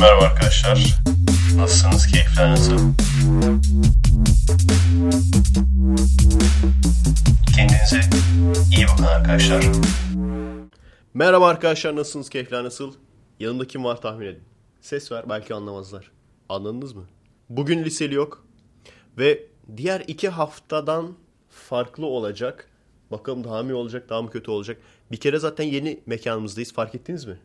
[0.00, 1.02] Merhaba arkadaşlar.
[1.56, 2.06] Nasılsınız?
[2.06, 2.78] Keyifler nasıl?
[7.56, 8.00] Kendinize
[8.76, 9.64] iyi bakın arkadaşlar.
[11.14, 12.30] Merhaba arkadaşlar nasılsınız?
[12.30, 12.94] Keyifler nasıl?
[13.40, 14.42] Yanımda kim var tahmin edin.
[14.80, 16.10] Ses ver belki anlamazlar.
[16.48, 17.04] Anladınız mı?
[17.48, 18.44] Bugün liseli yok.
[19.18, 21.16] Ve diğer iki haftadan
[21.50, 22.68] farklı olacak.
[23.10, 24.78] Bakalım daha mı olacak daha mı kötü olacak.
[25.12, 27.38] Bir kere zaten yeni mekanımızdayız fark ettiniz mi?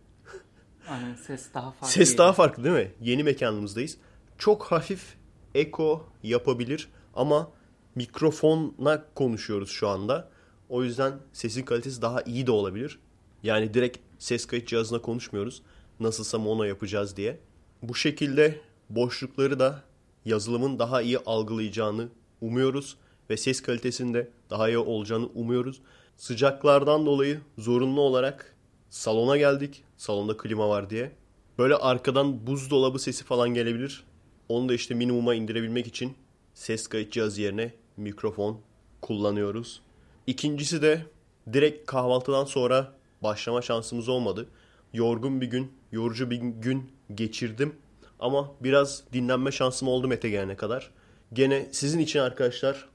[0.90, 1.88] Aynen ses daha farklı.
[1.88, 2.18] Ses geliyor.
[2.18, 2.91] daha farklı değil mi?
[3.02, 3.98] Yeni mekanımızdayız.
[4.38, 5.16] Çok hafif
[5.55, 7.52] eko yapabilir ama
[7.96, 10.30] mikrofona konuşuyoruz şu anda.
[10.70, 13.00] O yüzden sesin kalitesi daha iyi de olabilir.
[13.44, 15.62] Yani direkt ses kayıt cihazına konuşmuyoruz.
[16.00, 17.40] Nasılsa mono yapacağız diye.
[17.81, 19.84] Bu şekilde boşlukları da
[20.26, 22.08] yazılımın daha iyi algılayacağını
[22.42, 22.98] umuyoruz
[23.30, 25.81] ve ses kalitesinin de daha iyi olacağını umuyoruz.
[26.17, 28.55] Sıcaklardan dolayı zorunlu olarak
[28.95, 29.84] salona geldik.
[29.98, 31.12] Salonda klima var diye.
[31.58, 34.03] Böyle arkadan buzdolabı sesi falan gelebilir.
[34.50, 36.14] Onu da işte minimuma indirebilmek için
[36.53, 38.59] ses kayıt cihazı yerine mikrofon
[39.02, 39.81] kullanıyoruz.
[40.28, 41.05] İkincisi de
[41.53, 44.47] direkt kahvaltıdan sonra başlama şansımız olmadı.
[44.94, 47.75] Yorgun bir gün, yorucu bir gün geçirdim.
[48.20, 50.92] Ama biraz dinlenme şansım oldu Mete gelene kadar.
[51.33, 52.89] Gene sizin için arkadaşlar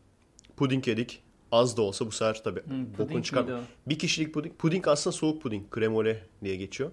[0.57, 1.23] puding yedik.
[1.53, 3.47] Az da olsa bu sefer tabii puding bokunu çıkar.
[3.87, 4.55] Bir kişilik puding.
[4.59, 5.71] Puding aslında soğuk puding.
[5.71, 6.91] Kremole diye geçiyor.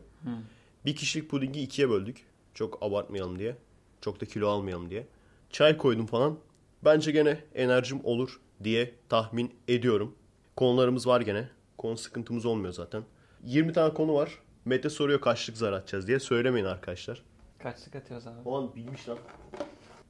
[0.86, 2.26] Bir kişilik pudingi ikiye böldük.
[2.54, 3.56] Çok abartmayalım diye.
[4.02, 5.08] Çok da kilo almayalım diye.
[5.50, 6.38] Çay koydum falan.
[6.86, 10.16] Bence gene enerjim olur diye tahmin ediyorum.
[10.56, 11.50] Konularımız var gene.
[11.78, 13.04] Konu sıkıntımız olmuyor zaten.
[13.44, 14.40] 20 tane konu var.
[14.66, 16.20] Mete soruyor kaçlık zar atacağız diye.
[16.20, 17.24] Söylemeyin arkadaşlar.
[17.60, 18.40] Kaçlık atıyoruz abi?
[18.46, 19.18] O an bilmiş lan.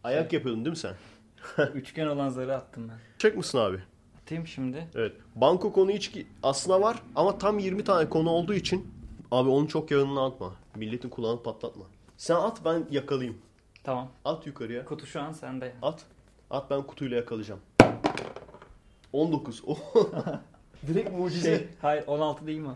[0.03, 0.93] Ayak yapıyordun değil mi sen?
[1.73, 2.97] Üçgen olan zarı attım ben.
[3.17, 3.83] Çek mısın abi?
[4.27, 4.87] Atayım şimdi.
[4.95, 5.13] Evet.
[5.35, 8.91] Banko konu hiç ki- aslında var ama tam 20 tane konu olduğu için
[9.31, 10.53] abi onu çok yanına atma.
[10.75, 11.85] Milletin kulağını patlatma.
[12.17, 13.37] Sen at ben yakalayayım.
[13.83, 14.11] Tamam.
[14.25, 14.85] At yukarıya.
[14.85, 15.73] Kutu şu an sende.
[15.81, 16.05] At.
[16.49, 17.59] At ben kutuyla yakalayacağım.
[19.13, 19.63] 19.
[19.67, 19.77] Oh.
[20.87, 21.57] Direkt mucize.
[21.57, 22.75] Şey, hayır 16 değil mi?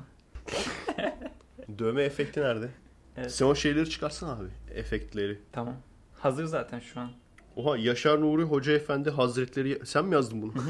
[1.79, 2.69] Dövme efekti nerede?
[3.17, 3.31] Evet.
[3.31, 4.47] Sen o şeyleri çıkarsana abi.
[4.73, 5.39] Efektleri.
[5.51, 5.75] Tamam.
[6.19, 7.11] Hazır zaten şu an.
[7.55, 9.85] Oha Yaşar Nuri Hoca Efendi Hazretleri.
[9.85, 10.53] Sen mi yazdın bunu?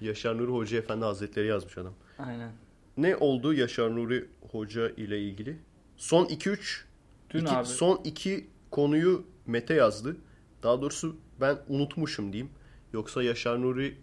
[0.00, 1.92] Yaşar Nuri Hoca Efendi Hazretleri yazmış adam.
[2.18, 2.52] Aynen.
[2.96, 5.58] Ne oldu Yaşar Nuri Hoca ile ilgili?
[5.96, 6.84] Son 2-3
[7.30, 7.66] Dün İki- abi.
[7.66, 10.16] Son iki konuyu Mete yazdı.
[10.62, 12.52] Daha doğrusu ben unutmuşum diyeyim.
[12.92, 13.96] Yoksa Yaşar Nuri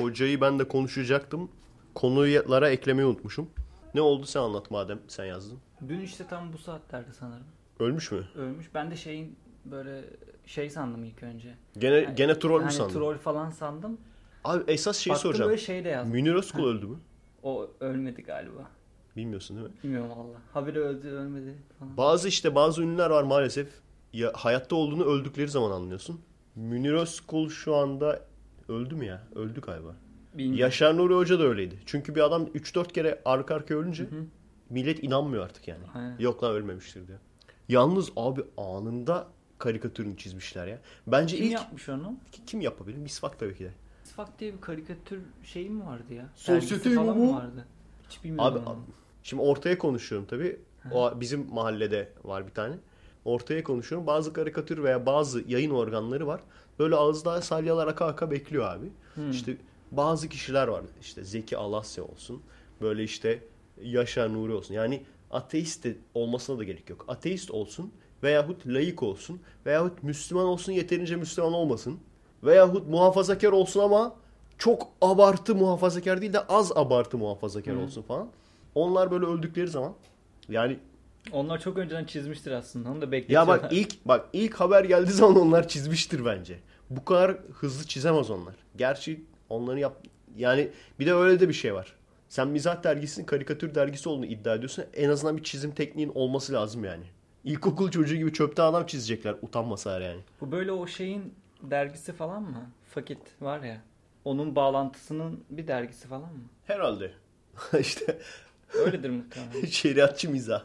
[0.00, 1.50] hocayı ben de konuşacaktım.
[1.94, 3.50] Konulara eklemeyi unutmuşum.
[3.94, 5.58] Ne oldu sen anlat madem sen yazdın.
[5.88, 7.46] Dün işte tam bu saatlerde sanırım.
[7.80, 8.24] Ölmüş mü?
[8.36, 8.74] Ölmüş.
[8.74, 10.04] Ben de şeyin böyle
[10.46, 11.54] şey sandım ilk önce.
[11.78, 12.92] Gene Yani- gene troll mü hani sandın?
[12.94, 13.98] troll falan sandım.
[14.44, 15.50] Abi esas şeyi Baktım soracağım.
[15.50, 16.12] böyle şey de yazdım.
[16.12, 16.96] Münir Özkul öldü mü?
[17.42, 18.68] O ölmedi galiba.
[19.16, 19.74] Bilmiyorsun değil mi?
[19.84, 20.38] Bilmiyorum valla.
[20.52, 21.96] Haberi öldü ölmedi falan.
[21.96, 23.68] Bazı işte bazı ünlüler var maalesef.
[24.12, 26.20] Ya hayatta olduğunu öldükleri zaman anlıyorsun.
[26.56, 28.20] Münir Özkul şu anda
[28.68, 29.22] öldü mü ya?
[29.34, 29.96] Öldü galiba.
[30.34, 30.60] Bilmiyorum.
[30.60, 31.78] Yaşar Nuri Hoca da öyleydi.
[31.86, 34.06] Çünkü bir adam 3-4 kere arka arkaya ölünce
[34.70, 35.84] millet inanmıyor artık yani.
[35.94, 36.18] Aynen.
[36.18, 37.18] Yok lan ölmemiştir diyor.
[37.68, 39.26] Yalnız abi anında
[39.58, 40.78] karikatürünü çizmişler ya.
[41.06, 42.14] Bence Kim ilk yapmış onu?
[42.46, 42.98] kim yapabilir?
[42.98, 43.70] Misvak tabii ki de.
[44.12, 46.28] Misfak diye bir karikatür şeyi mi vardı ya?
[46.34, 47.26] Sosyete falan mi bu?
[47.26, 47.66] mı vardı?
[48.08, 48.54] Hiç bilmiyorum.
[48.56, 48.78] Abi onu.
[49.22, 50.60] şimdi ortaya konuşuyorum tabii.
[50.92, 52.74] O bizim mahallede var bir tane.
[53.24, 54.06] Ortaya konuşuyorum.
[54.06, 56.40] Bazı karikatür veya bazı yayın organları var.
[56.78, 58.86] Böyle ağızda salyalar aka aka bekliyor abi.
[59.30, 59.56] İşte
[59.90, 60.82] bazı kişiler var.
[61.00, 62.42] İşte Zeki Alasya olsun.
[62.80, 63.42] Böyle işte
[63.82, 64.74] Yaşar Nuri olsun.
[64.74, 67.04] Yani ateist de olmasına da gerek yok.
[67.08, 72.00] Ateist olsun veyahut laik olsun veyahut Müslüman olsun yeterince Müslüman olmasın.
[72.44, 74.14] Veyahut muhafazakar olsun ama
[74.58, 78.28] çok abartı muhafazakar değil de az abartı muhafazakar olsun falan.
[78.74, 79.92] Onlar böyle öldükleri zaman
[80.48, 80.78] yani
[81.32, 82.90] Onlar çok önceden çizmiştir aslında.
[82.90, 83.62] Onu da ya bekletiyorlar.
[83.62, 86.58] bak ilk bak ilk haber geldiği zaman onlar çizmiştir bence.
[86.90, 88.54] Bu kadar hızlı çizemez onlar.
[88.76, 89.96] Gerçi onları yap
[90.36, 91.92] yani bir de öyle de bir şey var.
[92.28, 94.84] Sen mizah dergisinin karikatür dergisi olduğunu iddia ediyorsun.
[94.94, 97.04] En azından bir çizim tekniğin olması lazım yani.
[97.44, 100.20] İlkokul çocuğu gibi çöpte adam çizecekler utanmasalar yani.
[100.40, 101.34] Bu böyle o şeyin
[101.70, 102.70] dergisi falan mı?
[102.90, 103.80] Fakit var ya.
[104.24, 106.44] Onun bağlantısının bir dergisi falan mı?
[106.66, 107.12] Herhalde.
[107.80, 108.18] işte
[108.74, 109.66] Öyledir muhtemelen.
[109.66, 110.62] şeriatçı mizah.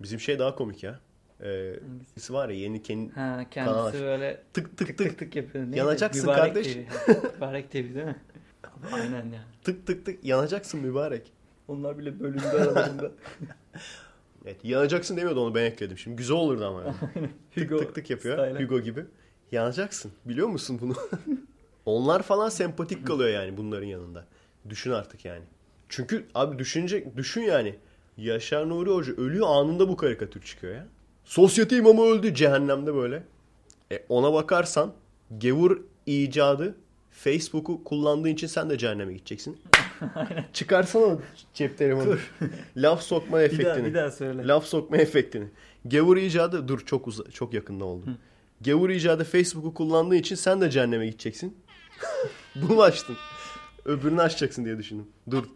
[0.00, 1.00] Bizim şey daha komik ya.
[1.44, 1.74] Ee,
[2.30, 3.92] var ya yeni kendi Ha kendisi Kanal.
[3.92, 5.64] böyle tık tık tık tık tık tık yapıyor.
[5.64, 5.78] Neydi?
[5.78, 6.74] Yanacaksın Mübarek kardeş.
[6.74, 6.78] TV.
[7.34, 8.16] Mübarek TV değil mi?
[8.92, 9.44] Aynen ya.
[9.64, 11.32] tık tık tık yanacaksın mübarek.
[11.68, 13.10] Onlar bile bölündü aralarında.
[14.44, 16.16] Evet yanacaksın demiyordu onu ben ekledim şimdi.
[16.16, 16.82] Güzel olurdu ama.
[16.82, 17.30] Yani.
[17.54, 18.38] tık tık tık yapıyor.
[18.38, 18.64] style.
[18.64, 19.04] Hugo gibi.
[19.52, 20.12] Yanacaksın.
[20.24, 20.94] Biliyor musun bunu?
[21.86, 24.24] Onlar falan sempatik kalıyor yani bunların yanında.
[24.68, 25.42] Düşün artık yani.
[25.88, 27.74] Çünkü abi düşünecek düşün yani.
[28.16, 30.86] Yaşar Nuri Hoca ölüyor anında bu karikatür çıkıyor ya.
[31.24, 33.22] Sosyete imamı öldü cehennemde böyle.
[33.92, 34.92] E ona bakarsan
[35.38, 36.74] gevur icadı
[37.10, 39.60] Facebook'u kullandığın için sen de cehenneme gideceksin.
[40.52, 41.18] Çıkarsana
[41.54, 42.16] cep telefonu.
[42.76, 43.66] Laf sokma Bir efektini.
[43.66, 44.46] daha, bir daha söyle.
[44.46, 45.48] Laf sokma efektini.
[45.88, 48.06] Gevur icadı dur çok uza, çok yakında oldu.
[48.62, 51.56] Gevur icadı Facebook'u kullandığı için sen de cehenneme gideceksin.
[52.56, 53.16] Bunu açtın.
[53.84, 55.06] Öbürünü açacaksın diye düşündüm.
[55.30, 55.44] Dur.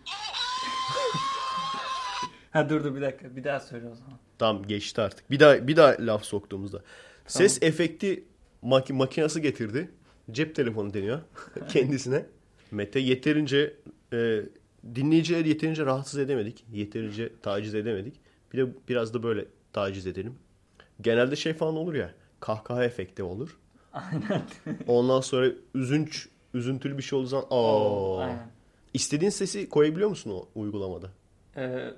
[2.51, 3.37] Ha dur dur bir dakika.
[3.37, 4.19] Bir daha söyle o zaman.
[4.39, 5.31] Tamam geçti artık.
[5.31, 6.83] Bir daha bir daha laf soktuğumuzda.
[7.27, 8.25] Ses efekti
[8.63, 9.91] mak- makinesi getirdi.
[10.31, 11.21] Cep telefonu deniyor
[11.69, 12.27] kendisine.
[12.71, 13.77] Mete yeterince
[14.13, 14.41] e,
[14.95, 16.65] dinleyicileri yeterince rahatsız edemedik.
[16.73, 18.21] Yeterince taciz edemedik.
[18.53, 20.35] Bir de biraz da böyle taciz edelim.
[21.01, 22.15] Genelde şey falan olur ya.
[22.41, 23.57] Kahkaha efekti olur.
[23.93, 24.43] Aynen.
[24.87, 28.21] Ondan sonra üzünç, üzüntülü bir şey olduğu zaman aa.
[28.21, 28.51] Aynen.
[28.95, 31.11] İstediğin sesi koyabiliyor musun o uygulamada?
[31.57, 31.91] Ee,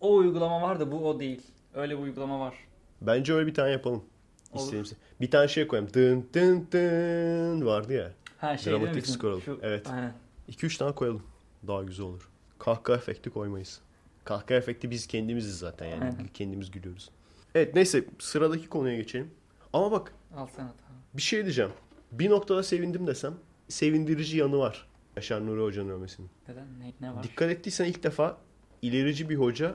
[0.00, 1.42] o uygulama var da bu o değil.
[1.74, 2.54] Öyle bir uygulama var.
[3.00, 4.04] Bence öyle bir tane yapalım.
[4.52, 4.60] Olur.
[4.60, 4.92] İstediğimiz.
[5.20, 5.94] Bir tane şey koyalım.
[5.94, 8.12] Dın dın dın vardı ya.
[8.38, 9.40] Ha şey Dramatik scroll.
[9.40, 9.86] Şu- Evet.
[9.90, 10.12] Aynen.
[10.48, 11.22] 2-3 tane koyalım.
[11.66, 12.28] Daha güzel olur.
[12.58, 13.80] Kahkaha efekti koymayız.
[14.24, 16.04] Kahkaha efekti biz kendimiziz zaten yani.
[16.04, 16.26] Aynen.
[16.34, 17.10] Kendimiz gülüyoruz.
[17.54, 19.30] Evet neyse sıradaki konuya geçelim.
[19.72, 21.02] Ama bak Al sana tamam.
[21.14, 21.70] bir şey diyeceğim.
[22.12, 23.34] Bir noktada sevindim desem
[23.68, 24.88] sevindirici yanı var.
[25.16, 26.30] Yaşar Nuri Hoca'nın ölmesinin.
[26.48, 26.66] Neden?
[26.80, 27.22] Ne, ne var?
[27.22, 28.36] Dikkat ettiysen ilk defa
[28.82, 29.74] ilerici bir hoca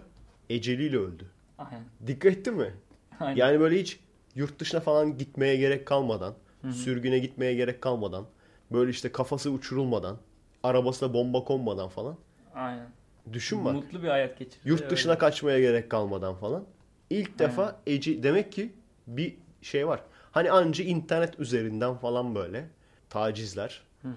[0.50, 1.26] eceliyle öldü.
[1.58, 1.84] Aynen.
[2.08, 2.74] Dikkat ettin mi?
[3.20, 3.36] Aynen.
[3.36, 4.00] Yani böyle hiç
[4.36, 6.74] yurt dışına falan gitmeye gerek kalmadan, Hı hı.
[6.74, 8.26] sürgüne gitmeye gerek kalmadan,
[8.72, 10.18] böyle işte kafası uçurulmadan,
[10.64, 12.18] arabasına bomba konmadan falan.
[12.56, 12.88] Aynen.
[13.34, 13.74] Düşün bak.
[13.74, 14.70] Mutlu bir hayat geçirdi.
[14.70, 15.20] Yurt dışına Öyle.
[15.20, 16.64] kaçmaya gerek kalmadan falan.
[17.10, 18.74] İlk defa eci demek ki
[19.08, 20.04] bir şey var.
[20.32, 22.70] Hani anca internet üzerinden falan böyle
[23.10, 24.14] tacizler Hı hı.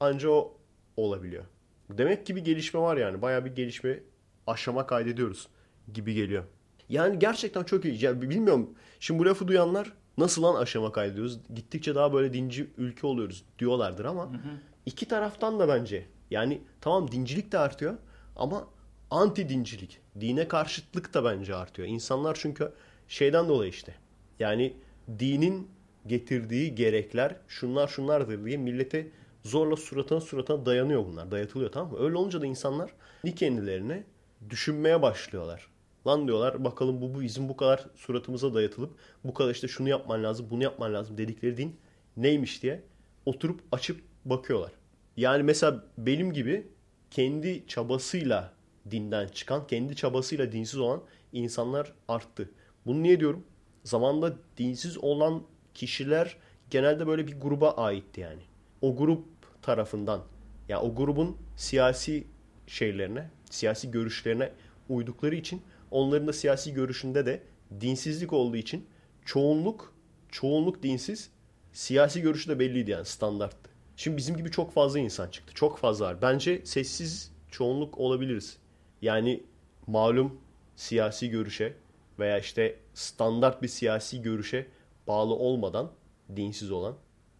[0.00, 0.56] anca o
[0.96, 1.44] olabiliyor.
[1.90, 3.22] Demek ki bir gelişme var yani.
[3.22, 4.00] Bayağı bir gelişme
[4.46, 5.48] aşama kaydediyoruz
[5.92, 6.44] gibi geliyor.
[6.88, 8.04] Yani gerçekten çok iyi.
[8.04, 8.74] Ya bilmiyorum.
[9.00, 11.40] Şimdi bu lafı duyanlar nasıl lan aşama kaydediyoruz?
[11.54, 14.48] Gittikçe daha böyle dinci ülke oluyoruz diyorlardır ama Hı hı.
[14.86, 16.06] iki taraftan da bence.
[16.30, 17.94] Yani tamam dincilik de artıyor
[18.36, 18.66] ama
[19.10, 21.88] anti dincilik, dine karşıtlık da bence artıyor.
[21.88, 22.72] İnsanlar çünkü
[23.08, 23.94] şeyden dolayı işte.
[24.38, 24.76] Yani
[25.18, 25.70] dinin
[26.06, 29.08] getirdiği gerekler şunlar şunlardır diye millete
[29.42, 31.30] zorla suratına suratına dayanıyor bunlar.
[31.30, 31.98] Dayatılıyor tamam mı?
[31.98, 32.90] Öyle olunca da insanlar
[33.24, 34.04] bir kendilerine
[34.50, 35.68] düşünmeye başlıyorlar.
[36.06, 38.90] Lan diyorlar bakalım bu, bu bizim bu kadar suratımıza dayatılıp
[39.24, 41.76] bu kadar işte şunu yapman lazım bunu yapman lazım dedikleri din
[42.16, 42.82] neymiş diye
[43.26, 44.72] oturup açıp bakıyorlar.
[45.16, 46.66] Yani mesela benim gibi
[47.10, 48.52] kendi çabasıyla
[48.90, 51.02] dinden çıkan, kendi çabasıyla dinsiz olan
[51.32, 52.50] insanlar arttı.
[52.86, 53.44] Bunu niye diyorum?
[53.88, 55.42] Zamanda dinsiz olan
[55.74, 56.36] kişiler
[56.70, 58.42] genelde böyle bir gruba aitti yani.
[58.82, 59.24] O grup
[59.62, 60.22] tarafından,
[60.68, 62.26] yani o grubun siyasi
[62.66, 64.52] şeylerine, siyasi görüşlerine
[64.88, 67.42] uydukları için onların da siyasi görüşünde de
[67.80, 68.86] dinsizlik olduğu için
[69.24, 69.94] çoğunluk
[70.28, 71.30] çoğunluk dinsiz
[71.72, 73.70] siyasi görüşü de belliydi yani standarttı.
[73.96, 75.54] Şimdi bizim gibi çok fazla insan çıktı.
[75.54, 76.22] Çok fazla var.
[76.22, 78.56] Bence sessiz çoğunluk olabiliriz.
[79.02, 79.42] Yani
[79.86, 80.40] malum
[80.76, 81.74] siyasi görüşe
[82.18, 84.66] veya işte standart bir siyasi görüşe
[85.06, 85.90] bağlı olmadan
[86.36, 86.94] dinsiz olan,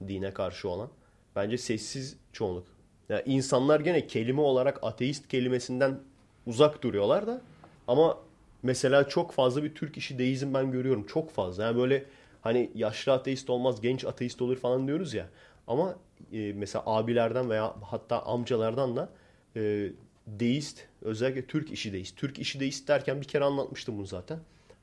[0.08, 0.88] dine karşı olan
[1.36, 2.66] bence sessiz çoğunluk.
[3.08, 6.00] Yani insanlar gene kelime olarak ateist kelimesinden
[6.46, 7.40] uzak duruyorlar da
[7.88, 8.18] ama
[8.62, 11.06] mesela çok fazla bir Türk işi deizm ben görüyorum.
[11.06, 11.62] Çok fazla.
[11.62, 12.04] Yani böyle
[12.40, 15.28] hani yaşlı ateist olmaz, genç ateist olur falan diyoruz ya.
[15.66, 15.96] Ama
[16.32, 19.08] e, mesela abilerden veya hatta amcalardan da
[19.56, 19.90] e,
[20.26, 22.16] deist, özellikle Türk işi deist.
[22.16, 24.38] Türk işi deist derken bir kere anlatmıştım bunu zaten.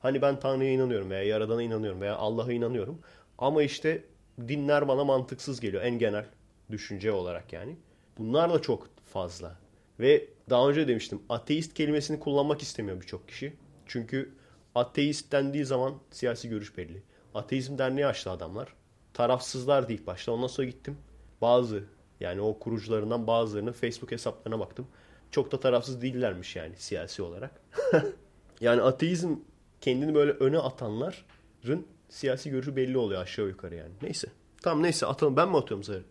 [0.06, 2.98] Hani ben Tanrı'ya inanıyorum veya Yaradan'a inanıyorum veya Allah'a inanıyorum.
[3.38, 4.04] Ama işte
[4.48, 6.26] dinler bana mantıksız geliyor en genel
[6.70, 7.76] düşünce olarak yani.
[8.18, 9.56] Bunlar da çok fazla.
[10.00, 13.52] Ve daha önce demiştim ateist kelimesini kullanmak istemiyor birçok kişi.
[13.86, 14.34] Çünkü
[14.74, 17.02] ateist dendiği zaman siyasi görüş belli.
[17.34, 18.68] Ateizm derneği açtı adamlar.
[19.14, 20.32] Tarafsızlar ilk başta.
[20.32, 20.98] Ondan sonra gittim.
[21.40, 21.84] Bazı
[22.20, 24.86] yani o kurucularından bazılarının Facebook hesaplarına baktım.
[25.30, 27.60] Çok da tarafsız değillermiş yani siyasi olarak.
[28.60, 29.36] yani ateizm
[29.80, 33.92] kendini böyle öne atanların siyasi görüşü belli oluyor aşağı yukarı yani.
[34.02, 34.28] Neyse.
[34.62, 35.36] Tamam neyse atalım.
[35.36, 36.02] Ben mi atıyorum Zahir?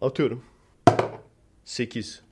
[0.00, 0.42] Atıyorum.
[1.64, 2.22] 8.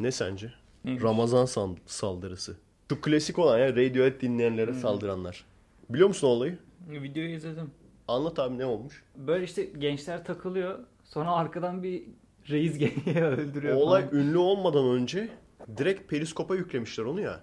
[0.00, 0.52] Ne sence?
[0.84, 1.02] Neymiş?
[1.04, 2.56] Ramazan sal- saldırısı.
[2.90, 5.44] Şu klasik olan ya Radiohead dinleyenlere saldıranlar.
[5.90, 6.58] Biliyor musun olayı?
[6.90, 7.70] Videoyu izledim.
[8.08, 9.02] Anlat abi ne olmuş?
[9.16, 10.78] Böyle işte gençler takılıyor.
[11.04, 12.02] Sonra arkadan bir
[12.50, 14.14] reis geliyor öldürüyor O olay falan.
[14.22, 15.28] ünlü olmadan önce
[15.76, 17.40] direkt periskopa yüklemişler onu ya.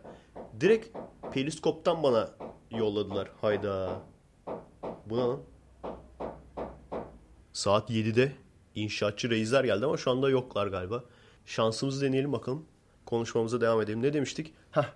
[0.60, 0.98] Direkt
[1.34, 2.29] periskoptan bana
[2.72, 3.32] yolladılar.
[3.41, 4.01] Hayda.
[5.06, 5.39] Bu ne lan?
[7.53, 8.32] Saat 7'de
[8.75, 11.03] inşaatçı reisler geldi ama şu anda yoklar galiba.
[11.46, 12.65] Şansımızı deneyelim bakalım.
[13.06, 14.01] Konuşmamıza devam edelim.
[14.03, 14.53] Ne demiştik?
[14.72, 14.94] Heh,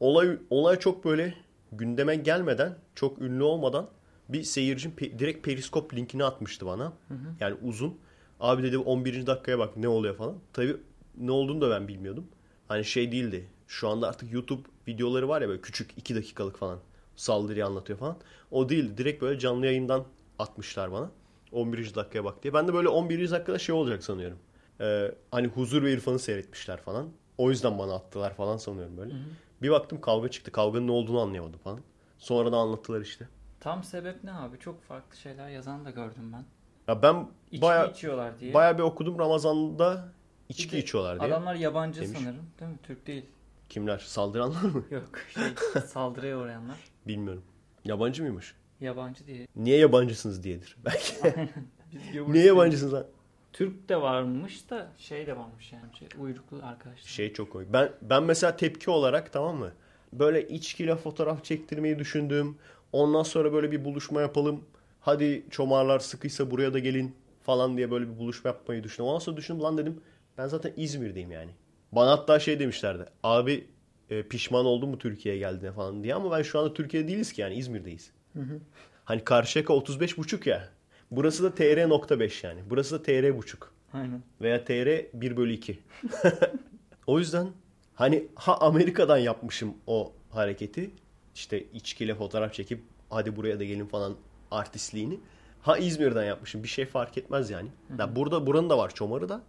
[0.00, 1.34] olay olay çok böyle
[1.72, 3.88] gündeme gelmeden çok ünlü olmadan
[4.28, 6.92] bir seyircim pe- direkt periskop linkini atmıştı bana.
[7.40, 7.98] Yani uzun.
[8.40, 9.26] Abi dedi 11.
[9.26, 10.34] dakikaya bak ne oluyor falan.
[10.52, 10.76] Tabii
[11.18, 12.26] ne olduğunu da ben bilmiyordum.
[12.68, 13.48] Hani şey değildi.
[13.68, 16.78] Şu anda artık YouTube videoları var ya böyle küçük 2 dakikalık falan.
[17.16, 18.16] Saldırıyı anlatıyor falan.
[18.50, 18.96] O değil.
[18.96, 20.04] Direkt böyle canlı yayından
[20.38, 21.10] atmışlar bana.
[21.52, 21.94] 11.
[21.94, 22.54] dakikaya bak diye.
[22.54, 23.30] Ben de böyle 11.
[23.30, 24.38] dakikada şey olacak sanıyorum.
[24.80, 27.08] Ee, hani Huzur ve İrfan'ı seyretmişler falan.
[27.38, 29.14] O yüzden bana attılar falan sanıyorum böyle.
[29.62, 30.52] Bir baktım kavga çıktı.
[30.52, 31.80] Kavganın ne olduğunu anlayamadım falan.
[32.18, 33.28] Sonra da anlattılar işte.
[33.60, 34.58] Tam sebep ne abi?
[34.58, 36.44] Çok farklı şeyler yazan da gördüm ben.
[36.88, 38.54] Ya ben İçki baya içiyorlar diye.
[38.54, 40.08] baya bir okudum Ramazan'da
[40.48, 41.28] içki Bir içiyorlar diye.
[41.30, 42.18] Adamlar yabancı demiş.
[42.18, 42.46] sanırım.
[42.60, 42.78] Değil mi?
[42.82, 43.26] Türk değil.
[43.68, 43.98] Kimler?
[43.98, 44.84] Saldıranlar mı?
[44.90, 46.76] Yok şey saldırıya uğrayanlar.
[47.06, 47.42] Bilmiyorum.
[47.84, 48.54] Yabancı mıymış?
[48.80, 49.46] Yabancı diye.
[49.56, 50.76] Niye yabancısınız diyedir.
[50.84, 51.14] Belki.
[52.32, 53.06] Niye yabancısınız lan?
[53.52, 55.84] Türk de varmış da şey de varmış yani.
[55.98, 57.08] Şey, uyruklu arkadaşlar.
[57.08, 57.72] Şey çok komik.
[57.72, 59.72] Ben ben mesela tepki olarak tamam mı?
[60.12, 62.56] Böyle içkiyle fotoğraf çektirmeyi düşündüm.
[62.92, 64.64] Ondan sonra böyle bir buluşma yapalım.
[65.00, 69.04] Hadi çomarlar sıkıysa buraya da gelin falan diye böyle bir buluşma yapmayı düşündüm.
[69.04, 70.00] Ondan sonra düşündüm lan dedim
[70.38, 71.50] ben zaten İzmir'deyim yani.
[71.92, 73.04] Bana hatta şey demişlerdi.
[73.22, 73.66] Abi
[74.10, 77.40] e, pişman oldun mu Türkiye'ye geldiğine falan diye ama ben şu anda Türkiye'de değiliz ki
[77.40, 78.10] yani İzmir'deyiz.
[79.04, 80.68] Hani Karşıyaka 35 buçuk ya.
[81.10, 82.60] Burası da TR.5 yani.
[82.70, 83.72] Burası da TR buçuk.
[83.92, 84.22] Aynen.
[84.40, 85.78] Veya TR 1 bölü 2.
[87.06, 87.48] o yüzden
[87.94, 90.90] hani ha Amerika'dan yapmışım o hareketi.
[91.34, 94.16] İşte içkiyle fotoğraf çekip hadi buraya da gelin falan
[94.50, 95.20] artistliğini.
[95.62, 96.62] Ha İzmir'den yapmışım.
[96.62, 97.68] Bir şey fark etmez yani.
[97.98, 99.42] Ya burada buranın da var çomarı da.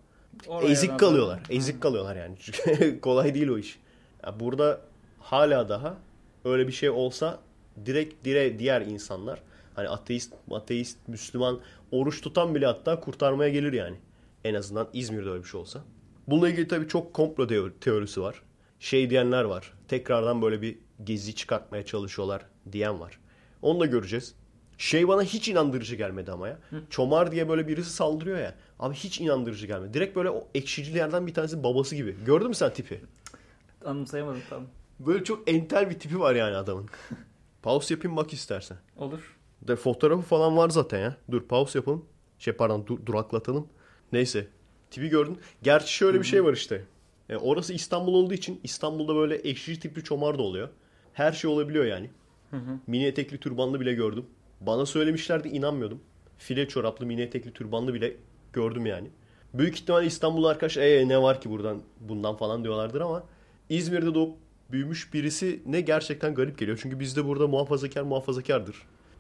[0.48, 1.40] Oraya ezik kalıyorlar.
[1.50, 2.36] Ezik kalıyorlar yani.
[2.40, 3.80] Çünkü kolay değil o iş.
[4.26, 4.82] Ya burada
[5.20, 5.98] hala daha
[6.46, 7.40] öyle bir şey olsa
[7.86, 9.42] direkt dire diğer insanlar
[9.76, 11.60] hani ateist, ateist, Müslüman
[11.92, 13.98] oruç tutan bile hatta kurtarmaya gelir yani.
[14.44, 15.80] En azından İzmir'de öyle bir şey olsa.
[16.28, 18.42] Bununla ilgili tabii çok komplo teo- teorisi var.
[18.80, 19.74] Şey diyenler var.
[19.88, 23.20] Tekrardan böyle bir gezi çıkartmaya çalışıyorlar diyen var.
[23.62, 24.36] Onu da göreceğiz.
[24.80, 26.60] Şey bana hiç inandırıcı gelmedi ama ya.
[26.90, 28.56] Çomar diye böyle birisi saldırıyor ya.
[28.80, 29.94] Abi hiç inandırıcı gelmedi.
[29.94, 32.16] Direkt böyle o ekşicilerden bir tanesi babası gibi.
[32.26, 33.02] Gördün mü sen tipi?
[33.86, 34.64] Anımsayamadım tam.
[35.00, 36.90] Böyle çok entel bir tipi var yani adamın.
[37.62, 38.78] Pause yapayım bak istersen.
[38.98, 39.38] Olur.
[39.62, 41.18] De fotoğrafı falan var zaten ya.
[41.32, 42.06] Dur pause yapalım.
[42.40, 43.68] Şey pardon dur- duraklatalım.
[44.12, 44.48] Neyse.
[44.92, 45.40] Tipi gördün.
[45.64, 46.86] Gerçi şöyle bir şey var işte.
[47.30, 50.70] E, orası İstanbul olduğu için İstanbul'da böyle ekşici tipli çomar da oluyor.
[51.14, 52.10] Her şey olabiliyor yani.
[52.88, 54.26] Mini etekli türbanlı bile gördüm.
[54.62, 56.02] Bana söylemişlerdi inanmıyordum.
[56.38, 58.16] File çoraplı mini etekli türbanlı bile
[58.54, 59.08] gördüm yani.
[59.54, 63.24] Büyük ihtimalle İstanbullu arkadaş e, ne var ki buradan bundan falan diyorlardır ama
[63.70, 64.38] İzmir'de doğup
[64.72, 66.80] büyümüş birisi ne gerçekten garip geliyor.
[66.82, 68.76] Çünkü bizde burada muhafazakar muhafazakardır.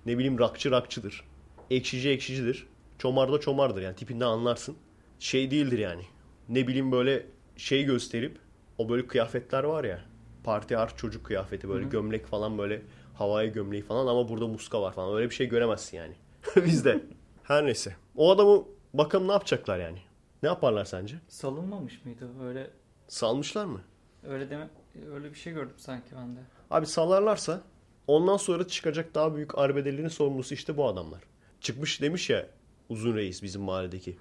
[0.05, 1.23] Ne bileyim rakçı rakçıdır.
[1.69, 2.67] Ekşici ekşicidir.
[2.97, 4.75] Çomar da çomardır yani tipinden anlarsın.
[5.19, 6.01] Şey değildir yani.
[6.49, 7.25] Ne bileyim böyle
[7.57, 8.37] şey gösterip
[8.77, 10.05] o böyle kıyafetler var ya.
[10.43, 12.81] Parti art çocuk kıyafeti böyle gömlek falan böyle
[13.19, 15.15] havai gömleği falan ama burada muska var falan.
[15.15, 16.13] Öyle bir şey göremezsin yani.
[16.65, 17.03] Bizde.
[17.43, 17.95] Her neyse.
[18.15, 19.99] O adamı bakalım ne yapacaklar yani.
[20.43, 21.15] Ne yaparlar sence?
[21.27, 22.29] Salınmamış mıydı?
[22.43, 22.69] Öyle
[23.07, 23.81] Salmışlar mı?
[24.23, 24.69] öyle deme
[25.13, 26.39] öyle bir şey gördüm sanki ben de.
[26.71, 27.61] Abi salarlarsa
[28.07, 31.19] ondan sonra çıkacak daha büyük arbedelerin sorumlusu işte bu adamlar.
[31.61, 32.47] Çıkmış demiş ya
[32.89, 34.17] uzun reis bizim mahalledeki.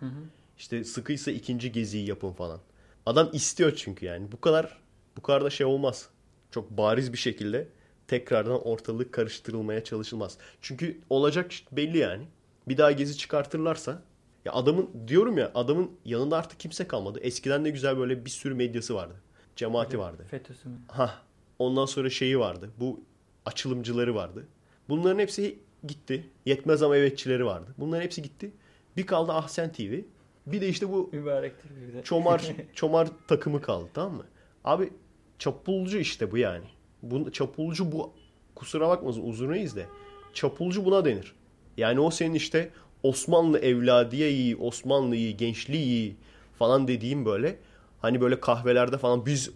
[0.58, 2.60] İşte sıkıysa ikinci geziyi yapın falan.
[3.06, 4.32] Adam istiyor çünkü yani.
[4.32, 4.78] Bu kadar
[5.16, 6.08] bu kadar da şey olmaz.
[6.50, 7.68] Çok bariz bir şekilde
[8.08, 10.38] tekrardan ortalık karıştırılmaya çalışılmaz.
[10.62, 12.24] Çünkü olacak belli yani.
[12.68, 14.02] Bir daha gezi çıkartırlarsa
[14.44, 17.20] ya adamın diyorum ya adamın yanında artık kimse kalmadı.
[17.22, 19.14] Eskiden ne güzel böyle bir sürü medyası vardı.
[19.56, 20.24] Cemaati vardı.
[20.30, 20.76] FETÖ'sü mü?
[20.88, 21.14] Ha,
[21.58, 22.70] ondan sonra şeyi vardı.
[22.80, 23.00] Bu
[23.46, 24.46] açılımcıları vardı.
[24.88, 26.26] Bunların hepsi gitti.
[26.46, 27.74] Yetmez ama evetçileri vardı.
[27.78, 28.52] Bunların hepsi gitti.
[28.96, 30.00] Bir kaldı Ahsen TV.
[30.46, 32.02] Bir de işte bu Mübarektir bir de.
[32.02, 32.42] çomar
[32.74, 34.24] çomar takımı kaldı tamam mı?
[34.64, 34.92] Abi
[35.38, 36.64] çapulcu işte bu yani.
[37.02, 38.12] Bu, çapulcu bu
[38.54, 39.86] kusura bakmasın uzun reis de
[40.34, 41.34] çapulcu buna denir.
[41.76, 42.70] Yani o senin işte
[43.02, 46.16] Osmanlı evladiyeyi, Osmanlı'yı, gençliği
[46.58, 47.58] falan dediğim böyle
[48.00, 49.50] hani böyle kahvelerde falan biz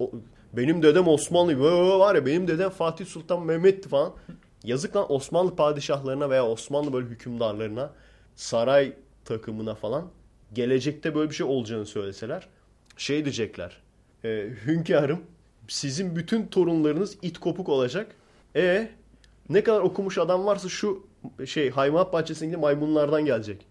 [0.52, 1.60] benim dedem Osmanlı
[1.98, 4.12] var ya benim dedem Fatih Sultan Mehmet'ti falan.
[4.64, 7.92] Yazık lan Osmanlı padişahlarına veya Osmanlı böyle hükümdarlarına
[8.36, 8.92] saray
[9.24, 10.10] takımına falan
[10.52, 12.48] gelecekte böyle bir şey olacağını söyleseler
[12.96, 13.76] şey diyecekler.
[14.24, 15.20] E, hünkârım
[15.68, 18.16] sizin bütün torunlarınız it kopuk olacak.
[18.56, 18.90] E
[19.48, 21.06] ne kadar okumuş adam varsa şu
[21.46, 23.66] şey hayvanat bahçesindeki maymunlardan gelecek.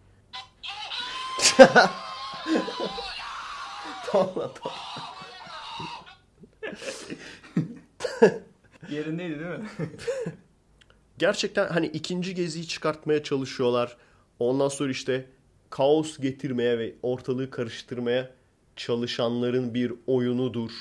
[4.06, 4.78] tamam lan tamam.
[8.90, 9.70] Yerindeydi değil mi?
[11.18, 13.98] Gerçekten hani ikinci geziyi çıkartmaya çalışıyorlar.
[14.40, 15.26] Ondan sonra işte
[15.70, 18.32] kaos getirmeye ve ortalığı karıştırmaya
[18.76, 20.72] çalışanların bir oyunudur.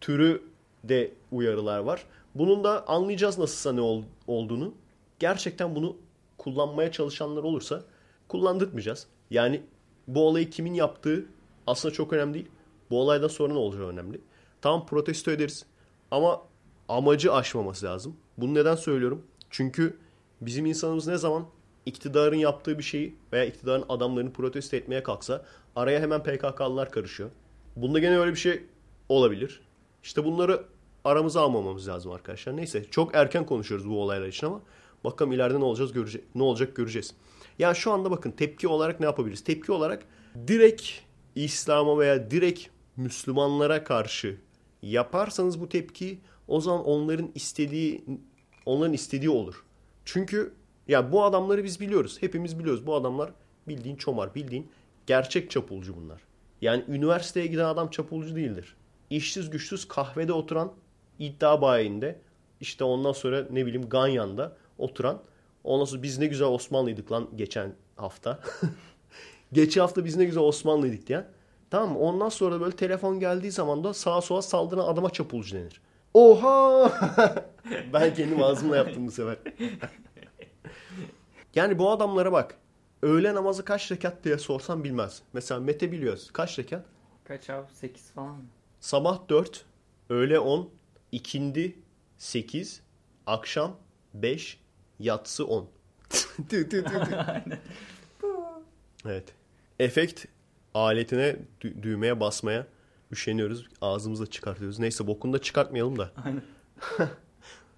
[0.00, 0.42] Türü
[0.84, 2.04] de uyarılar var.
[2.34, 4.74] Bunun da anlayacağız nasılsa ne ol- olduğunu.
[5.18, 5.96] Gerçekten bunu
[6.38, 7.82] kullanmaya çalışanlar olursa
[8.28, 9.06] kullandırtmayacağız.
[9.30, 9.62] Yani
[10.08, 11.26] bu olayı kimin yaptığı
[11.66, 12.48] aslında çok önemli değil.
[12.90, 14.20] Bu olaydan sonra ne olacağı önemli.
[14.60, 15.66] Tamam protesto ederiz
[16.10, 16.42] ama
[16.88, 18.16] amacı aşmaması lazım.
[18.38, 19.22] Bunu neden söylüyorum?
[19.50, 19.96] Çünkü
[20.40, 21.46] bizim insanımız ne zaman
[21.86, 25.44] iktidarın yaptığı bir şeyi veya iktidarın adamlarını protesto etmeye kalksa
[25.76, 27.30] araya hemen PKK'lılar karışıyor.
[27.76, 28.62] Bunda gene öyle bir şey
[29.08, 29.60] olabilir.
[30.02, 30.64] İşte bunları
[31.04, 32.56] aramıza almamamız lazım arkadaşlar.
[32.56, 34.60] Neyse çok erken konuşuyoruz bu olaylar için ama
[35.04, 37.14] bakalım ileride ne olacağız görece ne olacak göreceğiz.
[37.58, 39.44] Yani şu anda bakın tepki olarak ne yapabiliriz?
[39.44, 40.04] Tepki olarak
[40.46, 40.82] direkt
[41.34, 44.36] İslam'a veya direkt Müslümanlara karşı
[44.82, 48.04] yaparsanız bu tepkiyi o zaman onların istediği
[48.66, 49.64] onların istediği olur.
[50.04, 50.54] Çünkü
[50.88, 52.16] ya bu adamları biz biliyoruz.
[52.20, 52.86] Hepimiz biliyoruz.
[52.86, 53.32] Bu adamlar
[53.68, 54.70] bildiğin çomar, bildiğin
[55.06, 56.20] gerçek çapulcu bunlar.
[56.60, 58.76] Yani üniversiteye giden adam çapulcu değildir.
[59.10, 60.72] İşsiz güçsüz kahvede oturan
[61.18, 62.20] iddia bayinde
[62.60, 65.22] işte ondan sonra ne bileyim Ganyan'da oturan
[65.64, 68.40] ondan sonra biz ne güzel Osmanlıydık lan geçen hafta.
[69.52, 71.26] geçen hafta biz ne güzel Osmanlıydık diyen.
[71.70, 71.96] Tamam?
[71.96, 75.80] Ondan sonra böyle telefon geldiği zaman da sağa sola saldıran adama çapulcu denir.
[76.14, 76.92] Oha!
[77.92, 79.36] ben kendim ağzımla yaptım bu sefer.
[81.54, 82.54] yani bu adamlara bak.
[83.02, 85.22] Öğle namazı kaç rekat diye sorsam bilmez.
[85.32, 86.30] Mesela Mete biliyoruz.
[86.32, 86.84] Kaç rekat?
[87.24, 87.66] Kaç abi?
[87.74, 88.44] 8 falan mı?
[88.88, 89.64] Sabah 4,
[90.10, 90.70] öğle 10,
[91.12, 91.78] ikindi
[92.18, 92.82] 8,
[93.26, 93.76] akşam
[94.14, 94.60] 5,
[94.98, 95.68] yatsı 10.
[96.10, 97.60] Tü, tü, tü, tü.
[99.06, 99.34] evet.
[99.78, 100.24] Efekt
[100.74, 102.66] aletine dü- düğmeye basmaya
[103.12, 103.68] üşeniyoruz.
[103.80, 104.78] Ağzımızla çıkartıyoruz.
[104.78, 106.12] Neyse bokunu da çıkartmayalım da.
[106.24, 106.42] Aynen.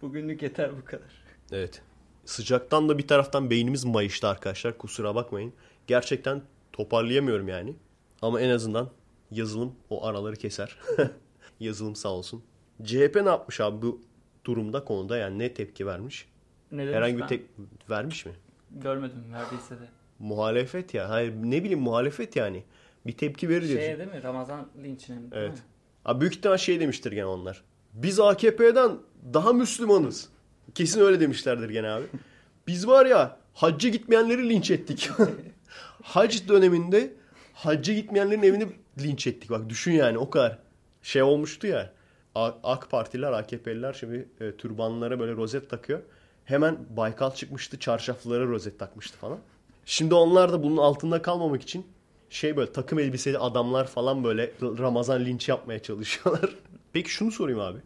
[0.03, 1.25] Bugünlük yeter bu kadar.
[1.53, 1.83] Evet.
[2.25, 4.79] Sıcaktan da bir taraftan beynimiz mayıştı arkadaşlar.
[4.79, 5.53] Kusura bakmayın.
[5.87, 7.75] Gerçekten toparlayamıyorum yani.
[8.23, 8.91] Ama en azından
[9.31, 10.77] yazılım o araları keser.
[11.61, 12.43] yazılım sağ olsun.
[12.85, 14.01] CHP ne yapmış abi bu
[14.45, 16.29] durumda konuda yani ne tepki vermiş?
[16.73, 17.29] Ne demiş Herhangi bir ben?
[17.29, 17.43] tek
[17.91, 18.33] vermiş mi?
[18.71, 19.89] Görmedim verdiyse de.
[20.19, 21.09] Muhalefet ya.
[21.09, 22.65] Hayır ne bileyim muhalefet yani.
[23.07, 24.23] Bir tepki verir Şey değil mi?
[24.23, 25.31] Ramazan linçine mi?
[25.31, 25.53] değil Evet.
[25.53, 25.59] mi?
[26.05, 27.65] Abi büyük ihtimal şey demiştir gene onlar.
[27.93, 28.99] Biz AKP'den
[29.35, 30.29] daha Müslümanız.
[30.75, 32.05] Kesin öyle demişlerdir gene abi.
[32.67, 35.11] Biz var ya hacca gitmeyenleri linç ettik.
[36.03, 37.13] Hac döneminde
[37.55, 39.51] hacca gitmeyenlerin evini linç ettik.
[39.51, 40.59] Bak düşün yani o kadar.
[41.03, 41.93] Şey olmuştu ya.
[42.35, 46.01] AK Partiler, AKP'liler şimdi e, türbanlara böyle rozet takıyor.
[46.45, 49.39] Hemen Baykal çıkmıştı, çarşaflara rozet takmıştı falan.
[49.85, 51.87] Şimdi onlar da bunun altında kalmamak için
[52.31, 56.57] şey böyle takım elbiseli adamlar falan böyle Ramazan linç yapmaya çalışıyorlar.
[56.93, 57.79] Peki şunu sorayım abi.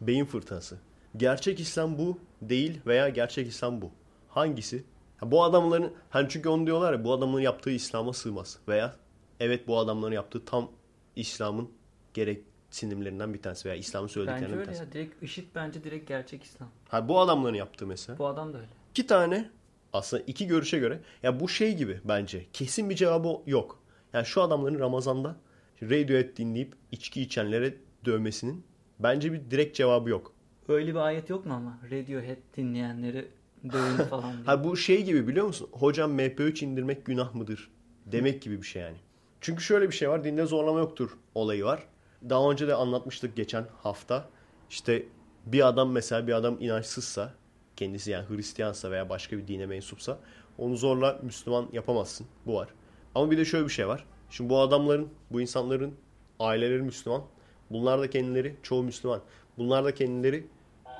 [0.00, 0.78] Beyin fırtınası.
[1.16, 3.90] Gerçek İslam bu değil veya gerçek İslam bu.
[4.28, 4.84] Hangisi?
[5.16, 8.58] Ha, bu adamların hani çünkü onu diyorlar ya bu adamların yaptığı İslam'a sığmaz.
[8.68, 8.96] Veya
[9.40, 10.70] evet bu adamların yaptığı tam
[11.16, 11.70] İslam'ın
[12.14, 14.82] gereksinimlerinden bir tanesi veya İslam'ın Bence söylediklerinden bir öyle tanesi.
[14.84, 14.92] ya.
[14.92, 16.68] Direkt IŞİD bence direkt gerçek İslam.
[16.88, 18.18] Ha, bu adamların yaptığı mesela.
[18.18, 18.68] Bu adam da öyle.
[18.90, 19.50] İki tane
[19.92, 23.82] aslında iki görüşe göre ya bu şey gibi bence kesin bir cevabı yok.
[24.12, 25.36] Yani şu adamların Ramazan'da
[25.82, 27.74] Radiohead dinleyip içki içenlere
[28.04, 28.64] dövmesinin
[28.98, 30.32] bence bir direkt cevabı yok.
[30.68, 31.78] Öyle bir ayet yok mu ama?
[31.90, 33.28] Radiohead dinleyenleri
[33.72, 34.44] dövün falan diye.
[34.44, 35.68] Ha bu şey gibi biliyor musun?
[35.72, 37.70] Hocam MP3 indirmek günah mıdır?
[38.06, 38.96] Demek gibi bir şey yani.
[39.40, 40.24] Çünkü şöyle bir şey var.
[40.24, 41.86] Dinde zorlama yoktur olayı var.
[42.30, 44.28] Daha önce de anlatmıştık geçen hafta.
[44.70, 45.06] İşte
[45.46, 47.34] bir adam mesela bir adam inançsızsa
[47.76, 50.18] kendisi yani Hristiyansa veya başka bir dine mensupsa
[50.58, 52.26] onu zorla Müslüman yapamazsın.
[52.46, 52.68] Bu var.
[53.14, 54.04] Ama bir de şöyle bir şey var.
[54.30, 55.94] Şimdi bu adamların, bu insanların
[56.40, 57.22] aileleri Müslüman.
[57.70, 59.20] Bunlar da kendileri çoğu Müslüman.
[59.58, 60.46] Bunlar da kendileri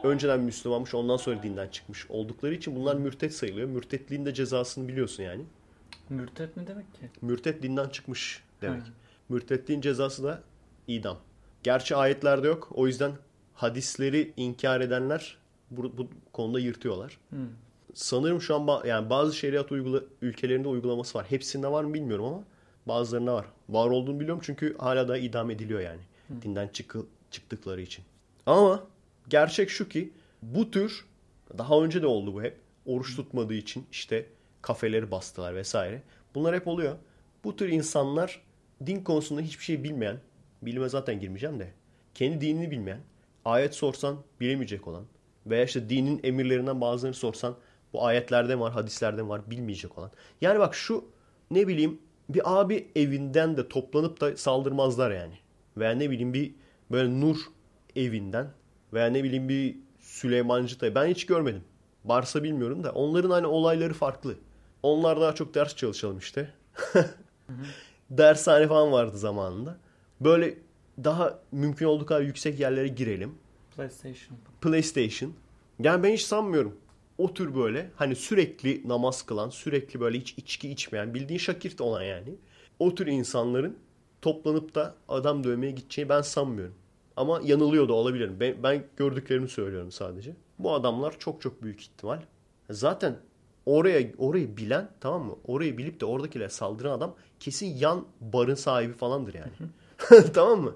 [0.02, 3.68] önceden Müslümanmış ondan sonra dinden çıkmış oldukları için bunlar mürtet sayılıyor.
[3.68, 5.44] Mürtetliğin de cezasını biliyorsun yani.
[6.10, 7.00] Mürtet ne demek ki?
[7.22, 8.82] Mürtet dinden çıkmış demek.
[8.82, 8.86] Ha.
[9.28, 10.42] Mürtetliğin cezası da
[10.88, 11.18] idam.
[11.62, 12.68] Gerçi ayetlerde yok.
[12.74, 13.12] O yüzden
[13.54, 15.36] hadisleri inkar edenler
[15.70, 17.18] bu, bu konuda yırtıyorlar.
[17.30, 17.36] Hı.
[17.94, 21.26] Sanırım şu an ba- yani bazı şeriat uygula ülkelerinde uygulaması var.
[21.28, 22.42] Hepsinde var mı bilmiyorum ama
[22.86, 23.46] bazılarında var.
[23.68, 26.00] Var olduğunu biliyorum çünkü hala da idam ediliyor yani.
[26.42, 28.04] Dinden çıkı- çıktıkları için.
[28.46, 28.84] Ama
[29.28, 31.04] gerçek şu ki bu tür
[31.58, 32.56] daha önce de oldu bu hep.
[32.86, 34.26] Oruç tutmadığı için işte
[34.62, 36.02] kafeleri bastılar vesaire.
[36.34, 36.96] Bunlar hep oluyor.
[37.44, 38.42] Bu tür insanlar
[38.86, 40.16] din konusunda hiçbir şey bilmeyen,
[40.62, 41.72] bilime zaten girmeyeceğim de,
[42.14, 43.00] kendi dinini bilmeyen,
[43.44, 45.04] ayet sorsan bilemeyecek olan
[45.46, 47.56] veya işte dinin emirlerinden bazılarını sorsan
[47.92, 50.10] bu ayetlerde var, hadislerde var bilmeyecek olan.
[50.40, 51.04] Yani bak şu
[51.50, 55.34] ne bileyim bir abi evinden de toplanıp da saldırmazlar yani.
[55.76, 56.54] Veya ne bileyim bir
[56.90, 57.36] böyle Nur
[57.96, 58.50] evinden
[58.92, 61.64] veya ne bileyim bir Süleymancı da ben hiç görmedim.
[62.04, 64.34] Varsa bilmiyorum da onların hani olayları farklı.
[64.82, 66.50] Onlar daha çok ders çalışalım işte.
[68.10, 69.76] Dershane falan vardı zamanında.
[70.20, 70.58] Böyle
[71.04, 73.34] daha mümkün olduğu kadar yüksek yerlere girelim.
[73.76, 74.38] PlayStation.
[74.60, 75.32] PlayStation.
[75.78, 76.76] Yani ben hiç sanmıyorum.
[77.18, 82.02] O tür böyle hani sürekli namaz kılan, sürekli böyle hiç içki içmeyen, bildiğin şakirt olan
[82.02, 82.34] yani.
[82.78, 83.78] O tür insanların
[84.22, 86.74] toplanıp da adam dövmeye gideceğini ben sanmıyorum.
[87.16, 88.36] Ama yanılıyor da olabilirim.
[88.40, 90.36] Ben, ben gördüklerimi söylüyorum sadece.
[90.58, 92.22] Bu adamlar çok çok büyük ihtimal.
[92.70, 93.16] Zaten
[93.66, 95.36] oraya orayı bilen tamam mı?
[95.46, 99.52] Orayı bilip de oradakilere saldıran adam kesin yan barın sahibi falandır yani.
[100.34, 100.74] tamam mı?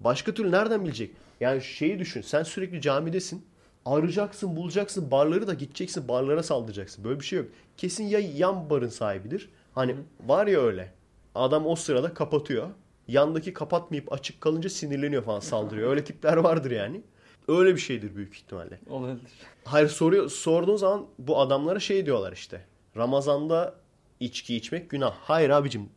[0.00, 1.10] Başka türlü nereden bilecek?
[1.40, 2.20] Yani şeyi düşün.
[2.20, 3.44] Sen sürekli camidesin.
[3.84, 5.10] Arayacaksın, bulacaksın.
[5.10, 6.08] Barları da gideceksin.
[6.08, 7.04] Barlara saldıracaksın.
[7.04, 7.48] Böyle bir şey yok.
[7.76, 9.50] Kesin ya yan barın sahibidir.
[9.74, 9.96] Hani
[10.26, 10.92] var ya öyle.
[11.34, 12.68] Adam o sırada kapatıyor.
[13.08, 15.90] Yandaki kapatmayıp açık kalınca sinirleniyor falan saldırıyor.
[15.90, 17.02] Öyle tipler vardır yani.
[17.50, 18.80] Öyle bir şeydir büyük ihtimalle.
[18.90, 19.20] Olabilir.
[19.64, 22.66] Hayır soruyor, sorduğun zaman bu adamlara şey diyorlar işte.
[22.96, 23.74] Ramazanda
[24.20, 25.14] içki içmek günah.
[25.20, 25.88] Hayır abicim.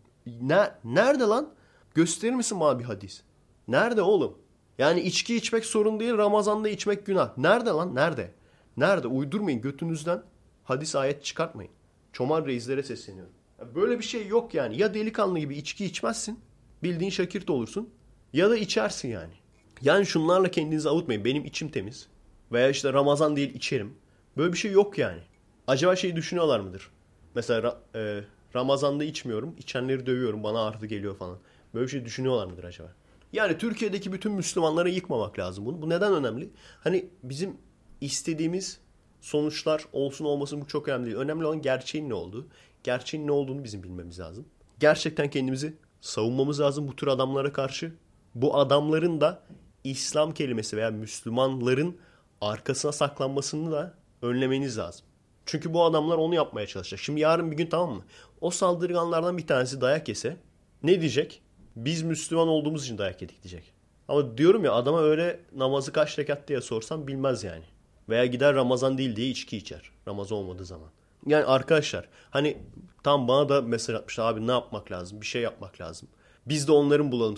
[0.42, 1.54] Ne, nerede lan?
[1.96, 3.22] Gösterir misin bana bir hadis?
[3.68, 4.38] Nerede oğlum?
[4.78, 7.38] Yani içki içmek sorun değil, Ramazan'da içmek günah.
[7.38, 7.96] Nerede lan?
[7.96, 8.32] Nerede?
[8.78, 9.08] Nerede?
[9.08, 10.24] Uydurmayın götünüzden
[10.64, 11.72] hadis ayet çıkartmayın.
[12.14, 13.34] Çomar reislere sesleniyorum.
[13.76, 14.78] Böyle bir şey yok yani.
[14.78, 16.40] Ya delikanlı gibi içki içmezsin,
[16.84, 17.90] bildiğin şakirt olursun.
[18.34, 19.34] Ya da içersin yani.
[19.82, 21.26] Yani şunlarla kendinizi avutmayın.
[21.26, 22.08] Benim içim temiz.
[22.52, 23.94] Veya işte Ramazan değil içerim.
[24.38, 25.20] Böyle bir şey yok yani.
[25.68, 26.90] Acaba şey düşünüyorlar mıdır?
[27.36, 28.20] Mesela e,
[28.56, 29.56] Ramazan'da içmiyorum.
[29.58, 30.44] içenleri dövüyorum.
[30.44, 31.38] Bana artı geliyor falan.
[31.74, 32.94] Böyle bir şey düşünüyorlar mıdır acaba?
[33.34, 35.82] Yani Türkiye'deki bütün Müslümanları yıkmamak lazım bunu.
[35.82, 36.50] Bu neden önemli?
[36.84, 37.58] Hani bizim
[38.02, 38.80] istediğimiz
[39.22, 41.18] sonuçlar olsun olmasın bu çok önemli değil.
[41.18, 42.48] Önemli olan gerçeğin ne olduğu.
[42.84, 44.46] Gerçeğin ne olduğunu bizim bilmemiz lazım.
[44.80, 47.94] Gerçekten kendimizi savunmamız lazım bu tür adamlara karşı.
[48.36, 49.44] Bu adamların da
[49.84, 51.98] İslam kelimesi veya Müslümanların
[52.42, 55.06] arkasına saklanmasını da önlemeniz lazım.
[55.46, 57.00] Çünkü bu adamlar onu yapmaya çalışacak.
[57.00, 58.04] Şimdi yarın bir gün tamam mı?
[58.42, 60.38] O saldırganlardan bir tanesi dayak yese
[60.84, 61.42] ne diyecek?
[61.76, 63.74] Biz Müslüman olduğumuz için dayak yedik diyecek.
[64.08, 67.64] Ama diyorum ya adama öyle namazı kaç rekat diye sorsam bilmez yani.
[68.10, 69.92] Veya gider Ramazan değil diye içki içer.
[70.08, 70.90] Ramazan olmadığı zaman.
[71.28, 72.58] Yani arkadaşlar hani
[73.04, 75.22] tam bana da mesaj atmışlar abi ne yapmak lazım?
[75.22, 76.10] Bir şey yapmak lazım.
[76.48, 77.36] Biz de onların bulalım.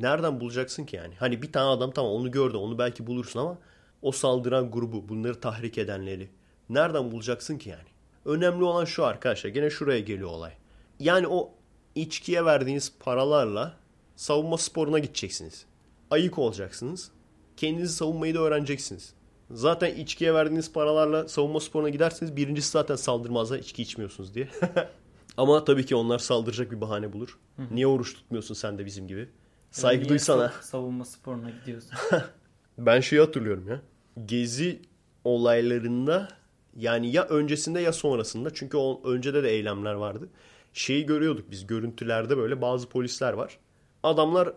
[0.00, 1.14] Nereden bulacaksın ki yani?
[1.14, 3.58] Hani bir tane adam tamam onu gördü onu belki bulursun ama
[4.02, 6.28] o saldıran grubu bunları tahrik edenleri
[6.68, 7.88] nereden bulacaksın ki yani?
[8.24, 10.52] Önemli olan şu arkadaşlar gene şuraya geliyor olay.
[11.00, 11.50] Yani o
[11.94, 13.76] içkiye verdiğiniz paralarla
[14.16, 15.66] savunma sporuna gideceksiniz.
[16.10, 17.10] Ayık olacaksınız.
[17.56, 19.14] Kendinizi savunmayı da öğreneceksiniz.
[19.50, 24.48] Zaten içkiye verdiğiniz paralarla savunma sporuna giderseniz birincisi zaten saldırmazlar içki içmiyorsunuz diye.
[25.36, 27.38] Ama tabii ki onlar saldıracak bir bahane bulur.
[27.70, 29.28] Niye oruç tutmuyorsun sen de bizim gibi?
[29.70, 30.46] Saygı Niye duysana.
[30.46, 31.90] sav- Savunma sporuna gidiyorsun.
[32.78, 33.80] Ben şeyi hatırlıyorum ya.
[34.26, 34.80] Gezi
[35.24, 36.28] olaylarında
[36.76, 40.28] yani ya öncesinde ya sonrasında çünkü o öncede de eylemler vardı.
[40.72, 43.58] Şeyi görüyorduk biz görüntülerde böyle bazı polisler var.
[44.02, 44.52] Adamlar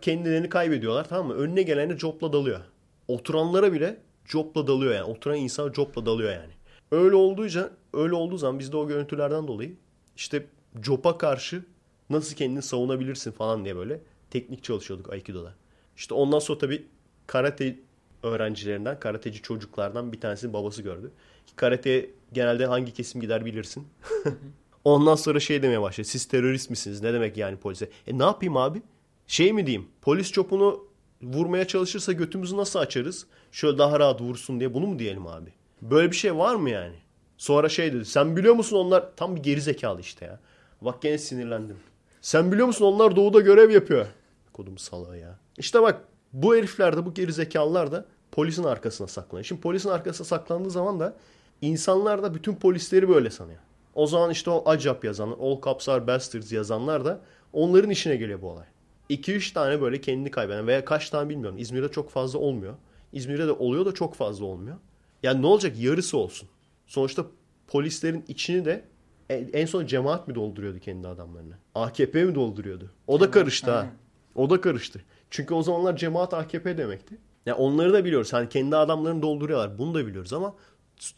[0.00, 1.34] kendilerini kaybediyorlar tamam mı?
[1.34, 2.60] Önüne gelene copla dalıyor.
[3.08, 5.04] Oturanlara bile copla dalıyor yani.
[5.04, 6.52] Oturan insan copla dalıyor yani.
[6.90, 9.76] Öyle olduğunca öyle olduğu zaman biz de o görüntülerden dolayı
[10.22, 10.46] işte
[10.80, 11.64] copa karşı
[12.10, 15.54] nasıl kendini savunabilirsin falan diye böyle teknik çalışıyorduk Aikido'da.
[15.96, 16.86] İşte ondan sonra tabii
[17.26, 17.78] karate
[18.22, 21.12] öğrencilerinden, karateci çocuklardan bir tanesinin babası gördü.
[21.56, 23.86] Karate genelde hangi kesim gider bilirsin.
[24.84, 26.08] Ondan sonra şey demeye başladı.
[26.08, 27.02] Siz terörist misiniz?
[27.02, 27.88] Ne demek yani polise?
[28.06, 28.82] E ne yapayım abi?
[29.26, 29.88] Şey mi diyeyim?
[30.02, 30.86] Polis çopunu
[31.22, 33.26] vurmaya çalışırsa götümüzü nasıl açarız?
[33.52, 35.52] Şöyle daha rahat vursun diye bunu mu diyelim abi?
[35.82, 36.96] Böyle bir şey var mı yani?
[37.42, 38.04] Sonra şey dedi.
[38.04, 40.40] Sen biliyor musun onlar tam bir geri zekalı işte ya.
[40.80, 41.76] Bak gene sinirlendim.
[42.20, 44.06] Sen biliyor musun onlar doğuda görev yapıyor.
[44.52, 45.38] Kodum salağı ya.
[45.58, 49.44] İşte bak bu herifler de bu geri zekalılar da polisin arkasına saklanıyor.
[49.44, 51.16] Şimdi polisin arkasına saklandığı zaman da
[51.62, 53.60] insanlar da bütün polisleri böyle sanıyor.
[53.94, 57.20] O zaman işte o acap yazan, all cops are bastards yazanlar da
[57.52, 58.66] onların işine geliyor bu olay.
[59.10, 61.58] 2-3 tane böyle kendini kaybeden veya kaç tane bilmiyorum.
[61.58, 62.74] İzmir'de çok fazla olmuyor.
[63.12, 64.76] İzmir'de de oluyor da çok fazla olmuyor.
[65.22, 66.48] Yani ne olacak yarısı olsun.
[66.92, 67.26] Sonuçta
[67.66, 68.84] polislerin içini de
[69.30, 71.54] en en son cemaat mi dolduruyordu kendi adamlarını?
[71.74, 72.90] AKP mi dolduruyordu?
[73.06, 73.86] O da karıştı ha.
[74.34, 75.04] O da karıştı.
[75.30, 77.18] Çünkü o zamanlar cemaat AKP demekti.
[77.46, 78.32] Ya onları da biliyoruz.
[78.32, 79.78] Hani kendi adamlarını dolduruyorlar.
[79.78, 80.54] Bunu da biliyoruz ama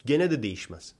[0.05, 0.95] gene de değişmez.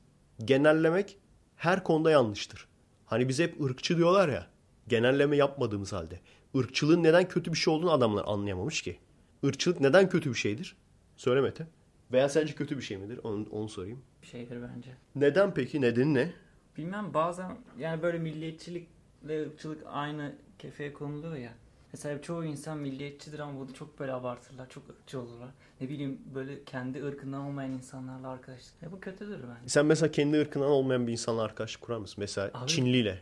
[0.46, 1.18] Genellemek
[1.56, 2.68] her konuda yanlıştır.
[3.06, 4.48] Hani biz hep ırkçı diyorlar ya.
[4.88, 6.20] Genelleme yapmadığımız halde.
[6.54, 9.00] Irkçılığın neden kötü bir şey olduğunu adamlar anlayamamış ki.
[9.44, 10.76] Irkçılık neden kötü bir şeydir?
[11.18, 11.68] Söyle Mete.
[12.12, 13.20] Veya sence kötü bir şey midir?
[13.24, 14.02] Onu, onu sorayım.
[14.22, 14.92] Bir şeydir bence.
[15.16, 15.82] Neden peki?
[15.82, 16.32] Nedeni ne?
[16.78, 21.52] Bilmem bazen yani böyle milliyetçilikle ırkçılık aynı kefeye konuluyor ya.
[21.94, 24.70] Mesela çoğu insan milliyetçidir ama bunu çok böyle abartırlar.
[24.70, 25.50] Çok ırkçı olurlar.
[25.82, 28.82] Ne bileyim böyle kendi ırkından olmayan insanlarla arkadaşlık.
[28.82, 29.68] Ya bu kötüdür bence.
[29.70, 32.16] Sen mesela kendi ırkından olmayan bir insanla arkadaşlık kurar mısın?
[32.18, 33.20] Mesela Abi- Çinliyle.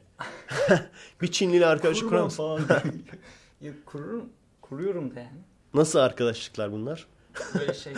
[1.22, 2.38] bir Çinliyle arkadaşlık kurar mısın?
[2.38, 2.82] falan.
[3.62, 4.30] ya kururum,
[4.62, 5.39] kuruyorum da yani.
[5.74, 7.08] Nasıl arkadaşlıklar bunlar?
[7.60, 7.93] Böyle şey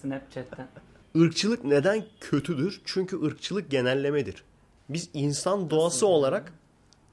[0.00, 0.68] Snapchat'ten.
[1.14, 2.80] Irkçılık neden kötüdür?
[2.84, 4.44] Çünkü ırkçılık genellemedir.
[4.88, 6.52] Biz insan doğası olarak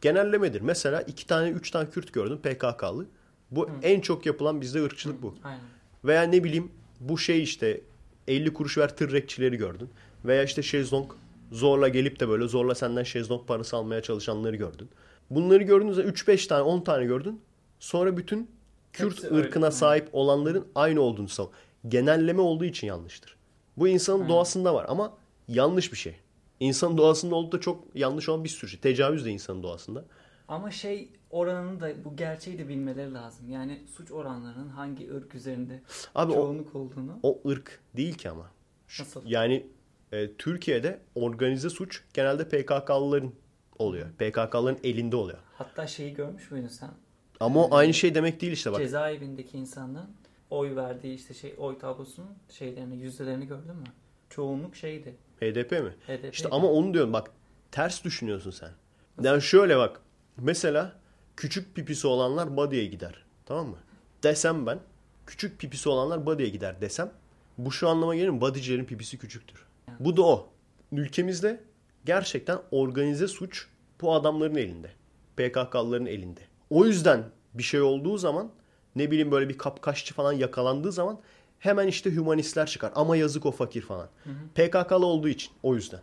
[0.01, 0.61] genellemedir.
[0.61, 3.05] Mesela iki tane, üç tane Kürt gördün PKK'lı.
[3.51, 5.35] Bu en çok yapılan bizde ırkçılık bu.
[5.43, 5.61] Aynen.
[6.05, 7.81] Veya ne bileyim bu şey işte
[8.27, 9.89] 50 kuruş ver tırrekçileri gördün.
[10.25, 11.11] Veya işte şezlong
[11.51, 14.89] zorla gelip de böyle zorla senden şezlong parası almaya çalışanları gördün.
[15.29, 17.41] Bunları gördüğünüzde 3-5 tane 10 tane gördün.
[17.79, 18.49] Sonra bütün
[18.93, 19.47] Kürt Hepsi öyle.
[19.47, 19.71] ırkına Hı.
[19.71, 21.51] sahip olanların aynı olduğunu savun.
[21.87, 23.35] Genelleme olduğu için yanlıştır.
[23.77, 25.13] Bu insanın doğasında var ama
[25.47, 26.15] yanlış bir şey.
[26.59, 28.79] İnsanın doğasında olup da çok yanlış olan bir sürü şey.
[28.79, 30.05] Tecavüz de insanın doğasında.
[30.47, 33.49] Ama şey oranını da bu gerçeği de bilmeleri lazım.
[33.49, 35.81] Yani suç oranlarının hangi ırk üzerinde
[36.15, 37.19] Abi o, çoğunluk olduğunu.
[37.23, 38.51] o ırk değil ki ama.
[38.87, 39.21] Şu- Nasıl?
[39.25, 39.67] Yani
[40.11, 43.31] e, Türkiye'de organize suç genelde PKK'lıların
[43.79, 44.07] oluyor.
[44.11, 45.39] PKK'ların elinde oluyor.
[45.57, 46.89] Hatta şeyi görmüş müydün sen?
[47.41, 48.79] Ama o aynı şey demek değil işte bak.
[48.79, 50.09] Cezaevindeki insanların
[50.49, 53.83] oy verdiği işte şey oy tablosunun şeylerini, yüzdelerini gördün mü?
[54.29, 55.15] Çoğunluk şeydi.
[55.39, 55.95] HDP mi?
[56.07, 56.33] HDP.
[56.33, 57.31] İşte ama onu diyorum bak
[57.71, 58.69] ters düşünüyorsun sen.
[59.21, 60.01] Yani şöyle bak.
[60.37, 60.95] Mesela
[61.37, 63.25] küçük pipisi olanlar body'ye gider.
[63.45, 63.77] Tamam mı?
[64.23, 64.79] Desem ben
[65.25, 67.11] küçük pipisi olanlar body'ye gider desem
[67.57, 68.41] bu şu anlama gelir mi?
[68.41, 69.65] Bodycilerin pipisi küçüktür.
[69.99, 70.49] Bu da o.
[70.91, 71.63] Ülkemizde
[72.05, 73.67] gerçekten organize suç
[74.01, 74.91] bu adamların elinde.
[75.37, 76.50] PKK'lıların elinde.
[76.71, 78.49] O yüzden bir şey olduğu zaman
[78.95, 81.19] ne bileyim böyle bir kapkaççı falan yakalandığı zaman
[81.59, 82.91] hemen işte hümanistler çıkar.
[82.95, 84.07] Ama yazık o fakir falan.
[84.55, 85.99] PKK'lı olduğu için o yüzden.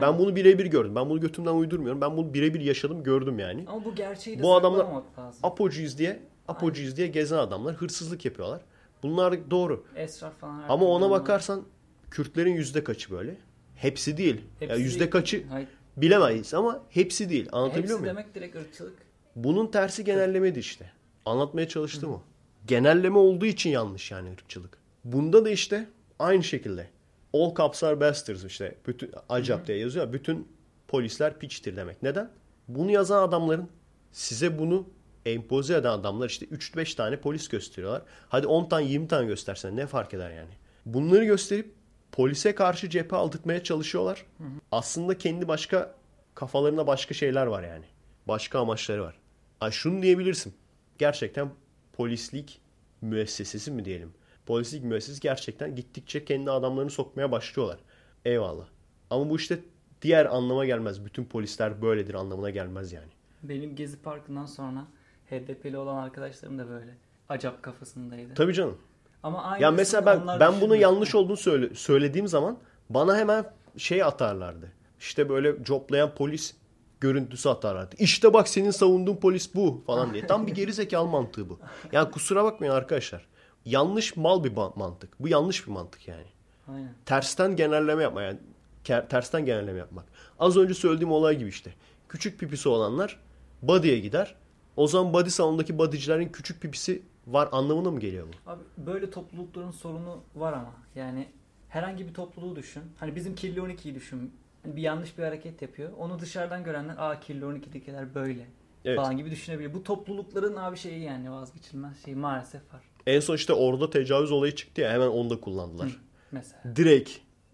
[0.00, 0.18] Ben Aynen.
[0.18, 0.94] bunu birebir gördüm.
[0.94, 2.00] Ben bunu götümden uydurmuyorum.
[2.00, 3.64] Ben bunu birebir yaşadım, gördüm yani.
[3.66, 4.86] Ama bu gerçeği de Bu adamlar-
[5.18, 5.40] lazım.
[5.42, 8.60] Apocuyuz diye, apocuyuz diye gezen adamlar hırsızlık yapıyorlar.
[9.02, 9.84] Bunlar doğru.
[9.96, 10.62] Esrar falan.
[10.68, 11.62] Ama ona onlar- bakarsan
[12.10, 13.36] Kürtlerin yüzde kaçı böyle?
[13.76, 14.40] Hepsi değil.
[14.58, 15.10] Hepsi Ya yüzde değil.
[15.10, 17.48] kaçı Hayır, bilemeyiz ama hepsi değil.
[17.52, 18.16] Anlatabiliyor hepsi muyum?
[18.16, 19.07] demek direkt ırkçılık.
[19.44, 20.90] Bunun tersi genellemedi işte.
[21.24, 22.22] Anlatmaya çalıştım o.
[22.66, 24.78] Genelleme olduğu için yanlış yani ırkçılık.
[25.04, 26.90] Bunda da işte aynı şekilde.
[27.34, 28.74] All cops are bastards işte.
[28.86, 30.06] Bütün acap diye yazıyor.
[30.06, 30.48] ya, Bütün
[30.88, 32.02] polisler piçtir demek.
[32.02, 32.30] Neden?
[32.68, 33.68] Bunu yazan adamların
[34.12, 34.88] size bunu
[35.26, 38.02] empoze eden adamlar işte 3-5 tane polis gösteriyorlar.
[38.28, 40.52] Hadi 10 tane 20 tane göstersen ne fark eder yani?
[40.86, 41.74] Bunları gösterip
[42.12, 44.26] polise karşı cephe aldırtmaya çalışıyorlar.
[44.72, 45.94] Aslında kendi başka
[46.34, 47.84] kafalarında başka şeyler var yani.
[48.28, 49.14] Başka amaçları var.
[49.60, 50.54] Ay şunu diyebilirsin.
[50.98, 51.50] Gerçekten
[51.92, 52.60] polislik
[53.00, 54.12] müessesesi mi diyelim?
[54.46, 57.78] Polislik müessesesi gerçekten gittikçe kendi adamlarını sokmaya başlıyorlar.
[58.24, 58.66] Eyvallah.
[59.10, 59.58] Ama bu işte
[60.02, 61.04] diğer anlama gelmez.
[61.04, 63.08] Bütün polisler böyledir anlamına gelmez yani.
[63.42, 64.86] Benim Gezi Parkı'ndan sonra
[65.30, 66.94] HDP'li olan arkadaşlarım da böyle
[67.28, 68.34] acap kafasındaydı.
[68.34, 68.78] Tabii canım.
[69.22, 72.58] Ama aynı Ya mesela ben ben bunu yanlış olduğunu söyle, söylediğim zaman
[72.90, 74.72] bana hemen şey atarlardı.
[75.00, 76.54] İşte böyle coplayan polis
[77.00, 77.96] görüntüsü atarlardı.
[77.98, 80.26] İşte bak senin savunduğun polis bu falan diye.
[80.26, 81.58] Tam bir gerizekalı mantığı bu.
[81.92, 83.26] Yani kusura bakmayın arkadaşlar.
[83.64, 85.20] Yanlış mal bir mantık.
[85.20, 86.26] Bu yanlış bir mantık yani.
[86.68, 86.94] Aynen.
[87.06, 88.38] Tersten genelleme yapma yani.
[88.84, 90.04] Tersten genelleme yapmak.
[90.38, 91.74] Az önce söylediğim olay gibi işte.
[92.08, 93.20] Küçük pipisi olanlar
[93.62, 94.34] body'ye gider.
[94.76, 98.50] O zaman body salonundaki bodycilerin küçük pipisi var anlamına mı geliyor bu?
[98.50, 101.28] Abi böyle toplulukların sorunu var ama yani
[101.68, 102.82] herhangi bir topluluğu düşün.
[102.96, 104.32] Hani bizim Kirli 12'yi düşün.
[104.76, 105.92] Bir yanlış bir hareket yapıyor.
[105.98, 108.46] Onu dışarıdan görenler aa Kirli 12'dekiler böyle
[108.84, 108.96] Evet.
[108.96, 109.74] falan gibi düşünebilir.
[109.74, 112.80] Bu toplulukların abi şeyi yani vazgeçilmez şey maalesef var.
[113.06, 116.00] En son işte orada tecavüz olayı çıktı ya hemen onu da kullandılar.
[116.32, 117.10] Mesela Direkt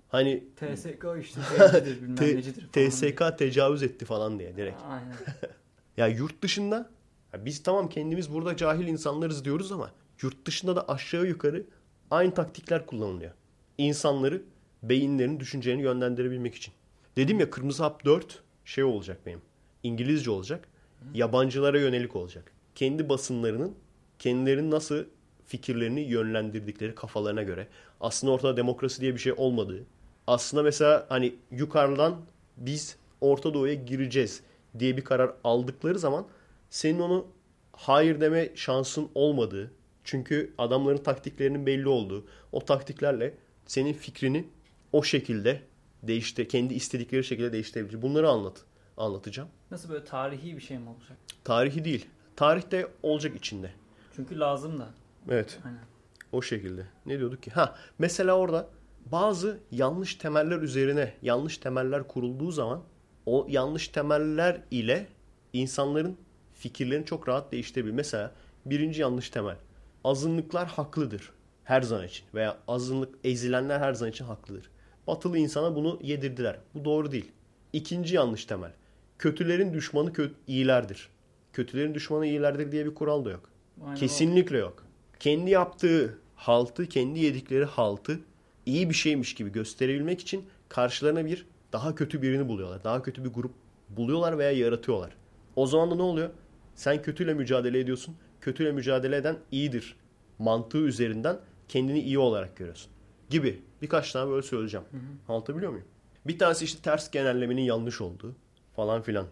[0.08, 1.40] hani TSK işte
[2.02, 2.88] bilmem T- necidir falan.
[2.90, 4.82] TSK tecavüz etti falan diye direkt.
[4.82, 5.14] Aynen.
[5.96, 6.90] Ya yurt dışında
[7.32, 9.90] ya biz tamam kendimiz burada cahil insanlarız diyoruz ama
[10.22, 11.64] yurt dışında da aşağı yukarı
[12.10, 13.30] aynı taktikler kullanılıyor.
[13.78, 14.42] İnsanları
[14.82, 16.74] beyinlerini, düşüncelerini yönlendirebilmek için.
[17.16, 19.40] Dedim ya Kırmızı Hap 4 şey olacak benim.
[19.82, 20.68] İngilizce olacak.
[21.14, 22.52] Yabancılara yönelik olacak.
[22.74, 23.74] Kendi basınlarının
[24.18, 25.04] kendilerinin nasıl
[25.46, 27.68] fikirlerini yönlendirdikleri kafalarına göre.
[28.00, 29.84] Aslında ortada demokrasi diye bir şey olmadığı.
[30.26, 32.20] Aslında mesela hani yukarıdan
[32.56, 34.42] biz Orta Doğu'ya gireceğiz
[34.78, 36.26] diye bir karar aldıkları zaman
[36.70, 37.26] senin onu
[37.72, 39.70] hayır deme şansın olmadığı.
[40.04, 42.24] Çünkü adamların taktiklerinin belli olduğu.
[42.52, 43.34] O taktiklerle
[43.66, 44.44] senin fikrini
[44.92, 45.60] o şekilde
[46.08, 48.02] değişti kendi istedikleri şekilde değiştirebilir.
[48.02, 48.64] Bunları anlat
[48.96, 49.48] anlatacağım.
[49.70, 51.18] Nasıl böyle tarihi bir şey mi olacak?
[51.44, 52.06] Tarihi değil.
[52.36, 53.70] Tarih de olacak içinde.
[54.16, 54.88] Çünkü lazım da.
[55.30, 55.58] Evet.
[55.64, 55.84] Aynen.
[56.32, 56.86] O şekilde.
[57.06, 57.50] Ne diyorduk ki?
[57.50, 58.68] Ha, mesela orada
[59.12, 62.82] bazı yanlış temeller üzerine yanlış temeller kurulduğu zaman
[63.26, 65.06] o yanlış temeller ile
[65.52, 66.16] insanların
[66.54, 67.94] fikirlerini çok rahat değiştirebilir.
[67.94, 68.32] Mesela
[68.66, 69.56] birinci yanlış temel.
[70.04, 71.32] Azınlıklar haklıdır
[71.64, 74.70] her zaman için veya azınlık ezilenler her zaman için haklıdır.
[75.06, 76.58] Batılı insana bunu yedirdiler.
[76.74, 77.32] Bu doğru değil.
[77.72, 78.72] İkinci yanlış temel.
[79.18, 81.08] Kötülerin düşmanı kö- iyilerdir.
[81.52, 83.48] Kötülerin düşmanı iyilerdir diye bir kural da yok.
[83.84, 83.96] Aynen.
[83.96, 84.84] Kesinlikle yok.
[85.20, 88.20] Kendi yaptığı haltı, kendi yedikleri haltı
[88.66, 92.84] iyi bir şeymiş gibi gösterebilmek için karşılarına bir daha kötü birini buluyorlar.
[92.84, 93.52] Daha kötü bir grup
[93.88, 95.10] buluyorlar veya yaratıyorlar.
[95.56, 96.30] O zaman da ne oluyor?
[96.74, 98.14] Sen kötüyle mücadele ediyorsun.
[98.40, 99.96] Kötüyle mücadele eden iyidir.
[100.38, 101.36] Mantığı üzerinden
[101.68, 102.90] kendini iyi olarak görüyorsun.
[103.30, 103.62] Gibi.
[103.84, 104.86] Birkaç tane böyle söyleyeceğim.
[105.28, 105.86] Anlatabiliyor muyum?
[106.26, 108.34] Bir tanesi işte ters genellemenin yanlış olduğu
[108.76, 109.26] falan filan.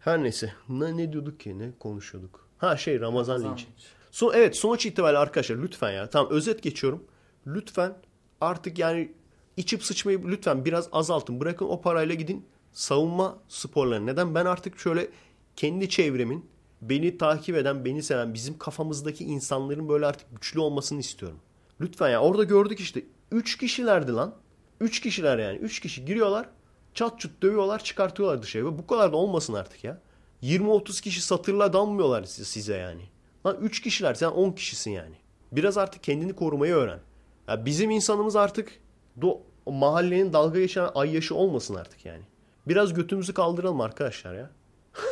[0.00, 0.52] Her neyse.
[0.68, 1.58] Ne, ne diyorduk ki?
[1.58, 2.48] Ne konuşuyorduk?
[2.58, 3.66] Ha şey Ramazan, Ramazan linci.
[4.10, 6.10] Son, evet sonuç itibariyle arkadaşlar lütfen ya.
[6.10, 7.04] Tamam özet geçiyorum.
[7.46, 7.94] Lütfen
[8.40, 9.12] artık yani
[9.56, 11.40] içip sıçmayı lütfen biraz azaltın.
[11.40, 14.04] Bırakın o parayla gidin savunma sporlarına.
[14.04, 14.34] Neden?
[14.34, 15.08] Ben artık şöyle
[15.56, 16.46] kendi çevremin
[16.82, 21.38] beni takip eden, beni seven, bizim kafamızdaki insanların böyle artık güçlü olmasını istiyorum.
[21.80, 24.34] Lütfen ya orada gördük işte 3 kişilerdi lan.
[24.80, 25.58] 3 kişiler yani.
[25.58, 26.48] 3 kişi giriyorlar.
[26.94, 28.66] Çat çut dövüyorlar çıkartıyorlar dışarı.
[28.66, 30.00] Ve bu kadar da olmasın artık ya.
[30.42, 33.02] 20-30 kişi satırla damlıyorlar size, yani.
[33.46, 35.14] Lan 3 kişiler sen 10 kişisin yani.
[35.52, 37.00] Biraz artık kendini korumayı öğren.
[37.48, 38.72] Ya bizim insanımız artık
[39.20, 42.22] do, mahallenin dalga geçen ay yaşı olmasın artık yani.
[42.68, 44.50] Biraz götümüzü kaldıralım arkadaşlar ya.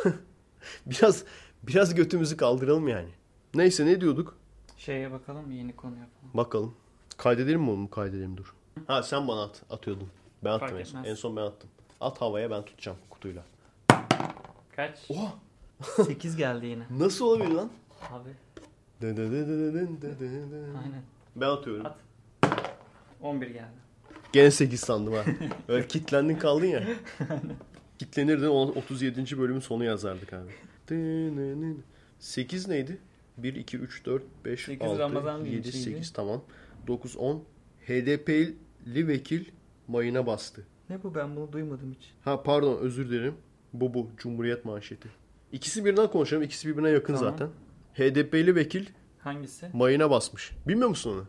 [0.85, 1.23] biraz
[1.63, 3.09] biraz götümüzü kaldıralım yani.
[3.53, 4.37] Neyse ne diyorduk?
[4.77, 6.31] Şeye bakalım yeni konu yapalım.
[6.33, 6.75] Bakalım.
[7.17, 8.55] Kaydedelim mi onu kaydedelim dur.
[8.87, 10.07] Ha sen bana at, atıyordun.
[10.43, 10.99] Ben attım Fark en son.
[10.99, 11.11] etmez.
[11.11, 11.69] En son ben attım.
[12.01, 13.43] At havaya ben tutacağım kutuyla.
[14.75, 14.99] Kaç?
[15.09, 15.33] Oha!
[16.05, 16.83] 8 geldi yine.
[16.99, 17.69] Nasıl olabilir lan?
[18.11, 18.29] Abi
[19.01, 20.75] Dın dın dın dın dın dın dın dın.
[20.83, 21.01] aynen.
[21.35, 21.85] Ben atıyorum.
[21.85, 21.97] At.
[23.21, 23.65] 11 geldi.
[24.33, 25.23] Gene 8 sandım ha.
[25.67, 26.83] Öyle kitlendin kaldın ya.
[27.99, 29.37] Kitlenirdin o 37.
[29.39, 30.51] bölümün sonu yazardık abi.
[32.19, 32.97] 8 neydi?
[33.37, 35.77] 1, 2, 3, 4, 5, Sekiz 6, Ramazan 7, linçiydi.
[35.77, 36.41] 8 tamam.
[36.87, 37.43] 9, 10.
[37.87, 39.45] HDP'li vekil
[39.87, 40.67] mayına bastı.
[40.89, 42.13] Ne bu ben bunu duymadım hiç.
[42.21, 43.35] Ha pardon özür dilerim.
[43.73, 45.09] Bu bu Cumhuriyet manşeti.
[45.51, 46.43] İkisi birden konuşalım.
[46.43, 47.31] İkisi birbirine yakın Tamam.
[47.31, 47.49] zaten.
[47.93, 48.85] HDP'li vekil
[49.19, 49.69] Hangisi?
[49.73, 50.51] mayına basmış.
[50.67, 51.25] Bilmiyor musun onu?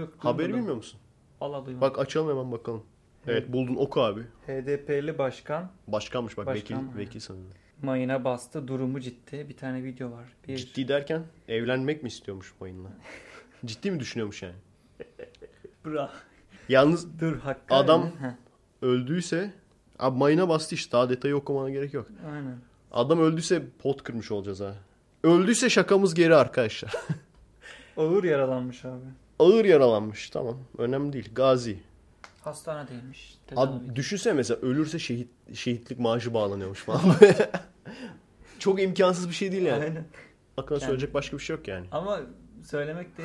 [0.00, 0.14] Yok.
[0.18, 0.58] Haberi duymadım.
[0.58, 1.00] bilmiyor musun?
[1.40, 1.88] Vallahi duymadım.
[1.90, 2.82] Bak açalım hemen bakalım.
[3.26, 4.20] Evet buldun oku abi.
[4.46, 7.46] HDP'li başkan Başkanmış bak Başkan vekil vekil sanırım.
[7.82, 8.68] mayına bastı.
[8.68, 9.48] Durumu ciddi.
[9.48, 10.24] Bir tane video var.
[10.48, 10.56] Bir...
[10.56, 12.88] Ciddi derken evlenmek mi istiyormuş mayınla?
[13.66, 14.54] Ciddi mi düşünüyormuş yani?
[15.86, 16.10] Bra.
[16.68, 17.74] Yalnız Dur Hakkı.
[17.74, 18.10] Adam-
[18.82, 19.52] öldüyse
[19.98, 22.06] abi mayına bastı işte daha detayı okumana gerek yok.
[22.32, 22.56] Aynen.
[22.92, 24.74] Adam öldüyse pot kırmış olacağız ha.
[25.24, 26.92] Öldüyse şakamız geri arkadaşlar.
[27.96, 29.04] Ağır yaralanmış abi.
[29.38, 31.30] Ağır yaralanmış tamam önemli değil.
[31.34, 31.78] Gazi.
[32.44, 33.38] Hastanedeymiş.
[33.46, 33.66] Tedavi.
[33.66, 37.00] Abi düşünsene mesela ölürse şehit şehitlik maaşı bağlanıyormuş falan.
[38.58, 39.84] Çok imkansız bir şey değil yani.
[39.84, 40.04] Aynen.
[40.56, 41.86] Aklına Yani- söyleyecek başka bir şey yok yani.
[41.92, 42.20] Ama
[42.64, 43.22] söylemek de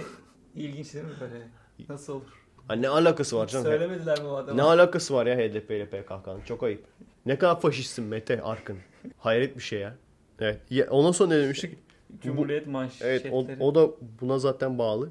[0.56, 1.48] ilginç değil mi böyle?
[1.90, 2.46] Nasıl olur?
[2.68, 3.66] Ha, ne alakası var canım?
[3.66, 4.56] Söylemediler mi o adama?
[4.56, 6.42] Ne alakası var ya HDP ile PKK'nın?
[6.46, 6.84] Çok ayıp.
[7.26, 8.78] Ne kadar faşistsin Mete Arkın.
[9.18, 9.96] Hayret bir şey ya.
[10.40, 10.60] Evet.
[10.70, 11.78] Ya, ondan sonra ne demiştik?
[12.22, 13.12] Cumhuriyet manşetleri.
[13.12, 13.90] Evet o, o da
[14.22, 15.10] buna zaten bağlı.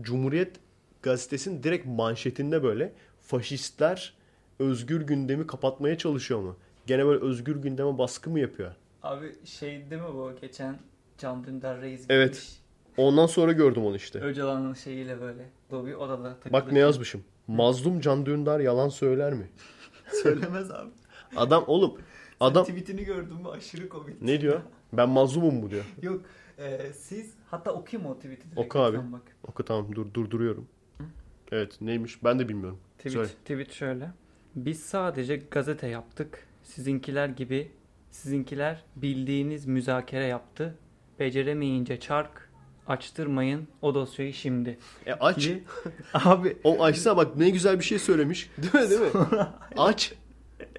[0.00, 0.56] Cumhuriyet
[1.02, 4.14] gazetesinin direkt manşetinde böyle faşistler
[4.58, 6.56] özgür gündemi kapatmaya çalışıyor mu?
[6.86, 8.72] Gene böyle özgür gündeme baskı mı yapıyor?
[9.02, 10.78] Abi şey değil mi bu geçen
[11.18, 12.59] Can Dündar Reis Evet.
[13.00, 14.18] Ondan sonra gördüm onu işte.
[14.18, 15.50] Öcalan'ın şeyiyle böyle.
[15.72, 16.52] Lobi odada takılırken.
[16.52, 17.24] Bak ne yazmışım.
[17.46, 19.50] Mazlum Can Dündar yalan söyler mi?
[20.22, 20.90] Söylemez abi.
[21.36, 21.98] Adam oğlum
[22.40, 24.22] adam Sen tweetini gördün mü aşırı komik.
[24.22, 24.60] ne diyor?
[24.92, 25.84] Ben mazlumum mu diyor.
[26.02, 26.20] Yok
[26.58, 28.48] e, siz hatta okuyayım o tweet'i.
[28.56, 28.96] Oku abi.
[29.12, 29.22] Bak.
[29.48, 30.68] Oku tamam dur durduruyorum.
[31.52, 32.78] Evet neymiş ben de bilmiyorum.
[32.98, 33.28] Tweet, Söyle.
[33.28, 34.10] tweet şöyle.
[34.54, 36.46] Biz sadece gazete yaptık.
[36.62, 37.72] Sizinkiler gibi
[38.10, 40.74] sizinkiler bildiğiniz müzakere yaptı.
[41.20, 42.49] Beceremeyince çark
[42.86, 44.78] açtırmayın o dosyayı şimdi.
[45.06, 45.36] E aç.
[45.38, 45.62] Diye-
[46.14, 48.50] Abi O açsa bak ne güzel bir şey söylemiş.
[48.58, 49.08] Değil mi değil mi?
[49.76, 50.12] aç.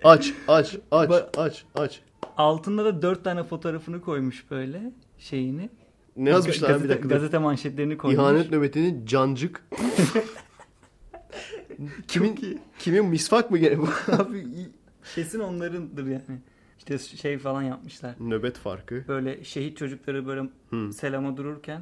[0.04, 2.02] Aç aç aç Bak- aç aç.
[2.38, 4.82] altında da dört tane fotoğrafını koymuş böyle
[5.20, 5.70] şeyini.
[6.18, 7.08] Ne yazmışlar Gazete, bir dakika.
[7.08, 8.20] Gazete manşetlerini koymuş.
[8.20, 9.64] İhanet nöbetinin cancık.
[12.08, 13.88] kimin kimin misvak mı gene bu?
[14.12, 14.46] Abi
[15.16, 16.42] kesin onlarındır yani.
[16.90, 18.16] İşte şey falan yapmışlar.
[18.20, 19.04] Nöbet farkı.
[19.08, 20.94] Böyle şehit çocukları böyle Hı.
[20.94, 21.82] selama dururken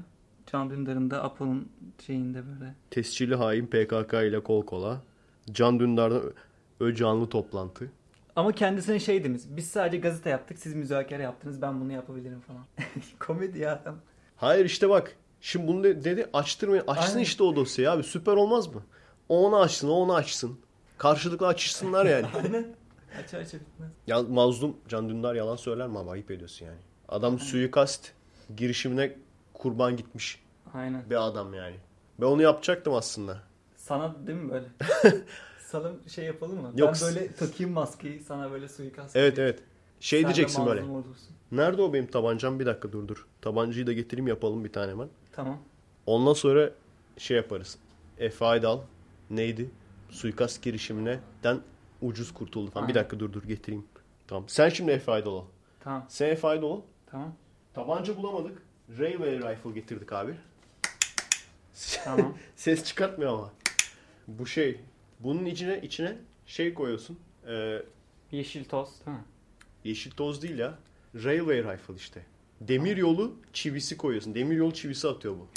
[0.52, 1.70] Can Dündar'ın da Apo'nun
[2.06, 2.76] şeyinde böyle.
[2.92, 5.02] Tescilli hain PKK ile kol kola.
[5.52, 6.32] Can Dündar'dan ö-
[6.80, 7.92] Öcanlı toplantı.
[8.36, 9.42] Ama kendisine şey demiş.
[9.50, 10.60] Biz sadece gazete yaptık.
[10.60, 11.62] Siz müzakere yaptınız.
[11.62, 12.62] Ben bunu yapabilirim falan.
[13.20, 13.96] Komedi ya adam.
[14.36, 15.16] Hayır işte bak.
[15.42, 16.84] Şimdi bunu de- dedi açtırmayın.
[16.88, 17.24] Açsın Aynen.
[17.24, 18.04] işte o dosyayı abi.
[18.04, 18.82] Süper olmaz mı?
[19.30, 20.60] O onu açsın, o onu açsın.
[20.98, 22.26] Karşılıklı açışsınlar yani.
[22.44, 22.66] Aynen.
[23.24, 23.90] Aç aç bitmez.
[24.08, 26.10] Ya mazlum Can Dündar yalan söyler mi abi?
[26.10, 26.78] Ayıp ediyorsun yani.
[27.08, 28.12] Adam suikast
[28.58, 29.16] girişimine
[29.54, 30.44] kurban gitmiş
[30.74, 31.10] Aynen.
[31.10, 31.76] bir adam yani.
[32.22, 33.40] Ben onu yapacaktım aslında.
[33.76, 34.66] Sana değil mi böyle?
[35.60, 36.72] sana şey yapalım mı?
[36.76, 36.94] Yok.
[37.02, 39.50] Ben böyle takayım maskeyi sana böyle suikast Evet edeyim.
[39.50, 39.64] evet.
[40.00, 40.84] Şey Sen diyeceksin böyle.
[40.84, 41.36] olursun.
[41.52, 42.60] Nerede o benim tabancam?
[42.60, 43.28] Bir dakika dur dur.
[43.42, 45.08] Tabancayı da getireyim yapalım bir tane hemen.
[45.32, 45.60] Tamam.
[46.06, 46.72] Ondan sonra
[47.18, 47.78] şey yaparız.
[48.18, 48.80] Efe Aydal
[49.30, 49.70] neydi?
[50.10, 51.60] Suikast girişiminden
[52.02, 52.88] ucuz kurtuldu falan.
[52.88, 53.04] Bir Aynen.
[53.04, 53.86] dakika dur dur getireyim.
[54.28, 54.44] Tamam.
[54.48, 55.46] Sen şimdi Aydal ol.
[55.80, 56.06] Tamam.
[56.10, 56.82] Sen Aydal ol.
[57.12, 57.36] Tamam.
[57.74, 58.62] Tabanca bulamadık.
[59.00, 60.34] Railway Rifle getirdik abi.
[62.04, 62.38] Tamam.
[62.56, 63.52] Ses çıkartmıyor ama.
[64.28, 64.80] Bu şey.
[65.20, 67.20] Bunun içine içine şey koyuyorsun.
[67.48, 67.82] Ee,
[68.32, 69.24] Yeşil toz değil mi?
[69.84, 70.74] yeşil toz değil ya.
[71.16, 72.26] Railway Rifle işte.
[72.62, 74.36] Demir yolu çivisi koyuyorsun.
[74.36, 75.48] Demir yolu çivisi atıyor bu.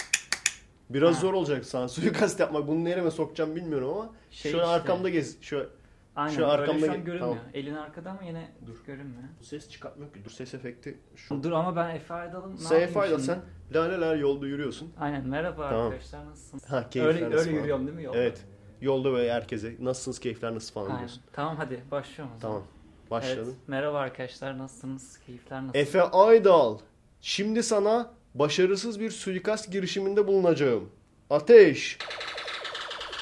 [0.90, 1.20] Biraz Ha.
[1.20, 2.68] zor olacak sana suikast yapmak.
[2.68, 4.74] Bunu nereme sokacağım bilmiyorum ama Şey şöyle işte.
[4.74, 5.42] arkamda gez.
[5.42, 5.68] Şöyle
[6.16, 6.36] Aynen.
[6.36, 7.18] Şu arkamda şu an görünmüyor.
[7.36, 7.38] tamam.
[7.54, 8.84] Elin arkada ama yine Dur.
[8.86, 9.22] görünmüyor.
[9.40, 10.24] Bu ses çıkartmıyor ki.
[10.24, 10.98] Dur ses efekti.
[11.16, 11.42] Şu.
[11.42, 12.52] Dur ama ben Efe Aydal'ım.
[12.54, 13.40] ne Sen Efe Aydal sen
[13.74, 14.92] laleler yolda yürüyorsun.
[15.00, 15.86] Aynen merhaba Tamam.
[15.86, 16.64] arkadaşlar nasılsınız?
[16.70, 17.58] Ha keyifler öyle nasıl öyle falan.
[17.60, 18.18] yürüyorum değil mi yolda?
[18.18, 18.44] Evet.
[18.80, 20.98] Yolda böyle herkese nasılsınız keyifler nasıl falan Aynen.
[20.98, 21.22] diyorsun.
[21.32, 22.54] Tamam hadi başlıyorum o zaman.
[22.56, 22.66] Tamam.
[23.10, 23.44] Başladım.
[23.46, 25.18] Evet, merhaba arkadaşlar nasılsınız?
[25.26, 25.78] Keyifler nasıl?
[25.78, 26.78] Efe Aydal.
[27.20, 30.90] Şimdi sana başarısız bir suikast girişiminde bulunacağım.
[31.30, 31.98] Ateş.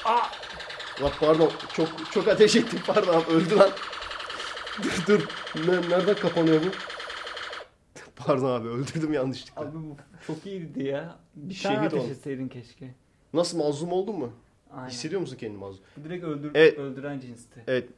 [0.05, 0.19] Aa!
[1.01, 3.69] Bak pardon çok çok ateş ettim pardon abi öldü lan.
[4.83, 5.27] dur dur.
[5.67, 6.67] Ne- nereden kapanıyor bu?
[8.15, 9.61] Pardon abi öldürdüm yanlışlıkla.
[9.61, 9.97] Abi bu
[10.27, 11.15] çok iyiydi ya.
[11.35, 12.95] Bir Şehit tane ateş etseydin keşke.
[13.33, 14.31] Nasıl mazlum oldun mu?
[14.73, 14.89] Aynen.
[14.89, 15.83] Hissediyor musun kendini mazlum?
[16.03, 16.77] Direkt öldür Evet.
[16.79, 17.63] öldüren cinsti.
[17.67, 17.89] Evet,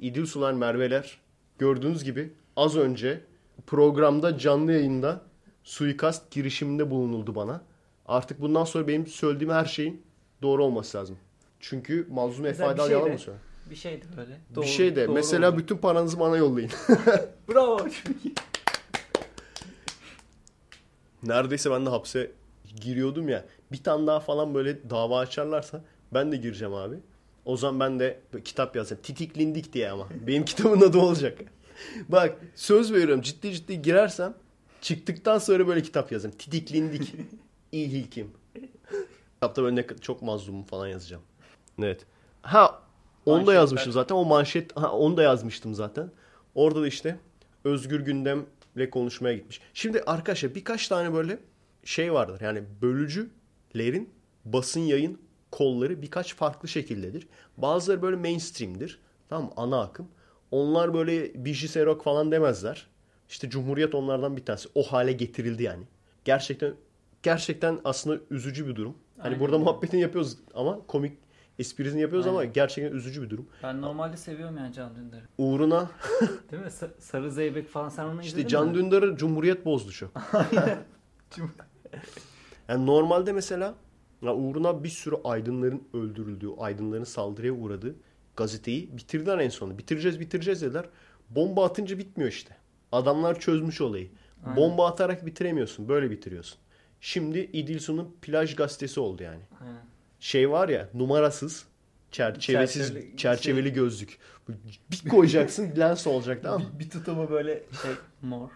[0.00, 1.18] İdil Sular Merveler
[1.58, 3.20] gördüğünüz gibi az önce
[3.66, 5.20] programda canlı yayında
[5.64, 7.62] suikast girişiminde bulunuldu bana.
[8.06, 10.02] Artık bundan sonra benim söylediğim her şeyin
[10.42, 11.16] doğru olması lazım.
[11.60, 13.42] Çünkü Mazlum Mesela bir Efe Aydal şey yalan de- mı söylüyor?
[13.70, 14.40] Bir şeydi böyle.
[14.62, 15.58] Bir şey de mesela oldu.
[15.58, 16.70] bütün paranızı bana yollayın.
[17.48, 18.34] Bravo iyi.
[21.22, 22.30] Neredeyse ben de hapse
[22.80, 23.44] giriyordum ya.
[23.72, 25.84] Bir tane daha falan böyle dava açarlarsa
[26.14, 26.96] ben de gireceğim abi.
[27.44, 29.02] O zaman ben de kitap yazacağım.
[29.02, 30.08] Titiklindik diye ama.
[30.26, 31.38] Benim kitabın adı olacak.
[32.08, 34.34] Bak söz veriyorum ciddi ciddi girersem
[34.80, 36.36] çıktıktan sonra böyle kitap yazarım.
[36.36, 37.14] Titiklindik.
[37.72, 38.30] İyi hilkim.
[39.34, 41.22] Kitapta böyle ne- çok mazlumum falan yazacağım.
[41.82, 42.06] Evet.
[42.42, 42.82] Ha
[43.26, 44.14] onu da yazmışım zaten.
[44.14, 46.10] O manşet ha, onu da yazmıştım zaten.
[46.54, 47.18] Orada da işte
[47.64, 49.60] Özgür Gündem'le konuşmaya gitmiş.
[49.74, 51.38] Şimdi arkadaşlar birkaç tane böyle
[51.84, 52.40] şey vardır.
[52.40, 54.10] Yani bölücülerin
[54.44, 55.18] basın yayın
[55.50, 57.28] kolları birkaç farklı şekildedir.
[57.56, 58.98] Bazıları böyle mainstream'dir.
[59.28, 59.52] Tamam mı?
[59.56, 60.08] Ana akım.
[60.50, 62.86] Onlar böyle Biji Serok falan demezler.
[63.28, 64.68] İşte Cumhuriyet onlardan bir tanesi.
[64.74, 65.84] O hale getirildi yani.
[66.24, 66.74] Gerçekten
[67.22, 68.96] gerçekten aslında üzücü bir durum.
[69.18, 71.18] Hani Aynen burada muhabbetini yapıyoruz ama komik
[71.58, 72.52] esprisini yapıyoruz ama Aynen.
[72.52, 73.46] gerçekten üzücü bir durum.
[73.62, 75.24] Ben normalde seviyorum yani Can Dündar'ı.
[75.38, 75.90] Uğruna
[76.50, 76.68] Değil mi?
[76.68, 78.74] Sa- Sarı Zeybek falan sen onu işte Can mi?
[78.74, 80.12] Dündar'ı Cumhuriyet bozdu çok.
[82.68, 83.74] Yani normalde mesela
[84.22, 87.94] ya uğruna bir sürü aydınların öldürüldüğü, aydınların saldırıya uğradığı
[88.36, 89.78] gazeteyi bitirdiler en sonunda.
[89.78, 90.84] Bitireceğiz bitireceğiz dediler.
[91.30, 92.56] Bomba atınca bitmiyor işte.
[92.92, 94.08] Adamlar çözmüş olayı.
[94.44, 94.56] Aynen.
[94.56, 95.88] Bomba atarak bitiremiyorsun.
[95.88, 96.58] Böyle bitiriyorsun.
[97.00, 99.42] Şimdi İdilsu'nun plaj gazetesi oldu yani.
[99.60, 99.82] Aynen.
[100.26, 101.64] Şey var ya numarasız
[102.10, 104.18] çerçevesiz Çerçeveli- çerçeveli gözlük.
[104.90, 106.68] Bir koyacaksın lens olacak tamam mı?
[106.74, 107.90] Bir, bir tutumu böyle şey
[108.22, 108.48] mor.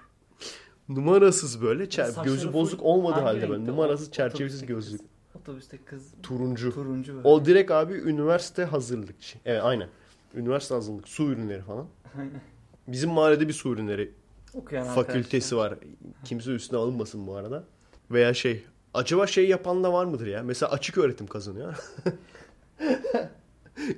[0.89, 5.01] Numarasız böyle çer- Saçları gözü bozuk olmadığı halde böyle numarasız O- çerçevesiz gözlük.
[5.01, 5.09] kız.
[5.35, 6.75] Otobüste kız Turuncu.
[6.75, 7.29] turuncu böyle.
[7.29, 9.39] O direkt abi üniversite hazırlıkçı.
[9.45, 9.89] Evet aynen.
[10.35, 11.09] Üniversite hazırlık.
[11.09, 11.87] Su ürünleri falan.
[12.19, 12.41] Aynen.
[12.89, 14.13] Bizim mahallede bir su ürünleri
[14.55, 15.75] Okuyan fakültesi var.
[16.25, 17.65] Kimse üstüne alınmasın bu arada.
[18.11, 18.65] Veya şey
[18.95, 20.43] acaba şey yapan da var mıdır ya?
[20.43, 21.75] Mesela açık öğretim kazanıyor.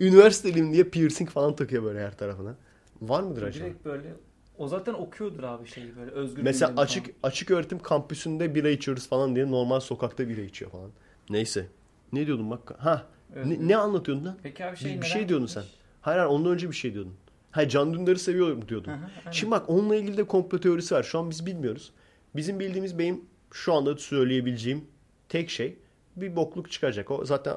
[0.01, 2.55] Üniversiteliyim diye piercing falan takıyor böyle her tarafına.
[3.03, 3.65] Var mıdır acaba?
[3.65, 4.13] Direkt böyle
[4.59, 7.17] o zaten okuyordur abi şeyi böyle özgür Mesela açık falan.
[7.23, 10.91] açık öğretim kampüsünde bira içiyoruz falan diye normal sokakta bira içiyor falan.
[11.31, 11.67] Neyse.
[12.13, 12.73] Ne diyordun bak?
[12.79, 13.07] Ha.
[13.47, 14.37] Ne, ne anlatıyordun lan?
[14.43, 15.65] Peki abi Bir, şey bir neden şey diyordun gitmiş?
[15.71, 15.79] sen.
[16.01, 17.15] Hayır hayır ondan önce bir şey diyordun.
[17.51, 18.91] Hayır Can Dündar'ı seviyorum diyordun.
[18.91, 19.09] Aynen.
[19.31, 21.03] Şimdi bak onunla ilgili de komplo teorisi var.
[21.03, 21.93] Şu an biz bilmiyoruz.
[22.37, 23.21] Bizim bildiğimiz benim
[23.53, 24.85] şu anda söyleyebileceğim
[25.29, 25.77] tek şey
[26.17, 27.11] bir bokluk çıkacak.
[27.11, 27.57] O zaten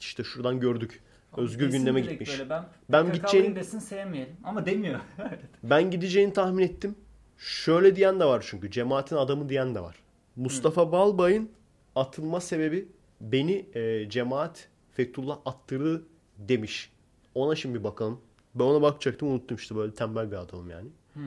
[0.00, 1.02] işte şuradan gördük.
[1.36, 2.30] Özgür desin gündeme gitmiş.
[2.38, 5.00] Böyle, ben Ben gideceğini- desin sevmeyelim ama demiyor.
[5.62, 6.94] Ben gideceğini tahmin ettim.
[7.38, 8.70] Şöyle diyen de var çünkü.
[8.70, 9.96] Cemaatin adamı diyen de var.
[10.36, 11.50] Mustafa Balbay'ın
[11.94, 12.88] atılma sebebi
[13.20, 16.02] beni e, cemaat Fethullah attırdı
[16.38, 16.92] demiş.
[17.34, 18.20] Ona şimdi bir bakalım.
[18.54, 20.88] Ben ona bakacaktım unuttum işte böyle tembel bir adamım yani.
[21.14, 21.20] Hı.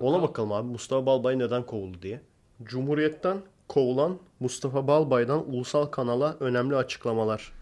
[0.00, 2.20] Ona bakalım abi Mustafa Balbay neden kovuldu diye.
[2.62, 3.36] Cumhuriyet'ten
[3.68, 7.52] kovulan Mustafa Balbay'dan ulusal kanala önemli açıklamalar.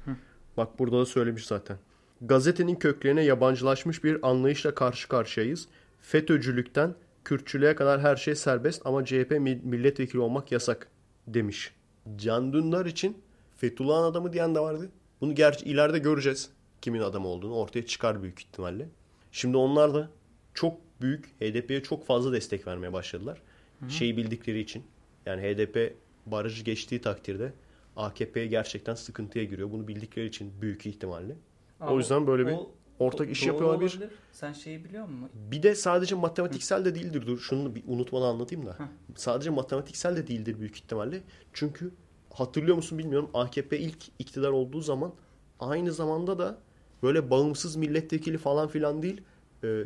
[0.56, 1.76] Bak burada da söylemiş zaten.
[2.20, 5.68] Gazetenin köklerine yabancılaşmış bir anlayışla karşı karşıyayız.
[6.00, 6.94] FETÖ'cülükten
[7.24, 10.88] Kürtçülüğe kadar her şey serbest ama CHP mi- milletvekili olmak yasak
[11.26, 11.72] demiş.
[12.16, 13.18] Can Dündar için
[13.56, 14.88] Fethullah'ın adamı diyen de vardı.
[15.20, 16.50] Bunu gerçi ileride göreceğiz
[16.82, 17.54] kimin adamı olduğunu.
[17.54, 18.88] Ortaya çıkar büyük ihtimalle.
[19.32, 20.08] Şimdi onlar da
[20.54, 23.42] çok büyük HDP'ye çok fazla destek vermeye başladılar.
[23.88, 24.82] Şeyi bildikleri için.
[25.26, 25.94] Yani HDP
[26.26, 27.52] barajı geçtiği takdirde
[27.96, 29.70] AKP gerçekten sıkıntıya giriyor.
[29.70, 31.36] Bunu bildikleri için büyük ihtimalle.
[31.80, 34.00] Abi, o yüzden böyle bir o- ortak o iş yapıyorlar bir.
[34.32, 35.28] Sen şeyi biliyor musun?
[35.34, 37.26] Bir de sadece matematiksel de değildir.
[37.26, 38.76] Dur şunu bir unutmadan anlatayım da.
[39.16, 41.20] Sadece matematiksel de değildir büyük ihtimalle.
[41.52, 41.90] Çünkü
[42.32, 45.12] hatırlıyor musun bilmiyorum AKP ilk iktidar olduğu zaman
[45.60, 46.58] aynı zamanda da
[47.02, 49.20] böyle bağımsız milletvekili falan filan değil
[49.64, 49.82] e,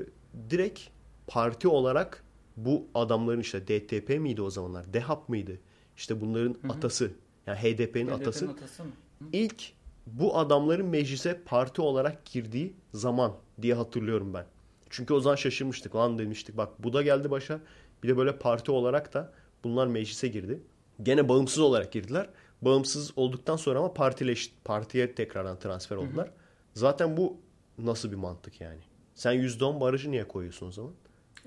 [0.50, 0.80] direkt
[1.26, 2.24] parti olarak
[2.64, 4.92] bu adamların işte DTP miydi o zamanlar?
[4.92, 5.58] DEHAP mıydı?
[5.96, 7.10] İşte bunların atası.
[7.46, 8.48] Yani HDP'nin HDP'nin atası.
[8.48, 8.90] atası mı?
[9.32, 9.72] İlk
[10.06, 13.32] bu adamların meclise parti olarak girdiği zaman
[13.62, 14.46] diye hatırlıyorum ben.
[14.90, 15.96] Çünkü o zaman şaşırmıştık.
[15.96, 17.60] Lan demiştik bak bu da geldi başa.
[18.02, 19.32] Bir de böyle parti olarak da
[19.64, 20.60] bunlar meclise girdi.
[21.02, 22.28] Gene bağımsız olarak girdiler.
[22.62, 26.30] Bağımsız olduktan sonra ama partileş, partiye tekrardan transfer oldular.
[26.74, 27.36] Zaten bu
[27.78, 28.80] nasıl bir mantık yani?
[29.14, 30.92] Sen %10 barajı niye koyuyorsun o zaman?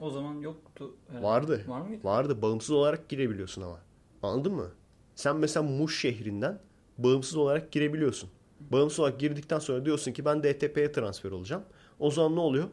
[0.02, 0.96] O zaman yoktu.
[1.08, 1.26] herhalde.
[1.26, 1.64] Vardı.
[1.68, 2.04] Var mıydı?
[2.04, 2.42] Vardı.
[2.42, 3.80] Bağımsız olarak girebiliyorsun ama.
[4.24, 4.72] Anladın mı?
[5.16, 6.60] Sen mesela Muş şehrinden
[6.98, 8.30] bağımsız olarak girebiliyorsun.
[8.60, 11.64] Bağımsız olarak girdikten sonra diyorsun ki ben DTP'ye transfer olacağım.
[12.00, 12.68] O zaman ne oluyor?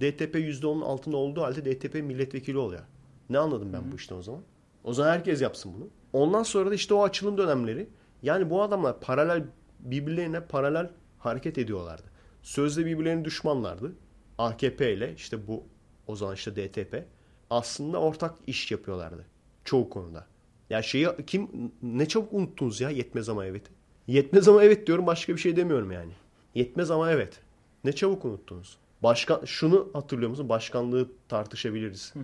[0.00, 2.82] DTP %10'un altında olduğu halde DTP milletvekili oluyor.
[3.30, 4.42] Ne anladım ben bu işten o zaman?
[4.84, 5.88] O zaman herkes yapsın bunu.
[6.12, 7.88] Ondan sonra da işte o açılım dönemleri.
[8.22, 9.44] Yani bu adamlar paralel
[9.80, 12.02] birbirlerine paralel hareket ediyorlardı.
[12.42, 13.92] Sözde birbirlerinin düşmanlardı.
[14.38, 15.64] AKP ile işte bu
[16.06, 17.04] o zaman işte DTP
[17.50, 19.24] aslında ortak iş yapıyorlardı.
[19.64, 20.26] Çoğu konuda.
[20.70, 23.62] Ya şeyi kim ne çabuk unuttunuz ya yetmez ama evet.
[24.06, 26.12] Yetmez ama evet diyorum başka bir şey demiyorum yani.
[26.54, 27.40] Yetmez ama evet.
[27.84, 28.78] Ne çabuk unuttunuz.
[29.02, 30.48] Başkan şunu hatırlıyor musun?
[30.48, 32.14] Başkanlığı tartışabiliriz.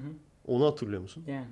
[0.46, 1.24] Onu hatırlıyor musun?
[1.26, 1.46] Yani.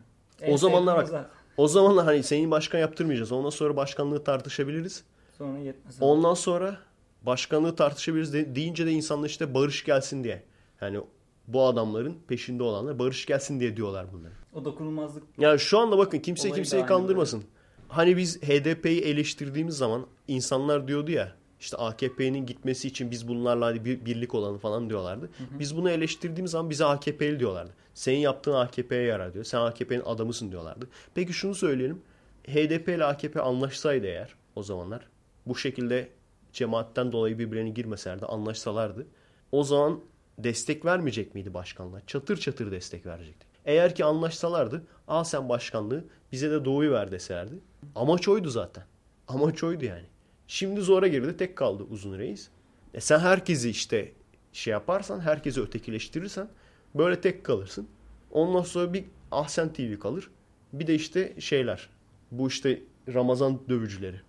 [0.49, 1.31] O zamanlar bak- zaten.
[1.57, 3.33] O zamanlar hani senin başkan yaptırmayacağız.
[3.33, 5.05] Ondan sonra başkanlığı tartışabiliriz.
[5.39, 5.97] Sonra yetmez.
[6.01, 6.79] Ondan sonra
[7.23, 10.43] başkanlığı tartışabiliriz de, deyince de insanlar işte barış gelsin diye.
[10.81, 11.01] Yani
[11.49, 14.33] bu adamların peşinde olanlar barış gelsin diye diyorlar bunları.
[14.55, 17.45] O dokunulmazlık Yani şu anda bakın kimse kimseyi kandırmasın.
[17.89, 23.85] Hani biz HDP'yi eleştirdiğimiz zaman insanlar diyordu ya işte AKP'nin gitmesi için biz bunlarla hadi
[23.85, 25.31] bir birlik olalım falan diyorlardı.
[25.59, 27.71] Biz bunu eleştirdiğimiz zaman bize AKP'li diyorlardı.
[27.95, 29.45] Senin yaptığın AKP'ye yarar diyor.
[29.45, 30.89] Sen AKP'nin adamısın diyorlardı.
[31.15, 32.03] Peki şunu söyleyelim.
[32.49, 35.09] HDP ile AKP anlaşsaydı eğer o zamanlar
[35.47, 36.09] bu şekilde
[36.53, 39.07] cemaatten dolayı birbirlerine girmeselerdi anlaşsalardı.
[39.53, 40.01] O zaman
[40.39, 42.03] destek vermeyecek miydi başkanlar?
[42.07, 43.47] Çatır çatır destek verecekti.
[43.65, 47.55] Eğer ki anlaşsalardı al sen başkanlığı bize de doğuyu ver deselerdi.
[47.95, 48.85] Amaç oydu zaten.
[49.29, 50.07] Amaç oydu yani.
[50.47, 52.49] Şimdi zora girdi tek kaldı uzun reis.
[52.95, 54.13] E sen herkesi işte
[54.53, 56.49] şey yaparsan herkesi ötekileştirirsen
[56.95, 57.89] böyle tek kalırsın.
[58.31, 60.31] Ondan sonra bir Ahsen TV kalır.
[60.73, 61.89] Bir de işte şeyler.
[62.31, 62.83] Bu işte
[63.15, 64.21] Ramazan dövücüleri.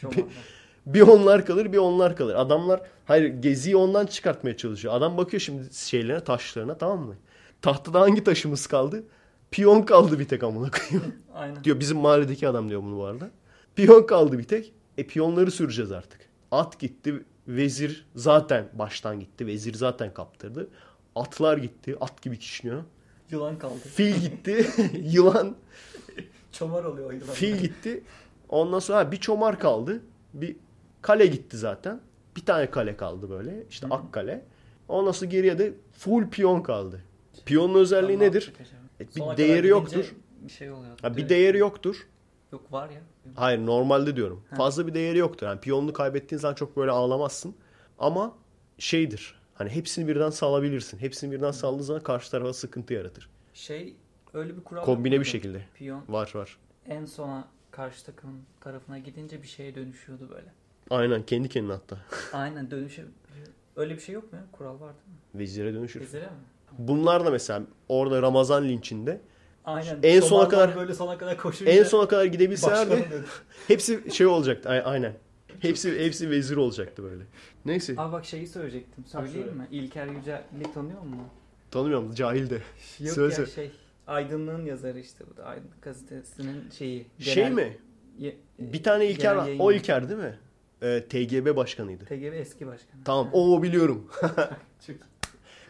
[0.00, 0.16] çoğaldı.
[0.94, 2.34] Bir onlar kalır bir onlar kalır.
[2.34, 4.94] Adamlar hayır geziyi ondan çıkartmaya çalışıyor.
[4.94, 7.14] Adam bakıyor şimdi şeylerine taşlarına tamam mı?
[7.62, 9.04] Tahtada hangi taşımız kaldı?
[9.50, 11.14] Piyon kaldı bir tek amına koyayım.
[11.34, 11.64] Aynen.
[11.64, 13.30] diyor bizim mahalledeki adam diyor bunu bu arada.
[13.76, 14.72] Piyon kaldı bir tek.
[14.98, 16.20] E piyonları süreceğiz artık.
[16.50, 17.24] At gitti.
[17.48, 19.46] Vezir zaten baştan gitti.
[19.46, 20.68] Vezir zaten kaptırdı.
[21.14, 21.96] Atlar gitti.
[22.00, 22.82] At gibi kişniyor.
[23.30, 23.78] Yılan kaldı.
[23.94, 24.66] Fil gitti.
[25.02, 25.56] Yılan.
[26.52, 27.26] Çomar oluyor o yılan.
[27.26, 28.02] Fil gitti.
[28.48, 30.02] Ondan sonra ha, bir çomar kaldı.
[30.34, 30.56] Bir
[31.02, 32.00] kale gitti zaten.
[32.36, 33.66] Bir tane kale kaldı böyle.
[33.70, 34.44] İşte ak kale.
[34.88, 37.00] Ondan sonra geriye de full piyon kaldı.
[37.46, 38.52] Piyonun özelliği Ama nedir?
[39.00, 40.14] E, Sona bir kadar değeri yoktur.
[40.42, 40.98] Bir şey oluyor.
[41.02, 42.06] Ha, bir değeri yoktur.
[42.52, 43.00] Yok var ya.
[43.34, 44.42] Hayır normalde diyorum.
[44.56, 45.46] Fazla bir değeri yoktur.
[45.46, 47.54] Yani piyonunu kaybettiğin zaman çok böyle ağlamazsın.
[47.98, 48.34] Ama
[48.78, 49.38] şeydir.
[49.54, 50.98] Hani hepsini birden salabilirsin.
[50.98, 53.28] Hepsini birden saldığın zaman karşı tarafa sıkıntı yaratır.
[53.54, 53.94] Şey
[54.34, 55.62] öyle bir kural Kombine bir şekilde.
[55.74, 56.58] Piyon Var var.
[56.86, 60.52] en sona karşı takımın tarafına gidince bir şeye dönüşüyordu böyle.
[60.90, 61.98] Aynen kendi kendine hatta.
[62.32, 63.46] Aynen dönüşebiliyor.
[63.76, 64.44] Öyle bir şey yok mu ya?
[64.52, 65.40] Kural var değil mi?
[65.40, 66.00] Vezire dönüşür.
[66.00, 66.30] Vezire mi?
[66.78, 69.20] Bunlar da mesela orada Ramazan linçinde
[69.64, 69.98] Aynen.
[70.02, 73.08] En sona kadar- böyle sona kadar koşunca en sona kadar gidebilselerdi
[73.68, 74.68] hepsi şey olacaktı.
[74.68, 75.14] Aynen.
[75.60, 77.22] Hepsi hepsi vezir olacaktı böyle.
[77.64, 77.94] Neyse.
[77.96, 79.04] Abi bak şeyi söyleyecektim.
[79.06, 79.50] Söyleyeyim söyle.
[79.58, 79.68] mi?
[79.70, 81.20] İlker Yücel'i tanıyor musun?
[81.70, 82.54] Tanımıyorum cahil de.
[83.00, 83.50] Yok Söyle ya söyle.
[83.50, 83.70] şey.
[84.06, 87.06] Aydınlığın yazarı işte bu da Aydınlık gazetesinin şeyi.
[87.18, 87.76] Şey genel- mi?
[88.18, 89.48] Ye- Bir tane İlker var.
[89.58, 89.72] O.
[89.72, 90.38] İlker değil mi?
[90.82, 92.04] Ee, TGB başkanıydı.
[92.04, 93.04] TGV eski başkanı.
[93.04, 94.10] Tamam o biliyorum.
[94.86, 94.96] çok.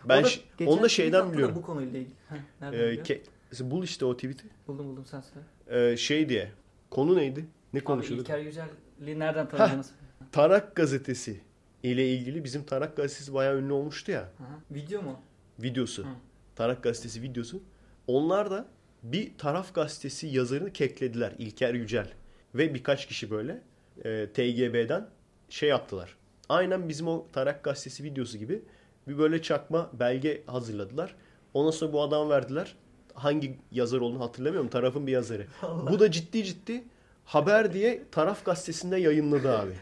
[0.05, 0.29] Ben da
[0.67, 1.55] onu da şeyden da biliyorum.
[1.55, 2.15] Bu konuyla ilgili.
[2.29, 3.21] Heh, nereden Ee, ke-
[3.61, 4.45] bul işte o tweet'i.
[4.67, 5.47] Buldum buldum sen söyle.
[5.93, 6.51] Ee, şey diye.
[6.91, 7.47] Konu neydi?
[7.73, 8.27] Ne konuşuyorduk?
[8.27, 9.91] İlker Yücel'i nereden tanıdınız?
[10.33, 11.41] Tarak gazetesi
[11.83, 14.21] ile ilgili bizim Tarak gazetesi bayağı ünlü olmuştu ya.
[14.21, 14.61] Aha.
[14.71, 15.21] Video mu?
[15.63, 16.05] Videosu.
[16.05, 16.09] Hı.
[16.57, 17.63] Tarak gazetesi videosu.
[18.07, 18.69] Onlar da
[19.03, 21.35] bir taraf gazetesi yazarını keklediler.
[21.39, 22.13] İlker Yücel.
[22.55, 23.63] Ve birkaç kişi böyle
[24.05, 25.09] e, TGB'den
[25.49, 26.17] şey yaptılar.
[26.49, 28.63] Aynen bizim o Tarak gazetesi videosu gibi
[29.09, 31.15] bir böyle çakma belge hazırladılar.
[31.55, 32.77] Ondan sonra bu adamı verdiler.
[33.15, 34.69] Hangi yazar olduğunu hatırlamıyorum.
[34.69, 35.47] Tarafın bir yazarı.
[35.91, 36.85] Bu da ciddi ciddi
[37.29, 39.73] Haber diye taraf gazetesinde yayınladı abi.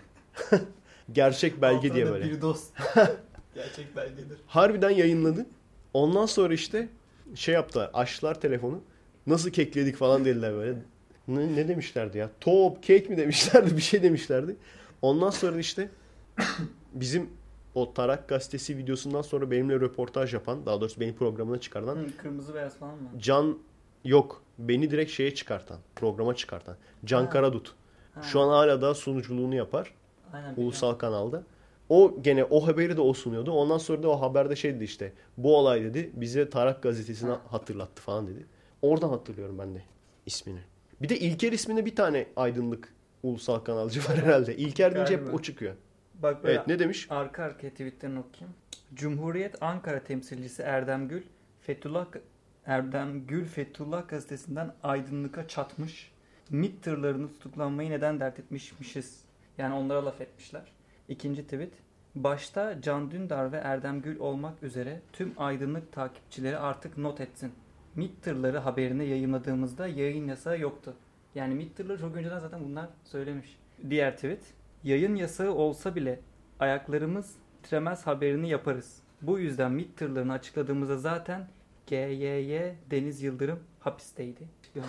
[1.13, 2.25] Gerçek belge diye böyle.
[2.25, 2.77] Bir dost.
[3.55, 4.39] Gerçek belgedir.
[4.47, 5.47] Harbiden yayınladı.
[5.95, 6.89] Ondan sonra işte
[7.35, 7.91] şey yaptılar.
[7.95, 8.81] Açtılar telefonu.
[9.27, 10.79] Nasıl kekledik falan dediler böyle.
[11.29, 12.31] Ne, ne demişlerdi ya?
[12.41, 13.77] Top, kek mi demişlerdi?
[13.77, 14.57] Bir şey demişlerdi.
[15.03, 15.89] Ondan sonra işte
[16.93, 17.31] bizim
[17.75, 22.55] o Tarak gazetesi videosundan sonra benimle röportaj yapan, daha doğrusu beni programına çıkartan Hı, kırmızı
[22.55, 23.09] beyaz falan mı?
[23.19, 23.59] Can
[24.05, 24.43] yok.
[24.59, 26.77] Beni direkt şeye çıkartan, programa çıkartan.
[27.05, 27.31] Can Ha.
[27.31, 27.75] Karadut.
[28.15, 29.95] Ha, Şu an hala da sunuculuğunu yapar
[30.33, 30.65] aynen biliyorum.
[30.65, 31.43] ulusal kanalda.
[31.89, 33.53] O gene o haberi de o sunuyordu.
[33.53, 35.13] Ondan sonra da o haberde şey dedi işte.
[35.37, 38.47] Bu olay dedi bize Tarak gazetesini hatırlattı falan dedi.
[38.83, 39.83] Oradan hatırlıyorum ben de
[40.27, 40.61] ismini.
[41.03, 44.57] Bir de İlker isminde bir tane aydınlık ulusal kanalcı var herhalde.
[44.57, 45.75] İlker deyince hep o çıkıyor.
[46.15, 47.07] Bak böyle Evet ne demiş?
[47.11, 48.57] arka arkaya tweetlerini okuyayım.
[48.95, 51.23] Cumhuriyet Ankara temsilcisi Erdem Gül,
[51.61, 52.07] Fethullah
[52.67, 56.13] Erdem Gül Fethullah gazetesinden aydınlıka çatmış.
[56.51, 59.21] MİT tırlarını tutuklanmayı neden dert etmişmişiz?
[59.59, 60.63] Yani onlara laf etmişler.
[61.09, 61.73] İkinci tweet.
[62.15, 67.53] Başta Can Dündar ve Erdem Gül olmak üzere tüm aydınlık takipçileri artık not etsin.
[67.97, 70.95] MİT tırları haberini yayınladığımızda yayın yasağı yoktu.
[71.35, 73.59] Yani MİT tırları çok önceden zaten bunlar söylemiş.
[73.91, 74.41] Diğer tweet.
[74.85, 76.21] Yayın yasağı olsa bile
[76.61, 79.03] ayaklarımız titremez haberini yaparız.
[79.23, 81.49] Bu yüzden MİT tırlarını açıkladığımızda zaten
[81.87, 82.59] GYY
[82.91, 84.49] Deniz Yıldırım hapisteydi.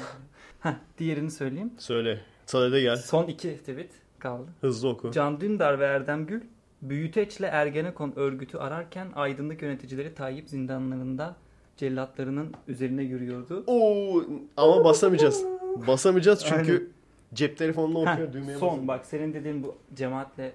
[0.59, 1.73] Heh, diğerini söyleyeyim.
[1.77, 2.21] Söyle.
[2.45, 2.97] Sadede gel.
[2.97, 4.51] Son iki tweet kaldı.
[4.61, 5.11] Hızlı oku.
[5.11, 6.41] Can Dündar ve Erdem Gül
[6.81, 11.35] Büyüteç'le Ergenekon örgütü ararken aydınlık yöneticileri Tayyip zindanlarında
[11.77, 13.63] cellatlarının üzerine yürüyordu.
[13.67, 14.23] Oo,
[14.57, 15.43] ama basamayacağız.
[15.87, 16.87] Basamayacağız çünkü Aynen.
[17.33, 18.33] cep telefonunda Heh, okuyor.
[18.33, 18.87] düğmeye son basın.
[18.87, 20.51] bak senin dediğin bu cemaatle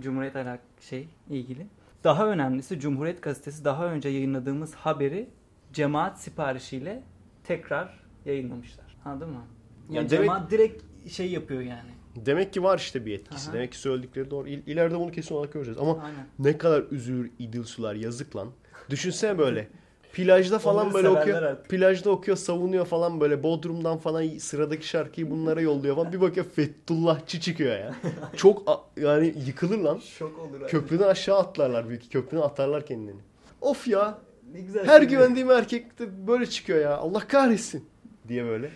[0.00, 1.66] Cumhuriyet alak şey ilgili.
[2.04, 5.28] Daha önemlisi Cumhuriyet gazetesi daha önce yayınladığımız haberi
[5.72, 7.02] cemaat siparişiyle
[7.44, 8.96] tekrar yayınlamışlar.
[9.04, 9.44] Anladın mı?
[9.90, 11.90] Yani Ya demek- cemaat direkt şey yapıyor yani.
[12.16, 13.48] Demek ki var işte bir etkisi.
[13.48, 13.56] Aha.
[13.56, 14.48] Demek ki söyledikleri doğru.
[14.48, 15.78] İl, ileride bunu kesin olarak göreceğiz.
[15.80, 16.26] Ama Aynen.
[16.38, 18.48] Ne kadar üzülür idil sular yazık lan.
[18.90, 19.68] Düşünsene böyle.
[20.12, 21.42] Plajda falan Onları böyle okuyor.
[21.42, 21.68] artık.
[21.68, 23.42] Plajda okuyor, savunuyor falan böyle.
[23.42, 26.12] Bodrum'dan falan sıradaki şarkıyı bunlara yolluyor falan.
[26.12, 27.94] Bir bakıyor Fethullahçı çıkıyor ya.
[28.36, 29.98] Çok a- yani yıkılır lan.
[29.98, 30.68] Şok olur.
[30.68, 32.12] Köprüden aşağı atlarlar büyük.
[32.12, 33.20] Köprüden atarlar kendilerini.
[33.60, 34.18] Of ya.
[34.52, 34.86] Ne güzel.
[34.86, 35.08] Her şey.
[35.08, 36.96] güvendiğim erkek de böyle çıkıyor ya.
[36.96, 37.86] Allah kahretsin.
[38.28, 38.70] Diye böyle.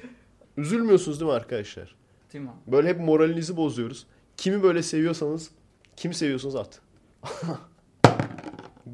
[0.56, 1.94] Üzülmüyorsunuz değil mi arkadaşlar?
[2.32, 2.50] Değil mi?
[2.66, 4.06] Böyle hep moralinizi bozuyoruz.
[4.36, 5.50] Kimi böyle seviyorsanız,
[5.96, 6.80] kimi seviyorsanız at.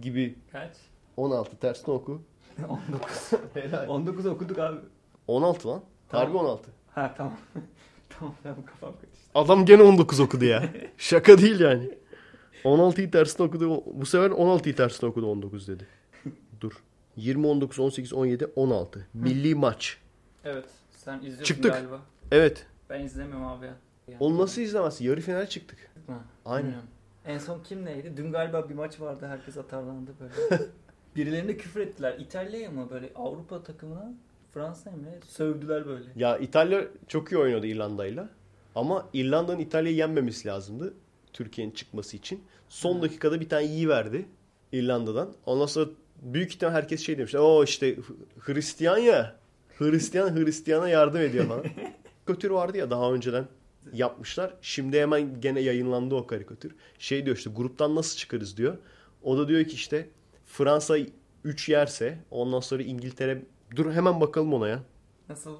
[0.03, 0.73] gibi Kaç?
[1.17, 2.23] 16 tersine oku.
[2.69, 3.89] 19.
[3.89, 4.79] 19 okuduk abi.
[5.27, 5.83] 16 lan.
[6.09, 6.27] Tamam.
[6.27, 6.71] Harbi 16.
[6.95, 7.37] Ha tamam.
[8.19, 9.31] tamam tamam kafam karıştı.
[9.35, 10.69] Adam gene 19 okudu ya.
[10.99, 11.91] Şaka değil yani.
[12.65, 13.83] 16'yı tersine okudu.
[13.95, 15.87] Bu sefer 16'yı tersine okudu 19 dedi.
[16.61, 16.73] Dur.
[17.17, 19.07] 20, 19, 18, 17, 16.
[19.15, 19.99] Milli maç.
[20.45, 20.65] Evet.
[20.97, 21.73] Sen izliyorsun Çıktık.
[21.73, 22.01] galiba.
[22.31, 22.67] Evet.
[22.91, 23.75] Ben izlemiyorum abi ya.
[24.09, 24.17] Yani.
[24.21, 25.05] Onu nasıl izlemezsin?
[25.05, 25.79] Yarı final çıktık.
[26.07, 26.65] Ha, Aynen.
[26.65, 26.89] bilmiyorum.
[27.27, 28.13] En son kim neydi?
[28.17, 29.27] Dün galiba bir maç vardı.
[29.29, 30.63] Herkes atarlandı böyle.
[31.17, 32.19] Birilerine küfür ettiler.
[32.19, 34.13] İtalya'ya mı böyle Avrupa takımına
[34.55, 35.03] Fransa'ya mı?
[35.29, 36.05] Sövdüler böyle.
[36.17, 38.29] Ya İtalya çok iyi oynadı İrlanda'yla.
[38.75, 40.95] Ama İrlanda'nın İtalya'yı yenmemesi lazımdı.
[41.33, 42.45] Türkiye'nin çıkması için.
[42.69, 43.03] Son Hı.
[43.03, 44.27] dakikada bir tane iyi verdi
[44.73, 45.33] İrlanda'dan.
[45.47, 45.91] Ondan sonra
[46.23, 47.35] büyük ihtimal herkes şey demiş.
[47.35, 47.97] O işte
[48.41, 49.37] Hristiyan ya.
[49.79, 51.63] Hristiyan Hristiyan'a yardım ediyor falan.
[52.27, 53.45] Karikatür vardı ya daha önceden
[53.93, 54.55] yapmışlar.
[54.63, 56.75] Şimdi hemen gene yayınlandı o karikatür.
[56.99, 58.79] Şey diyor işte gruptan nasıl çıkarız diyor.
[59.23, 60.09] O da diyor ki işte
[60.53, 60.97] Fransa
[61.45, 63.43] 3 yerse ondan sonra İngiltere
[63.77, 64.83] dur hemen bakalım ona ya.
[65.29, 65.51] Nasıl?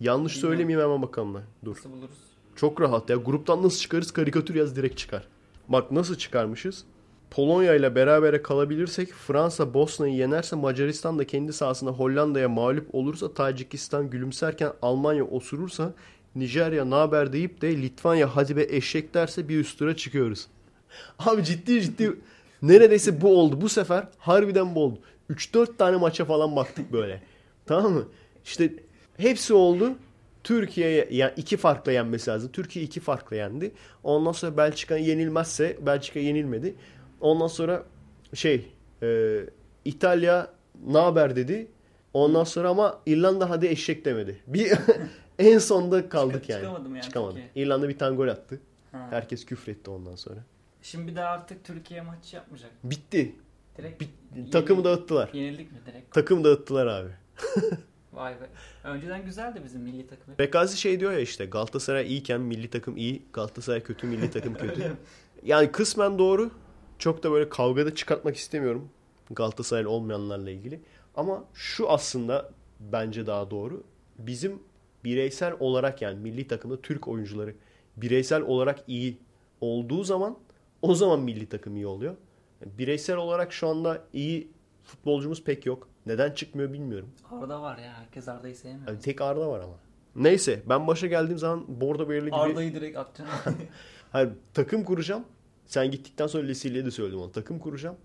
[0.00, 0.56] Yanlış Bilmiyorum.
[0.56, 1.42] söylemeyeyim hemen bakalım da.
[1.64, 1.76] Dur.
[1.76, 2.16] Nasıl buluruz?
[2.56, 3.16] Çok rahat ya.
[3.16, 4.12] Gruptan nasıl çıkarız?
[4.12, 5.28] Karikatür yaz direkt çıkar.
[5.68, 6.84] Bak nasıl çıkarmışız?
[7.30, 14.10] Polonya ile berabere kalabilirsek Fransa Bosna'yı yenerse Macaristan da kendi sahasında Hollanda'ya mağlup olursa Tacikistan
[14.10, 15.92] gülümserken Almanya osurursa
[16.34, 20.46] Nijerya naber deyip de Litvanya hadi be eşek derse bir üst tura çıkıyoruz.
[21.18, 22.16] Abi ciddi ciddi
[22.62, 23.60] neredeyse bu oldu.
[23.60, 24.98] Bu sefer harbiden bu oldu.
[25.30, 27.22] 3-4 tane maça falan baktık böyle.
[27.66, 28.04] tamam mı?
[28.44, 28.72] İşte
[29.16, 29.92] hepsi oldu.
[30.44, 32.50] Türkiye'ye yani iki farkla yenmesi lazım.
[32.52, 33.72] Türkiye iki farkla yendi.
[34.02, 36.74] Ondan sonra Belçika yenilmezse Belçika yenilmedi.
[37.20, 37.82] Ondan sonra
[38.34, 38.66] şey
[39.02, 39.40] e,
[39.84, 40.50] İtalya
[40.86, 41.66] ne haber dedi.
[42.14, 44.36] Ondan sonra ama İrlanda hadi eşek demedi.
[44.46, 44.72] Bir
[45.38, 46.60] en sonda kaldık Çık- yani.
[46.60, 47.34] çıkamadım yani Çıkamadı.
[47.34, 47.64] Türkiye.
[47.64, 48.60] İrlanda bir tane gol attı.
[48.92, 49.06] Ha.
[49.10, 50.38] Herkes küfretti ondan sonra.
[50.84, 52.70] Şimdi bir daha artık Türkiye maçı yapmayacak.
[52.84, 53.36] Bitti.
[53.78, 55.30] Direkt Bit- Yenil- takımı dağıttılar.
[55.32, 56.14] Yenildik mi direkt?
[56.14, 57.10] Takım dağıttılar abi.
[58.12, 58.48] Vay be.
[58.84, 60.34] Önceden güzeldi bizim milli takım.
[60.38, 64.92] Bekazi şey diyor ya işte Galatasaray iyiyken milli takım iyi, Galatasaray kötü, milli takım kötü.
[65.44, 66.50] Yani kısmen doğru.
[66.98, 68.88] Çok da böyle kavgada çıkartmak istemiyorum
[69.30, 70.80] Galatasaraylı olmayanlarla ilgili.
[71.16, 73.82] Ama şu aslında bence daha doğru.
[74.18, 74.62] Bizim
[75.04, 77.54] bireysel olarak yani milli takımda Türk oyuncuları
[77.96, 79.18] bireysel olarak iyi
[79.60, 80.36] olduğu zaman
[80.84, 82.14] o zaman milli takım iyi oluyor.
[82.66, 84.48] Bireysel olarak şu anda iyi
[84.84, 85.88] futbolcumuz pek yok.
[86.06, 87.08] Neden çıkmıyor bilmiyorum.
[87.30, 87.92] Arda var ya.
[87.92, 88.88] Herkes Arda'yı sevmiyor.
[88.88, 89.74] Yani tek Arda var ama.
[90.16, 93.54] Neyse ben başa geldiğim zaman Bordo Belirli gibi Arda'yı direkt atacaksın.
[94.12, 95.24] Hayır, takım kuracağım.
[95.66, 97.32] Sen gittikten sonra Leslie'ye de söyledim onu.
[97.32, 97.96] Takım kuracağım.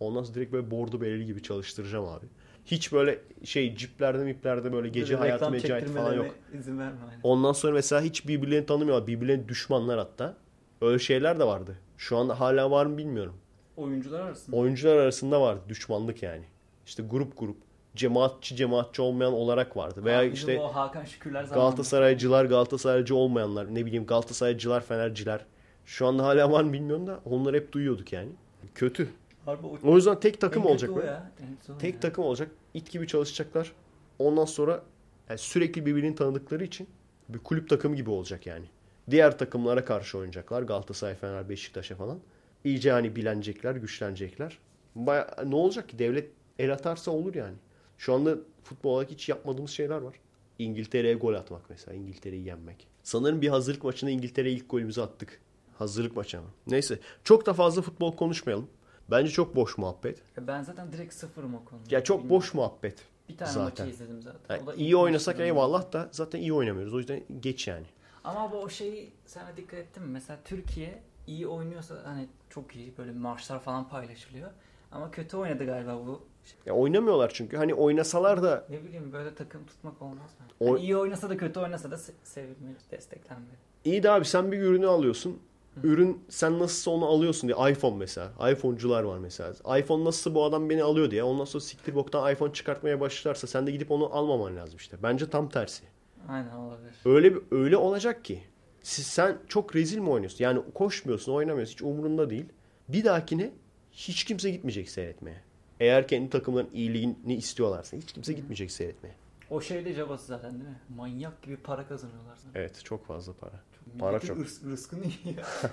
[0.00, 2.26] Ondan sonra direkt böyle bordo belirli gibi çalıştıracağım abi.
[2.66, 6.34] Hiç böyle şey ciplerde miplerde böyle gece Böyle hayatı reklam mecayet falan yok.
[6.58, 6.98] izin verme.
[7.10, 7.20] aynen.
[7.22, 9.06] Ondan sonra mesela hiç birbirlerini tanımıyorlar.
[9.06, 10.36] Birbirlerine düşmanlar hatta.
[10.80, 11.76] Öyle şeyler de vardı.
[12.00, 13.34] Şu anda hala var mı bilmiyorum.
[13.76, 14.56] Oyuncular arasında.
[14.56, 16.44] Oyuncular arasında vardı düşmanlık yani.
[16.86, 17.56] İşte grup grup.
[17.96, 20.04] Cemaatçi cemaatçi olmayan olarak vardı.
[20.04, 21.66] Veya Bizim işte Hakan Şükürler zamanında.
[21.66, 23.74] Galatasaraycılar Galatasaraycı olmayanlar.
[23.74, 25.46] Ne bileyim Galatasaraycılar Fenerciler.
[25.84, 28.30] Şu anda hala var mı bilmiyorum da onları hep duyuyorduk yani.
[28.74, 29.08] Kötü.
[29.44, 31.30] Harbi o, O yüzden tek takım olacak ya.
[31.78, 32.00] Tek ya.
[32.00, 32.50] takım olacak.
[32.74, 33.72] it gibi çalışacaklar.
[34.18, 34.82] Ondan sonra
[35.28, 36.88] yani sürekli birbirini tanıdıkları için
[37.28, 38.66] bir kulüp takımı gibi olacak yani.
[39.10, 40.62] Diğer takımlara karşı oynayacaklar.
[40.62, 42.18] Galatasaray, Fener, Beşiktaş'a falan.
[42.64, 44.58] İyice hani bilenecekler, güçlenecekler.
[44.94, 45.98] Baya, ne olacak ki?
[45.98, 47.54] Devlet el atarsa olur yani.
[47.98, 48.34] Şu anda
[48.64, 50.14] futbol olarak hiç yapmadığımız şeyler var.
[50.58, 51.96] İngiltere'ye gol atmak mesela.
[51.96, 52.86] İngiltere'yi yenmek.
[53.02, 55.40] Sanırım bir hazırlık maçında İngiltere'ye ilk golümüzü attık.
[55.78, 56.48] Hazırlık maçı ama.
[56.66, 56.98] Neyse.
[57.24, 58.68] Çok da fazla futbol konuşmayalım.
[59.10, 60.18] Bence çok boş muhabbet.
[60.40, 61.84] Ben zaten direkt sıfırım o konuda.
[61.94, 62.36] Ya çok Bilmiyorum.
[62.42, 62.98] boş muhabbet.
[63.28, 63.86] Bir tane zaten.
[63.86, 64.66] maçı izledim zaten.
[64.66, 66.94] Yani iyi oynasak eyvallah da zaten iyi oynamıyoruz.
[66.94, 67.86] O yüzden geç yani.
[68.24, 70.08] Ama bu o şeyi sana dikkat ettin mi?
[70.12, 74.50] Mesela Türkiye iyi oynuyorsa hani çok iyi böyle maçlar falan paylaşılıyor.
[74.92, 76.22] Ama kötü oynadı galiba bu.
[76.66, 77.56] Ya oynamıyorlar çünkü.
[77.56, 80.46] Hani oynasalar da Ne bileyim böyle takım tutmak olmaz mı?
[80.60, 83.56] O- Hani iyi oynasa da kötü oynasa da se- sevilmeli, desteklenmeli.
[83.84, 85.38] iyi de abi sen bir ürünü alıyorsun.
[85.82, 87.72] Ürün sen nasılsa onu alıyorsun diye.
[87.72, 88.32] iPhone mesela.
[88.52, 89.78] iPhone'cular var mesela.
[89.78, 91.22] iPhone nasılsa bu adam beni alıyor diye.
[91.24, 94.96] Ondan sonra siktir boktan iPhone çıkartmaya başlarsa sen de gidip onu almaman lazım işte.
[95.02, 95.82] Bence tam tersi.
[96.28, 96.94] Aynen olabilir.
[97.04, 98.42] Öyle öyle olacak ki.
[98.82, 100.44] Siz, sen çok rezil mi oynuyorsun?
[100.44, 101.72] Yani koşmuyorsun, oynamıyorsun.
[101.72, 102.46] Hiç umurunda değil.
[102.88, 103.50] Bir dahakine
[103.92, 105.40] hiç kimse gitmeyecek seyretmeye.
[105.80, 109.14] Eğer kendi takımların iyiliğini istiyorlarsa hiç kimse gitmeyecek seyretmeye.
[109.50, 110.80] O şey de cabası zaten değil mi?
[110.96, 112.60] Manyak gibi para kazanıyorlar zaten.
[112.60, 113.60] Evet çok fazla para.
[113.98, 114.38] Para Milletin çok.
[114.38, 115.44] ırs- rızkını yiyor.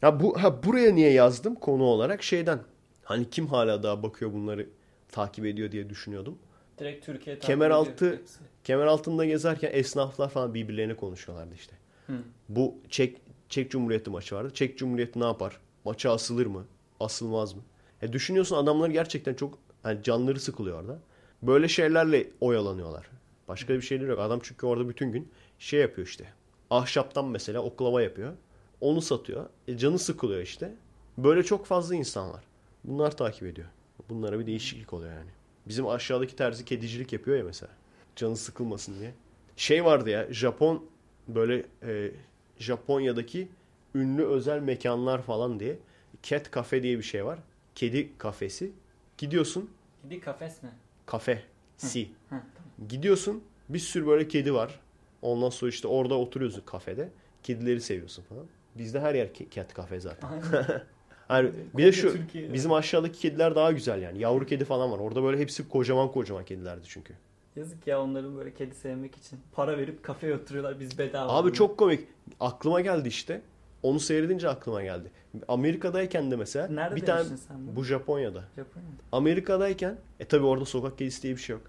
[0.00, 2.58] Ha bu ha buraya niye yazdım konu olarak şeyden.
[3.04, 4.68] Hani kim hala daha bakıyor bunları
[5.08, 6.38] takip ediyor diye düşünüyordum.
[6.78, 8.22] Direkt Türkiye Kemer altı-.
[8.64, 11.76] Kemer altında gezerken esnaflar falan birbirlerine konuşuyorlardı işte.
[12.06, 12.12] Hı.
[12.48, 14.50] Bu Çek Çek Cumhuriyeti maçı vardı.
[14.54, 15.60] Çek Cumhuriyeti ne yapar?
[15.84, 16.64] Maça asılır mı?
[17.00, 17.62] Asılmaz mı?
[18.02, 20.98] E düşünüyorsun adamlar gerçekten çok hani canları sıkılıyor orada.
[21.42, 23.06] Böyle şeylerle oyalanıyorlar.
[23.48, 24.18] Başka bir şeyler yok.
[24.18, 26.32] Adam çünkü orada bütün gün şey yapıyor işte.
[26.70, 28.32] Ahşaptan mesela oklava yapıyor.
[28.80, 29.46] Onu satıyor.
[29.68, 30.74] E canı sıkılıyor işte.
[31.18, 32.44] Böyle çok fazla insan var.
[32.84, 33.68] Bunlar takip ediyor.
[34.08, 35.30] Bunlara bir değişiklik oluyor yani.
[35.68, 37.72] Bizim aşağıdaki terzi kedicilik yapıyor ya mesela.
[38.16, 39.14] Canı sıkılmasın diye.
[39.56, 40.86] Şey vardı ya Japon
[41.28, 42.10] böyle e,
[42.58, 43.48] Japonya'daki
[43.94, 45.78] ünlü özel mekanlar falan diye
[46.22, 47.38] Cat Cafe diye bir şey var.
[47.74, 48.72] Kedi kafesi.
[49.18, 49.70] Gidiyorsun
[50.04, 50.70] Bir kafes mi?
[51.06, 51.42] kafe
[51.76, 52.08] si.
[52.30, 52.44] Tamam.
[52.88, 54.80] Gidiyorsun bir sürü böyle kedi var.
[55.22, 57.08] Ondan sonra işte orada oturuyorsun kafede.
[57.42, 58.46] Kedileri seviyorsun falan.
[58.74, 60.30] Bizde her yer cat kafe zaten.
[61.28, 61.48] Aynen.
[61.48, 62.52] Hani bir de şu Türkiye.
[62.52, 64.18] bizim aşağıdaki kediler daha güzel yani.
[64.18, 64.98] Yavru kedi falan var.
[64.98, 67.14] Orada böyle hepsi kocaman kocaman kedilerdi çünkü.
[67.56, 69.38] Yazık ya onların böyle kedi sevmek için.
[69.52, 71.32] Para verip kafeye oturuyorlar biz bedava.
[71.32, 72.00] Abi Bunu- çok komik.
[72.40, 73.40] Aklıma geldi işte.
[73.82, 75.10] Onu seyredince aklıma geldi.
[75.48, 78.44] Amerika'dayken de mesela Nerede bir tane sen bu Japonya'da.
[78.56, 79.02] Japonya'da.
[79.12, 81.62] Amerika'dayken e tabi orada sokak kedisi diye bir şey yok.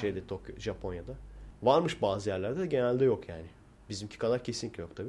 [0.00, 1.12] Şeyde Tokyo, Japonya'da.
[1.62, 3.44] Varmış bazı yerlerde de genelde yok yani.
[3.88, 5.08] Bizimki kadar kesinlikle yok tabi.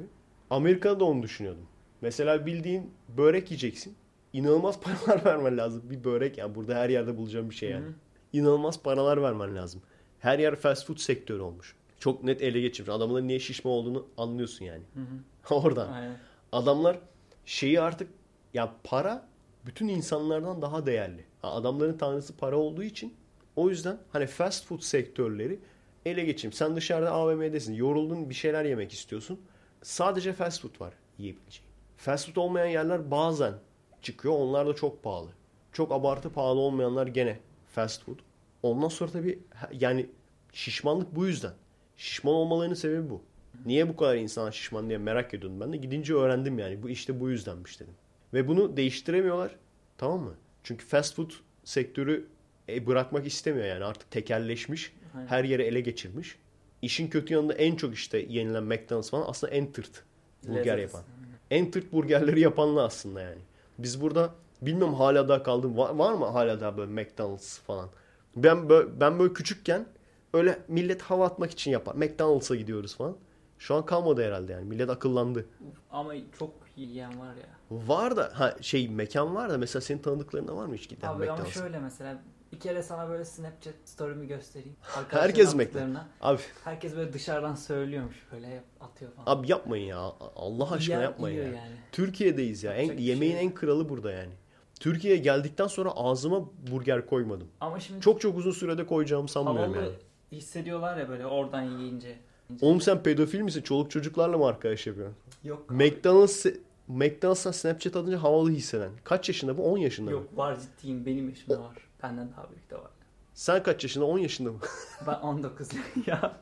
[0.50, 1.66] Amerika'da da onu düşünüyordum.
[2.00, 3.96] Mesela bildiğin börek yiyeceksin.
[4.32, 5.82] İnanılmaz paralar vermen lazım.
[5.90, 7.84] Bir börek yani burada her yerde bulacağım bir şey yani.
[7.84, 7.94] Hı hı.
[8.32, 9.82] İnanılmaz paralar vermen lazım.
[10.18, 11.76] Her yer fast food sektörü olmuş.
[11.98, 12.90] Çok net ele geçirmiş.
[12.90, 14.82] Adamların niye şişme olduğunu anlıyorsun yani.
[14.94, 15.54] Hı hı.
[15.54, 15.92] Oradan.
[15.92, 16.16] Aynen.
[16.52, 16.98] Adamlar
[17.46, 18.10] şeyi artık
[18.54, 19.28] ya para
[19.66, 21.24] bütün insanlardan daha değerli.
[21.42, 23.14] Adamların tanrısı para olduğu için
[23.56, 25.58] o yüzden hani fast food sektörleri
[26.06, 26.52] ele geçim.
[26.52, 27.74] Sen dışarıda AVM'desin.
[27.74, 29.40] Yoruldun bir şeyler yemek istiyorsun.
[29.82, 31.69] Sadece fast food var yiyebileceğin.
[32.00, 33.54] Fast food olmayan yerler bazen
[34.02, 34.34] çıkıyor.
[34.34, 35.28] Onlar da çok pahalı.
[35.72, 37.38] Çok abartı pahalı olmayanlar gene
[37.72, 38.18] fast food.
[38.62, 39.38] Ondan sonra tabii
[39.72, 40.06] yani
[40.52, 41.52] şişmanlık bu yüzden.
[41.96, 43.22] Şişman olmalarının sebebi bu.
[43.66, 45.76] Niye bu kadar insan şişman diye merak ediyordum ben de.
[45.76, 46.82] Gidince öğrendim yani.
[46.82, 47.94] Bu işte bu yüzdenmiş dedim.
[48.34, 49.56] Ve bunu değiştiremiyorlar.
[49.98, 50.34] Tamam mı?
[50.62, 51.30] Çünkü fast food
[51.64, 52.26] sektörü
[52.68, 53.84] e, bırakmak istemiyor yani.
[53.84, 54.92] Artık tekelleşmiş.
[55.14, 55.26] Aynen.
[55.26, 56.36] Her yere ele geçirmiş.
[56.82, 60.04] İşin kötü yanında en çok işte yenilen McDonald's falan aslında en tırt
[60.48, 61.02] burger yapan.
[61.50, 63.40] En tırt burgerleri yapanlar aslında yani.
[63.78, 64.30] Biz burada
[64.62, 65.76] bilmiyorum hala daha kaldım.
[65.76, 67.88] Var, var mı hala daha böyle McDonald's falan?
[68.36, 69.86] Ben böyle, ben böyle küçükken
[70.34, 71.94] Öyle millet hava atmak için yapar.
[71.94, 73.16] McDonald's'a gidiyoruz falan.
[73.58, 74.64] Şu an kalmadı herhalde yani.
[74.64, 75.46] Millet akıllandı.
[75.90, 77.48] Ama çok yiyen var ya.
[77.70, 81.14] Var da ha şey mekan var da mesela senin tanıdıklarında var mı hiç giden Abi
[81.14, 81.60] ama McDonald's'a?
[81.60, 82.22] şöyle mesela
[82.52, 84.76] bir kere sana böyle Snapchat story'mi göstereyim.
[85.08, 86.08] Herkes yaptıklarına.
[86.20, 89.36] Abi Herkes böyle dışarıdan söylüyormuş böyle atıyor falan.
[89.36, 89.98] abi yapmayın ya.
[90.36, 91.44] Allah aşkına Yiyen yapmayın ya.
[91.44, 91.74] yani.
[91.92, 92.72] Türkiye'deyiz ya.
[92.74, 94.32] En, Yapacak bir yemeğin şey en kralı burada yani.
[94.80, 97.48] Türkiye'ye geldikten sonra ağzıma burger koymadım.
[97.60, 99.88] Ama şimdi Çok çok uzun sürede koyacağımı sanmıyorum yani.
[100.32, 102.18] hissediyorlar ya böyle oradan yiyince.
[102.60, 103.62] Oğlum sen pedofil misin?
[103.62, 105.16] Çoluk çocuklarla mı arkadaş yapıyorsun?
[105.44, 105.70] Yok.
[105.70, 106.46] McDonald's
[106.88, 108.90] McDonald's'tan Snapchat atınca havalı hisseden.
[109.04, 109.62] Kaç yaşında bu?
[109.72, 110.16] 10 yaşında mı?
[110.16, 111.76] Yok var ciddiyim benim yaşımda var.
[112.02, 112.90] Benden daha büyük de var.
[113.34, 114.04] Sen kaç yaşında?
[114.04, 114.58] 10 yaşında mı?
[115.06, 115.68] Ben 19
[116.06, 116.40] ya.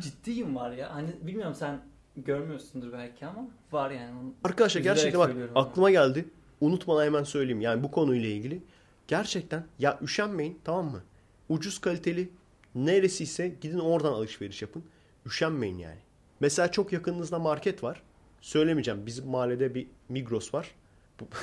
[0.00, 0.94] Ciddiyim var ya.
[0.94, 1.80] Hani bilmiyorum sen
[2.16, 4.32] görmüyorsundur belki ama var yani.
[4.44, 5.66] Arkadaşlar Üzülerek gerçekten bak söylüyorum ama.
[5.68, 6.28] aklıma geldi.
[6.60, 7.60] Unutmadan hemen söyleyeyim.
[7.60, 8.62] Yani bu konuyla ilgili.
[9.08, 11.02] Gerçekten ya üşenmeyin tamam mı?
[11.48, 12.28] Ucuz kaliteli
[12.74, 14.84] neresiyse gidin oradan alışveriş yapın.
[15.26, 15.98] Üşenmeyin yani.
[16.40, 18.02] Mesela çok yakınınızda market var.
[18.40, 19.06] Söylemeyeceğim.
[19.06, 20.70] Bizim mahallede bir Migros var.
[21.20, 21.24] Bu-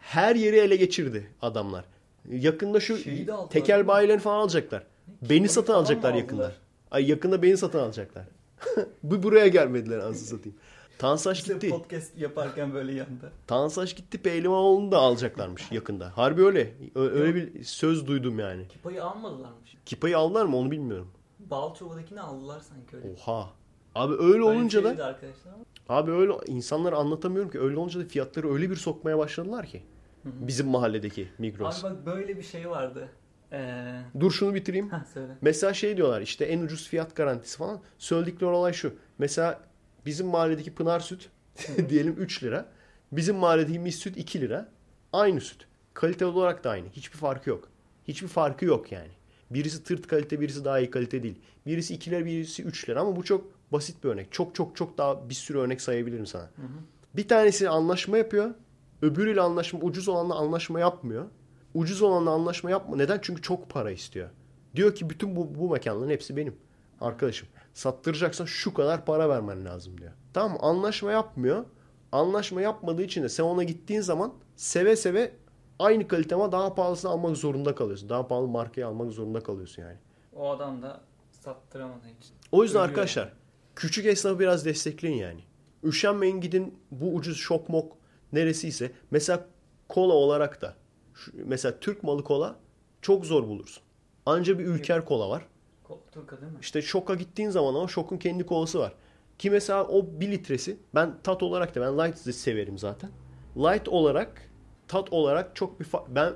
[0.00, 1.84] Her yeri ele geçirdi adamlar.
[2.30, 2.98] Yakında şu
[3.50, 4.82] tekel bayilerini falan alacaklar.
[5.22, 6.18] Beni satın alacaklar aldılar?
[6.22, 6.52] yakında.
[6.90, 8.24] Ay yakında beni satın alacaklar.
[9.02, 10.58] Bu buraya gelmediler anasını satayım.
[10.98, 11.68] Tansaç gitti.
[11.70, 13.30] podcast yaparken böyle yanında.
[13.46, 16.16] Tansaç gitti Pehlivanoğlu'nu da alacaklarmış yakında.
[16.16, 16.74] Harbi öyle.
[16.94, 18.68] Öyle bir söz duydum yani.
[18.68, 19.76] Kipayı almadılarmış.
[19.86, 21.08] Kipayı aldılar mı onu bilmiyorum.
[21.38, 23.08] Balçova'dakini aldılar sanki öyle.
[23.26, 23.50] Oha.
[23.94, 25.52] Abi öyle bir olunca şeydi da arkadaşlar.
[25.90, 29.82] Abi öyle insanlara anlatamıyorum ki öyle olunca da fiyatları öyle bir sokmaya başladılar ki.
[30.24, 31.84] Bizim mahalledeki Migros.
[31.84, 33.08] Abi bak böyle bir şey vardı.
[33.52, 34.00] Ee...
[34.20, 34.88] Dur şunu bitireyim.
[34.88, 35.36] Ha söyle.
[35.40, 37.80] Mesela şey diyorlar işte en ucuz fiyat garantisi falan.
[37.98, 38.94] Söyledikleri olay şu.
[39.18, 39.60] Mesela
[40.06, 41.30] bizim mahalledeki Pınar süt
[41.88, 42.66] diyelim 3 lira.
[43.12, 44.68] Bizim mahalledeki mis süt 2 lira.
[45.12, 45.66] Aynı süt.
[45.94, 46.88] Kalite olarak da aynı.
[46.88, 47.68] Hiçbir farkı yok.
[48.08, 49.10] Hiçbir farkı yok yani.
[49.50, 51.38] Birisi tırt kalite birisi daha iyi kalite değil.
[51.66, 54.32] Birisi 2 lira birisi 3 lira ama bu çok basit bir örnek.
[54.32, 56.50] Çok çok çok daha bir sürü örnek sayabilirim sana.
[57.16, 58.54] Bir tanesi anlaşma yapıyor.
[59.02, 61.26] Öbürüyle anlaşma ucuz olanla anlaşma yapmıyor.
[61.74, 62.96] Ucuz olanla anlaşma yapma.
[62.96, 63.18] Neden?
[63.22, 64.28] Çünkü çok para istiyor.
[64.76, 66.56] Diyor ki bütün bu, bu mekanların hepsi benim.
[67.00, 70.12] Arkadaşım sattıracaksan şu kadar para vermen lazım diyor.
[70.32, 71.64] Tamam anlaşma yapmıyor.
[72.12, 75.32] Anlaşma yapmadığı için de sen ona gittiğin zaman seve seve
[75.78, 78.08] aynı kalite ama daha pahalısını almak zorunda kalıyorsun.
[78.08, 79.96] Daha pahalı markayı almak zorunda kalıyorsun yani.
[80.36, 81.00] O adam da
[81.30, 82.34] sattıramadığı için.
[82.52, 83.32] O yüzden Ölüyor arkadaşlar
[83.80, 85.40] küçük esnafı biraz destekleyin yani.
[85.84, 87.96] Üşenmeyin gidin bu ucuz şok mok
[88.32, 88.92] neresiyse.
[89.10, 89.46] Mesela
[89.88, 90.74] kola olarak da
[91.34, 92.56] mesela Türk malı kola
[93.02, 93.82] çok zor bulursun.
[94.26, 95.46] Anca bir ülker kola var.
[96.12, 96.58] Turka değil mi?
[96.60, 98.92] İşte şoka gittiğin zaman ama şokun kendi kolası var.
[99.38, 103.10] Ki mesela o bir litresi ben tat olarak da ben light severim zaten.
[103.56, 104.42] Light olarak
[104.88, 106.32] tat olarak çok bir fa- ben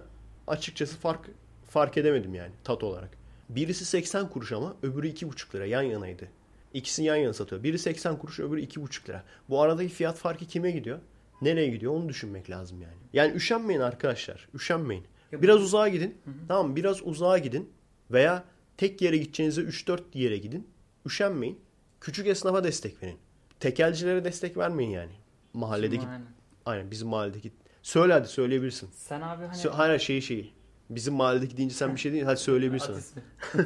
[0.46, 1.30] açıkçası fark
[1.68, 3.10] fark edemedim yani tat olarak.
[3.48, 6.28] Birisi 80 kuruş ama öbürü 2,5 lira yan yanaydı.
[6.74, 7.62] İkisini yan yana satıyor.
[7.62, 9.24] Biri 80 kuruş öbürü 2,5 lira.
[9.48, 10.98] Bu aradaki fiyat farkı kime gidiyor?
[11.42, 12.94] Nereye gidiyor onu düşünmek lazım yani.
[13.12, 14.48] Yani üşenmeyin arkadaşlar.
[14.54, 15.04] Üşenmeyin.
[15.32, 16.18] Biraz uzağa gidin.
[16.48, 16.76] Tamam?
[16.76, 17.72] Biraz uzağa gidin.
[18.10, 18.44] Veya
[18.76, 20.68] tek yere gideceğinize 3-4 yere gidin.
[21.06, 21.60] Üşenmeyin.
[22.00, 23.18] Küçük esnafa destek verin.
[23.60, 25.12] Tekelcilere destek vermeyin yani.
[25.52, 26.22] Mahalledeki Aynen.
[26.66, 27.52] aynen bizim mahalledeki.
[27.82, 28.90] Söyle hadi söyleyebilirsin.
[28.94, 29.56] Sen abi hani...
[29.56, 30.52] Sö- hayır şeyi şeyi.
[30.90, 32.24] Bizim mahalledeki deyince sen bir şey değil.
[32.24, 32.94] Hadi söyleyebilirsin.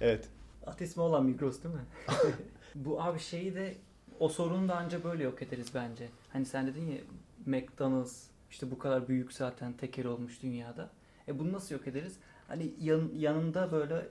[0.00, 0.28] Evet.
[0.66, 1.80] At ismi olan Migros değil mi?
[2.74, 3.74] Bu abi şeyi de
[4.20, 6.08] o sorunu da anca böyle yok ederiz bence.
[6.32, 6.98] Hani sen dedin ya
[7.46, 10.90] McDonald's işte bu kadar büyük zaten teker olmuş dünyada.
[11.28, 12.16] E bunu nasıl yok ederiz?
[12.48, 14.08] Hani yan, yanında böyle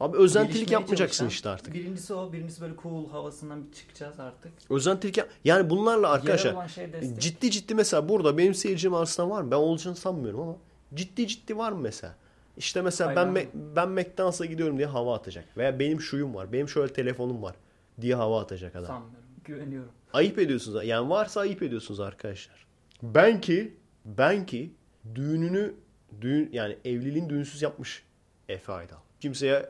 [0.00, 1.74] Abi özentilik yapmayacaksın çalışan- işte artık.
[1.74, 4.52] Birincisi o, birincisi böyle cool havasından bir çıkacağız artık.
[4.70, 9.50] Özentilik yap- Yani bunlarla arkadaşlar şey ciddi ciddi mesela burada benim seyircim arasında var mı?
[9.50, 10.56] Ben olacağını sanmıyorum ama
[10.94, 12.14] ciddi ciddi var mı mesela?
[12.56, 13.42] İşte mesela ben Aynen.
[13.44, 15.56] Me- ben McDonald's'a gidiyorum diye hava atacak.
[15.56, 16.52] Veya benim şuyum var.
[16.52, 17.54] Benim şöyle telefonum var
[18.00, 18.86] diye hava atacak adam.
[18.86, 19.28] Sanmıyorum.
[19.44, 19.90] Güveniyorum.
[20.12, 20.84] Ayıp ediyorsunuz.
[20.86, 22.66] Yani varsa ayıp ediyorsunuz arkadaşlar.
[23.02, 23.74] Ben ki
[24.04, 24.72] ben ki
[25.14, 25.74] düğününü
[26.20, 28.02] düğün yani evliliğin düğünsüz yapmış
[28.48, 28.96] Efe Aydal.
[29.20, 29.68] Kimseye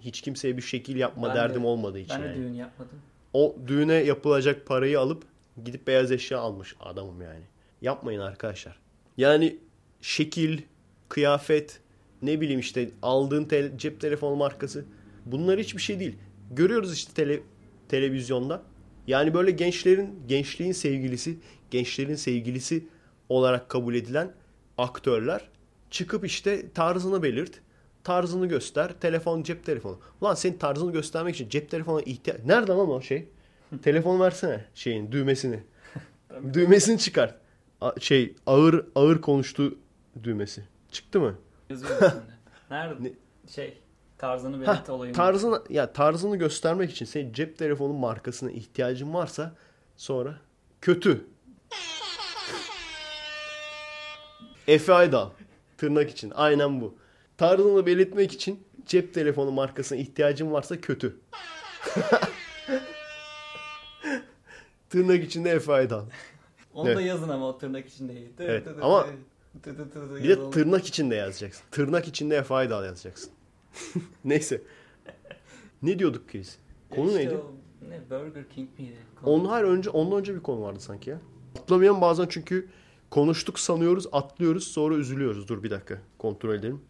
[0.00, 2.36] hiç kimseye bir şekil yapma Ben de- derdim olmadığı için Ben de yani.
[2.36, 2.98] düğün yapmadım.
[3.32, 5.24] O düğüne yapılacak parayı alıp
[5.64, 7.44] gidip beyaz eşya almış adamım yani.
[7.82, 8.78] Yapmayın arkadaşlar.
[9.16, 9.56] Yani
[10.00, 10.62] şekil,
[11.08, 11.80] kıyafet,
[12.22, 14.84] ne bileyim işte aldığın tel- cep telefonu markası
[15.26, 16.16] bunlar hiçbir şey değil.
[16.50, 17.40] Görüyoruz işte tele-
[17.88, 18.62] televizyonda.
[19.06, 21.36] Yani böyle gençlerin, gençliğin sevgilisi,
[21.70, 22.84] gençlerin sevgilisi
[23.28, 24.32] olarak kabul edilen
[24.78, 25.48] aktörler
[25.90, 27.60] çıkıp işte tarzını belirt,
[28.04, 29.98] tarzını göster, telefon, cep telefonu.
[30.20, 32.40] Ulan senin tarzını göstermek için cep telefonu ihtiyaç...
[32.46, 33.28] Nerede lan o şey?
[33.82, 35.60] Telefon versene şeyin düğmesini.
[36.52, 37.34] düğmesini çıkart.
[37.80, 39.78] A- şey ağır ağır konuştu
[40.22, 40.62] düğmesi.
[40.92, 41.34] Çıktı mı?
[41.68, 41.84] Şimdi.
[42.70, 43.02] Nerede?
[43.04, 43.12] Ne-
[43.52, 43.78] Şey
[44.18, 45.16] tarzını Heh, belirt olayını.
[45.16, 49.54] tarzını ya tarzını göstermek için senin cep telefonu markasına ihtiyacın varsa
[49.96, 50.34] sonra
[50.80, 51.26] kötü.
[54.68, 55.30] Efe Aydal
[55.76, 56.94] tırnak için aynen bu.
[57.36, 61.16] Tarzını belirtmek için cep telefonu markasına ihtiyacın varsa kötü.
[64.90, 66.04] tırnak içinde Efe Aydal.
[66.74, 66.96] Onu Evet.
[66.98, 69.06] da yazın ama o tırnak içinde Evet, ama
[70.22, 71.64] Bir de tırnak içinde yazacaksın.
[71.70, 73.30] Tırnak içinde Efe Aydal yazacaksın.
[74.24, 74.62] Neyse.
[75.82, 76.56] Ne diyorduk Chris?
[76.90, 77.34] Konu İşte neydi?
[77.36, 77.52] o
[77.88, 78.96] ne Burger King miydi?
[79.22, 81.20] Konu- Onun hayır önce ondan önce bir konu vardı sanki ya.
[81.58, 82.68] Atlamayalım bazen çünkü
[83.10, 85.48] konuştuk sanıyoruz, atlıyoruz, sonra üzülüyoruz.
[85.48, 86.80] Dur bir dakika kontrol edelim.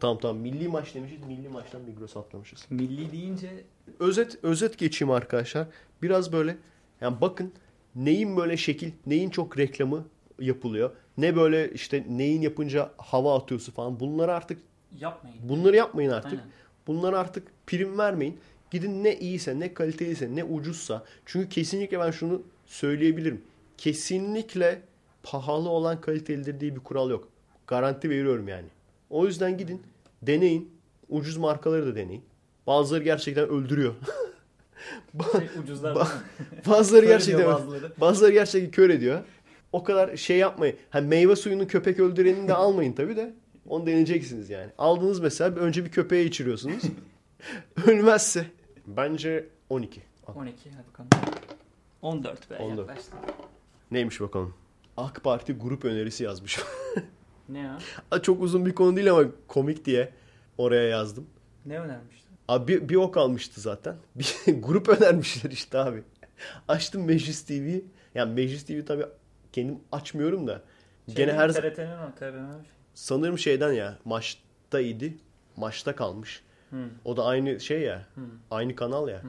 [0.00, 1.24] Tamam tamam milli maç demişiz.
[1.26, 2.66] Milli maçtan Migros atlamışız.
[2.70, 3.64] Milli deyince
[3.98, 5.66] Özet özet geçeyim arkadaşlar.
[6.02, 6.56] Biraz böyle
[7.00, 7.52] yani bakın
[7.94, 10.04] neyin böyle şekil, neyin çok reklamı
[10.40, 10.90] yapılıyor.
[11.18, 14.00] Ne böyle işte neyin yapınca hava atıyorsu falan.
[14.00, 14.58] Bunları artık
[15.00, 15.36] yapmayın.
[15.42, 16.32] bunları yapmayın artık.
[16.32, 16.44] Aynen.
[16.86, 18.40] Bunlara artık prim vermeyin.
[18.70, 21.04] Gidin ne iyiyse, ne kaliteliyse, ne ucuzsa.
[21.26, 23.42] Çünkü kesinlikle ben şunu söyleyebilirim.
[23.78, 24.82] Kesinlikle
[25.22, 27.28] pahalı olan kalitelidir diye bir kural yok.
[27.66, 28.66] Garanti veriyorum yani.
[29.10, 29.82] O yüzden gidin,
[30.22, 30.70] deneyin.
[31.08, 32.22] Ucuz markaları da deneyin.
[32.66, 33.94] Bazıları gerçekten öldürüyor.
[35.32, 36.08] Şey, ucuzlar?
[36.66, 37.92] Bazıları gerçekten bazıları.
[38.00, 39.20] bazıları gerçekten kör ediyor.
[39.72, 40.76] O kadar şey yapmayın.
[40.90, 43.34] Ha meyve suyunu köpek öldürenini de almayın tabii de.
[43.68, 44.70] Onu deneyeceksiniz yani.
[44.78, 46.82] Aldınız mesela önce bir köpeğe içiriyorsunuz.
[47.86, 48.46] Ölmezse.
[48.86, 50.00] Bence 12.
[50.34, 51.10] 12 hadi bakalım.
[52.02, 52.78] 14 be 14.
[52.88, 53.12] yaklaştı.
[53.90, 54.54] Neymiş bakalım.
[54.96, 56.60] AK Parti grup önerisi yazmış.
[57.48, 57.78] Ne ya?
[58.10, 60.12] Aa, Çok uzun bir konu değil ama komik diye
[60.58, 61.26] oraya yazdım.
[61.66, 62.30] Ne önermiştin?
[62.48, 63.96] Abi bir, bir o kalmıştı zaten.
[64.16, 66.02] Bir grup önermişler işte abi.
[66.68, 67.84] Açtım Meclis TV'yi.
[68.14, 69.04] Yani Meclis TV tabii
[69.52, 70.62] kendim açmıyorum da.
[71.08, 71.88] Gene her TRT'nin
[72.94, 75.06] sanırım şeyden ya maçtaydı.
[75.56, 76.42] Maçta kalmış.
[76.70, 76.76] Hı.
[77.04, 78.06] O da aynı şey ya.
[78.14, 78.20] Hı.
[78.50, 79.22] Aynı kanal ya.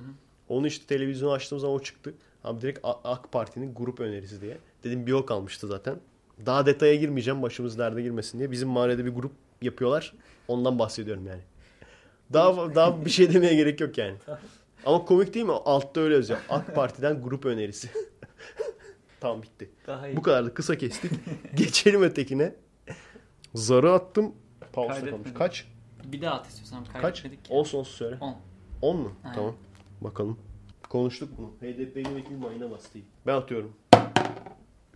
[0.50, 2.14] Onu işte televizyonu açtığım zaman o çıktı.
[2.44, 4.58] Abi direkt AK Parti'nin grup önerisi diye.
[4.84, 5.96] Dedim bir o kalmıştı zaten.
[6.46, 8.52] Daha detaya girmeyeceğim başımız derde girmesin diye.
[8.52, 10.14] Bizim mahallede bir grup yapıyorlar.
[10.48, 11.42] Ondan bahsediyorum yani.
[12.34, 14.16] Daha daha bir şey demeye gerek yok yani.
[14.86, 15.52] Ama komik değil mi?
[15.52, 16.40] Altta öyle yazıyor.
[16.50, 17.90] AK Parti'den grup önerisi.
[19.22, 19.70] tamam bitti.
[19.88, 20.18] Daha iyi.
[20.18, 21.12] Bu kadar da kısa kestik.
[21.56, 22.56] Geçelim ötekine.
[23.56, 24.36] Zarı attım.
[24.74, 25.24] Pause Kaydetmedim.
[25.24, 25.38] kalmış.
[25.38, 25.68] Kaç?
[26.06, 27.02] Bir daha at istiyorsan Kaç?
[27.02, 27.54] kaydetmedik ki.
[27.54, 28.18] Olsun olsun söyle.
[28.22, 28.36] 10.
[28.82, 29.12] 10 mu?
[29.24, 29.36] Aynen.
[29.36, 29.56] Tamam.
[30.02, 30.38] Bakalım.
[30.90, 31.54] Konuştuk mu?
[31.62, 33.00] HDP'li vekil mayına bastı.
[33.28, 33.74] Ben atıyorum.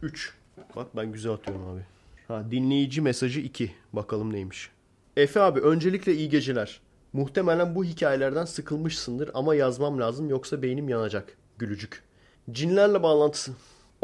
[0.01, 0.33] 3.
[0.75, 1.81] Bak ben güzel atıyorum abi.
[2.27, 3.71] Ha, dinleyici mesajı 2.
[3.93, 4.69] Bakalım neymiş.
[5.17, 6.81] Efe abi öncelikle iyi geceler.
[7.13, 11.37] Muhtemelen bu hikayelerden sıkılmışsındır ama yazmam lazım yoksa beynim yanacak.
[11.57, 12.03] Gülücük.
[12.51, 13.51] Cinlerle bağlantısı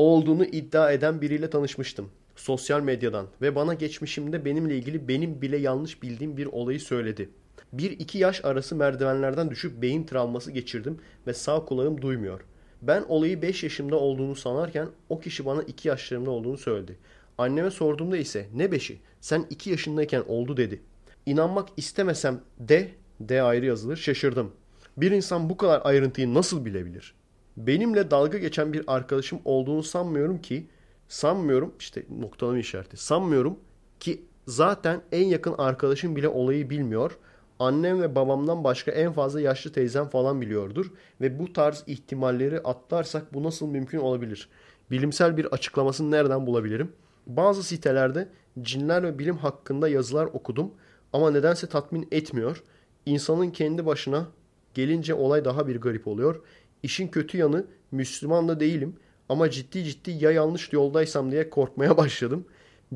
[0.02, 2.10] olduğunu iddia eden biriyle tanışmıştım.
[2.36, 7.30] Sosyal medyadan ve bana geçmişimde benimle ilgili benim bile yanlış bildiğim bir olayı söyledi.
[7.76, 12.42] 1-2 yaş arası merdivenlerden düşüp beyin travması geçirdim ve sağ kulağım duymuyor.
[12.82, 16.98] Ben olayı 5 yaşımda olduğunu sanarken o kişi bana 2 yaşlarımda olduğunu söyledi.
[17.38, 20.82] Anneme sorduğumda ise ne 5'i sen 2 yaşındayken oldu dedi.
[21.26, 24.52] İnanmak istemesem de de ayrı yazılır şaşırdım.
[24.98, 27.21] Bir insan bu kadar ayrıntıyı nasıl bilebilir?
[27.58, 30.68] Benimle dalga geçen bir arkadaşım olduğunu sanmıyorum ki
[31.08, 33.60] sanmıyorum işte noktalama işareti sanmıyorum
[34.00, 37.18] ki zaten en yakın arkadaşım bile olayı bilmiyor.
[37.60, 40.92] Annem ve babamdan başka en fazla yaşlı teyzem falan biliyordur
[41.22, 44.50] ve bu tarz ihtimalleri atlarsak bu nasıl mümkün olabilir?
[44.92, 46.92] Bilimsel bir açıklamasını nereden bulabilirim?
[47.28, 48.28] Bazı sitelerde
[48.62, 50.72] cinler ve bilim hakkında yazılar okudum
[51.14, 52.64] ama nedense tatmin etmiyor.
[53.06, 54.28] İnsanın kendi başına
[54.74, 56.42] gelince olay daha bir garip oluyor.
[56.84, 58.96] İşin kötü yanı Müslüman da değilim
[59.30, 62.46] ama ciddi ciddi ya yanlış yoldaysam diye korkmaya başladım.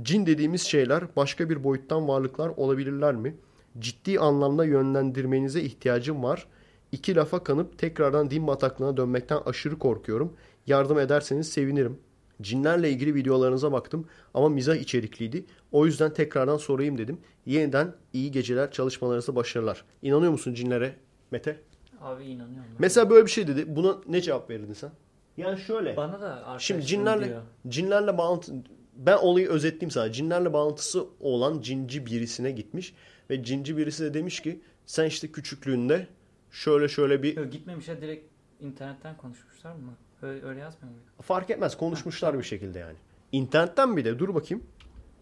[0.02, 3.36] Cin dediğimiz şeyler başka bir boyuttan varlıklar olabilirler mi?
[3.80, 6.48] Ciddi anlamda yönlendirmenize ihtiyacım var.
[6.92, 10.34] İki lafa kanıp tekrardan din bataklığına dönmekten aşırı korkuyorum.
[10.68, 12.00] Yardım ederseniz sevinirim.
[12.42, 15.46] Cinlerle ilgili videolarınıza baktım ama mizah içerikliydi.
[15.72, 17.18] O yüzden tekrardan sorayım dedim.
[17.46, 19.86] Yeniden iyi geceler, çalışmalarınızda başarılar.
[20.02, 20.96] İnanıyor musun cinlere
[21.32, 21.60] Mete?
[22.06, 22.66] Abi inanıyorum.
[22.72, 22.78] ben.
[22.80, 23.76] Mesela böyle bir şey dedi.
[23.76, 24.92] Buna ne cevap verirdin sen?
[25.38, 25.98] Yani şöyle.
[25.98, 27.42] Bana da Şimdi cinlerle diyor.
[27.68, 28.54] cinlerle bağlantı
[28.96, 30.12] ben olayı özetleyeyim sana.
[30.12, 32.94] Cinlerle bağlantısı olan cinci birisine gitmiş
[33.30, 36.08] ve cinci birisi de demiş ki sen işte küçüklüğünde
[36.52, 38.26] şöyle şöyle bir Yok gitmemişler direkt
[38.60, 39.94] internetten konuşmuşlar mı?
[40.22, 41.06] Öyle, öyle yazmıyor muydu?
[41.22, 42.98] fark etmez konuşmuşlar bir şekilde yani.
[43.32, 44.64] İnternetten bir de dur bakayım.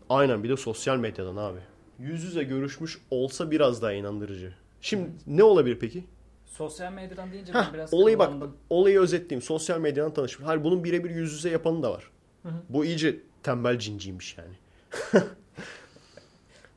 [0.10, 1.60] Aynen bir de sosyal medyadan abi.
[2.00, 4.54] Yüz yüze görüşmüş olsa biraz daha inandırıcı.
[4.82, 6.04] Şimdi ne olabilir peki?
[6.58, 8.34] Sosyal medyadan deyince Heh, ben biraz olayı bak
[8.70, 9.42] olayı özetleyeyim.
[9.42, 10.48] Sosyal medyadan tanışmış.
[10.48, 12.12] Hayır bunun birebir yüz yüze yapanı da var.
[12.44, 12.54] Hı hı.
[12.70, 14.54] Bu iyice tembel cinciymiş yani.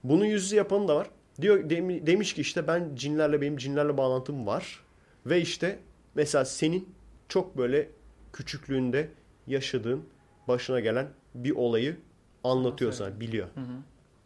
[0.05, 1.11] Bunu yüz yüze yapanı da var.
[1.41, 4.81] Diyor demi- demiş ki işte ben cinlerle benim cinlerle bağlantım var
[5.27, 5.79] ve işte
[6.15, 6.89] mesela senin
[7.29, 7.91] çok böyle
[8.33, 9.09] küçüklüğünde
[9.47, 10.03] yaşadığın
[10.49, 11.97] başına gelen bir olayı
[12.45, 12.93] anlatıyor Anlatıyor.
[12.93, 13.47] sana biliyor.
[13.55, 13.77] Hı hı.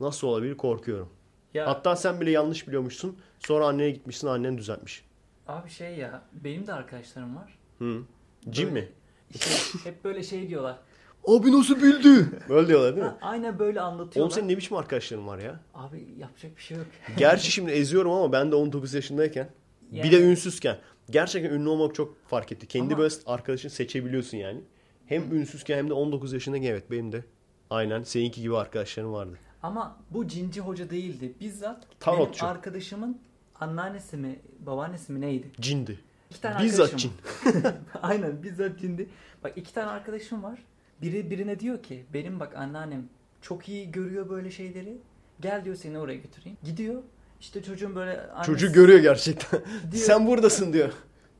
[0.01, 1.09] Nasıl olabilir korkuyorum.
[1.55, 3.19] Ya Hatta sen bile yanlış biliyormuşsun.
[3.39, 5.05] Sonra annene gitmişsin annen düzeltmiş.
[5.51, 7.59] Abi şey ya benim de arkadaşlarım var.
[7.79, 8.03] Hı.
[8.51, 8.89] Cin mi?
[9.41, 10.79] Şey, hep böyle şey diyorlar.
[11.27, 12.27] Abi nasıl bildi?
[12.49, 13.11] Böyle diyorlar değil mi?
[13.13, 14.35] Ha, aynen böyle Oğlum anlatıyorlar.
[14.35, 15.61] senin ne biçim arkadaşların var ya?
[15.75, 16.87] Abi yapacak bir şey yok.
[17.17, 19.49] Gerçi şimdi eziyorum ama ben de 19 yaşındayken
[19.93, 20.79] bir Yani- de ünsüzken
[21.11, 22.67] gerçekten ünlü olmak çok fark etti.
[22.67, 24.61] Kendi Ama- böyle arkadaşını seçebiliyorsun yani.
[25.07, 27.25] Hem ünsüzken hem de 19 yaşındayken evet benim de
[27.71, 29.39] aynen seninki gibi arkadaşlarım vardı.
[29.63, 31.33] Ama bu cinci hoca değildi.
[31.41, 32.41] Bizzat Tarotçu.
[32.43, 33.19] benim arkadaşımın
[33.61, 35.51] anneannesi mi babaannesi mi neydi?
[35.61, 35.99] Cindi.
[36.31, 37.13] İki tane Bizzat arkadaşım.
[38.03, 39.09] Aynen bizzat cindi.
[39.45, 40.59] Bak iki tane arkadaşım var.
[41.03, 43.09] Biri birine diyor ki benim bak anneannem
[43.43, 44.99] çok iyi görüyor böyle şeyleri.
[45.41, 46.59] Gel diyor seni oraya götüreyim.
[46.65, 47.03] Gidiyor.
[47.41, 49.61] İşte çocuğun böyle annesi, Çocuğu görüyor gerçekten.
[49.93, 50.05] Diyor.
[50.05, 50.93] Sen buradasın diyor.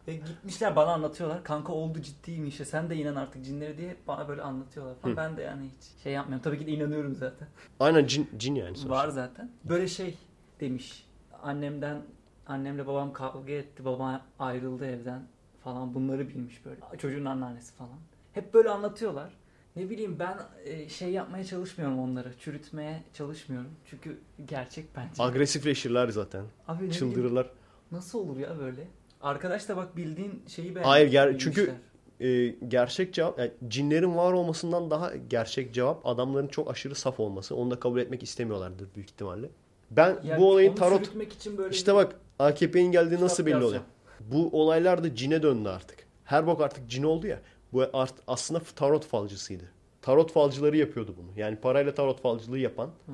[0.07, 1.45] E, gitmişler bana anlatıyorlar.
[1.45, 5.13] Kanka oldu ciddiymiş ya sen de inan artık cinlere diye bana böyle anlatıyorlar falan.
[5.13, 5.17] Hı.
[5.17, 6.43] Ben de yani hiç şey yapmıyorum.
[6.43, 7.49] Tabii ki de inanıyorum zaten.
[7.81, 8.91] Aynen cin, cin yani sonuçta.
[8.91, 9.51] Var zaten.
[9.65, 10.19] Böyle şey
[10.61, 11.05] demiş.
[11.43, 12.03] Annemden
[12.47, 13.85] annemle babam kavga etti.
[13.85, 15.23] Babam ayrıldı evden
[15.65, 15.95] falan.
[15.95, 16.81] Bunları bilmiş böyle.
[16.99, 17.99] Çocuğun anneannesi falan.
[18.33, 19.33] Hep böyle anlatıyorlar.
[19.77, 22.39] Ne bileyim ben e, şey yapmaya çalışmıyorum onları.
[22.39, 23.71] Çürütmeye çalışmıyorum.
[23.87, 25.23] Çünkü gerçek bence.
[25.23, 26.45] Agresifleşirler zaten.
[26.69, 27.51] Abi ne bileyim, Çıldırırlar.
[27.93, 28.89] nasıl olur ya böyle?
[29.21, 30.89] Arkadaş da bak bildiğin şeyi beğenmiş.
[30.89, 31.75] Hayır, ger- çünkü-.
[32.21, 37.57] Ee, gerçek cevap yani cinlerin var olmasından daha gerçek cevap adamların çok aşırı saf olması.
[37.57, 39.51] Onu da kabul etmek istemiyorlardır büyük ihtimalle.
[39.91, 43.83] Ben Ya bu olayın onu tarot için böyle İşte bak AKP'nin geldiği nasıl belli oluyor.
[44.21, 46.07] Bu olaylar da cine döndü artık.
[46.25, 47.41] Her bok artık cin oldu ya.
[47.73, 49.65] Bu art, aslında tarot falcısıydı.
[50.03, 51.29] Tarot falcıları yapıyordu bunu.
[51.37, 53.13] Yani parayla tarot falcılığı yapan hı.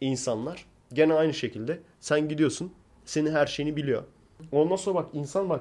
[0.00, 2.72] insanlar gene aynı şekilde sen gidiyorsun.
[3.04, 4.02] Senin her şeyini biliyor.
[4.52, 5.60] Ondan sonra bak insan bak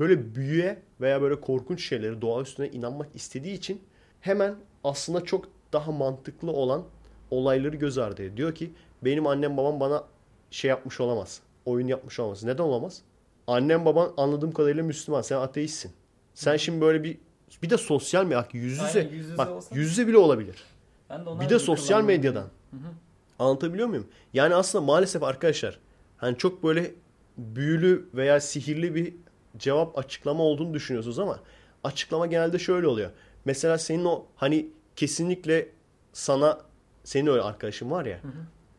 [0.00, 3.82] böyle büyüye veya böyle korkunç şeylere doğa üstüne inanmak istediği için
[4.20, 4.54] hemen
[4.84, 6.84] aslında çok daha mantıklı olan
[7.30, 8.36] olayları göz ardı ediyor.
[8.36, 8.72] Diyor ki
[9.02, 10.04] benim annem babam bana
[10.50, 11.40] şey yapmış olamaz.
[11.66, 12.44] Oyun yapmış olamaz.
[12.44, 13.02] Neden olamaz?
[13.46, 15.22] Annem baban anladığım kadarıyla Müslüman.
[15.22, 15.92] Sen ateistsin.
[16.34, 17.18] Sen şimdi böyle bir
[17.62, 20.64] bir de sosyal medya yüz yüze Aynen, yüz yüze bak olsa- yüz yüze bile olabilir.
[21.10, 22.42] Ben de ona Bir de sosyal medyadan.
[22.70, 22.90] Hı hı.
[23.38, 24.06] Anlatabiliyor muyum?
[24.34, 25.78] Yani aslında maalesef arkadaşlar
[26.16, 26.94] hani çok böyle
[27.38, 29.14] büyülü veya sihirli bir
[29.58, 31.40] cevap açıklama olduğunu düşünüyorsunuz ama
[31.84, 33.10] açıklama genelde şöyle oluyor.
[33.44, 35.68] Mesela senin o hani kesinlikle
[36.12, 36.60] sana
[37.04, 38.18] senin öyle arkadaşın var ya.
[38.22, 38.32] Hı hı.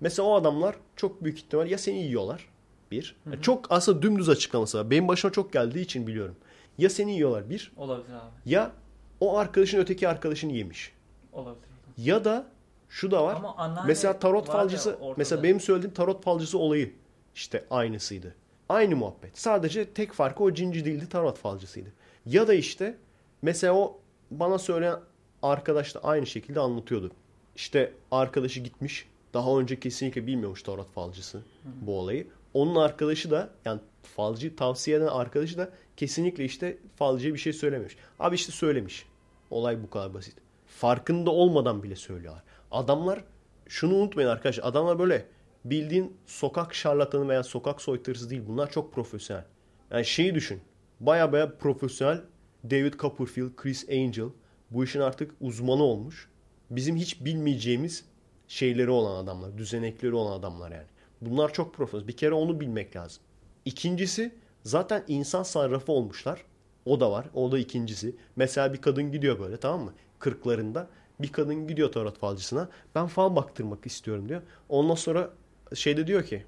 [0.04, 2.48] Mesela o adamlar çok büyük ihtimal ya seni yiyorlar
[2.92, 3.16] bir.
[3.26, 4.90] Yani çok aslında dümdüz açıklaması var.
[4.90, 6.36] Benim başıma çok geldiği için biliyorum.
[6.78, 8.52] Ya seni yiyorlar bir Olabilir abi.
[8.52, 8.72] ya
[9.20, 10.92] o arkadaşın öteki arkadaşını yemiş.
[11.34, 11.68] Olabilir.
[11.98, 12.48] Ya da
[12.90, 13.42] şu da var.
[13.88, 16.94] Mesela tarot falcısı mesela benim söylediğim tarot falcısı olayı
[17.36, 18.36] işte aynısıydı.
[18.70, 19.38] Aynı muhabbet.
[19.38, 21.90] Sadece tek farkı o cinci değildi tarot falcısıydı.
[22.26, 22.98] Ya da işte
[23.42, 24.00] mesela o
[24.32, 25.00] bana söyleyen
[25.42, 27.12] arkadaş da aynı şekilde anlatıyordu.
[27.56, 29.08] İşte arkadaşı gitmiş.
[29.34, 31.42] Daha önce kesinlikle bilmiyormuş tarot falcısı
[31.82, 32.28] bu olayı.
[32.54, 37.98] Onun arkadaşı da yani falcı tavsiye eden arkadaşı da kesinlikle işte falcıya bir şey söylememiş.
[38.20, 39.06] Abi işte söylemiş.
[39.50, 40.36] Olay bu kadar basit.
[40.68, 42.44] Farkında olmadan bile söylüyorlar.
[42.72, 43.24] Adamlar
[43.68, 44.64] şunu unutmayın arkadaşlar.
[44.64, 45.26] Adamlar böyle
[45.66, 48.42] bildiğin sokak şarlatanı veya sokak soytarısı değil.
[48.48, 49.46] Bunlar çok profesyonel.
[49.92, 50.62] Yani şeyi düşün.
[51.00, 52.22] Baya baya profesyonel
[52.64, 54.30] David Copperfield, Chris Angel
[54.72, 56.30] bu işin artık uzmanı olmuş.
[56.70, 58.06] Bizim hiç bilmeyeceğimiz
[58.48, 60.88] şeyleri olan adamlar, düzenekleri olan adamlar yani.
[61.22, 62.08] Bunlar çok profesyonel.
[62.08, 63.24] Bir kere onu bilmek lazım.
[63.66, 64.32] İkincisi
[64.64, 66.44] zaten insan sarrafı olmuşlar.
[66.86, 67.26] O da var.
[67.34, 68.16] O da ikincisi.
[68.36, 69.94] Mesela bir kadın gidiyor böyle tamam mı?
[70.20, 70.88] Kırklarında.
[71.20, 72.70] Bir kadın gidiyor tarot falcısına.
[72.96, 74.42] Ben fal baktırmak istiyorum diyor.
[74.70, 75.30] Ondan sonra
[75.74, 76.44] şeyde diyor ki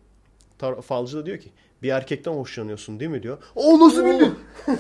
[0.60, 1.50] tar- falcı da diyor ki
[1.84, 3.38] bir erkekten hoşlanıyorsun değil mi diyor.
[3.56, 4.36] O nasıl bildin?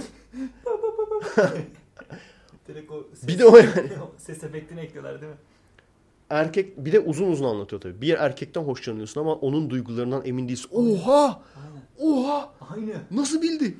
[3.24, 3.90] Bir de o yani.
[4.18, 5.38] ses efektini ekliyorlar değil mi?
[6.30, 8.02] Erkek bir de uzun uzun anlatıyor tabii.
[8.02, 10.70] Bir erkekten hoşlanıyorsun ama onun duygularından emin değilsin.
[10.74, 11.42] Oha!
[11.66, 12.12] Aynen.
[12.14, 12.54] Oha!
[12.76, 12.94] Aynı.
[13.12, 13.78] Nasıl bildi?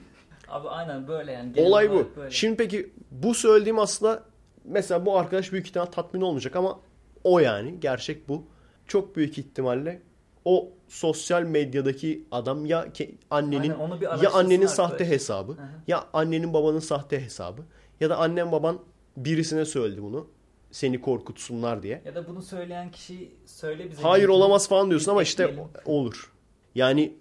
[0.48, 1.54] Abi aynen böyle yani.
[1.54, 2.08] Genel Olay bu.
[2.18, 2.32] Böyle.
[2.32, 4.24] Şimdi peki bu söylediğim aslında
[4.66, 6.80] mesela bu arkadaş büyük ihtimal tatmin olmayacak ama
[7.24, 8.44] o yani gerçek bu.
[8.88, 10.02] Çok büyük ihtimalle
[10.46, 14.72] o sosyal medyadaki adam ya ke- annenin Aynen, ya annenin arkadaş.
[14.76, 15.68] sahte hesabı Hı hı.
[15.88, 17.62] ya annenin babanın sahte hesabı
[18.00, 18.80] ya da annen baban
[19.18, 20.28] birisine söyledi bunu
[20.72, 22.02] seni korkutsunlar diye.
[22.06, 24.02] Ya da bunu söyleyen kişi söyle bize.
[24.02, 25.56] Hayır olamaz falan diyorsun ama işte
[25.86, 26.32] olur.
[26.76, 27.14] Yani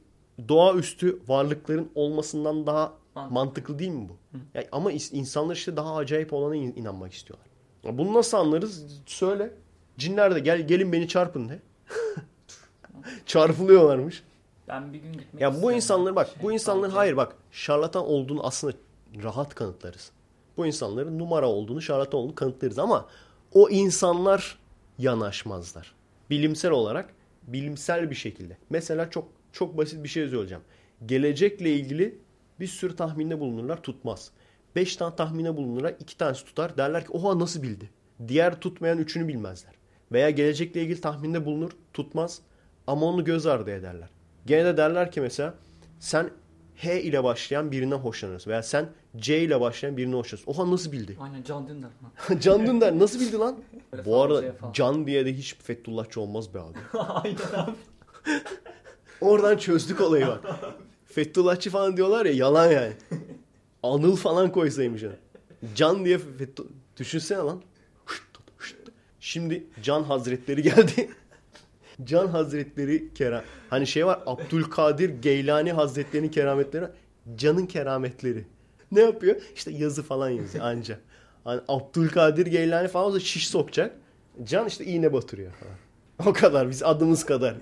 [0.48, 3.34] doğaüstü varlıkların olmasından daha Mantıklı.
[3.34, 4.16] mantıklı değil mi bu?
[4.54, 7.46] Yani ama insanlar işte daha acayip olana in- inanmak istiyorlar.
[7.84, 8.86] Bunu nasıl anlarız?
[9.06, 9.54] Söyle.
[9.98, 11.58] Cinler de gel gelin beni çarpın de.
[13.26, 14.22] Çarpılıyorlarmış.
[14.68, 17.00] Ben bir gün gitmek Ya bu insanları bak Şey, bu insanların falcıya.
[17.00, 18.74] hayır bak şarlatan olduğunu aslında
[19.22, 20.10] rahat kanıtlarız.
[20.56, 23.06] Bu insanların numara olduğunu şarlatan olduğunu kanıtlarız ama
[23.54, 24.58] o insanlar
[24.98, 25.94] yanaşmazlar.
[26.30, 28.56] Bilimsel olarak bilimsel bir şekilde.
[28.70, 30.64] Mesela çok çok basit bir şey söyleyeceğim.
[31.06, 32.18] Gelecekle ilgili
[32.60, 34.30] bir sürü tahminde bulunurlar tutmaz.
[34.76, 37.90] 5 tane tahmine bulunurlar 2 tanesi tutar derler ki oha nasıl bildi.
[38.28, 39.72] Diğer tutmayan üçünü bilmezler.
[40.12, 42.40] Veya gelecekle ilgili tahminde bulunur tutmaz
[42.86, 44.08] ama onu göz ardı ederler.
[44.46, 45.54] Gene de derler ki mesela
[46.00, 46.30] sen
[46.76, 48.50] H ile başlayan birinden hoşlanırsın.
[48.50, 50.50] Veya sen C ile başlayan birinden hoşlanırsın.
[50.50, 51.16] Oha nasıl bildi?
[51.20, 51.90] Aynen Can Dündar.
[52.40, 53.56] Can Dündar nasıl bildi lan?
[54.06, 54.54] Bu arada.
[54.72, 56.78] Can diye de hiç Fethullahçı olmaz be abi.
[56.98, 57.76] Aynen abi.
[59.20, 60.40] Oradan çözdük olayı bak.
[61.06, 62.92] Fethullahçı falan diyorlar ya yalan yani.
[63.82, 65.12] Anıl falan koysaymış ona.
[65.74, 66.68] Can diye Fethu...
[66.96, 67.62] Düşünsene lan.
[69.20, 71.10] Şimdi Can Hazretleri geldi.
[72.04, 76.86] Can Hazretleri kera hani şey var Abdülkadir Geylani Hazretleri'nin kerametleri
[77.36, 78.44] Can'ın kerametleri.
[78.94, 79.36] Ne yapıyor?
[79.54, 80.98] İşte yazı falan yazıyor anca.
[81.44, 83.96] Hani Abdülkadir Geylani falan olsa şiş sokacak.
[84.44, 85.74] Can işte iğne batırıyor falan.
[86.30, 87.54] O kadar biz adımız kadar.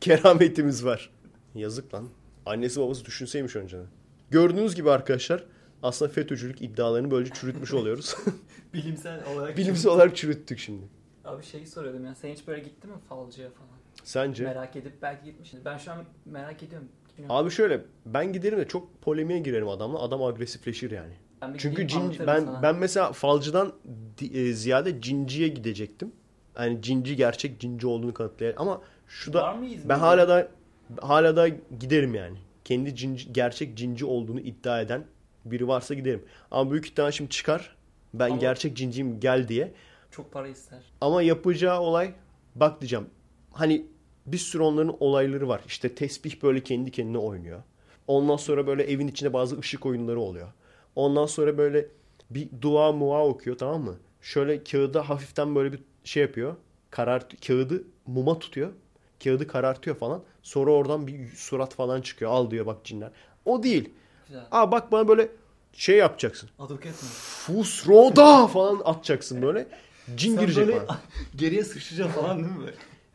[0.00, 1.10] Kerametimiz var.
[1.54, 2.08] Yazık lan.
[2.46, 3.86] Annesi babası düşünseymiş önceden.
[4.30, 5.44] Gördüğünüz gibi arkadaşlar
[5.82, 8.16] aslında FETÖ'cülük iddialarını böylece çürütmüş oluyoruz.
[8.74, 9.56] Bilimsel olarak.
[9.56, 10.84] Bilimsel olarak çürüttük şimdi.
[11.24, 12.14] Abi şeyi soruyordum ya.
[12.14, 13.68] Sen hiç böyle gittin mi falcıya falan?
[14.04, 14.44] Sence?
[14.44, 15.64] Merak edip belki gitmişsin.
[15.64, 16.88] Ben şu an merak ediyorum.
[17.18, 17.36] Bilmiyorum.
[17.46, 19.98] Abi şöyle ben giderim de çok polemiğe girerim adamla.
[20.02, 21.12] Adam agresifleşir yani.
[21.42, 22.62] Ben Çünkü cin, ben sana.
[22.62, 23.72] ben mesela falcıdan
[24.32, 26.12] e, ziyade cinciye gidecektim.
[26.58, 30.48] Yani cinci gerçek cinci olduğunu kanıtlayan ama şu da ben hala da
[31.00, 31.48] hala da
[31.80, 32.38] giderim yani.
[32.64, 35.04] Kendi cinci, gerçek cinci olduğunu iddia eden
[35.44, 36.24] biri varsa giderim.
[36.50, 37.76] Ama büyük ihtimal şimdi çıkar.
[38.14, 39.72] Ben Ama- gerçek cinciyim gel diye.
[40.10, 40.78] Çok para ister.
[41.00, 42.12] Ama yapacağı olay
[42.54, 43.06] bak diyeceğim.
[43.52, 43.86] Hani
[44.32, 45.60] bir sürü onların olayları var.
[45.66, 47.62] İşte tesbih böyle kendi kendine oynuyor.
[48.06, 50.48] Ondan sonra böyle evin içinde bazı ışık oyunları oluyor.
[50.96, 51.86] Ondan sonra böyle
[52.30, 53.96] bir dua mua okuyor tamam mı?
[54.22, 56.56] Şöyle kağıda hafiften böyle bir şey yapıyor.
[56.90, 58.70] Karart kağıdı muma tutuyor.
[59.24, 60.22] Kağıdı karartıyor falan.
[60.42, 62.30] Sonra oradan bir surat falan çıkıyor.
[62.30, 63.10] Al diyor bak cinler.
[63.44, 63.90] O değil.
[64.26, 64.42] Güzel.
[64.50, 65.28] Aa bak bana böyle
[65.72, 66.50] şey yapacaksın.
[66.58, 67.08] Aduket mi?
[67.08, 69.68] Fusroda falan atacaksın böyle.
[70.16, 70.98] Cin Sen girecek böyle bana.
[71.36, 72.72] geriye sıçrayacaksın falan değil mi?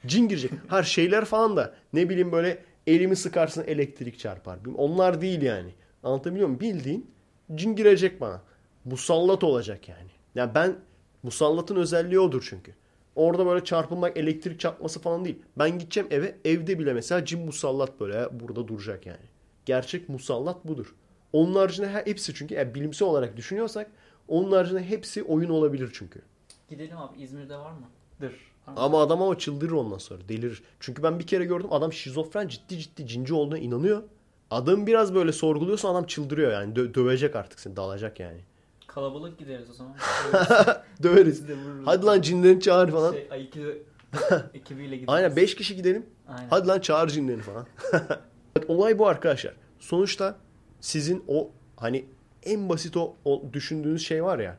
[0.07, 0.51] Cin girecek.
[0.67, 4.59] Her şeyler falan da ne bileyim böyle elimi sıkarsın elektrik çarpar.
[4.77, 5.69] Onlar değil yani.
[6.03, 6.59] Anlatabiliyor muyum?
[6.59, 7.11] Bildiğin
[7.55, 8.41] cin girecek bana.
[8.85, 10.09] Musallat olacak yani.
[10.35, 10.75] Yani ben
[11.23, 12.73] musallatın özelliği odur çünkü.
[13.15, 15.39] Orada böyle çarpılmak, elektrik çarpması falan değil.
[15.57, 19.25] Ben gideceğim eve, evde bile mesela cin musallat böyle burada duracak yani.
[19.65, 20.95] Gerçek musallat budur.
[21.33, 23.91] Onun haricinde hepsi çünkü yani bilimsel olarak düşünüyorsak
[24.27, 26.21] onun haricinde hepsi oyun olabilir çünkü.
[26.69, 27.89] Gidelim abi İzmir'de var mı?
[28.21, 28.52] Dır.
[28.67, 30.29] Ama adam ama çıldırır ondan sonra.
[30.29, 30.63] Delirir.
[30.79, 34.03] Çünkü ben bir kere gördüm adam şizofren ciddi ciddi cinci olduğuna inanıyor.
[34.51, 36.73] Adam biraz böyle sorguluyorsa adam çıldırıyor yani.
[36.73, 37.75] Dö- dövecek artık seni.
[37.75, 38.41] Dalacak yani.
[38.87, 39.95] Kalabalık gideriz o zaman.
[41.03, 41.43] Döveriz.
[41.85, 43.11] Hadi lan cinlerini çağır falan.
[43.13, 43.65] Şey, Aikido
[44.53, 45.09] ekibiyle gideriz.
[45.13, 46.05] Aynen 5 kişi gidelim.
[46.27, 46.47] Aynen.
[46.49, 47.67] Hadi lan çağır cinlerini falan.
[48.67, 49.53] Olay bu arkadaşlar.
[49.79, 50.35] Sonuçta
[50.81, 52.05] sizin o hani
[52.43, 54.57] en basit o, o düşündüğünüz şey var ya.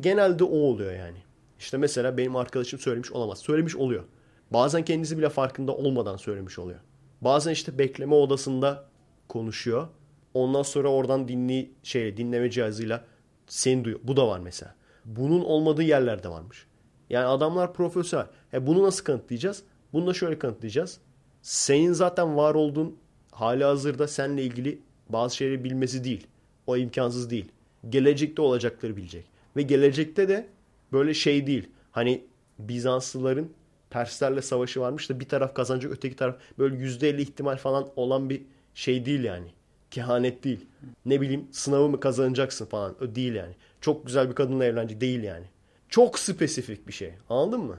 [0.00, 1.18] Genelde o oluyor yani.
[1.60, 3.38] İşte mesela benim arkadaşım söylemiş olamaz.
[3.38, 4.04] Söylemiş oluyor.
[4.50, 6.78] Bazen kendisi bile farkında olmadan söylemiş oluyor.
[7.20, 8.84] Bazen işte bekleme odasında
[9.28, 9.88] konuşuyor.
[10.34, 13.04] Ondan sonra oradan dinli şey dinleme cihazıyla
[13.46, 14.00] seni duyuyor.
[14.04, 14.74] Bu da var mesela.
[15.04, 16.66] Bunun olmadığı yerlerde varmış.
[17.10, 18.26] Yani adamlar profesyonel.
[18.52, 19.62] E bunu nasıl kanıtlayacağız?
[19.92, 21.00] Bunu da şöyle kanıtlayacağız.
[21.42, 22.96] Senin zaten var olduğun
[23.30, 26.26] hali hazırda seninle ilgili bazı şeyleri bilmesi değil.
[26.66, 27.52] O imkansız değil.
[27.88, 29.24] Gelecekte olacakları bilecek.
[29.56, 30.48] Ve gelecekte de
[30.92, 31.68] böyle şey değil.
[31.92, 32.24] Hani
[32.58, 33.48] Bizanslıların
[33.90, 38.42] Perslerle savaşı varmış da bir taraf kazanacak öteki taraf böyle %50 ihtimal falan olan bir
[38.74, 39.48] şey değil yani.
[39.90, 40.66] Kehanet değil.
[41.04, 42.96] Ne bileyim sınavı mı kazanacaksın falan.
[43.02, 43.54] O değil yani.
[43.80, 45.46] Çok güzel bir kadınla evlenecek değil yani.
[45.88, 47.12] Çok spesifik bir şey.
[47.28, 47.78] Anladın mı?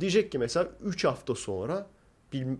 [0.00, 1.86] Diyecek ki mesela 3 hafta sonra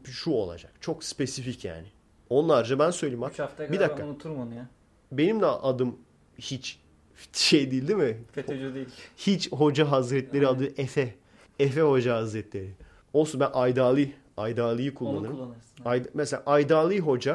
[0.05, 0.73] şu olacak.
[0.81, 1.87] Çok spesifik yani.
[2.31, 3.33] Onlarca ben söyleyeyim bak.
[3.33, 4.05] 3 haftaya Bir dakika.
[4.07, 4.69] unuturum onu ya.
[5.13, 5.97] Benim de adım
[6.39, 6.79] hiç
[7.33, 8.19] şey değil değil mi?
[8.33, 8.89] FETÖ'cü değil.
[9.17, 10.59] Hiç Hoca Hazretleri Aynen.
[10.59, 11.15] adı Efe.
[11.59, 12.75] Efe Hoca Hazretleri.
[13.13, 14.13] Olsun ben Aydali.
[14.37, 15.37] Aydali'yi Onu kullanırım.
[15.37, 15.85] kullanırsın.
[15.85, 17.35] Ay, mesela Aydali Hoca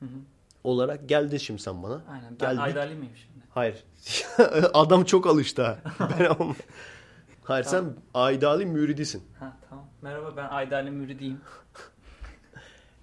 [0.00, 0.18] Hı hı.
[0.64, 2.02] olarak geldin şimdi sen bana.
[2.08, 2.30] Aynen.
[2.30, 2.60] Ben Geldik.
[2.60, 3.44] Aydali miyim şimdi?
[3.50, 3.84] Hayır.
[4.74, 5.78] Adam çok alıştı ha.
[6.20, 6.54] Ben ama.
[7.44, 7.84] Hayır sen
[8.14, 9.22] Aydali müridisin.
[9.38, 9.86] Ha tamam.
[10.02, 11.40] Merhaba ben Aydali müridiyim.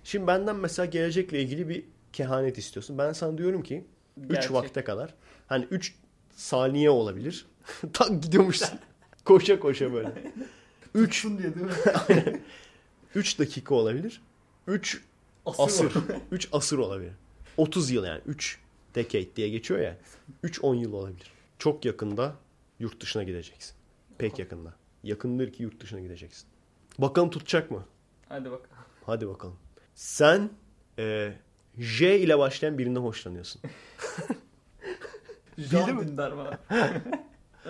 [0.04, 2.98] Şimdi benden mesela gelecekle ilgili bir kehanet istiyorsun.
[2.98, 3.86] Ben sana diyorum ki
[4.18, 4.54] 3 Gerçek.
[4.54, 5.14] vakte kadar.
[5.48, 5.95] Hani 3
[6.36, 7.46] saniye olabilir.
[7.94, 8.80] Tak gidiyormuşsun.
[9.26, 10.12] koşa koşa böyle.
[10.94, 12.42] 3 diye değil mi?
[13.16, 14.22] 3 dakika olabilir.
[14.68, 15.02] 3
[15.46, 15.94] Asır.
[16.32, 17.12] 3 asır olabilir.
[17.58, 18.22] 30 yıl yani.
[18.26, 18.60] 3
[18.96, 19.98] decade diye geçiyor ya.
[20.44, 21.32] 3-10 yıl olabilir.
[21.60, 22.36] Çok yakında
[22.80, 23.76] yurt dışına gideceksin.
[24.18, 24.74] Pek yakında.
[25.04, 26.48] Yakındır ki yurt dışına gideceksin.
[26.98, 27.86] Bakalım tutacak mı?
[28.30, 28.70] Hadi bakalım.
[29.06, 29.56] Hadi bakalım.
[29.96, 30.50] Sen
[31.00, 31.34] e,
[31.78, 33.62] J ile başlayan birinden hoşlanıyorsun.
[35.58, 36.08] Jean mi?
[36.08, 36.32] Dündar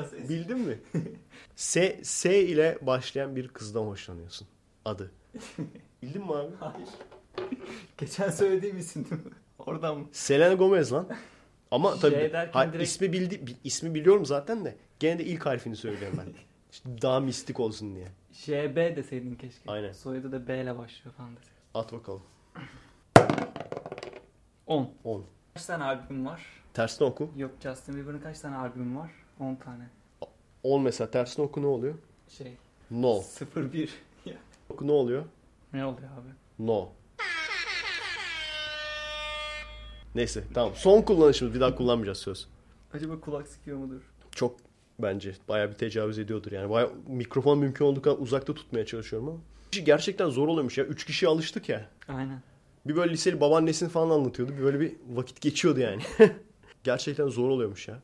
[0.05, 0.29] isim?
[0.29, 0.79] Bildin mi?
[1.55, 4.47] S, S ile başlayan bir kızdan hoşlanıyorsun.
[4.85, 5.11] Adı.
[6.01, 6.51] Bildin mi abi?
[6.59, 6.89] Hayır.
[7.97, 9.31] Geçen söylediğim isim değil mi?
[9.59, 10.05] Oradan mı?
[10.11, 11.09] Selena Gomez lan.
[11.71, 15.23] Ama tabii J derken ha, direkt- ismi bildi bi- ismi biliyorum zaten de gene de
[15.25, 16.33] ilk harfini söylüyorum ben.
[16.71, 18.07] İşte daha mistik olsun diye.
[18.31, 19.71] JB deseydin keşke.
[19.71, 19.91] Aynen.
[19.91, 21.61] Soyadı da B ile başlıyor falan deseydin.
[21.73, 22.21] At bakalım.
[24.67, 24.91] 10.
[25.03, 25.25] 10.
[25.53, 26.41] Kaç tane albüm var?
[26.73, 27.29] Tersine oku.
[27.37, 29.11] Yok Justin Bieber'ın kaç tane albüm var?
[29.39, 29.83] 10 tane.
[30.63, 31.93] 10 mesela tersine oku ne oluyor?
[32.29, 32.53] Şey.
[32.91, 33.21] No.
[33.55, 33.89] 01.
[34.25, 34.33] Ya.
[34.69, 35.23] Oku ne oluyor?
[35.73, 36.29] ne oluyor abi?
[36.67, 36.89] No.
[40.15, 40.73] Neyse tamam.
[40.75, 41.53] Son kullanışımız.
[41.55, 42.47] Bir daha kullanmayacağız söz.
[42.93, 44.01] Acaba kulak sıkıyor mudur?
[44.31, 44.55] Çok
[44.99, 46.69] bence bayağı bir tecavüz ediyordur yani.
[46.69, 49.37] Bayağı mikrofon mümkün olduğu kadar uzakta tutmaya çalışıyorum ama.
[49.85, 50.85] Gerçekten zor oluyormuş ya.
[50.85, 51.89] Üç kişiye alıştık ya.
[52.07, 52.41] Aynen.
[52.85, 54.53] Bir böyle liseli babaannesini falan anlatıyordu.
[54.57, 56.01] Bir böyle bir vakit geçiyordu yani.
[56.83, 57.99] Gerçekten zor oluyormuş ya.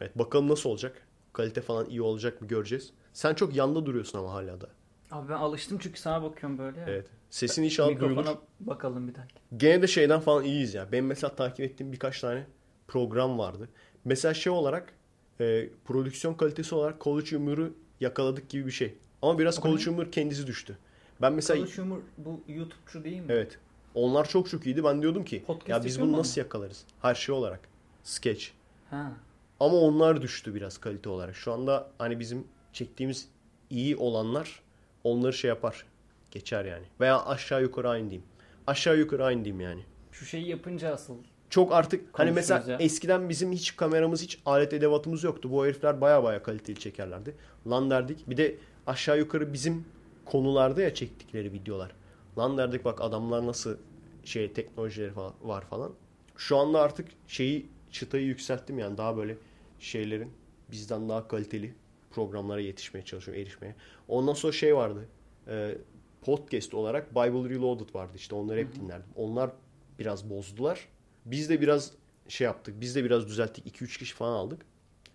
[0.00, 1.06] Evet bakalım nasıl olacak.
[1.32, 2.90] Kalite falan iyi olacak mı göreceğiz.
[3.12, 4.68] Sen çok yanda duruyorsun ama hala da.
[5.10, 6.80] Abi ben alıştım çünkü sana bakıyorum böyle.
[6.80, 6.86] ya.
[6.88, 7.06] Evet.
[7.30, 8.40] Sesin inşallah Mikrofona duyulur.
[8.60, 9.40] bakalım bir dakika.
[9.56, 10.92] Gene de şeyden falan iyiyiz ya.
[10.92, 12.46] Benim mesela takip ettiğim birkaç tane
[12.88, 13.68] program vardı.
[14.04, 14.92] Mesela şey olarak
[15.40, 18.94] e, prodüksiyon kalitesi olarak College Humor'u yakaladık gibi bir şey.
[19.22, 19.84] Ama biraz O College?
[19.84, 20.78] Humor kendisi düştü.
[21.22, 23.26] Ben mesela Mesela Humor bu YouTube'cu değil mi?
[23.28, 23.58] evet
[23.94, 24.84] onlar çok çok iyiydi.
[24.84, 26.84] Ben diyordum ki Podcast ya biz bunu nasıl yakalarız?
[27.02, 27.60] Her şey olarak.
[28.04, 28.46] Sketch.
[28.90, 29.12] Ha.
[29.60, 31.36] Ama onlar düştü biraz kalite olarak.
[31.36, 33.28] Şu anda hani bizim çektiğimiz
[33.70, 34.62] iyi olanlar
[35.04, 35.86] onları şey yapar.
[36.30, 36.86] Geçer yani.
[37.00, 38.26] Veya aşağı yukarı aynı diyeyim.
[38.66, 39.84] Aşağı yukarı aynı diyeyim yani.
[40.12, 41.14] Şu şeyi yapınca asıl
[41.50, 42.78] Çok artık hani mesela ya.
[42.78, 45.50] eskiden bizim hiç kameramız hiç alet edevatımız yoktu.
[45.50, 47.34] Bu herifler baya baya kaliteli çekerlerdi.
[47.66, 48.30] Lan derdik.
[48.30, 48.56] Bir de
[48.86, 49.84] aşağı yukarı bizim
[50.24, 51.92] konularda ya çektikleri videolar.
[52.38, 53.76] Lan derdik bak adamlar nasıl
[54.24, 55.92] şey teknolojileri falan var falan.
[56.36, 59.36] Şu anda artık şeyi çıtayı yükselttim yani daha böyle
[59.80, 60.30] şeylerin
[60.70, 61.74] bizden daha kaliteli
[62.10, 63.74] programlara yetişmeye çalışıyorum, erişmeye.
[64.08, 65.08] Ondan sonra şey vardı.
[65.48, 65.74] e,
[66.22, 69.10] podcast olarak Bible Reloaded vardı işte onları hep dinlerdim.
[69.16, 69.50] Onlar
[69.98, 70.88] biraz bozdular.
[71.24, 71.92] Biz de biraz
[72.28, 72.74] şey yaptık.
[72.80, 73.82] Biz de biraz düzelttik.
[73.82, 74.62] 2-3 kişi falan aldık.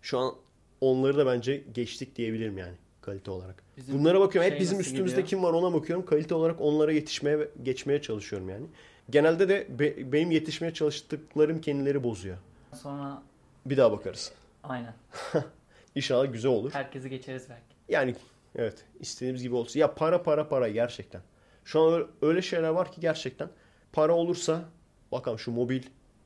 [0.01, 0.33] Şu an
[0.81, 3.63] onları da bence geçtik diyebilirim yani kalite olarak.
[3.77, 4.51] Bizim Bunlara bakıyorum.
[4.51, 5.27] Hep şey bizim nasıl üstümüzde gidiyor?
[5.27, 6.05] kim var ona bakıyorum.
[6.05, 8.65] Kalite olarak onlara yetişmeye geçmeye çalışıyorum yani.
[9.09, 12.37] Genelde de be- benim yetişmeye çalıştıklarım kendileri bozuyor.
[12.75, 13.23] Sonra
[13.65, 14.31] Bir daha bakarız.
[14.63, 14.93] aynen.
[15.95, 16.71] İnşallah güzel olur.
[16.73, 17.75] Herkesi geçeriz belki.
[17.89, 18.15] Yani
[18.55, 19.79] evet istediğimiz gibi olsun.
[19.79, 21.21] Ya para para para gerçekten.
[21.65, 23.49] Şu an öyle, şeyler var ki gerçekten
[23.93, 24.65] para olursa
[25.11, 25.83] bakalım şu mobil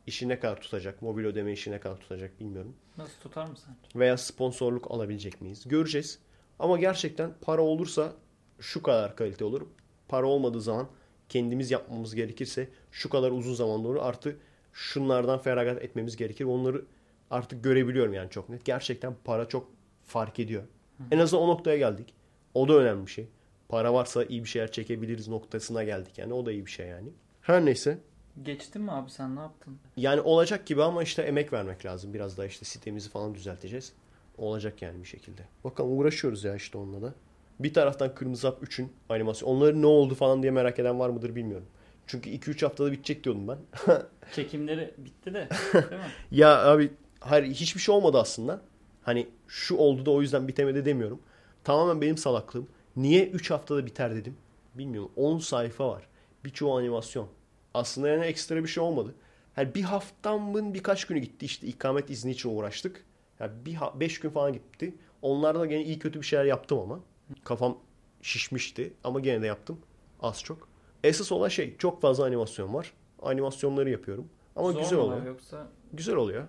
[0.08, 1.02] işi ne kadar tutacak.
[1.02, 2.76] Mobil ödeme işi ne kadar tutacak bilmiyorum.
[2.98, 4.00] Nasıl tutar mı sence?
[4.00, 5.68] Veya sponsorluk alabilecek miyiz?
[5.68, 6.20] Göreceğiz.
[6.60, 8.14] Ama gerçekten para olursa
[8.60, 9.62] şu kadar kalite olur.
[10.08, 10.88] Para olmadığı zaman
[11.30, 13.96] kendimiz yapmamız gerekirse şu kadar uzun zaman olur.
[13.96, 14.38] Artı
[14.74, 16.46] şunlardan feragat etmemiz gerekir.
[16.46, 16.86] Onları
[17.32, 18.66] artık görebiliyorum yani çok net.
[18.66, 19.72] Gerçekten para çok
[20.06, 20.64] fark ediyor.
[21.12, 22.14] En azından o noktaya geldik.
[22.54, 23.28] O da önemli bir şey.
[23.70, 26.34] Para varsa iyi bir şeyler çekebiliriz noktasına geldik yani.
[26.34, 27.10] O da iyi bir şey yani.
[27.42, 27.98] Her neyse.
[28.44, 29.78] Geçtin mi abi sen ne yaptın?
[29.98, 32.14] Yani olacak gibi ama işte emek vermek lazım.
[32.14, 33.94] Biraz daha işte sitemizi falan düzelteceğiz.
[34.38, 35.42] Olacak yani bir şekilde.
[35.64, 37.14] Bakalım uğraşıyoruz ya işte onunla da.
[37.60, 39.50] Bir taraftan Kırmızı Hap 3'ün animasyon.
[39.50, 41.68] Onların ne oldu falan diye merak eden var mıdır bilmiyorum.
[42.10, 43.58] Çünkü 2-3 haftada bitecek diyordum ben.
[44.36, 46.08] Çekimleri bitti de değil mi?
[46.32, 48.62] ya abi hayır hiçbir şey olmadı aslında.
[49.02, 51.20] Hani şu oldu da o yüzden bitemedi demiyorum.
[51.64, 52.68] Tamamen benim salaklığım.
[52.96, 54.38] Niye 3 haftada biter dedim.
[54.76, 55.12] Bilmiyorum.
[55.16, 56.08] 10 sayfa var.
[56.46, 57.28] Birçoğu animasyon.
[57.74, 59.16] Aslında yani ekstra bir şey olmadı.
[59.58, 61.46] Yani bir haftamın birkaç günü gitti.
[61.46, 63.06] İşte ikamet izni için uğraştık.
[63.40, 64.96] Yani bir 5 gün falan gitti.
[65.22, 67.00] Onlarda gene iyi kötü bir şeyler yaptım ama.
[67.44, 67.78] Kafam
[68.22, 69.80] şişmişti ama gene de yaptım.
[70.22, 70.69] Az çok.
[71.04, 72.94] Esas olan şey çok fazla animasyon var.
[73.22, 74.30] Animasyonları yapıyorum.
[74.56, 75.26] Ama Zor güzel oluyor.
[75.26, 76.44] Yoksa Güzel oluyor.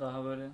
[0.00, 0.50] daha böyle...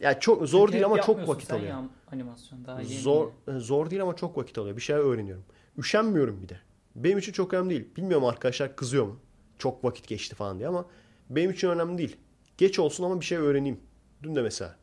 [0.00, 1.68] Yani çok zor Çünkü değil ama çok vakit alıyor.
[1.68, 3.00] ya animasyon daha yeni.
[3.00, 4.76] Zor zor değil ama çok vakit alıyor.
[4.76, 5.44] Bir şeyler öğreniyorum.
[5.78, 6.60] Üşenmiyorum bir de.
[6.96, 7.88] Benim için çok önemli değil.
[7.96, 9.16] Bilmiyorum arkadaşlar kızıyor mu?
[9.58, 10.86] Çok vakit geçti falan diye ama
[11.30, 12.16] benim için önemli değil.
[12.58, 13.80] Geç olsun ama bir şey öğreneyim.
[14.22, 14.76] Dün de mesela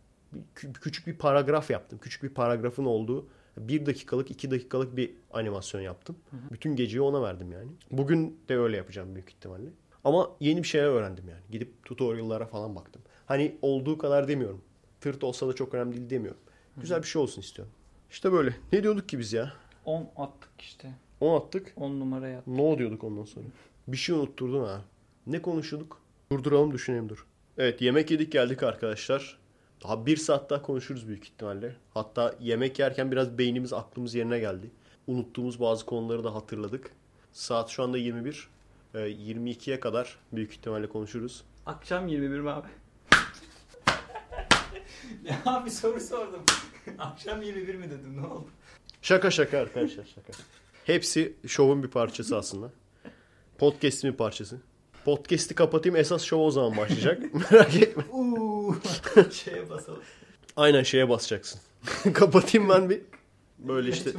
[0.55, 1.99] küçük bir paragraf yaptım.
[1.99, 3.27] Küçük bir paragrafın olduğu
[3.57, 6.15] bir dakikalık, iki dakikalık bir animasyon yaptım.
[6.51, 7.71] Bütün geceyi ona verdim yani.
[7.91, 9.69] Bugün de öyle yapacağım büyük ihtimalle.
[10.03, 11.41] Ama yeni bir şeyler öğrendim yani.
[11.51, 13.01] Gidip tutorial'lara falan baktım.
[13.25, 14.61] Hani olduğu kadar demiyorum.
[15.01, 16.41] Tırt olsa da çok önemli değil demiyorum.
[16.77, 17.73] Güzel bir şey olsun istiyorum.
[18.11, 18.55] İşte böyle.
[18.73, 19.53] Ne diyorduk ki biz ya?
[19.85, 20.93] 10 attık işte.
[21.19, 21.73] 10 attık.
[21.75, 22.53] 10 numaraya attık.
[22.53, 23.45] Ne diyorduk ondan sonra?
[23.87, 24.81] Bir şey unutturdun ha.
[25.27, 26.01] Ne konuşuyorduk?
[26.31, 27.25] Durduralım düşünelim dur.
[27.57, 29.37] Evet yemek yedik geldik arkadaşlar.
[29.83, 31.75] Daha bir saat daha konuşuruz büyük ihtimalle.
[31.93, 34.71] Hatta yemek yerken biraz beynimiz aklımız yerine geldi.
[35.07, 36.91] Unuttuğumuz bazı konuları da hatırladık.
[37.33, 38.47] Saat şu anda 21.
[38.93, 41.43] Ee, 22'ye kadar büyük ihtimalle konuşuruz.
[41.65, 42.67] Akşam 21 mi abi?
[45.23, 46.43] ya abi soru sordum.
[46.99, 48.47] Akşam 21 mi dedim ne oldu?
[49.01, 50.33] Şaka şaka arkadaşlar şaka.
[50.85, 52.69] Hepsi şovun bir parçası aslında.
[53.57, 54.61] Podcast'in bir parçası.
[55.05, 57.21] Podcast'i kapatayım esas şov o zaman başlayacak.
[57.51, 58.03] Merak etme.
[58.11, 58.75] Uuu.
[59.31, 60.01] Şeye basalım.
[60.55, 61.61] Aynen şeye basacaksın.
[62.13, 63.01] kapatayım ben bir.
[63.59, 64.11] Böyle işte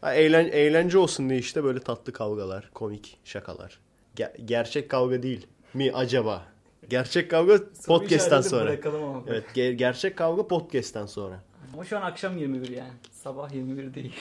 [0.00, 3.80] ha, eğlen, eğlence olsun diye işte böyle tatlı kavgalar, komik şakalar.
[4.16, 6.44] Ger- gerçek kavga değil mi acaba?
[6.88, 8.76] Gerçek kavga podcast'ten sonra.
[9.26, 11.42] Evet, ge- gerçek kavga podcast'ten sonra.
[11.74, 12.92] Ama şu an akşam 21 yani.
[13.12, 14.14] Sabah 21 değil.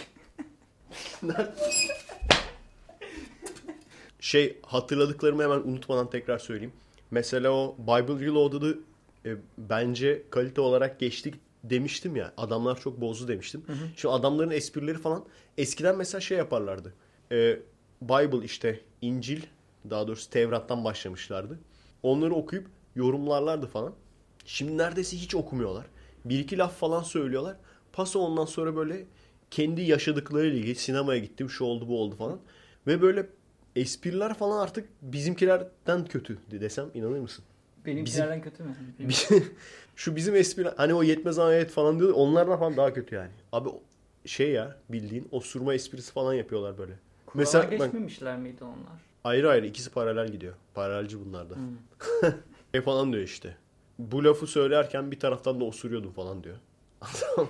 [4.22, 6.74] Şey hatırladıklarımı hemen unutmadan tekrar söyleyeyim.
[7.12, 8.80] Mesela o Bible Reloaded'ı
[9.26, 12.34] e, bence kalite olarak geçtik demiştim ya.
[12.38, 13.64] Adamlar çok bozdu demiştim.
[13.98, 15.26] Şu adamların esprileri falan
[15.58, 16.94] eskiden mesela şey yaparlardı.
[17.32, 17.60] E,
[18.02, 19.42] Bible işte İncil
[19.90, 21.60] daha doğrusu Tevrat'tan başlamışlardı.
[22.04, 23.94] Onları okuyup yorumlarlardı falan.
[24.46, 25.86] Şimdi neredeyse hiç okumuyorlar.
[26.26, 27.56] Bir iki laf falan söylüyorlar.
[27.94, 29.06] Paso ondan sonra böyle
[29.52, 32.40] kendi yaşadıklarıyla ilgili sinemaya gittim şu oldu bu oldu falan.
[32.88, 33.28] Ve böyle
[33.76, 37.46] espriler falan artık bizimkilerden kötü desem inanır mısın?
[37.86, 38.76] Benimkilerden kötü mü?
[39.96, 43.32] Şu bizim espri hani o yetmez ayet falan diyor onlardan falan daha kötü yani.
[43.52, 43.70] Abi
[44.26, 46.94] şey ya bildiğin osurma esprisi falan yapıyorlar böyle.
[47.26, 49.02] Kur'an'a Mesela ben, geçmemişler miydi onlar?
[49.24, 50.54] ayrı ayrı ikisi paralel gidiyor.
[50.74, 51.56] Paralelci bunlar da.
[51.56, 52.32] Hmm.
[52.72, 53.58] Şey falan diyor işte.
[54.00, 56.56] Bu lafı söylerken bir taraftan da osuruyordum falan diyor.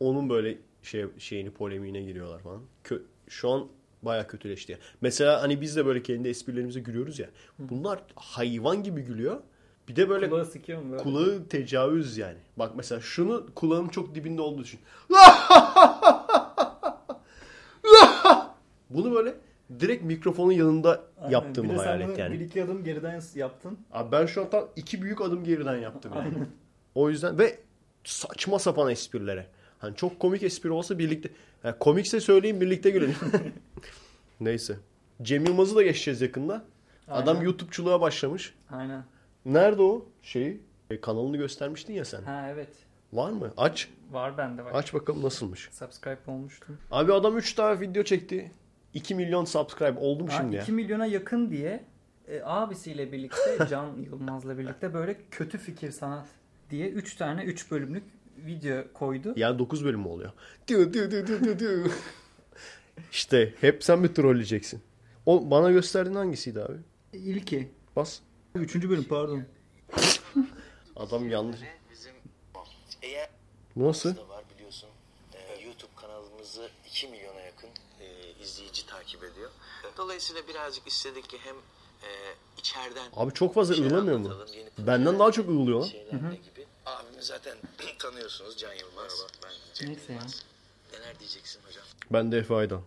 [0.00, 2.62] Onun böyle şey şeyini polemiğine giriyorlar falan.
[2.84, 3.68] Kö- şu an
[4.04, 4.78] baya kötüleşti.
[5.00, 7.26] Mesela hani biz de böyle kendi esprilerimize gülüyoruz ya.
[7.58, 9.40] Bunlar hayvan gibi gülüyor.
[9.88, 11.02] Bir de böyle Kulağı sıkıyor mu böyle?
[11.02, 12.38] kulağı tecavüz yani.
[12.56, 14.80] Bak mesela şunu kulağın çok dibinde olduğu düşün.
[18.90, 19.34] Bunu böyle
[19.80, 21.30] direkt mikrofonun yanında Aynen.
[21.30, 22.34] yaptığımı Bir hayal et yani.
[22.34, 23.78] Bir iki adım geriden yaptın.
[23.92, 26.24] Abi ben şu an tam iki büyük adım geriden yaptım yani.
[26.24, 26.46] Aynen.
[26.94, 27.58] O yüzden ve
[28.04, 29.46] saçma sapan esprilere.
[29.78, 31.30] Hani çok komik espri olsa birlikte.
[31.64, 33.16] Yani komikse söyleyin birlikte gülelim.
[34.40, 34.76] Neyse.
[35.22, 36.64] Cem Yılmaz'ı da geçeceğiz yakında.
[37.08, 37.44] Adam Aynen.
[37.46, 38.54] YouTube'çuluğa başlamış.
[38.70, 39.04] Aynen.
[39.44, 40.60] Nerede o şeyi?
[40.90, 42.22] E, kanalını göstermiştin ya sen.
[42.22, 42.68] Ha evet.
[43.12, 43.52] Var mı?
[43.56, 43.88] Aç.
[44.10, 44.74] Var bende bak.
[44.74, 45.68] Aç bakalım nasılmış.
[45.72, 46.78] Subscribe olmuştum.
[46.90, 48.50] Abi adam 3 tane video çekti.
[48.94, 50.62] 2 milyon subscribe oldum Ha, şimdi ya.
[50.62, 51.84] 2 milyona yakın diye
[52.28, 56.26] e, abisiyle birlikte Can Yılmaz'la birlikte böyle kötü fikir sanat
[56.70, 58.04] diye 3 tane 3 bölümlük
[58.38, 59.32] video koydu.
[59.36, 60.32] Yani 9 bölüm mü oluyor?
[60.68, 61.90] Diyor diyor diyor diyor diyor, diyor.
[63.12, 64.82] işte hep sen mi trolleyeceksin?
[65.26, 66.76] O bana gösterdiğin hangisiydi abi?
[67.12, 67.68] İlki.
[67.96, 68.18] Bas.
[68.54, 68.74] 3.
[68.74, 69.42] bölüm pardon.
[70.96, 71.60] Adam yanlış.
[71.92, 72.12] Bizim
[73.02, 73.28] eğer
[73.76, 74.16] Nasıl?
[74.16, 74.88] da var biliyorsun.
[75.34, 77.68] Ee, YouTube kanalımızı 2 milyona yakın
[78.00, 78.06] e,
[78.44, 79.50] izleyici takip ediyor.
[79.96, 82.10] Dolayısıyla birazcık istedik ki hem e,
[82.58, 84.30] içeriden Abi çok fazla ığlamıyor mu?
[84.78, 85.86] Benden daha çok ığlıyor lan.
[85.86, 86.66] şeylerle gibi.
[86.86, 87.56] Abimi zaten
[87.98, 89.26] tanıyorsunuz Can Yılmaz.
[89.44, 90.18] Ben Cem Neyse ya.
[90.18, 90.44] Yılmaz.
[90.92, 91.84] Neler diyeceksin hocam?
[92.12, 92.80] Ben de Efe Aydan.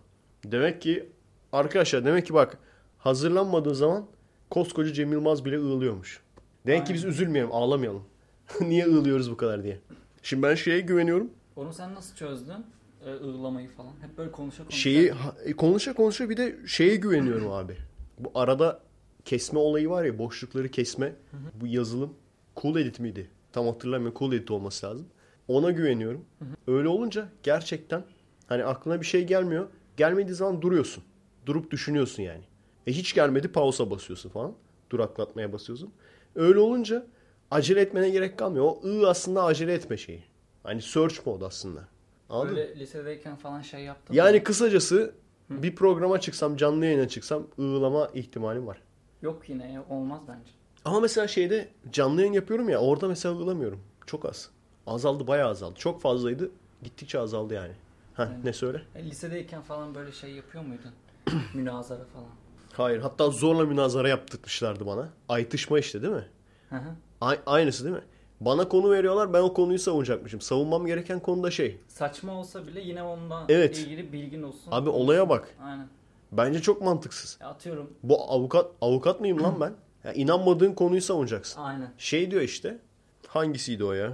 [0.44, 1.08] Demek ki
[1.52, 2.58] arkadaşlar demek ki bak
[2.98, 4.06] hazırlanmadığı zaman
[4.50, 6.20] koskoca Cem Yılmaz bile ığlıyormuş.
[6.66, 8.04] Demek ki biz üzülmeyelim ağlamayalım.
[8.60, 9.80] Niye ığlıyoruz bu kadar diye.
[10.22, 11.30] Şimdi ben şeye güveniyorum.
[11.56, 12.66] Onu sen nasıl çözdün?
[13.04, 13.92] Ee, ığlamayı falan.
[14.02, 14.76] Hep böyle konuşa konuşa.
[14.78, 17.76] Şeyi ha- e, konuşa konuşa bir de şeye güveniyorum abi.
[18.18, 18.80] Bu arada
[19.24, 21.14] kesme olayı var ya boşlukları kesme.
[21.54, 22.14] Bu yazılım
[22.56, 23.30] Cool Edit miydi?
[23.52, 24.18] Tam hatırlamıyorum.
[24.18, 25.06] Cool Edit olması lazım.
[25.48, 26.24] Ona güveniyorum.
[26.66, 28.04] Öyle olunca gerçekten
[28.46, 29.68] hani aklına bir şey gelmiyor.
[29.96, 31.04] Gelmediği zaman duruyorsun.
[31.46, 32.42] Durup düşünüyorsun yani.
[32.86, 34.54] E hiç gelmedi pausa basıyorsun falan.
[34.90, 35.92] Duraklatmaya basıyorsun.
[36.34, 37.06] Öyle olunca
[37.50, 38.64] acele etmene gerek kalmıyor.
[38.64, 40.24] O ı aslında acele etme şeyi.
[40.62, 41.88] Hani search mode aslında.
[42.28, 42.56] Anladın mı?
[42.56, 44.14] Böyle lisedeyken falan şey yaptın.
[44.14, 44.44] Yani mı?
[44.44, 45.14] kısacası
[45.50, 48.82] bir programa çıksam, canlı yayına çıksam ığlama ihtimalim var.
[49.22, 50.52] Yok yine olmaz bence.
[50.84, 53.80] Ama mesela şeyde canlı yayın yapıyorum ya orada mesela ığlamıyorum.
[54.06, 54.50] Çok az.
[54.86, 55.74] Azaldı bayağı azaldı.
[55.78, 56.50] Çok fazlaydı.
[56.82, 57.72] Gittikçe azaldı yani.
[58.14, 58.44] Heh, Evet.
[58.44, 58.82] ne söyle?
[58.94, 60.90] E, lisedeyken falan böyle şey yapıyor muydun?
[61.54, 62.28] Münazara falan.
[62.72, 63.00] Hayır.
[63.00, 65.08] Hatta zorla münazara yaptırmışlardı bana.
[65.28, 66.26] Aytışma işte değil mi?
[66.70, 66.88] Hı hı.
[67.20, 68.02] A- aynısı değil mi?
[68.40, 70.40] Bana konu veriyorlar ben o konuyu savunacakmışım.
[70.40, 71.80] Savunmam gereken konu da şey.
[71.88, 73.78] Saçma olsa bile yine onunla Evet.
[73.78, 74.68] ilgili bilgin olsun.
[74.72, 75.54] Abi olaya bak.
[75.62, 75.88] Aynen.
[76.32, 77.38] Bence çok mantıksız.
[77.40, 77.90] E, atıyorum.
[78.02, 79.74] Bu avukat avukat mıyım lan ben?
[80.08, 81.60] Ya inanmadığın konuyu savunacaksın.
[81.60, 81.90] Aynen.
[81.98, 82.78] Şey diyor işte.
[83.26, 84.12] Hangisiydi o ya?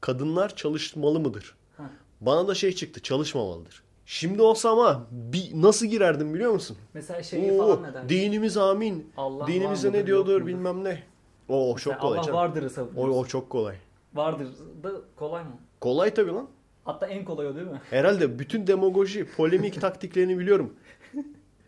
[0.00, 1.54] Kadınlar çalışmalı mıdır?
[1.76, 1.84] Heh.
[2.20, 3.02] Bana da şey çıktı.
[3.02, 3.82] Çalışmamalıdır.
[4.06, 6.76] Şimdi olsa ama bir, nasıl girerdim biliyor musun?
[6.94, 8.08] Mesela şeyi Oo, falan ne der?
[8.08, 9.12] dinimiz amin.
[9.16, 11.02] Allah mıdır, ne diyordur bilmem ne.
[11.48, 12.38] O, o Mesela çok kolay Allah canım.
[12.38, 13.76] vardır'ı O, o çok kolay.
[14.14, 14.48] Vardır
[14.82, 15.58] da kolay mı?
[15.80, 16.48] Kolay tabii lan.
[16.84, 17.80] Hatta en kolay o değil mi?
[17.90, 20.74] Herhalde bütün demagoji, polemik taktiklerini biliyorum.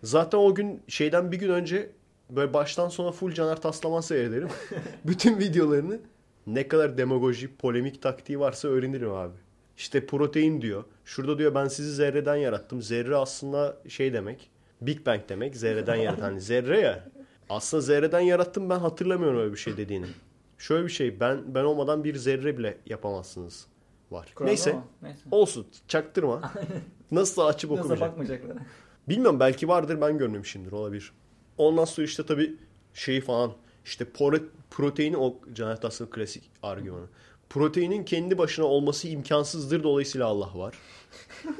[0.03, 1.91] Zaten o gün şeyden bir gün önce
[2.31, 4.49] böyle baştan sona full Caner Taslaman seyrederim.
[5.05, 6.01] bütün videolarını
[6.47, 9.35] ne kadar demagoji, polemik taktiği varsa öğrenirim abi.
[9.77, 10.85] İşte protein diyor.
[11.05, 12.83] Şurada diyor ben sizi zerreden yarattım.
[12.83, 14.51] Zerre aslında şey demek.
[14.81, 15.57] Big Bang demek.
[15.57, 16.23] Zerreden yaratan.
[16.23, 17.09] Hani zerre ya.
[17.51, 20.07] Aslında zerreden yarattım ben hatırlamıyorum öyle bir şey dediğini.
[20.59, 23.67] Şöyle bir şey ben ben olmadan bir zerre bile yapamazsınız
[24.11, 24.35] var.
[24.41, 24.73] Neyse.
[24.73, 24.85] ama.
[25.03, 25.21] Neyse.
[25.31, 25.67] Olsun.
[25.89, 26.53] Çaktırma.
[27.11, 28.11] Nasıl açıp Nasıl okumayacak.
[28.11, 28.57] bakmayacaklar.
[29.09, 31.13] Bilmiyorum belki vardır ben görmemişimdir olabilir.
[31.59, 32.57] Ondan sonra işte tabii
[32.95, 33.53] şeyi falan
[33.85, 34.07] işte
[34.71, 37.07] proteini o Canet Aslı'nın klasik argümanı.
[37.51, 40.75] Proteinin kendi başına olması imkansızdır dolayısıyla Allah var.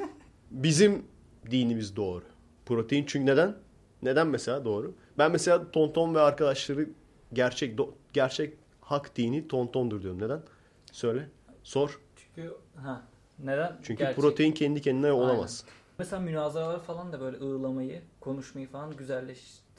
[0.51, 1.05] Bizim
[1.51, 2.25] dinimiz doğru.
[2.66, 3.57] Protein çünkü neden?
[4.03, 4.95] Neden mesela doğru?
[5.19, 6.89] Ben mesela Tonton ve arkadaşları
[7.33, 10.20] gerçek do- gerçek hak dini Tonton'dur diyorum.
[10.23, 10.43] Neden?
[10.93, 11.29] Söyle.
[11.62, 12.01] Sor.
[12.16, 13.03] Çünkü ha
[13.39, 13.77] neden?
[13.83, 14.16] Çünkü Gerçek.
[14.23, 15.65] protein kendi kendine olamaz.
[15.99, 18.91] Mesela münazaralar falan da böyle ığlamayı, konuşmayı falan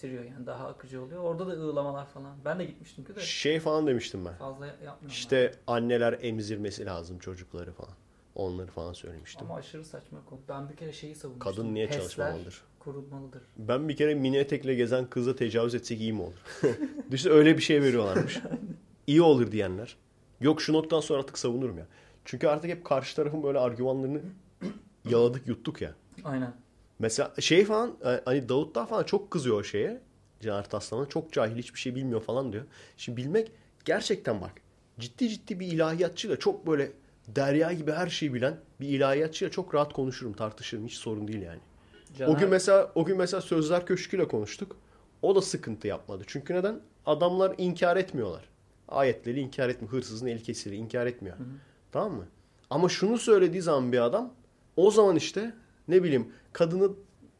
[0.02, 1.24] güzelleştiriyor yani daha akıcı oluyor.
[1.24, 2.38] Orada da ığlamalar falan.
[2.46, 4.34] Ben de gitmiştim ki de Şey falan demiştim ben.
[4.34, 5.08] fazla yapmıyorum.
[5.08, 7.94] İşte anneler emzirmesi lazım çocukları falan.
[8.36, 9.46] Onları falan söylemiştim.
[9.46, 10.40] Ama aşırı saçma konu.
[10.50, 11.52] Ben bir kere şeyi savunmuştum.
[11.52, 12.62] Kadın niye HES'ler çalışmamalıdır?
[12.80, 13.42] korunmalıdır.
[13.58, 16.34] Ben bir kere mini etekle gezen kıza tecavüz etsek iyi mi olur?
[17.12, 18.40] Düşünsene öyle bir şey veriyorlarmış.
[19.08, 19.96] İyi olur diyenler.
[20.42, 21.86] Yok şu noktadan sonra artık savunurum ya.
[22.26, 24.22] Çünkü artık hep karşı tarafın böyle argümanlarını
[25.10, 25.96] yaladık yuttuk ya.
[26.24, 26.54] Aynen.
[27.00, 30.02] Mesela şey falan hani Davutlar falan çok kızıyor o şeye.
[30.40, 32.66] Caner Taslan'a çok cahil hiçbir şey bilmiyor falan diyor.
[32.98, 33.52] Şimdi bilmek
[33.86, 34.52] gerçekten bak
[35.00, 36.92] ciddi ciddi bir ilahiyatçıyla çok böyle
[37.28, 41.60] derya gibi her şeyi bilen bir ilahiyatçıyla çok rahat konuşurum tartışırım hiç sorun değil yani.
[42.28, 44.76] O gün mesela o gün mesela Sözler Köşkü'yle konuştuk.
[45.22, 46.24] O da sıkıntı yapmadı.
[46.28, 46.80] Çünkü neden?
[47.06, 48.50] Adamlar inkar etmiyorlar.
[48.88, 49.94] Ayetleri inkar etmiyor.
[49.94, 51.38] Hırsızın eli kesilir inkar etmiyor.
[51.92, 52.26] Tamam mı?
[52.70, 54.34] Ama şunu söylediği zaman bir adam
[54.78, 55.54] o zaman işte
[55.90, 56.92] ne bileyim kadını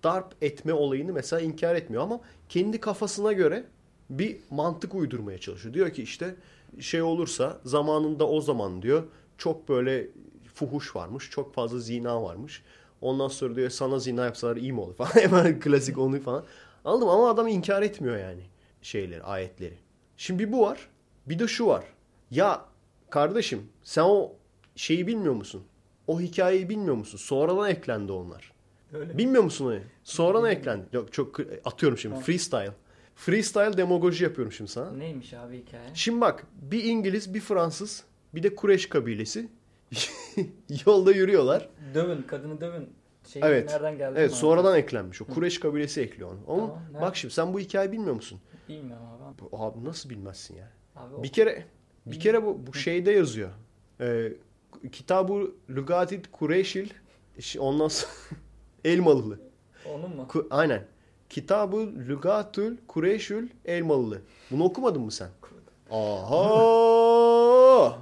[0.04, 2.20] darp etme olayını mesela inkar etmiyor ama
[2.50, 3.66] kendi kafasına göre
[4.10, 5.74] bir mantık uydurmaya çalışıyor.
[5.74, 6.36] Diyor ki işte
[6.80, 9.04] şey olursa zamanında o zaman diyor
[9.38, 10.08] çok böyle
[10.54, 12.64] fuhuş varmış, çok fazla zina varmış.
[13.02, 15.10] Ondan sonra diyor sana zina yapsalar iyi mi olur falan.
[15.10, 16.46] Hemen klasik onu falan.
[16.86, 18.42] Anladım ama adam inkar etmiyor yani
[18.82, 19.78] şeyleri, ayetleri.
[20.18, 20.90] Şimdi bu var.
[21.26, 21.86] Bir de şu var.
[22.32, 22.66] Ya
[23.10, 24.32] kardeşim sen o
[24.76, 25.64] şeyi bilmiyor musun?
[26.10, 27.18] O hikayeyi bilmiyor musun?
[27.18, 28.54] Sonradan eklendi onlar.
[28.94, 29.18] Öyle.
[29.18, 29.80] Bilmiyor musun onu?
[30.04, 30.86] Sonradan eklendi.
[30.94, 32.14] Yok çok atıyorum şimdi.
[32.14, 32.24] Tamam.
[32.26, 32.72] Freestyle.
[33.16, 34.92] Freestyle demagoji yapıyorum şimdi sana.
[34.92, 35.84] Neymiş abi hikaye?
[35.94, 38.04] Şimdi bak bir İngiliz, bir Fransız,
[38.36, 39.50] bir de Kureş kabilesi
[40.86, 41.70] yolda yürüyorlar.
[41.94, 42.90] Dövün, kadını dövün.
[43.28, 43.70] Şey Evet.
[43.70, 44.16] nereden geldi?
[44.20, 44.38] Evet abi?
[44.38, 45.22] sonradan eklenmiş.
[45.22, 46.40] O Kureş kabilesi ekliyor onu.
[46.48, 47.02] Ama Tamam, nerede?
[47.02, 48.40] bak şimdi sen bu hikayeyi bilmiyor musun?
[48.70, 49.42] Bilmiyorum abi.
[49.52, 50.72] Bu- Abi nasıl bilmezsin ya?
[50.96, 51.66] Abi o Bir kere
[52.06, 53.50] bir kere bu, bu şeyde yazıyor.
[54.02, 54.34] Ee,
[54.92, 56.90] Kitabı Lugatit Kureyşil
[57.60, 58.12] ondan sonra
[58.86, 59.40] Elmalılı.
[59.86, 60.26] onun mu?
[60.30, 60.86] Ku- aynen.
[61.30, 61.78] Kitabı
[62.10, 64.22] Lugatül Kureyşül Elmalılı.
[64.52, 65.30] Bunu okumadın mı sen?
[65.92, 67.98] Aha!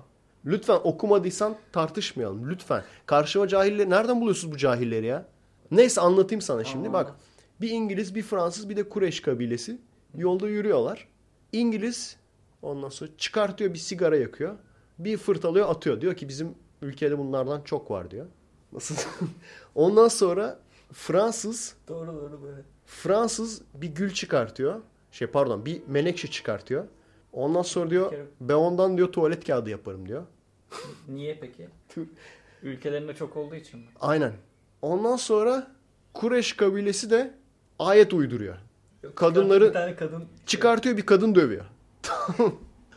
[0.45, 2.49] Lütfen okumadıysan tartışmayalım.
[2.49, 2.83] Lütfen.
[3.05, 5.25] Karşıma cahilleri nereden buluyorsunuz bu cahilleri ya?
[5.71, 6.85] Neyse anlatayım sana şimdi.
[6.85, 7.13] Tamam, Bak
[7.61, 9.81] bir İngiliz, bir Fransız, bir de Kureş kabilesi
[10.15, 11.07] yolda yürüyorlar.
[11.51, 12.17] İngiliz
[12.61, 14.55] ondan sonra çıkartıyor bir sigara yakıyor.
[14.99, 16.01] Bir fırtalıyor atıyor.
[16.01, 18.25] Diyor ki bizim ülkede bunlardan çok var diyor.
[18.73, 18.95] Nasıl?
[19.75, 20.59] ondan sonra
[20.93, 22.61] Fransız Doğru doğru böyle.
[22.85, 24.81] Fransız bir gül çıkartıyor.
[25.11, 26.85] Şey pardon bir menekşe çıkartıyor.
[27.33, 30.23] Ondan sonra diyor ben ondan diyor tuvalet kağıdı yaparım diyor.
[31.07, 31.69] Niye peki?
[32.63, 33.85] Ülkelerinde çok olduğu için mi?
[33.99, 34.33] Aynen.
[34.81, 35.71] Ondan sonra
[36.13, 37.33] Kureş kabilesi de
[37.79, 38.55] ayet uyduruyor.
[39.03, 41.65] Yok, Kadınları- Bir tane kadın Çıkartıyor bir kadın dövüyor.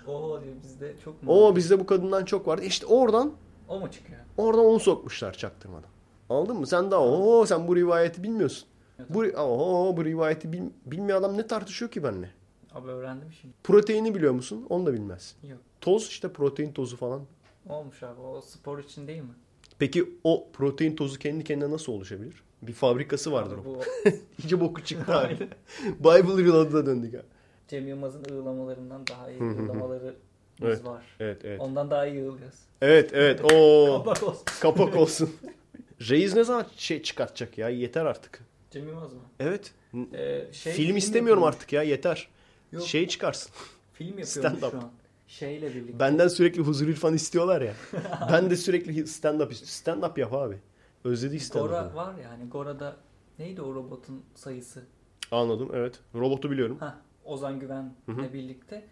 [0.06, 1.32] Oo diyor bizde çok mu?
[1.32, 2.62] O bizde bu kadından çok vardı.
[2.64, 3.32] İşte oradan
[3.70, 4.20] O mu çıkıyor?
[4.36, 5.90] oradan onu sokmuşlar çaktırmadan.
[6.28, 6.66] Anladın mı?
[6.66, 8.68] Sen daha o sen bu rivayeti bilmiyorsun.
[9.08, 12.30] Bu oho, bu rivayeti bil, bilmeyen adam ne tartışıyor ki benimle?
[12.74, 13.54] Abi öğrendim şimdi.
[13.64, 14.66] Proteini biliyor musun?
[14.68, 15.36] Onu da bilmez.
[15.42, 15.58] Yok.
[15.80, 17.22] Toz işte protein tozu falan.
[17.68, 18.20] Olmuş abi.
[18.20, 19.34] O spor için değil mi?
[19.78, 22.42] Peki o protein tozu kendi kendine nasıl oluşabilir?
[22.62, 23.74] Bir fabrikası vardır Abi o.
[23.74, 23.80] bu
[24.42, 25.48] İyice boku çıktı abi.
[25.98, 27.22] Bible Reload'a döndük ha.
[27.68, 29.44] Cem Yılmaz'ın ığlamalarından daha iyi Hı
[30.62, 30.84] Evet.
[30.84, 31.02] var.
[31.20, 31.60] Evet evet.
[31.60, 32.58] Ondan daha iyi ığlıyoruz.
[32.82, 33.52] Evet evet.
[33.52, 34.04] Oo.
[34.04, 34.44] Kapak olsun.
[34.60, 35.36] Kapak olsun.
[36.08, 37.68] Reis ne zaman şey çıkartacak ya?
[37.68, 38.40] Yeter artık.
[38.70, 39.20] Cem Yılmaz mı?
[39.40, 39.72] Evet.
[40.12, 41.56] Ee, şey, film istemiyorum yapıyormuş.
[41.56, 42.28] artık ya yeter.
[42.72, 42.82] Yok.
[42.86, 43.52] Şey çıkarsın.
[43.92, 44.90] Film yapıyormuş şu an.
[45.26, 45.98] Şeyle birlikte.
[46.00, 47.74] Benden sürekli huzur irfan istiyorlar ya.
[48.32, 49.72] ben de sürekli stand up istiyorum.
[49.72, 50.58] Stand up yap abi.
[51.04, 51.66] Özledi istedim.
[51.66, 52.96] Gora var ya hani Gora'da
[53.38, 54.82] neydi o robotun sayısı?
[55.30, 56.00] Anladım evet.
[56.14, 56.76] Robotu biliyorum.
[56.80, 58.84] Hah, Ozan Güven'le birlikte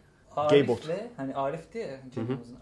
[0.47, 0.79] Gaybot.
[0.79, 2.01] Arif ve hani Arif diye ya.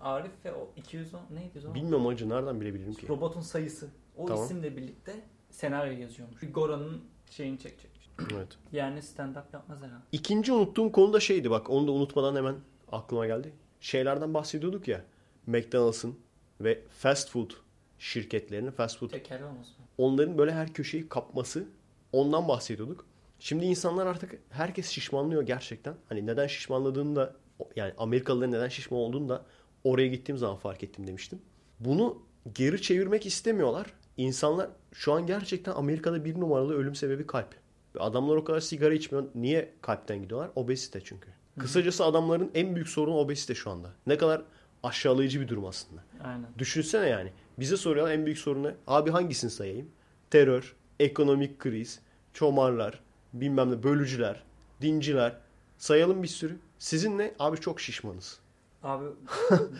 [0.00, 1.74] Arif ve o 210 neydi o?
[1.74, 3.08] Bilmiyorum acı nereden bilebilirim ki.
[3.08, 3.88] Robotun sayısı.
[4.16, 4.44] O Tamam.
[4.44, 5.12] isimle birlikte
[5.50, 6.40] senaryo yazıyormuş.
[6.52, 8.10] Gora'nın şeyini çekecekmiş.
[8.34, 8.48] Evet.
[8.72, 10.02] Yani stand-up yapmaz herhalde.
[10.12, 12.54] İkinci unuttuğum konu da şeydi bak onu da unutmadan hemen
[12.92, 13.52] aklıma geldi.
[13.80, 15.04] Şeylerden bahsediyorduk ya.
[15.46, 16.18] McDonald's'ın
[16.60, 17.50] ve fast food
[17.98, 19.74] şirketlerinin fast food Tekel olmasın.
[19.98, 21.64] onların böyle her köşeyi kapması
[22.12, 23.06] ondan bahsediyorduk.
[23.38, 25.94] Şimdi insanlar artık herkes şişmanlıyor gerçekten.
[26.08, 27.34] Hani neden şişmanladığını da
[27.76, 29.44] yani Amerikalıların neden şişman olduğunu da
[29.84, 31.38] oraya gittiğim zaman fark ettim demiştim.
[31.80, 32.22] Bunu
[32.54, 33.86] geri çevirmek istemiyorlar.
[34.16, 37.54] İnsanlar şu an gerçekten Amerika'da bir numaralı ölüm sebebi kalp.
[37.98, 39.26] Adamlar o kadar sigara içmiyor.
[39.34, 40.50] Niye kalpten gidiyorlar?
[40.54, 41.28] Obezite çünkü.
[41.58, 43.92] Kısacası adamların en büyük sorunu obezite şu anda.
[44.06, 44.42] Ne kadar
[44.82, 46.04] aşağılayıcı bir durum aslında.
[46.24, 46.46] Aynen.
[46.58, 47.32] Düşünsene yani.
[47.58, 48.72] Bize soruyorlar en büyük sorunu.
[48.86, 49.90] Abi hangisini sayayım?
[50.30, 52.00] Terör, ekonomik kriz,
[52.32, 53.00] çomarlar,
[53.32, 54.42] bilmem ne bölücüler,
[54.82, 55.36] dinciler.
[55.78, 56.58] Sayalım bir sürü.
[56.78, 57.34] Sizin ne?
[57.38, 58.38] Abi çok şişmanız.
[58.82, 59.04] Abi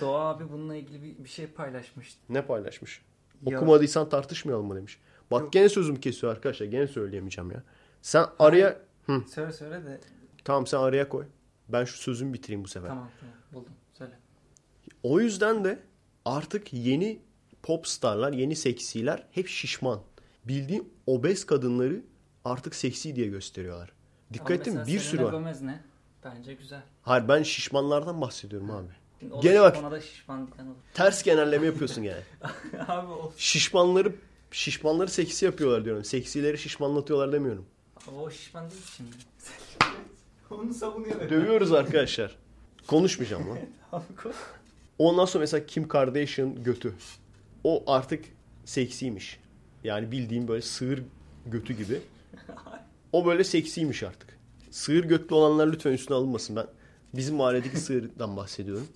[0.01, 2.19] Doğa abi bununla ilgili bir, bir şey paylaşmıştı.
[2.29, 3.03] Ne paylaşmış?
[3.47, 4.99] Ya- Okumadıysan tartışmayalım mı demiş.
[5.31, 5.53] Bak Yok.
[5.53, 6.67] gene sözümü kesiyor arkadaşlar.
[6.67, 7.63] Gene söyleyemeyeceğim ya.
[8.03, 8.79] Sen araya...
[9.07, 10.01] Hı, Söyle söyle de
[10.45, 11.25] tamam sen araya koy.
[11.69, 12.89] Ben şu sözümü bitireyim bu sefer.
[12.89, 13.73] tamam tamam buldum.
[13.93, 14.13] Söyle.
[15.03, 15.79] O yüzden de
[16.25, 17.19] artık yeni
[17.63, 20.01] pop starlar, yeni seksiler hep şişman.
[20.45, 22.01] Bildiğin obez kadınları
[22.45, 23.93] artık seksi diye gösteriyorlar.
[24.33, 24.87] Dikkat ettin mi?
[24.87, 25.31] Bir sürü var.
[25.31, 25.81] Gomez ne?
[26.35, 26.83] Bence güzel.
[27.03, 28.89] Hayır ben şişmanlardan bahsediyorum abi.
[29.21, 29.77] Şimdi Gene bak.
[29.81, 30.77] Ona da şişman diyen olur.
[30.95, 32.21] Ters genelleme yapıyorsun gene.
[32.89, 34.13] abi o, Şişmanları
[34.51, 36.05] şişmanları seksi yapıyorlar diyorum.
[36.05, 37.67] Seksileri şişmanlatıyorlar demiyorum.
[38.19, 39.11] o şişman değil şimdi.
[40.51, 41.31] Onu savunuyor.
[41.31, 42.37] Dövüyoruz arkadaşlar.
[42.87, 43.59] Konuşmayacağım lan.
[44.99, 46.95] Ondan sonra mesela Kim Kardashian götü.
[47.65, 48.25] O artık
[48.65, 49.41] seksiymiş.
[49.85, 51.03] Yani bildiğim böyle sığır
[51.47, 52.01] götü gibi.
[53.13, 54.36] O böyle seksiymiş artık.
[54.77, 56.57] Sığır götlü olanlar lütfen üstüne alınmasın.
[56.57, 56.67] Ben
[57.15, 58.89] bizim mahalledeki sığırdan bahsediyorum.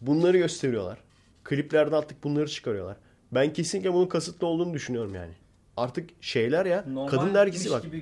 [0.00, 0.98] Bunları gösteriyorlar.
[1.44, 2.96] Kliplerde artık bunları çıkarıyorlar.
[3.32, 5.32] Ben kesinlikle bunun kasıtlı olduğunu düşünüyorum yani.
[5.76, 6.84] Artık şeyler ya.
[6.88, 7.82] Normalmiş kadın dergisi bak.
[7.82, 8.00] gibi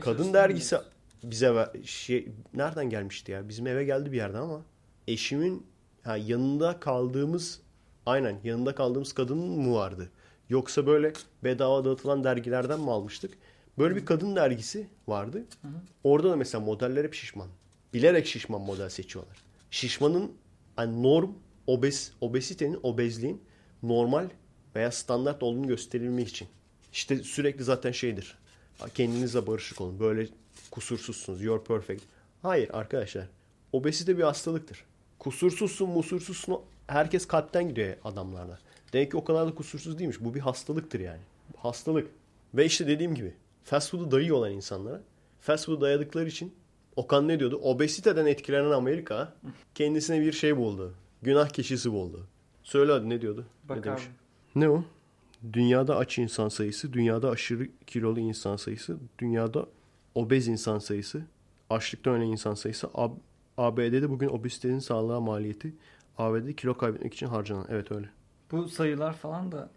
[0.00, 0.92] Kadın dergisi biliyorsun.
[1.22, 3.48] bize şey nereden gelmişti ya?
[3.48, 4.62] Bizim eve geldi bir yerden ama
[5.08, 5.66] eşimin
[6.02, 7.60] ha, yanında kaldığımız
[8.06, 10.10] aynen yanında kaldığımız kadının mı vardı?
[10.48, 11.12] Yoksa böyle
[11.44, 13.34] bedava dağıtılan dergilerden mi almıştık?
[13.78, 15.44] Böyle bir kadın dergisi vardı.
[16.04, 17.48] Orada da mesela modeller hep şişman.
[17.94, 19.36] Bilerek şişman model seçiyorlar.
[19.70, 20.32] Şişmanın
[20.76, 21.30] hani norm
[21.66, 23.42] obez obezitenin obezliğin
[23.82, 24.28] normal
[24.76, 26.48] veya standart olduğunu gösterilmek için.
[26.92, 28.38] İşte sürekli zaten şeydir.
[28.94, 30.00] Kendinizle barışık olun.
[30.00, 30.28] Böyle
[30.70, 31.42] kusursuzsunuz.
[31.42, 32.02] You're perfect.
[32.42, 33.28] Hayır arkadaşlar.
[33.72, 34.84] Obezite bir hastalıktır.
[35.18, 36.60] Kusursuzsun, musursuzsun.
[36.86, 38.58] Herkes kalpten gidiyor adamlarda.
[38.92, 40.20] Demek ki o kadar da kusursuz değilmiş.
[40.20, 41.20] Bu bir hastalıktır yani.
[41.56, 42.08] Hastalık.
[42.54, 43.34] Ve işte dediğim gibi
[43.66, 45.02] fast food'u dayıyor olan insanlara
[45.40, 46.54] fast food'u dayadıkları için
[46.96, 47.56] Okan ne diyordu?
[47.62, 49.32] Obeziteden etkilenen Amerika
[49.74, 50.94] kendisine bir şey buldu.
[51.22, 52.26] Günah keçisi buldu.
[52.62, 53.46] Söyle hadi ne diyordu?
[53.68, 54.02] Bak ne demiş?
[54.02, 54.60] abi.
[54.60, 54.84] Ne o?
[55.52, 59.66] Dünyada aç insan sayısı, dünyada aşırı kilolu insan sayısı, dünyada
[60.14, 61.22] obez insan sayısı,
[61.70, 62.88] açlıktan ölen insan sayısı,
[63.58, 65.74] ABD'de bugün obezitenin sağlığa maliyeti,
[66.18, 67.66] ABD'de kilo kaybetmek için harcanan.
[67.68, 68.08] Evet öyle.
[68.50, 69.70] Bu sayılar falan da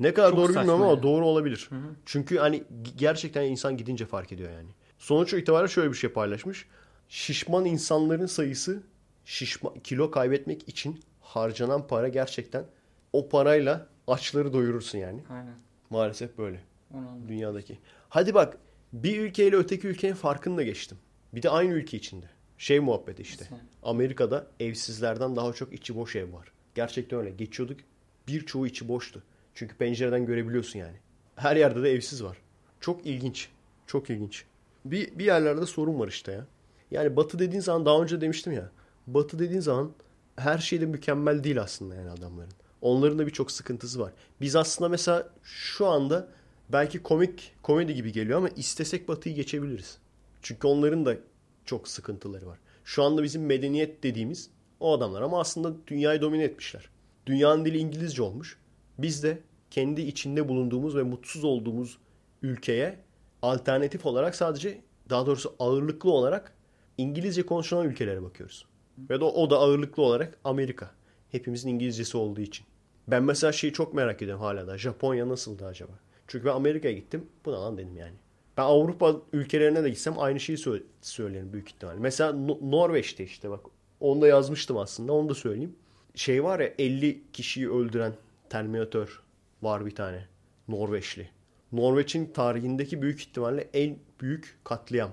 [0.00, 1.02] Ne kadar Çok doğru bilmiyorum ama yani.
[1.02, 1.70] doğru olabilir.
[2.06, 2.64] Çünkü hani
[2.96, 4.68] gerçekten insan gidince fark ediyor yani.
[4.98, 6.66] Sonuç itibariyle şöyle bir şey paylaşmış.
[7.08, 8.82] Şişman insanların sayısı
[9.24, 12.64] şişma, kilo kaybetmek için harcanan para gerçekten
[13.12, 15.20] o parayla açları doyurursun yani.
[15.30, 15.54] aynen.
[15.90, 16.60] Maalesef böyle
[16.94, 17.78] Onu dünyadaki.
[18.08, 18.58] Hadi bak
[18.92, 20.98] bir ülkeyle öteki ülkenin farkını da geçtim.
[21.34, 22.26] Bir de aynı ülke içinde.
[22.58, 23.44] Şey muhabbeti işte.
[23.44, 23.56] Nasıl?
[23.82, 26.52] Amerika'da evsizlerden daha çok içi boş ev var.
[26.74, 27.30] Gerçekten öyle.
[27.30, 27.80] Geçiyorduk
[28.28, 29.22] birçoğu içi boştu.
[29.54, 30.96] Çünkü pencereden görebiliyorsun yani.
[31.36, 32.36] Her yerde de evsiz var.
[32.80, 33.48] Çok ilginç.
[33.86, 34.44] Çok ilginç.
[34.84, 36.46] Bir, bir yerlerde sorun var işte ya.
[36.90, 38.70] Yani batı dediğin zaman daha önce demiştim ya.
[39.06, 39.92] Batı dediğin zaman
[40.36, 42.52] her şey de mükemmel değil aslında yani adamların.
[42.80, 44.12] Onların da birçok sıkıntısı var.
[44.40, 46.28] Biz aslında mesela şu anda
[46.72, 49.98] belki komik komedi gibi geliyor ama istesek batıyı geçebiliriz.
[50.42, 51.16] Çünkü onların da
[51.64, 52.58] çok sıkıntıları var.
[52.84, 54.50] Şu anda bizim medeniyet dediğimiz
[54.80, 56.88] o adamlar ama aslında dünyayı domine etmişler.
[57.26, 58.58] Dünyanın dili İngilizce olmuş.
[58.98, 59.38] Biz de
[59.70, 61.98] kendi içinde bulunduğumuz ve mutsuz olduğumuz
[62.42, 62.98] ülkeye
[63.42, 64.80] alternatif olarak sadece
[65.10, 66.52] daha doğrusu ağırlıklı olarak
[66.98, 68.66] İngilizce konuşulan ülkelere bakıyoruz.
[69.10, 70.90] Ve o da ağırlıklı olarak Amerika.
[71.30, 72.66] Hepimizin İngilizcesi olduğu için.
[73.08, 74.78] Ben mesela şeyi çok merak ediyorum hala da.
[74.78, 75.92] Japonya nasıldı acaba?
[76.26, 77.26] Çünkü ben Amerika'ya gittim.
[77.44, 78.14] Bu ne lan dedim yani.
[78.56, 81.98] Ben Avrupa ülkelerine de gitsem aynı şeyi sö- söylerim büyük ihtimalle.
[82.00, 83.60] Mesela No- Norveç'te işte bak.
[84.00, 85.12] Onu da yazmıştım aslında.
[85.12, 85.76] Onu da söyleyeyim.
[86.14, 88.12] Şey var ya 50 kişiyi öldüren
[88.54, 89.22] Terminator
[89.62, 90.26] var bir tane.
[90.68, 91.30] Norveçli.
[91.72, 95.10] Norveç'in tarihindeki büyük ihtimalle en büyük katliam.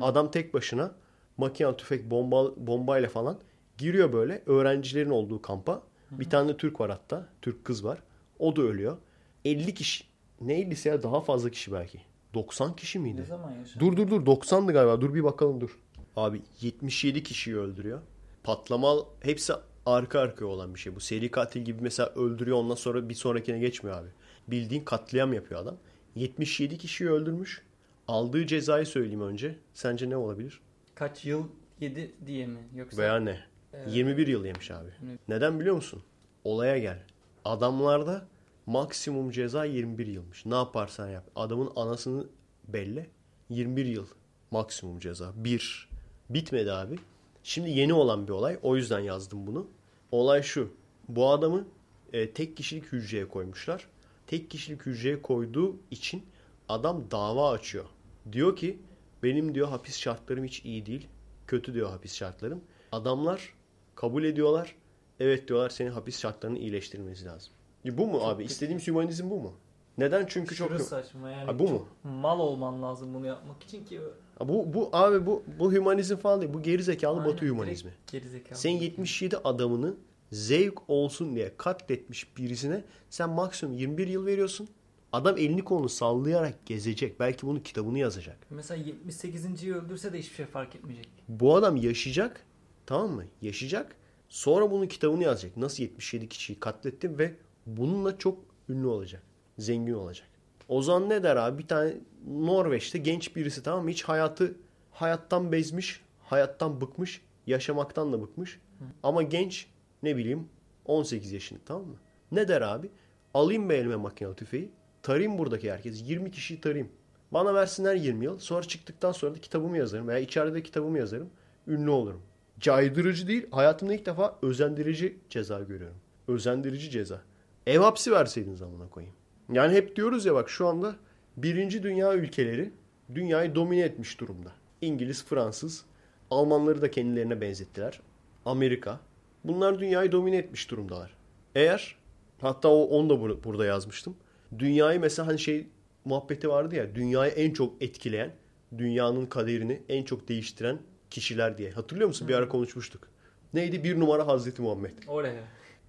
[0.00, 0.94] Adam tek başına
[1.36, 3.38] makinalı tüfek bomba, bombayla falan
[3.78, 5.82] giriyor böyle öğrencilerin olduğu kampa.
[6.10, 7.28] Bir tane de Türk var hatta.
[7.42, 8.02] Türk kız var.
[8.38, 8.96] O da ölüyor.
[9.44, 10.04] 50 kişi.
[10.40, 12.00] Ne 50'si ya daha fazla kişi belki.
[12.34, 13.20] 90 kişi miydi?
[13.20, 13.80] Ne zaman yaşandı?
[13.80, 15.00] Dur dur dur 90'dı galiba.
[15.00, 15.78] Dur bir bakalım dur.
[16.16, 18.00] Abi 77 kişiyi öldürüyor.
[18.42, 19.52] Patlama hepsi
[19.86, 20.94] arka arkaya olan bir şey.
[20.94, 24.08] Bu seri katil gibi mesela öldürüyor ondan sonra bir sonrakine geçmiyor abi.
[24.48, 25.76] Bildiğin katliam yapıyor adam.
[26.14, 27.62] 77 kişiyi öldürmüş.
[28.08, 29.54] Aldığı cezayı söyleyeyim önce.
[29.74, 30.60] Sence ne olabilir?
[30.94, 31.44] Kaç yıl
[31.80, 32.58] yedi diye mi?
[32.76, 33.40] Yoksa Veya ne?
[33.88, 34.88] 21 yıl yemiş abi.
[35.28, 36.02] Neden biliyor musun?
[36.44, 37.02] Olaya gel.
[37.44, 38.26] Adamlarda
[38.66, 40.46] maksimum ceza 21 yılmış.
[40.46, 41.24] Ne yaparsan yap.
[41.36, 42.26] Adamın anasını
[42.68, 43.06] belli.
[43.48, 44.06] 21 yıl
[44.50, 45.32] maksimum ceza.
[45.36, 45.88] Bir.
[46.30, 46.98] Bitmedi abi.
[47.42, 48.58] Şimdi yeni olan bir olay.
[48.62, 49.66] O yüzden yazdım bunu.
[50.12, 50.72] Olay şu.
[51.08, 51.66] Bu adamı
[52.12, 53.86] e, tek kişilik hücreye koymuşlar.
[54.26, 56.26] Tek kişilik hücreye koyduğu için
[56.68, 57.84] adam dava açıyor.
[58.32, 58.78] Diyor ki
[59.22, 61.08] benim diyor hapis şartlarım hiç iyi değil.
[61.46, 62.60] Kötü diyor hapis şartlarım.
[62.92, 63.54] Adamlar
[63.94, 64.76] kabul ediyorlar.
[65.20, 67.52] Evet diyorlar senin hapis şartlarını iyileştirmemiz lazım.
[67.84, 68.44] E bu mu abi?
[68.44, 69.54] İstediğimiz hümanizm bu mu?
[69.98, 70.26] Neden?
[70.26, 70.70] Çünkü çok...
[70.70, 71.44] Aşırı saçma yani.
[71.44, 71.88] Ha, bu mu?
[72.02, 74.00] çok Mal olman lazım bunu yapmak için ki.
[74.40, 76.52] Bu, bu abi bu, bu hümanizm falan değil.
[76.54, 77.90] Bu geri zekalı Aynen, batı hümanizmi.
[78.12, 78.58] Gerizekalı.
[78.58, 79.94] Sen 77 adamını
[80.32, 84.68] zevk olsun diye katletmiş birisine sen maksimum 21 yıl veriyorsun.
[85.12, 87.20] Adam elini kolunu sallayarak gezecek.
[87.20, 88.38] Belki bunun kitabını yazacak.
[88.50, 91.08] Mesela 78.yi öldürse de hiçbir şey fark etmeyecek.
[91.28, 92.44] Bu adam yaşayacak.
[92.86, 93.24] Tamam mı?
[93.42, 93.96] Yaşayacak.
[94.28, 95.56] Sonra bunun kitabını yazacak.
[95.56, 97.34] Nasıl 77 kişiyi katlettim ve
[97.66, 98.38] bununla çok
[98.68, 99.22] ünlü olacak.
[99.58, 100.28] Zengin olacak.
[100.70, 101.62] O zaman ne der abi?
[101.62, 101.94] Bir tane
[102.26, 103.90] Norveç'te genç birisi tamam mı?
[103.90, 104.54] Hiç hayatı
[104.90, 108.60] hayattan bezmiş, hayattan bıkmış, yaşamaktan da bıkmış.
[109.02, 109.66] Ama genç
[110.02, 110.48] ne bileyim
[110.84, 111.94] 18 yaşında tamam mı?
[112.32, 112.90] Ne der abi?
[113.34, 114.70] Alayım be elime makinalı tüfeği.
[115.02, 116.08] Tarayayım buradaki herkes.
[116.08, 116.88] 20 kişiyi tarayayım.
[117.30, 118.38] Bana versinler 20 yıl.
[118.38, 120.08] Sonra çıktıktan sonra da kitabımı yazarım.
[120.08, 121.30] Veya içeride de kitabımı yazarım.
[121.66, 122.22] Ünlü olurum.
[122.60, 123.46] Caydırıcı değil.
[123.50, 125.98] Hayatımda ilk defa özendirici ceza görüyorum.
[126.28, 127.22] Özendirici ceza.
[127.66, 129.19] Ev hapsi verseydin zamana koyayım.
[129.52, 130.96] Yani hep diyoruz ya bak şu anda
[131.36, 132.70] birinci dünya ülkeleri
[133.14, 134.52] dünyayı domine etmiş durumda.
[134.80, 135.84] İngiliz, Fransız,
[136.30, 138.00] Almanları da kendilerine benzettiler.
[138.44, 139.00] Amerika.
[139.44, 141.14] Bunlar dünyayı domine etmiş durumdalar.
[141.54, 141.96] Eğer
[142.40, 144.16] hatta o onu da bur- burada yazmıştım.
[144.58, 145.66] Dünyayı mesela hani şey
[146.04, 148.30] muhabbeti vardı ya dünyayı en çok etkileyen,
[148.78, 150.78] dünyanın kaderini en çok değiştiren
[151.10, 151.70] kişiler diye.
[151.70, 152.28] Hatırlıyor musun?
[152.28, 153.08] Bir ara konuşmuştuk.
[153.54, 153.84] Neydi?
[153.84, 154.90] Bir numara Hazreti Muhammed.
[155.08, 155.40] Oraya.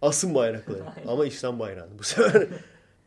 [0.02, 0.84] Asın bayrakları.
[1.08, 2.48] Ama İslam bayrağını bu sefer.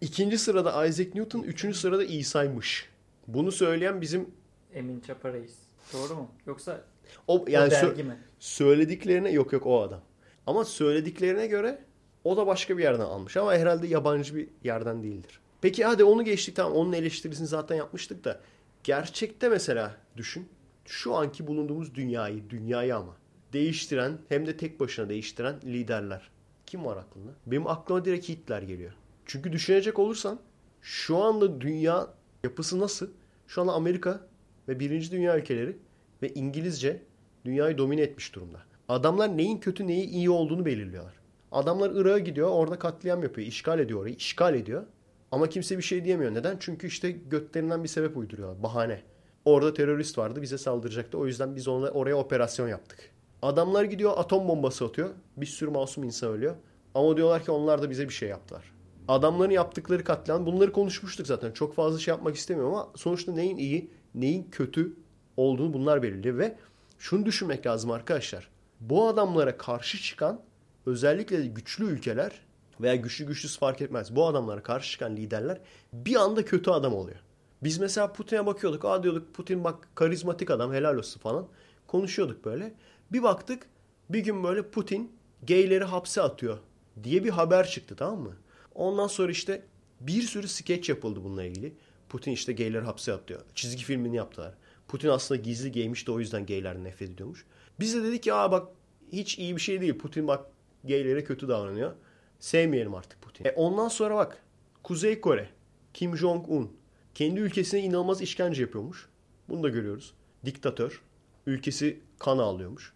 [0.01, 2.89] İkinci sırada Isaac Newton, üçüncü sırada İsa'ymış.
[3.27, 4.31] Bunu söyleyen bizim
[4.75, 5.55] Emin Çapa Reis.
[5.93, 6.31] Doğru mu?
[6.47, 6.81] Yoksa
[7.27, 8.17] o o yani sö- dergi mi?
[8.39, 10.01] söylediklerine yok yok o adam.
[10.47, 11.79] Ama söylediklerine göre
[12.25, 15.41] o da başka bir yerden almış ama herhalde yabancı bir yerden değildir.
[15.61, 18.41] Peki hadi onu geçtik tamam onun eleştirisini zaten yapmıştık da
[18.85, 20.49] gerçekte mesela düşün
[20.85, 23.17] şu anki bulunduğumuz dünyayı dünyayı ama
[23.53, 26.31] değiştiren hem de tek başına değiştiren liderler.
[26.67, 27.31] Kim var aklında?
[27.47, 28.93] Benim aklıma direkt Hitler geliyor.
[29.27, 30.39] Çünkü düşünecek olursan
[30.83, 32.09] şu anda dünya
[32.45, 33.09] yapısı nasıl?
[33.47, 34.21] Şu anda Amerika
[34.69, 35.77] ve birinci dünya ülkeleri
[36.23, 37.03] ve İngilizce
[37.45, 38.59] dünyayı domine etmiş durumda.
[38.89, 41.15] Adamlar neyin kötü neyi iyi olduğunu belirliyorlar.
[41.53, 43.47] Adamlar Irak'a gidiyor orada katliam yapıyor.
[43.47, 44.15] işgal ediyor orayı.
[44.15, 44.85] işgal ediyor.
[45.31, 46.35] Ama kimse bir şey diyemiyor.
[46.35, 46.57] Neden?
[46.61, 48.63] Çünkü işte götlerinden bir sebep uyduruyorlar.
[48.63, 49.03] Bahane.
[49.45, 51.19] Orada terörist vardı bize saldıracaktı.
[51.19, 53.11] O yüzden biz ona, oraya operasyon yaptık.
[53.43, 55.11] Adamlar gidiyor atom bombası atıyor.
[55.37, 56.55] Bir sürü masum insan ölüyor.
[56.95, 58.74] Ama diyorlar ki onlar da bize bir şey yaptılar.
[59.09, 61.53] Adamların yaptıkları katliam bunları konuşmuştuk zaten.
[61.53, 64.97] Çok fazla şey yapmak istemiyorum ama sonuçta neyin iyi, neyin kötü
[65.37, 66.57] olduğunu bunlar belirliyor ve
[66.99, 68.49] şunu düşünmek lazım arkadaşlar.
[68.81, 70.41] Bu adamlara karşı çıkan
[70.87, 72.33] özellikle güçlü ülkeler
[72.81, 74.17] veya güçlü güçsüz fark etmez.
[74.17, 75.61] Bu adamlara karşı çıkan liderler
[75.93, 77.19] bir anda kötü adam oluyor.
[77.63, 78.85] Biz mesela Putin'e bakıyorduk.
[78.85, 81.47] Aa diyorduk Putin bak karizmatik adam helal olsun falan.
[81.87, 82.75] Konuşuyorduk böyle.
[83.13, 83.67] Bir baktık
[84.11, 85.13] bir gün böyle Putin
[85.49, 86.59] gayleri hapse atıyor
[87.05, 88.37] diye bir haber çıktı tamam mı?
[88.75, 89.63] Ondan sonra işte
[90.01, 91.73] bir sürü skeç yapıldı bununla ilgili.
[92.09, 93.41] Putin işte gayleri hapse atıyor.
[93.55, 94.55] Çizgi filmini yaptılar.
[94.89, 97.45] Putin aslında gizli gaymiş de o yüzden gaylerden nefret ediyormuş.
[97.81, 98.69] Biz de dedik ki aa bak
[99.13, 99.99] hiç iyi bir şey değil.
[99.99, 100.47] Putin bak
[100.85, 101.93] gaylere kötü davranıyor.
[102.39, 103.49] Sevmeyelim artık Putin'i.
[103.49, 104.43] E ondan sonra bak
[104.83, 105.49] Kuzey Kore,
[105.95, 106.73] Kim Jong-un
[107.15, 109.09] kendi ülkesine inanılmaz işkence yapıyormuş.
[109.49, 110.15] Bunu da görüyoruz.
[110.45, 111.03] Diktatör.
[111.47, 112.93] Ülkesi kan ağlıyormuş.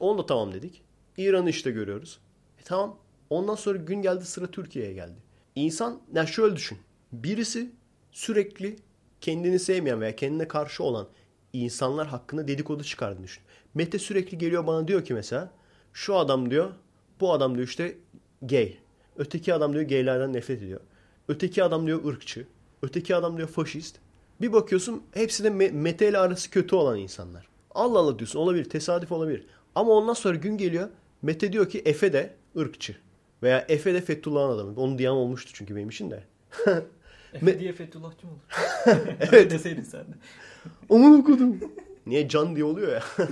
[0.00, 0.82] Onu da tamam dedik.
[1.16, 2.18] İran'ı işte görüyoruz.
[2.58, 2.98] E tamam.
[3.32, 5.16] Ondan sonra gün geldi sıra Türkiye'ye geldi.
[5.54, 6.78] İnsan ya şöyle düşün.
[7.12, 7.70] Birisi
[8.12, 8.76] sürekli
[9.20, 11.08] kendini sevmeyen veya kendine karşı olan
[11.52, 13.42] insanlar hakkında dedikodu çıkardığını düşün.
[13.74, 15.50] Mete sürekli geliyor bana diyor ki mesela
[15.92, 16.70] şu adam diyor
[17.20, 17.96] bu adam diyor işte
[18.42, 18.76] gay.
[19.16, 20.80] Öteki adam diyor gaylerden nefret ediyor.
[21.28, 22.46] Öteki adam diyor ırkçı.
[22.82, 23.96] Öteki adam diyor faşist.
[24.40, 27.48] Bir bakıyorsun hepsi de Me- Mete ile arası kötü olan insanlar.
[27.70, 29.46] Allah Allah diyorsun olabilir tesadüf olabilir.
[29.74, 30.88] Ama ondan sonra gün geliyor
[31.22, 32.96] Mete diyor ki Efe de ırkçı.
[33.42, 34.80] Veya Efe de Fethullah'ın adamı.
[34.80, 36.24] Onu diyen olmuştu çünkü benim için de.
[37.34, 38.42] Efe diye Fethullahçı mı olur?
[39.20, 39.50] Evet.
[39.50, 40.14] Deseydin sen de.
[40.90, 41.60] Aman okudum.
[42.06, 43.02] Niye can diye oluyor ya.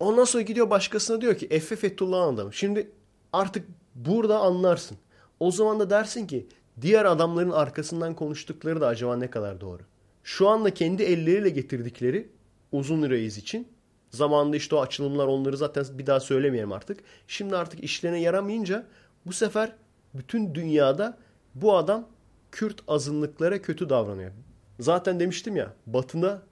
[0.00, 2.52] Ondan sonra gidiyor başkasına diyor ki Efe Fethullah'ın adamı.
[2.52, 2.90] Şimdi
[3.32, 4.98] artık burada anlarsın.
[5.40, 6.46] O zaman da dersin ki
[6.80, 9.82] diğer adamların arkasından konuştukları da acaba ne kadar doğru.
[10.24, 12.28] Şu anda kendi elleriyle getirdikleri
[12.72, 13.68] uzun reis için
[14.14, 17.00] zamanında işte o açılımlar onları zaten bir daha söylemeyelim artık.
[17.28, 18.86] Şimdi artık işlerine yaramayınca
[19.26, 19.72] bu sefer
[20.14, 21.18] bütün dünyada
[21.54, 22.08] bu adam
[22.52, 24.30] Kürt azınlıklara kötü davranıyor.
[24.80, 26.42] Zaten demiştim ya batına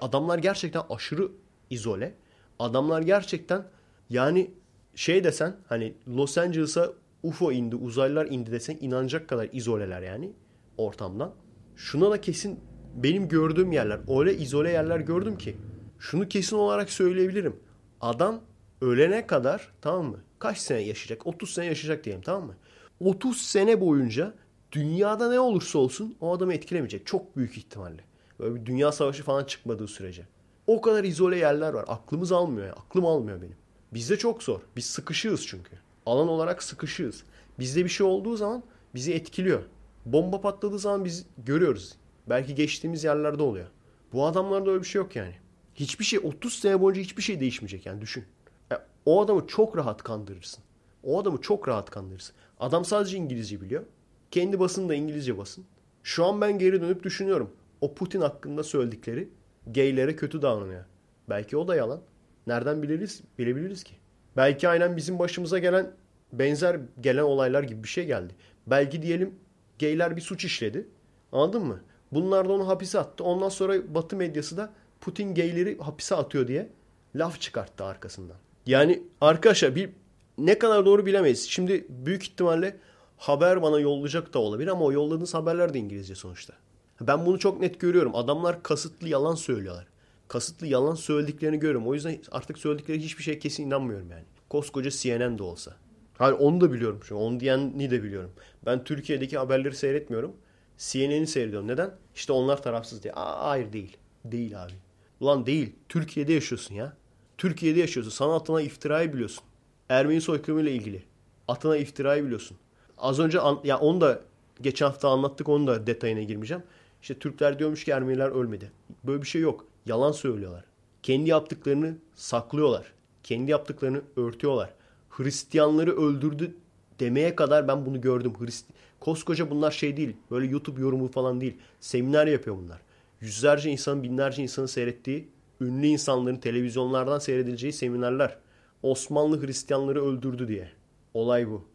[0.00, 1.28] adamlar gerçekten aşırı
[1.70, 2.14] izole.
[2.58, 3.64] Adamlar gerçekten
[4.10, 4.50] yani
[4.94, 6.92] şey desen hani Los Angeles'a
[7.22, 10.32] UFO indi, uzaylılar indi desen inanacak kadar izoleler yani
[10.78, 11.34] ortamdan.
[11.76, 12.60] Şuna da kesin
[12.94, 15.56] benim gördüğüm yerler öyle izole yerler gördüm ki
[15.98, 17.56] şunu kesin olarak söyleyebilirim.
[18.00, 18.40] Adam
[18.80, 20.20] ölene kadar tamam mı?
[20.38, 21.26] Kaç sene yaşayacak?
[21.26, 22.54] 30 sene yaşayacak diyelim tamam mı?
[23.00, 24.34] 30 sene boyunca
[24.72, 27.06] dünyada ne olursa olsun o adamı etkilemeyecek.
[27.06, 28.04] Çok büyük ihtimalle.
[28.40, 30.26] Böyle bir dünya savaşı falan çıkmadığı sürece.
[30.66, 31.84] O kadar izole yerler var.
[31.88, 32.72] Aklımız almıyor ya.
[32.72, 33.56] Aklım almıyor benim.
[33.94, 34.60] Bizde çok zor.
[34.76, 35.70] Biz sıkışığız çünkü.
[36.06, 37.24] Alan olarak sıkışığız.
[37.58, 38.62] Bizde bir şey olduğu zaman
[38.94, 39.62] bizi etkiliyor.
[40.06, 41.94] Bomba patladığı zaman biz görüyoruz.
[42.28, 43.66] Belki geçtiğimiz yerlerde oluyor.
[44.12, 45.34] Bu adamlarda öyle bir şey yok yani.
[45.76, 48.24] Hiçbir şey 30 sene boyunca hiçbir şey değişmeyecek yani düşün.
[48.70, 50.64] Ya, o adamı çok rahat kandırırsın.
[51.02, 52.36] O adamı çok rahat kandırırsın.
[52.60, 53.82] Adam sadece İngilizce biliyor.
[54.30, 55.64] Kendi basını da İngilizce basın.
[56.02, 57.50] Şu an ben geri dönüp düşünüyorum.
[57.80, 59.28] O Putin hakkında söyledikleri
[59.66, 60.84] gaylere kötü davranıyor.
[61.28, 62.00] Belki o da yalan.
[62.46, 63.94] Nereden biliriz, bilebiliriz ki?
[64.36, 65.92] Belki aynen bizim başımıza gelen
[66.32, 68.34] benzer gelen olaylar gibi bir şey geldi.
[68.66, 69.34] Belki diyelim
[69.80, 70.88] gayler bir suç işledi.
[71.32, 71.80] Anladın mı?
[72.12, 73.24] Bunlar da onu hapise attı.
[73.24, 76.68] Ondan sonra Batı medyası da Putin gayleri hapise atıyor diye
[77.14, 78.36] laf çıkarttı arkasından.
[78.66, 79.90] Yani arkadaşlar bir
[80.38, 81.48] ne kadar doğru bilemeyiz.
[81.48, 82.76] Şimdi büyük ihtimalle
[83.16, 86.54] haber bana yollayacak da olabilir ama o yolladığınız haberler de İngilizce sonuçta.
[87.00, 88.16] Ben bunu çok net görüyorum.
[88.16, 89.86] Adamlar kasıtlı yalan söylüyorlar.
[90.28, 91.86] Kasıtlı yalan söylediklerini görüyorum.
[91.88, 94.24] O yüzden artık söyledikleri hiçbir şey kesin inanmıyorum yani.
[94.48, 95.76] Koskoca CNN de olsa.
[96.18, 96.98] Hayır onu da biliyorum.
[97.02, 98.30] Çünkü onu diyeni de biliyorum.
[98.66, 100.32] Ben Türkiye'deki haberleri seyretmiyorum.
[100.78, 101.68] CNN'i seyrediyorum.
[101.68, 101.90] Neden?
[102.14, 103.12] İşte onlar tarafsız diye.
[103.14, 103.96] Aa, hayır değil.
[104.24, 104.72] Değil abi.
[105.20, 105.72] Ulan değil.
[105.88, 106.96] Türkiye'de yaşıyorsun ya.
[107.38, 108.10] Türkiye'de yaşıyorsun.
[108.10, 109.44] Sana atına iftirayı biliyorsun.
[109.88, 111.02] Ermeni soykırımıyla ilgili.
[111.48, 112.56] Atına iftirayı biliyorsun.
[112.98, 114.20] Az önce an, ya onu da
[114.60, 116.62] geçen hafta anlattık onu da detayına girmeyeceğim.
[117.02, 118.72] İşte Türkler diyormuş ki Ermeniler ölmedi.
[119.04, 119.64] Böyle bir şey yok.
[119.86, 120.64] Yalan söylüyorlar.
[121.02, 122.92] Kendi yaptıklarını saklıyorlar.
[123.22, 124.70] Kendi yaptıklarını örtüyorlar.
[125.10, 126.54] Hristiyanları öldürdü
[127.00, 128.32] demeye kadar ben bunu gördüm.
[128.40, 128.66] Hrist
[129.00, 130.16] Koskoca bunlar şey değil.
[130.30, 131.56] Böyle YouTube yorumu falan değil.
[131.80, 132.80] Seminer yapıyor bunlar.
[133.26, 135.28] Yüzlerce insanın, binlerce insanın seyrettiği,
[135.60, 138.38] ünlü insanların televizyonlardan seyredileceği seminerler.
[138.82, 140.68] Osmanlı Hristiyanları öldürdü diye.
[141.14, 141.68] Olay bu.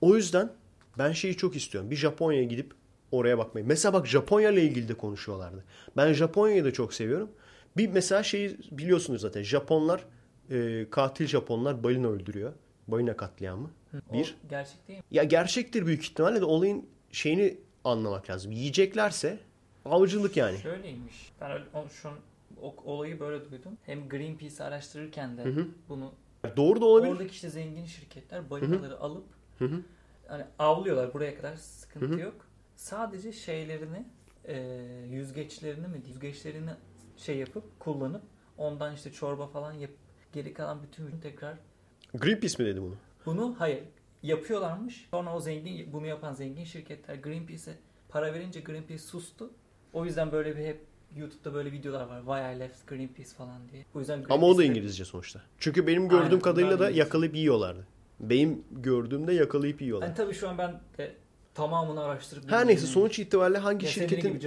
[0.00, 0.52] O yüzden
[0.98, 1.90] ben şeyi çok istiyorum.
[1.90, 2.74] Bir Japonya'ya gidip
[3.12, 3.66] oraya bakmayı.
[3.66, 5.64] Mesela bak Japonya ile ilgili de konuşuyorlardı.
[5.96, 7.30] Ben Japonya'yı da çok seviyorum.
[7.76, 9.42] Bir mesela şeyi biliyorsunuz zaten.
[9.42, 10.04] Japonlar,
[10.50, 12.52] e, katil Japonlar balina öldürüyor.
[12.88, 13.70] Balina katliamı.
[14.12, 14.36] Bir.
[14.46, 15.04] O gerçek değil mi?
[15.10, 18.52] Ya gerçektir büyük ihtimalle de olayın şeyini anlamak lazım.
[18.52, 19.38] Yiyeceklerse
[19.90, 20.58] avcılık yani.
[20.58, 21.32] Şöyleymiş.
[21.40, 22.14] Ben öyle, o, şu an
[22.62, 23.78] o, olayı böyle duydum.
[23.86, 25.66] Hem Greenpeace araştırırken de Hı hı.
[25.88, 26.12] bunu
[26.56, 27.12] Doğru da olabilir.
[27.12, 29.24] oradaki işte zengin şirketler balinaları alıp
[29.58, 29.80] Hı hı.
[30.28, 32.20] hani avlıyorlar buraya kadar sıkıntı Hı hı.
[32.20, 32.34] yok.
[32.76, 34.04] Sadece şeylerini
[34.44, 34.58] e,
[35.10, 36.70] yüzgeçlerini mi yüzgeçlerini
[37.16, 38.22] şey yapıp kullanıp
[38.58, 39.98] ondan işte çorba falan yapıp
[40.32, 41.58] geri kalan bütün ürünü tekrar
[42.14, 42.94] Greenpeace mi dedi bunu?
[43.26, 43.82] bunu hayır
[44.22, 45.06] yapıyorlarmış.
[45.10, 47.74] Sonra o zengin bunu yapan zengin şirketler Greenpeace'e
[48.08, 49.50] para verince Greenpeace sustu.
[49.96, 50.80] O yüzden böyle bir hep
[51.16, 52.18] YouTube'da böyle videolar var.
[52.18, 53.84] Why I left Greenpeace falan diye.
[53.94, 55.40] O yüzden Ama o da İngilizce sonuçta.
[55.58, 57.86] Çünkü benim gördüğüm Aynen, kadarıyla da yakalayıp yiyorlardı.
[58.20, 60.08] Benim gördüğümde yakalayıp yiyorlar.
[60.08, 61.14] Hani tabii şu an ben de
[61.54, 64.40] tamamını araştırıp Her neyse sonuç itibariyle hangi Ya şirketin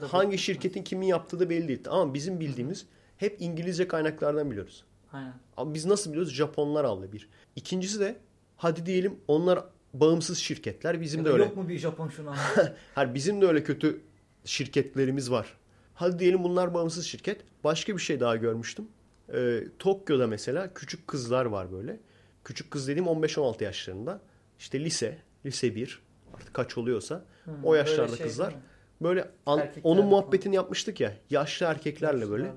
[0.00, 1.80] hangi şirketin kimin yaptığı da belli değil.
[1.88, 4.84] Ama bizim bildiğimiz hep İngilizce kaynaklardan biliyoruz.
[5.12, 5.34] Aynen.
[5.56, 6.32] Ama biz nasıl biliyoruz?
[6.32, 7.28] Japonlar aldı bir.
[7.56, 8.16] İkincisi de
[8.56, 9.64] hadi diyelim onlar
[9.94, 11.00] bağımsız şirketler.
[11.00, 11.44] Bizim Ya de da öyle.
[11.44, 12.34] Yok mu bir Japon şunu?
[12.94, 14.00] Hayır bizim de öyle kötü
[14.46, 15.56] şirketlerimiz var.
[15.94, 17.40] Hadi diyelim bunlar bağımsız şirket.
[17.64, 18.88] Başka bir şey daha görmüştüm.
[19.34, 22.00] Ee, Tokyo'da mesela küçük kızlar var böyle.
[22.44, 24.20] Küçük kız dediğim 15-16 yaşlarında.
[24.58, 26.02] İşte lise, lise 1
[26.34, 27.24] artık kaç oluyorsa
[27.64, 28.52] o böyle yaşlarda şey kızlar.
[28.52, 28.58] mi?
[29.00, 30.10] Böyle an- onun falan.
[30.10, 31.14] muhabbetini yapmıştık ya.
[31.30, 32.52] Yaşlı erkeklerle böyle.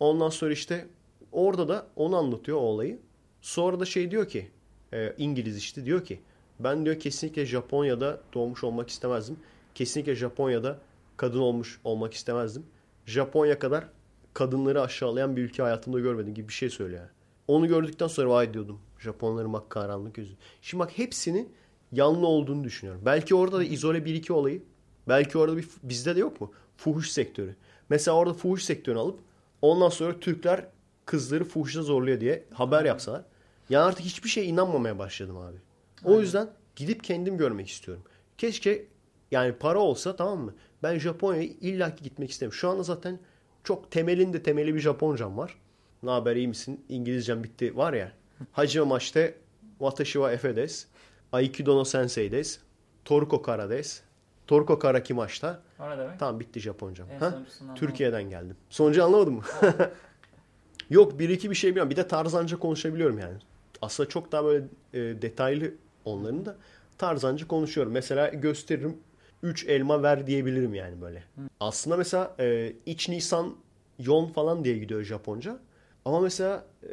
[0.00, 0.86] Ondan sonra işte
[1.32, 2.98] orada da onu anlatıyor o olayı.
[3.40, 4.50] Sonra da şey diyor ki
[4.92, 6.20] e, İngiliz işte diyor ki
[6.60, 9.36] Ben diyor kesinlikle Japonya'da doğmuş olmak istemezdim.
[9.74, 10.78] Kesinlikle Japonya'da
[11.16, 12.66] kadın olmuş olmak istemezdim.
[13.06, 13.88] Japonya kadar
[14.34, 17.00] kadınları aşağılayan bir ülke hayatımda görmedim gibi bir şey söylüyor.
[17.00, 17.10] yani.
[17.48, 18.80] Onu gördükten sonra vay diyordum.
[18.98, 20.34] Japonların bak karanlık yüzü.
[20.62, 21.48] Şimdi bak hepsini
[21.92, 23.02] yanlı olduğunu düşünüyorum.
[23.04, 24.62] Belki orada da izole bir iki olayı.
[25.08, 26.52] Belki orada bir bizde de yok mu?
[26.76, 27.56] Fuhuş sektörü.
[27.88, 29.18] Mesela orada fuhuş sektörünü alıp
[29.62, 30.66] ondan sonra Türkler
[31.06, 33.22] kızları fuhuşta zorluyor diye haber yapsalar.
[33.70, 35.56] Yani artık hiçbir şeye inanmamaya başladım abi.
[36.04, 38.04] O yüzden gidip kendim görmek istiyorum.
[38.38, 38.86] Keşke
[39.30, 40.54] yani para olsa tamam mı?
[40.84, 42.58] Ben Japonya'ya illaki gitmek istemiyorum.
[42.58, 43.18] Şu anda zaten
[43.64, 45.58] çok temelinde temeli bir Japoncam var.
[46.02, 46.84] Ne haber iyi misin?
[46.88, 48.12] İngilizcem bitti var ya.
[48.52, 49.34] Hajime maçte
[49.78, 50.86] watashi wa efe desu.
[51.32, 52.60] Aikido no sensei desu.
[53.04, 54.02] Toruko kara desu.
[54.46, 55.62] Toruko kara kimaşta.
[55.80, 56.18] O ne demek?
[56.18, 57.08] Tamam bitti Japoncam.
[57.10, 57.38] En Ha?
[57.74, 58.56] Türkiye'den geldim.
[58.70, 59.42] Sonucu anlamadın mı?
[60.90, 61.90] Yok bir iki bir şey biliyorum.
[61.90, 63.36] Bir de tarzanca konuşabiliyorum yani.
[63.82, 65.74] Aslında çok daha böyle e, detaylı
[66.04, 66.56] onların da
[66.98, 67.92] tarzanca konuşuyorum.
[67.92, 68.96] Mesela gösteririm
[69.44, 71.22] 3 elma ver diyebilirim yani böyle.
[71.60, 73.56] Aslında mesela e, iç Nisan
[73.98, 75.58] yon falan diye gidiyor Japonca.
[76.04, 76.88] Ama mesela e,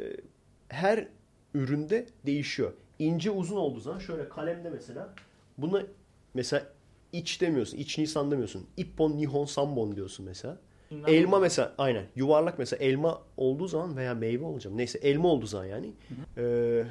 [0.68, 1.08] her
[1.54, 2.72] üründe değişiyor.
[2.98, 5.14] İnce uzun olduğu zaman şöyle kalemde mesela
[5.58, 5.82] buna
[6.34, 6.66] mesela
[7.12, 7.78] iç demiyorsun.
[7.78, 8.66] iç Nisan demiyorsun.
[8.76, 10.58] Ippon Nihon Sanbon diyorsun mesela.
[10.90, 11.10] İnanmam.
[11.14, 15.64] Elma mesela aynen yuvarlak mesela elma olduğu zaman veya meyve olacağım neyse elma olduğu zaman
[15.64, 15.92] yani
[16.36, 16.84] e,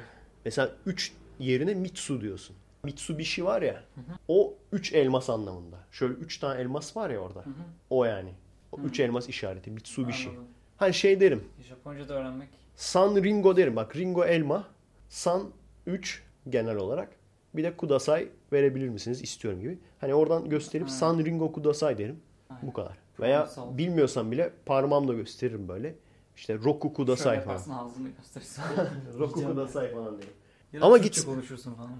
[0.44, 2.56] mesela 3 yerine Mitsu diyorsun.
[2.84, 3.82] Mitsubishi var ya
[4.28, 5.76] o 3 elmas anlamında.
[5.90, 7.44] Şöyle 3 tane elmas var ya orada.
[7.90, 8.34] O yani.
[8.72, 10.28] O 3 elmas işareti Mitsubishi.
[10.28, 10.44] Anladım.
[10.76, 11.44] Hani şey derim.
[11.68, 12.48] Japonca da öğrenmek.
[12.76, 13.76] San Ringo derim.
[13.76, 14.64] Bak Ringo elma.
[15.08, 15.42] San
[15.86, 17.08] 3 genel olarak.
[17.54, 19.78] Bir de Kudasai verebilir misiniz istiyorum gibi.
[20.00, 20.92] Hani oradan gösterip Ha.
[20.92, 22.20] San Ringo Kudasai derim.
[22.50, 22.66] Aynen.
[22.66, 22.98] Bu kadar.
[23.20, 23.78] Veya sağ ol.
[23.78, 25.94] bilmiyorsam bile parmağımla gösteririm böyle.
[26.36, 27.52] İşte Roku Kudasai Şöyle falan.
[27.54, 28.62] yaparsın ağzını gösterirsin.
[29.18, 29.44] Roku.
[29.44, 30.32] Kudasai falan derim.
[30.80, 31.90] Da Ama Türkçe git- konuşursun falan.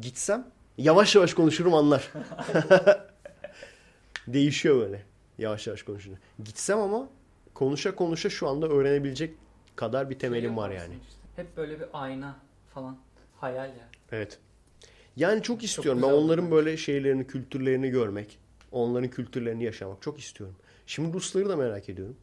[0.00, 0.46] Gitsem
[0.78, 2.12] yavaş yavaş konuşurum anlar.
[4.26, 5.02] Değişiyor böyle.
[5.38, 6.18] Yavaş yavaş konuşunca.
[6.44, 7.08] Gitsem ama
[7.54, 9.34] konuşa konuşa şu anda öğrenebilecek
[9.76, 10.94] kadar bir temelim Şey var yani.
[11.08, 11.20] işte.
[11.36, 12.36] Hep böyle bir ayna
[12.74, 12.96] falan.
[13.40, 13.88] Hayal ya.
[14.12, 14.38] Evet.
[15.16, 15.98] Yani çok istiyorum.
[16.00, 16.56] güzel ben oldu onların bence.
[16.56, 18.38] böyle şeylerini, kültürlerini görmek.
[18.72, 20.56] Onların kültürlerini yaşamak çok istiyorum.
[20.86, 22.16] Şimdi Rusları da merak ediyorum.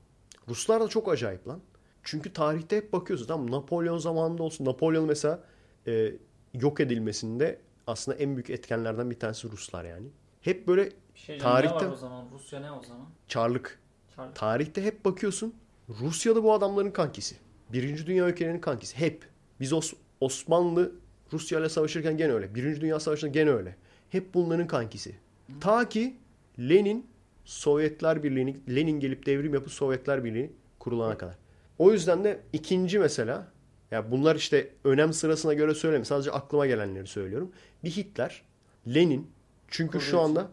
[0.50, 1.60] Ruslar da çok acayip lan.
[2.04, 3.52] Çünkü tarihte hep bakıyorsun tamam?
[3.52, 4.66] Napolyon zamanında olsun.
[4.66, 5.40] Napolyon mesela
[5.88, 6.12] e,
[6.54, 10.08] yok edilmesinde aslında en büyük etkenlerden bir tanesi Ruslar yani.
[10.42, 12.26] Hep böyle şey Tarihte- ne var o zaman?
[12.34, 13.06] Rusya ne o zaman?
[13.28, 13.80] çarlık.
[14.16, 14.34] Charlie.
[14.34, 15.54] Tarihte hep bakıyorsun.
[15.90, 17.36] Rusya'da bu adamların kankisi.
[17.74, 18.98] Birinci Dünya ülkelerinin kankisi.
[18.98, 19.26] Hep.
[19.60, 20.92] Biz Os- Osmanlı
[21.34, 22.56] Rusya ile savaşırken gene öyle.
[22.56, 23.76] Birinci Dünya Savaşı'nda gene öyle.
[24.10, 25.16] Hep bunların kankisi.
[25.62, 26.16] Ta ki
[26.60, 27.06] Lenin
[27.46, 31.36] Sovyetler Birliği'ni Lenin gelip devrim yapıp Sovyetler Birliği kurulana kadar.
[31.80, 33.48] O yüzden de ikinci mesela
[33.92, 36.06] ya bunlar işte önem sırasına göre söylemiyorum.
[36.06, 37.52] Sadece aklıma gelenleri söylüyorum.
[37.84, 38.42] Bir Hitler,
[38.88, 39.32] Lenin
[39.68, 40.48] çünkü şu anda.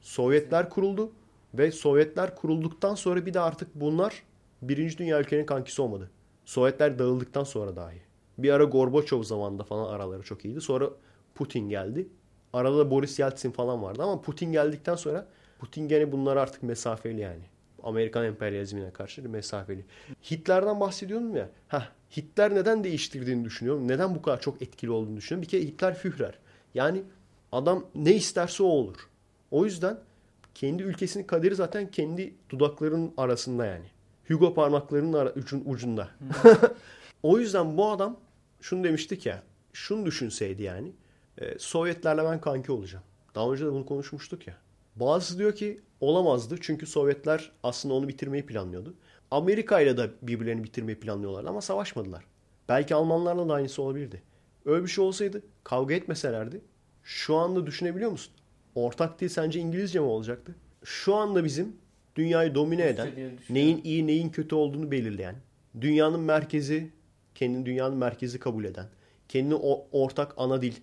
[0.00, 1.12] Sovyetler kuruldu
[1.54, 4.22] ve Sovyetler kurulduktan sonra bir de artık bunlar
[4.62, 6.10] Birinci Dünya ülkenin kankisi olmadı.
[6.44, 8.00] Sovyetler dağıldıktan sonra dahi.
[8.38, 10.60] Bir ara Gorbaçov zamanında falan araları çok iyiydi.
[10.60, 10.90] Sonra
[11.34, 12.08] Putin geldi.
[12.52, 15.26] Arada da Boris Yeltsin falan vardı ama Putin geldikten sonra
[15.58, 17.42] Putin gene bunlar artık mesafeli yani.
[17.82, 19.84] Amerikan emperyalizmine karşı mesafeli.
[20.30, 21.48] Hitler'den bahsediyordum ya.
[21.68, 23.88] Heh, Hitler neden değiştirdiğini düşünüyorum.
[23.88, 25.42] Neden bu kadar çok etkili olduğunu düşünüyorum.
[25.42, 26.38] Bir kere Hitler Führer.
[26.74, 27.02] Yani
[27.52, 29.08] adam ne isterse o olur.
[29.50, 29.98] O yüzden
[30.54, 33.84] kendi ülkesinin kaderi zaten kendi dudaklarının arasında yani.
[34.28, 36.10] Hugo parmaklarının ara, ucun, ucunda.
[37.22, 38.16] o yüzden bu adam
[38.60, 39.42] şunu demiştik ya.
[39.72, 40.92] Şunu düşünseydi yani.
[41.38, 43.04] e, Sovyetlerle ben kanki olacağım.
[43.34, 44.54] Daha önce de bunu konuşmuştuk ya.
[44.96, 46.56] Bazısı diyor ki olamazdı.
[46.60, 48.94] Çünkü Sovyetler aslında onu bitirmeyi planlıyordu.
[49.30, 52.24] Amerika ile de birbirlerini bitirmeyi planlıyorlardı ama savaşmadılar.
[52.68, 54.22] Belki Almanlarla da aynısı olabilirdi.
[54.64, 56.60] Öyle bir şey olsaydı kavga etmeselerdi
[57.02, 58.32] şu anda düşünebiliyor musun?
[58.74, 60.54] Ortak dil sence İngilizce mi olacaktı?
[60.84, 61.76] Şu anda bizim
[62.16, 63.10] dünyayı domine eden,
[63.50, 65.36] neyin iyi neyin kötü olduğunu belirleyen,
[65.80, 66.90] dünyanın merkezi,
[67.34, 68.86] kendini dünyanın merkezi kabul eden,
[69.28, 69.54] kendini
[69.92, 70.74] ortak ana dil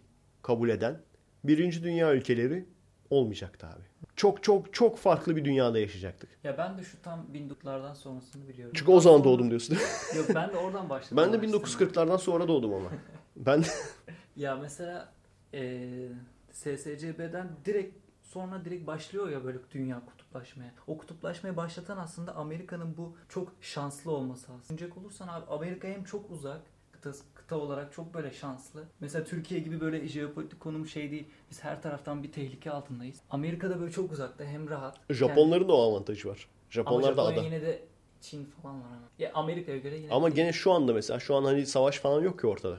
[0.41, 0.97] kabul eden
[1.43, 2.65] birinci dünya ülkeleri
[3.09, 3.83] olmayacaktı abi.
[4.15, 6.29] Çok çok çok farklı bir dünyada yaşayacaktık.
[6.43, 8.73] Ya ben de şu tam 1940'lardan sonrasını biliyorum.
[8.77, 9.77] Çünkü o zaman doğdum diyorsun.
[10.17, 11.17] Yok ben de oradan başladım.
[11.17, 11.91] ben de araştırmaya.
[11.91, 12.89] 1940'lardan sonra doğdum ama.
[13.35, 13.67] Ben de
[14.35, 15.13] Ya mesela
[15.53, 16.09] eee
[16.51, 20.71] SSCB'den direkt sonra direkt başlıyor ya böyle dünya kutuplaşmaya.
[20.87, 24.63] O kutuplaşmayı başlatan aslında Amerika'nın bu çok şanslı olması aslında.
[24.63, 26.61] Düşünecek olursan abi Amerika hem çok uzak
[26.91, 27.11] kıta,
[27.49, 28.83] kıta olarak çok böyle şanslı.
[28.99, 31.27] Mesela Türkiye gibi böyle jeopolitik konum şey değil.
[31.51, 33.21] Biz her taraftan bir tehlike altındayız.
[33.29, 34.99] Amerika'da böyle çok uzakta hem rahat.
[35.09, 36.47] Japonların da o avantajı var.
[36.69, 37.41] Japonlar da ada.
[37.41, 37.83] yine de
[38.21, 39.09] Çin falan var ama.
[39.19, 42.39] Ya Amerika'ya göre yine Ama gene şu anda mesela şu an hani savaş falan yok
[42.39, 42.77] ki ortada.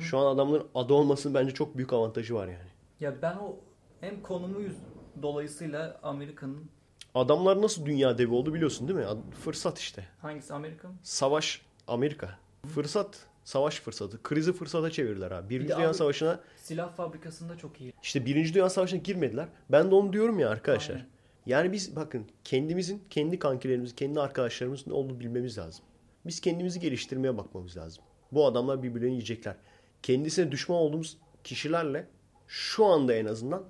[0.00, 2.70] Şu an adamların adı olmasının bence çok büyük avantajı var yani.
[3.00, 3.56] Ya ben o
[4.00, 4.76] hem konumu yüz
[5.22, 6.70] dolayısıyla Amerika'nın
[7.14, 9.06] Adamlar nasıl dünya devi oldu biliyorsun değil mi?
[9.44, 10.04] Fırsat işte.
[10.22, 10.94] hangisi Amerika mı?
[11.02, 12.38] Savaş Amerika.
[12.74, 14.22] Fırsat, savaş fırsatı.
[14.22, 15.50] Krizi fırsata çevirdiler abi.
[15.50, 17.92] Birinci de Dünya abi- Savaşı'na Silah fabrikasında çok iyi.
[18.02, 19.48] işte Birinci Dünya Savaşı'na girmediler.
[19.70, 20.94] Ben de onu diyorum ya arkadaşlar.
[20.94, 21.06] Aynen.
[21.46, 25.84] Yani biz bakın kendimizin, kendi kankilerimizin, kendi arkadaşlarımızın olduğunu bilmemiz lazım.
[26.26, 28.04] Biz kendimizi geliştirmeye bakmamız lazım.
[28.32, 29.56] Bu adamlar birbirlerini yiyecekler.
[30.02, 32.06] Kendisine düşman olduğumuz kişilerle
[32.48, 33.64] şu anda en azından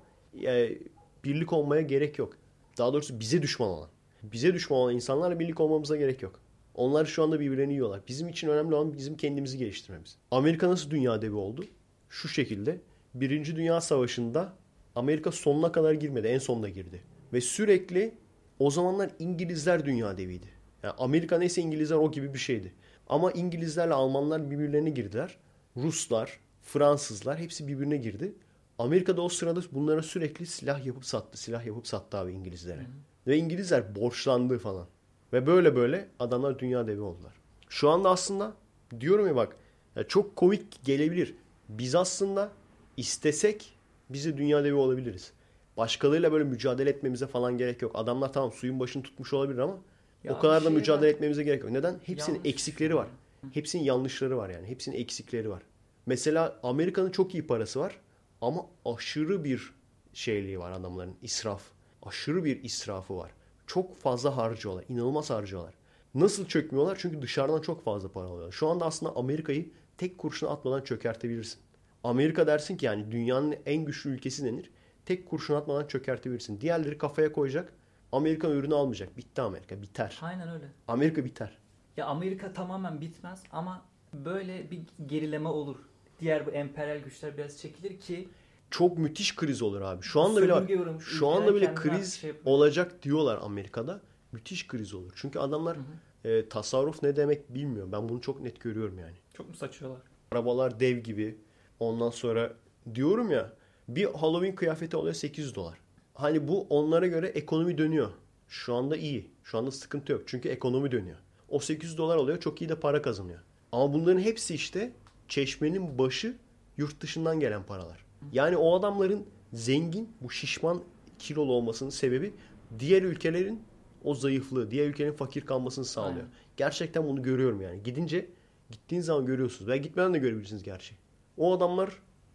[0.45, 0.77] e,
[1.23, 2.33] birlik olmaya gerek yok.
[2.77, 3.89] Daha doğrusu bize düşman olan.
[4.23, 6.39] Bize düşman olan insanlarla birlik olmamıza gerek yok.
[6.75, 8.01] Onlar şu anda birbirlerini yiyorlar.
[8.07, 10.17] Bizim için önemli olan bizim kendimizi geliştirmemiz.
[10.31, 11.65] Amerika nasıl dünya devi oldu?
[12.09, 12.81] Şu şekilde.
[13.13, 14.53] Birinci Dünya Savaşı'nda
[14.95, 16.27] Amerika sonuna kadar girmedi.
[16.27, 17.03] En sonunda girdi.
[17.33, 18.13] Ve sürekli
[18.59, 20.47] o zamanlar İngilizler dünya deviydi.
[20.83, 22.73] Yani Amerika neyse İngilizler o gibi bir şeydi.
[23.07, 25.37] Ama İngilizlerle Almanlar birbirlerine girdiler.
[25.77, 28.35] Ruslar, Fransızlar hepsi birbirine girdi.
[28.79, 31.37] Amerika'da o sırada bunlara sürekli silah yapıp sattı.
[31.37, 32.85] Silah yapıp sattı abi İngilizlere.
[33.27, 34.87] Ve İngilizler borçlandı falan.
[35.35, 37.33] Ve böyle böyle adamlar dünya devi oldular.
[37.69, 38.53] Şu anda aslında
[38.99, 39.55] diyorum ya bak
[39.95, 41.35] ya çok komik gelebilir.
[41.69, 42.51] Biz aslında
[42.97, 43.73] istesek
[44.09, 45.33] biz de dünya devi olabiliriz.
[45.77, 47.91] Başkalarıyla böyle mücadele etmemize falan gerek yok.
[47.95, 49.77] Adamlar tamam suyun başını tutmuş olabilir ama
[50.23, 51.13] Ya o kadar da şey mücadele var.
[51.13, 51.71] etmemize gerek yok.
[51.71, 51.99] Neden?
[52.03, 52.51] Hepsinin Yanlış.
[52.53, 53.07] eksikleri var.
[53.53, 54.67] Hepsinin yanlışları var yani.
[54.67, 55.63] Hepsinin eksikleri var.
[56.05, 57.99] Mesela Amerika'nın çok iyi parası var
[58.41, 59.73] ama aşırı bir
[60.13, 61.15] şeyliği var adamların.
[61.21, 61.61] israf.
[62.03, 63.31] Aşırı bir israfı var.
[63.67, 64.85] Çok fazla harcıyorlar.
[64.89, 65.73] İnanılmaz harcıyorlar.
[66.15, 66.97] Nasıl çökmüyorlar?
[67.01, 68.51] Çünkü dışarıdan çok fazla para alıyorlar.
[68.51, 71.59] Şu anda aslında Amerika'yı tek kurşuna atmadan çökertebilirsin.
[72.03, 74.71] Amerika dersin ki yani dünyanın en güçlü ülkesi denir.
[75.05, 76.61] Tek kurşun atmadan çökertebilirsin.
[76.61, 77.73] Diğerleri kafaya koyacak.
[78.11, 79.17] Amerikan ürünü almayacak.
[79.17, 79.81] Bitti Amerika.
[79.81, 80.19] Biter.
[80.21, 80.65] Aynen öyle.
[80.87, 81.57] Amerika biter.
[81.97, 83.81] Ya Amerika tamamen bitmez ama
[84.13, 85.77] böyle bir gerileme olur.
[86.19, 88.29] Diğer bu emperyal güçler biraz çekilir ki
[88.71, 90.03] Çok müthiş kriz olur abi.
[90.03, 90.69] Şu anda bile bak,
[91.01, 94.01] şu anda bile kriz şey olacak diyorlar Amerika'da.
[94.31, 95.11] Müthiş kriz olur.
[95.15, 95.77] Çünkü adamlar
[96.23, 97.91] e, tasarruf ne demek bilmiyor.
[97.91, 99.15] Ben bunu çok net görüyorum yani.
[99.33, 100.01] çok mu saçıyorlar?
[100.31, 101.37] Arabalar dev gibi.
[101.79, 102.53] Ondan sonra
[102.95, 103.53] diyorum ya
[103.87, 105.77] bir Halloween kıyafeti oluyor 800 dolar.
[106.13, 108.09] Hani bu onlara göre ekonomi dönüyor.
[108.47, 109.31] Şu anda iyi.
[109.43, 110.21] Şu anda sıkıntı yok.
[110.25, 111.17] Çünkü ekonomi dönüyor.
[111.49, 112.39] O 800 dolar oluyor.
[112.39, 113.39] Çok iyi de para kazanıyor.
[113.71, 114.91] Ama bunların hepsi işte
[115.27, 116.37] çeşmenin başı
[116.77, 118.04] yurt dışından gelen paralar.
[118.31, 120.83] Yani o adamların zengin, bu şişman
[121.19, 122.33] kilolu olmasının sebebi
[122.79, 123.63] diğer ülkelerin
[124.03, 126.15] o zayıflığı, diğer ülkenin fakir kalmasını sağlıyor.
[126.15, 126.31] Aynen.
[126.57, 127.83] Gerçekten bunu görüyorum yani.
[127.83, 128.29] Gidince
[128.71, 129.67] gittiğin zaman görüyorsunuz.
[129.67, 130.95] Veya gitmeden de görebilirsiniz gerçi.
[131.37, 131.89] O adamlar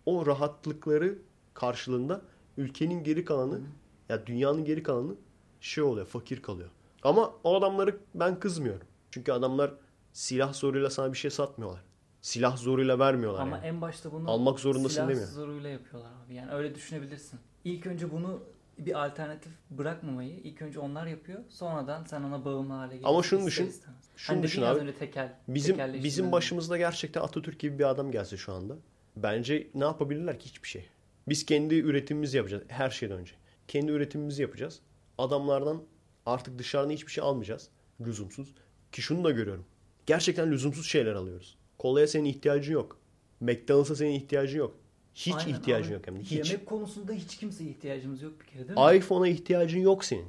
[0.07, 1.19] o rahatlıkları
[1.55, 2.23] karşılığında
[2.57, 3.61] ülkenin geri kalanı
[4.09, 5.15] ya dünyanın geri kalanı
[5.61, 6.69] şey oluyor, fakir kalıyor.
[7.03, 8.87] Ama o adamları ben kızmıyorum.
[9.11, 9.75] Çünkü adamlar
[10.13, 11.83] silah zoruyla sana bir şey satmıyorlar.
[12.23, 13.67] Silah zoruyla vermiyorlar Ama yani.
[13.67, 15.27] en başta bunu Almak zorundasın silah demiyor.
[15.29, 16.35] zoruyla yapıyorlar abi.
[16.35, 17.41] Yani öyle düşünebilirsin.
[17.65, 18.43] İlk önce bunu
[18.79, 21.41] bir alternatif bırakmamayı ilk önce onlar yapıyor.
[21.49, 23.15] Sonradan sen ona bağımlı hale geliyorsun.
[23.15, 23.99] Ama şunu düşün, istemez.
[24.17, 24.81] şunu Hani düşün abi.
[24.81, 28.77] önce tekel, Bizim bizim başımızda gerçekten Atatürk gibi bir adam gelse şu anda.
[29.17, 30.89] Bence ne yapabilirler ki hiçbir şey.
[31.29, 33.33] Biz kendi üretimimizi yapacağız her şeyden önce.
[33.69, 34.81] Kendi üretimimizi yapacağız.
[35.19, 35.83] Adamlardan
[36.27, 37.69] artık dışarıdan hiçbir şey almayacağız.
[38.01, 38.55] Lüzumsuz.
[38.93, 39.65] Ki şunu da görüyorum.
[40.07, 41.57] Gerçekten lüzumsuz şeyler alıyoruz.
[41.81, 42.99] Kolaya senin ihtiyacın yok.
[43.41, 44.75] McDonald's'a senin ihtiyacın yok.
[45.15, 45.95] Hiç Aynen ihtiyacın abi.
[45.95, 46.21] yok hem de.
[46.21, 46.51] Hiç.
[46.51, 48.97] Yemek konusunda hiç kimseye ihtiyacımız yok bir kere değil mi?
[48.97, 50.27] iPhone'a ihtiyacın yok senin.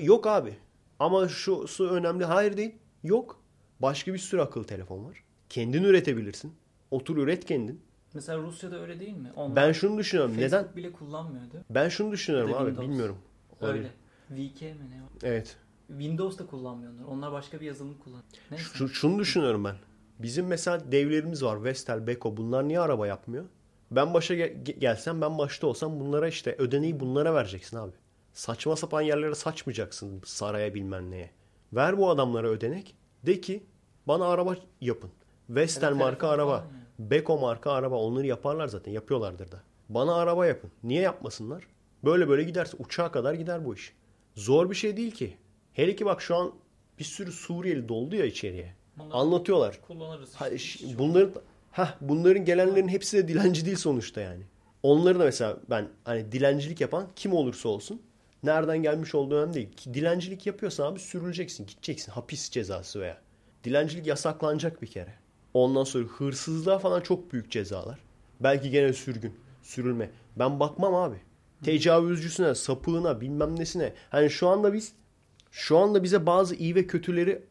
[0.00, 0.54] Yok abi.
[0.98, 2.24] Ama şu su önemli.
[2.24, 2.74] Hayır değil.
[3.02, 3.40] Yok.
[3.80, 5.24] Başka bir sürü akıllı telefon var.
[5.48, 6.52] Kendin üretebilirsin.
[6.90, 7.80] Otur üret kendin.
[8.14, 9.32] Mesela Rusya'da öyle değil mi?
[9.36, 10.34] Onlar Ben şunu düşünüyorum.
[10.34, 10.76] Facebook Neden?
[10.76, 11.64] bile kullanmıyor değil mi?
[11.70, 12.58] Ben şunu düşünüyorum abi.
[12.58, 12.88] Windows.
[12.88, 13.16] Bilmiyorum.
[13.60, 13.90] Olabilir.
[14.30, 14.44] Öyle.
[14.48, 15.02] VK mi ne?
[15.02, 15.06] o?
[15.22, 15.56] Evet.
[15.88, 17.04] Windows da kullanmıyorlar.
[17.04, 18.24] Onlar başka bir yazılım kullanıyor.
[18.50, 18.64] Neyse.
[18.74, 19.76] Şu, şunu düşünüyorum ben.
[20.18, 21.64] Bizim mesela devlerimiz var.
[21.64, 22.36] Vestel, Beko.
[22.36, 23.44] Bunlar niye araba yapmıyor?
[23.90, 27.92] Ben başa ge- ge- gelsem, ben başta olsam bunlara işte ödeneği bunlara vereceksin abi.
[28.32, 31.30] Saçma sapan yerlere saçmayacaksın saraya bilmem neye.
[31.72, 32.94] Ver bu adamlara ödenek.
[33.26, 33.62] De ki
[34.08, 35.10] bana araba yapın.
[35.50, 36.66] Vestel marka araba.
[36.98, 37.96] Beko marka araba.
[37.96, 38.92] Onları yaparlar zaten.
[38.92, 39.62] Yapıyorlardır da.
[39.88, 40.70] Bana araba yapın.
[40.82, 41.64] Niye yapmasınlar?
[42.04, 43.92] Böyle böyle giderse uçağa kadar gider bu iş.
[44.34, 45.36] Zor bir şey değil ki.
[45.72, 46.52] Hele ki bak şu an
[46.98, 48.74] bir sürü Suriyeli doldu ya içeriye.
[49.00, 49.80] Onlar- Anlatıyorlar.
[49.88, 50.30] Kullanırız.
[50.54, 50.84] işte.
[50.86, 50.98] Ha, yok.
[50.98, 51.32] bunların
[51.72, 54.42] ha bunların gelenlerin hepsi de dilenci değil sonuçta yani.
[54.82, 58.02] Onları da mesela ben hani dilencilik yapan kim olursa olsun
[58.42, 59.72] nereden gelmiş olduğu önemli değil.
[59.72, 63.18] Ki Dilencilik yapıyorsan abi sürüleceksin, gideceksin hapis cezası veya.
[63.64, 65.14] Dilencilik yasaklanacak bir kere.
[65.54, 67.98] Ondan sonra hırsızlığa falan çok büyük cezalar.
[68.40, 70.10] Belki gene sürgün, sürülme.
[70.36, 71.16] Ben bakmam abi.
[71.64, 73.92] Tecavüzcüsüne, sapığına, bilmem nesine.
[74.10, 74.92] Hani şu anda biz
[75.50, 77.42] şu anda bize bazı iyi ve kötüleri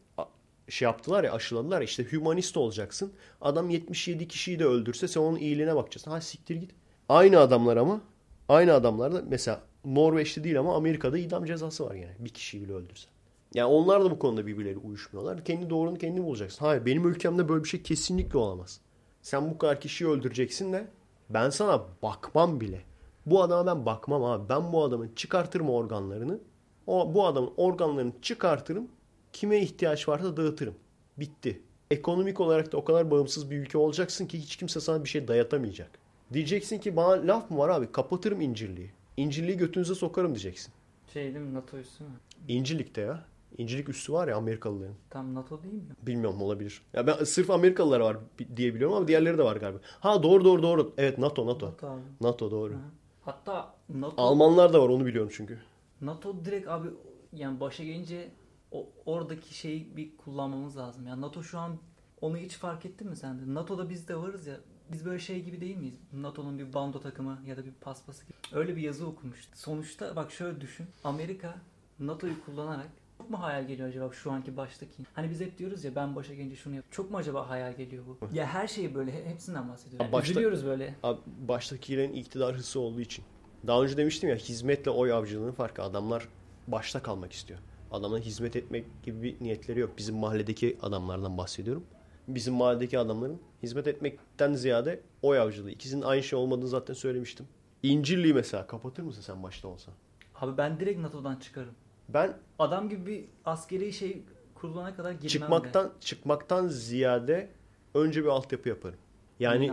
[0.70, 3.14] şey yaptılar ya aşıladılar ya işte hümanist olacaksın.
[3.42, 6.12] Adam 77 kişiyi de öldürse sen onun iyiliğine bakacaksın.
[6.12, 6.72] Ha siktir git.
[7.10, 8.02] Aynı adamlar ama
[8.50, 12.16] aynı adamlar da mesela Norveç'te değil ama Amerika'da idam cezası var yani.
[12.20, 13.08] Bir kişiyi bile öldürse.
[13.54, 15.46] Yani onlar da bu konuda birbirleri uyuşmuyorlar.
[15.46, 16.66] Kendi doğrunu kendi bulacaksın.
[16.66, 18.80] Hayır benim ülkemde böyle bir şey kesinlikle olamaz.
[19.22, 20.88] Sen bu kadar kişiyi öldüreceksin de
[21.30, 22.82] ben sana bakmam bile.
[23.26, 24.50] Bu adama ben bakmam abi.
[24.50, 26.40] Ben bu adamın çıkartırım organlarını.
[26.88, 28.88] O, bu adamın organlarını çıkartırım.
[29.34, 30.76] Kime ihtiyaç varsa dağıtırım.
[31.18, 31.62] Bitti.
[31.92, 35.28] Ekonomik olarak da o kadar bağımsız bir ülke olacaksın ki hiç kimse sana bir şey
[35.28, 35.92] dayatamayacak.
[36.34, 37.92] Diyeceksin ki bana laf mı var abi?
[37.92, 38.92] Kapatırım İncirliği.
[39.18, 40.74] İncirliği götünüze sokarım diyeceksin.
[41.14, 42.10] Şey değil mi NATO üssü mü?
[42.48, 43.26] İncirlik'te ya.
[43.58, 44.96] İncilik üssü var ya Amerikalıların.
[45.10, 45.82] Tam NATO değil mi?
[46.02, 46.82] Bilmiyorum olabilir.
[46.94, 48.18] Ya ben sırf Amerikalılar var
[48.56, 49.80] diye biliyorum ama diğerleri de var galiba.
[50.00, 50.94] Ha doğru doğru doğru.
[50.98, 51.68] Evet NATO NATO.
[51.68, 52.02] NATO abi.
[52.22, 52.74] NATO doğru.
[52.74, 52.80] Ha.
[53.22, 55.60] Hatta NATO, Almanlar da var onu biliyorum çünkü.
[56.02, 56.88] NATO direkt abi
[57.34, 58.30] yani başa gelince
[58.74, 61.08] o, oradaki şeyi bir kullanmamız lazım.
[61.08, 61.78] Yani NATO şu an
[62.22, 63.54] onu hiç fark ettin mi sen de?
[63.54, 64.56] NATO'da biz de varız ya.
[64.92, 65.96] Biz böyle şey gibi değil miyiz?
[66.14, 68.34] NATO'nun bir bando takımı ya da bir paspası gibi.
[68.54, 69.54] Öyle bir yazı okumuştum.
[69.56, 70.86] Sonuçta bak şöyle düşün.
[71.04, 71.56] Amerika
[72.00, 72.88] NATO'yu kullanarak
[73.18, 75.04] çok mu hayal geliyor acaba şu anki baştaki?
[75.14, 76.86] Hani biz hep diyoruz ya ben başa gelince şunu yap.
[76.92, 78.18] Çok mu acaba hayal geliyor bu?
[78.34, 80.08] Ya her şeyi böyle he- hepsinden bahsediyoruz.
[80.08, 80.96] Ha, başta- Üzülüyoruz böyle.
[81.04, 83.26] Abi, baştakilerin iktidar hırsı olduğu için.
[83.68, 85.84] Daha önce demiştim ya hizmetle oy avcılığının farkı.
[85.84, 86.28] Adamlar
[86.68, 87.60] başta kalmak istiyor.
[87.94, 89.98] Adamların hizmet etmek gibi bir niyetleri yok.
[89.98, 91.84] Bizim mahalledeki adamlardan bahsediyorum.
[92.28, 95.72] Bizim mahalledeki adamların hizmet etmekten ziyade oy avcılığı.
[95.72, 97.48] İkisinin aynı şey olmadığını zaten söylemiştim.
[97.84, 99.94] İncirliği mesela kapatır mısın sen başta olsan?
[100.36, 101.74] Abi ben direkt NATO'dan çıkarım.
[102.10, 104.22] Ben Adam gibi bir askeri şey
[104.56, 107.50] kurulana kadar girmem çıkmaktan çıkmaktan ziyade
[107.94, 108.96] önce bir altyapı yaparım.
[108.96, 109.44] de.
[109.44, 109.72] Yani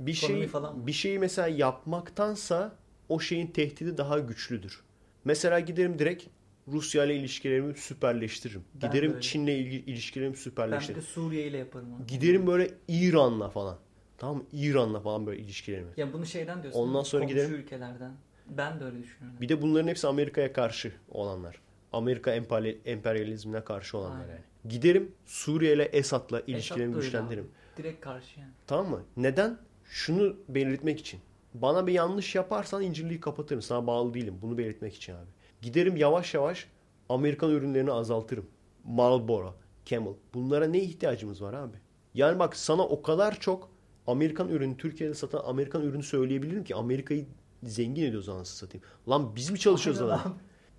[0.00, 2.72] bir şey falan bir şeyi mesela yapmaktansa
[3.08, 4.82] o şeyin tehdidi daha güçlüdür.
[5.24, 6.24] Mesela giderim direkt
[6.72, 8.64] Rusya ile ilişkilerimi süperleştiririm.
[8.74, 9.20] Ben de giderim.
[9.20, 11.02] Çin'le ilişkilerimi Ben bir de süperleştiririm.
[11.02, 12.06] Suriye ile yaparım onu.
[12.06, 13.78] Giderim böyle İran'la falan.
[14.18, 14.42] Tamam mı?
[14.52, 15.90] İran'la falan böyle ilişkilerimi.
[15.96, 16.80] Ya bunu şeyden diyorsun.
[16.80, 17.54] Ondan sonra giderim.
[17.54, 18.12] ülkelerden.
[18.48, 19.40] Ben de öyle düşünüyorum.
[19.40, 21.60] Bir de bunların hepsi Amerika'ya karşı olanlar.
[21.92, 24.28] Amerika emperyal- emperyalizmine karşı olanlar Aynen.
[24.32, 24.40] yani.
[24.68, 27.44] Giderim Suriye ile Esad'la Esad ilişkilerimi öyle güçlendiririm.
[27.44, 27.82] abi.
[27.82, 28.50] Direkt karşı yani.
[28.66, 29.02] Tamam mı?
[29.16, 29.58] Neden?
[29.84, 31.20] Şunu belirtmek için.
[31.54, 33.62] Bana bir yanlış yaparsan incirliği kapatırım.
[33.62, 34.34] Sana bağlı değilim.
[34.42, 35.28] Bunu belirtmek için abi.
[35.62, 36.66] Giderim yavaş yavaş
[37.08, 38.46] Amerikan ürünlerini azaltırım.
[38.84, 39.54] Marlboro,
[39.84, 40.12] Camel.
[40.34, 41.76] Bunlara ne ihtiyacımız var abi?
[42.14, 43.70] Yani bak sana o kadar çok
[44.06, 47.26] Amerikan ürünü, Türkiye'de satan Amerikan ürünü söyleyebilirim ki Amerika'yı
[47.62, 48.86] zengin ediyoruz anasını satayım.
[49.08, 50.28] Lan biz mi çalışıyoruz Aynen abi.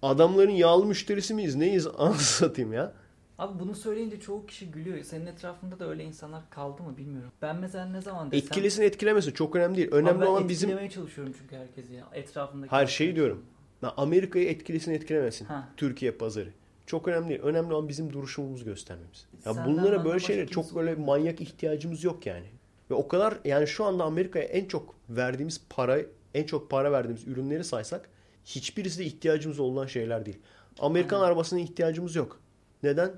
[0.01, 1.55] Adamların yağlı müşterisi miyiz?
[1.55, 2.93] Neyiz anasını satayım ya?
[3.37, 5.03] Abi bunu söyleyince çoğu kişi gülüyor.
[5.03, 7.31] Senin etrafında da öyle insanlar kaldı mı bilmiyorum.
[7.41, 8.47] Ben mesela ne zaman desem...
[8.47, 9.91] Etkilesin etkilemesin çok önemli değil.
[9.91, 12.07] Önemli olan bizim etkilemeye çalışıyorum çünkü herkesi ya.
[12.13, 12.71] Etrafındaki...
[12.71, 13.45] Her şeyi diyorum.
[13.89, 15.45] Amerika'yı etkilesin etkilemesin.
[15.45, 15.69] Ha.
[15.77, 16.49] Türkiye pazarı.
[16.85, 17.41] Çok önemli değil.
[17.41, 19.27] Önemli olan bizim duruşumuzu göstermemiz.
[19.45, 22.45] Ya Senden bunlara böyle şeyler çok böyle manyak ihtiyacımız yok yani.
[22.89, 25.97] Ve o kadar yani şu anda Amerika'ya en çok verdiğimiz para,
[26.33, 28.09] en çok para verdiğimiz ürünleri saysak
[28.45, 30.39] hiçbirisi de ihtiyacımız olan şeyler değil.
[30.79, 31.27] Amerikan Aynen.
[31.27, 32.39] arabasına ihtiyacımız yok.
[32.83, 33.11] Neden?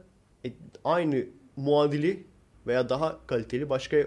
[0.45, 0.53] E,
[0.84, 1.26] aynı
[1.56, 2.27] muadili
[2.68, 3.98] veya daha kaliteli başka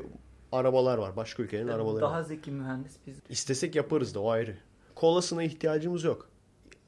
[0.52, 1.16] arabalar var.
[1.16, 2.22] Başka ülkelerin Yani arabaları Daha var.
[2.22, 3.16] zeki mühendis biz.
[3.28, 4.56] İstesek yaparız da o ayrı.
[4.94, 6.28] Kolasına ihtiyacımız yok.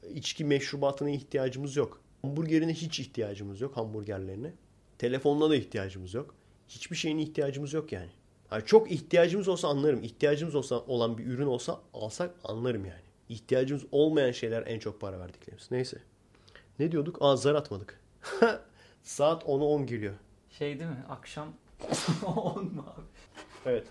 [0.09, 2.01] İçki meşrubatına ihtiyacımız yok.
[2.21, 4.53] Hamburgerine hiç ihtiyacımız yok hamburgerlerine.
[4.97, 6.35] Telefonuna da ihtiyacımız yok.
[6.67, 8.09] Hiçbir şeyin ihtiyacımız yok yani.
[8.51, 10.03] Yani çok ihtiyacımız olsa anlarım.
[10.03, 13.01] İhtiyacımız olsa olan bir ürün olsa alsak anlarım yani.
[13.29, 15.71] İhtiyacımız olmayan şeyler en çok para verdiklerimiz.
[15.71, 15.97] Neyse.
[16.79, 17.17] Ne diyorduk?
[17.21, 17.99] Aa zar atmadık.
[19.03, 20.13] Saat 10'a 10 geliyor.
[20.49, 21.03] Şey değil mi?
[21.09, 21.53] Akşam
[22.25, 23.01] 10 mu abi?
[23.65, 23.87] Evet.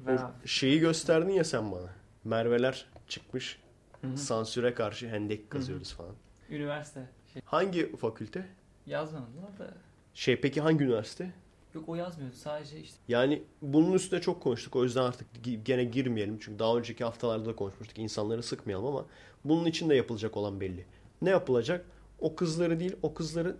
[0.00, 0.48] Ver abi.
[0.48, 1.94] şeyi gösterdin ya sen bana.
[2.24, 3.58] Merveler çıkmış.
[4.00, 4.16] Hı hı.
[4.16, 6.14] Sansüre karşı hendek kazıyoruz falan.
[6.50, 7.10] Üniversite.
[7.32, 8.46] Şey, Hangi fakülte?
[8.86, 9.74] yazmadılar da.
[10.14, 11.32] Şey peki hangi üniversite?
[11.74, 12.36] Yok o yazmıyordu.
[12.36, 12.96] Sadece işte.
[13.08, 14.76] Yani bunun üstüne çok konuştuk.
[14.76, 15.26] O yüzden artık
[15.64, 16.38] gene girmeyelim.
[16.40, 17.98] Çünkü daha önceki haftalarda da konuşmuştuk.
[17.98, 19.06] İnsanları sıkmayalım ama
[19.44, 20.86] bunun için de yapılacak olan belli.
[21.22, 21.84] Ne yapılacak?
[22.18, 23.56] O kızları değil, o kızları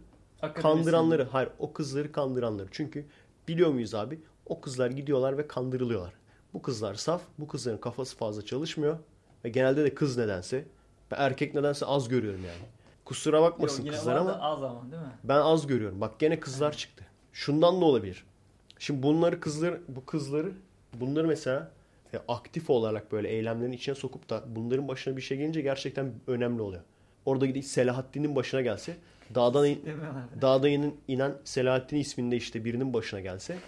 [0.55, 1.24] kandıranları.
[1.24, 2.69] Hayır, o kızları kandıranları.
[2.70, 3.06] Çünkü
[3.48, 4.20] biliyor muyuz abi?
[4.47, 6.12] O kızlar gidiyorlar ve kandırılıyorlar.
[6.55, 8.98] Bu kızlar saf, bu kızların kafası fazla çalışmıyor.
[9.44, 10.65] Ve genelde de kız nedense,
[11.10, 12.59] ben erkek nedense az görüyorum yani.
[13.05, 15.09] Kusura bakmasın Yok, kızlar ama az ama değil mi?
[15.24, 16.01] ben az görüyorum.
[16.01, 17.05] Bak gene kızlar çıktı.
[17.32, 18.24] Şundan da olabilir.
[18.78, 20.52] Şimdi bunları kızlar, bu kızları,
[21.01, 21.70] bunları mesela
[22.15, 26.62] e, aktif olarak böyle eylemlerin içine sokup da bunların başına bir şey gelince gerçekten önemli
[26.62, 26.82] oluyor.
[27.27, 28.97] Orada gidip Selahattin'in başına gelse,
[29.35, 30.23] dağdan in- Demiyorlar.
[30.43, 33.59] dağda inen, inen Selahattin isminde işte birinin başına gelse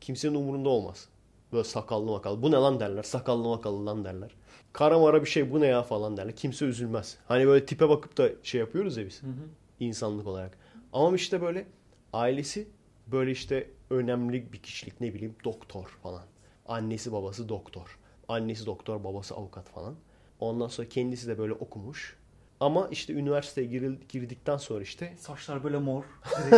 [0.00, 1.08] kimsenin umurunda olmaz.
[1.52, 2.42] Böyle sakallı makallı.
[2.42, 3.02] Bu ne lan derler.
[3.02, 4.30] Sakallı makallı lan derler.
[4.72, 6.36] Kara mara bir şey bu ne ya falan derler.
[6.36, 7.16] Kimse üzülmez.
[7.28, 9.48] Hani böyle tipe bakıp da şey yapıyoruz ya biz Hı hı.
[9.80, 10.58] insanlık olarak.
[10.92, 11.66] Ama işte böyle
[12.12, 12.68] ailesi
[13.12, 16.22] Böyle işte önemli bir kişilik ne bileyim doktor falan.
[16.66, 17.98] Annesi babası doktor.
[18.28, 19.94] Annesi doktor babası avukat falan.
[20.40, 22.16] Ondan sonra kendisi de böyle okumuş.
[22.60, 23.66] Ama işte üniversiteye
[24.08, 26.04] girdikten sonra işte Saçlar böyle mor.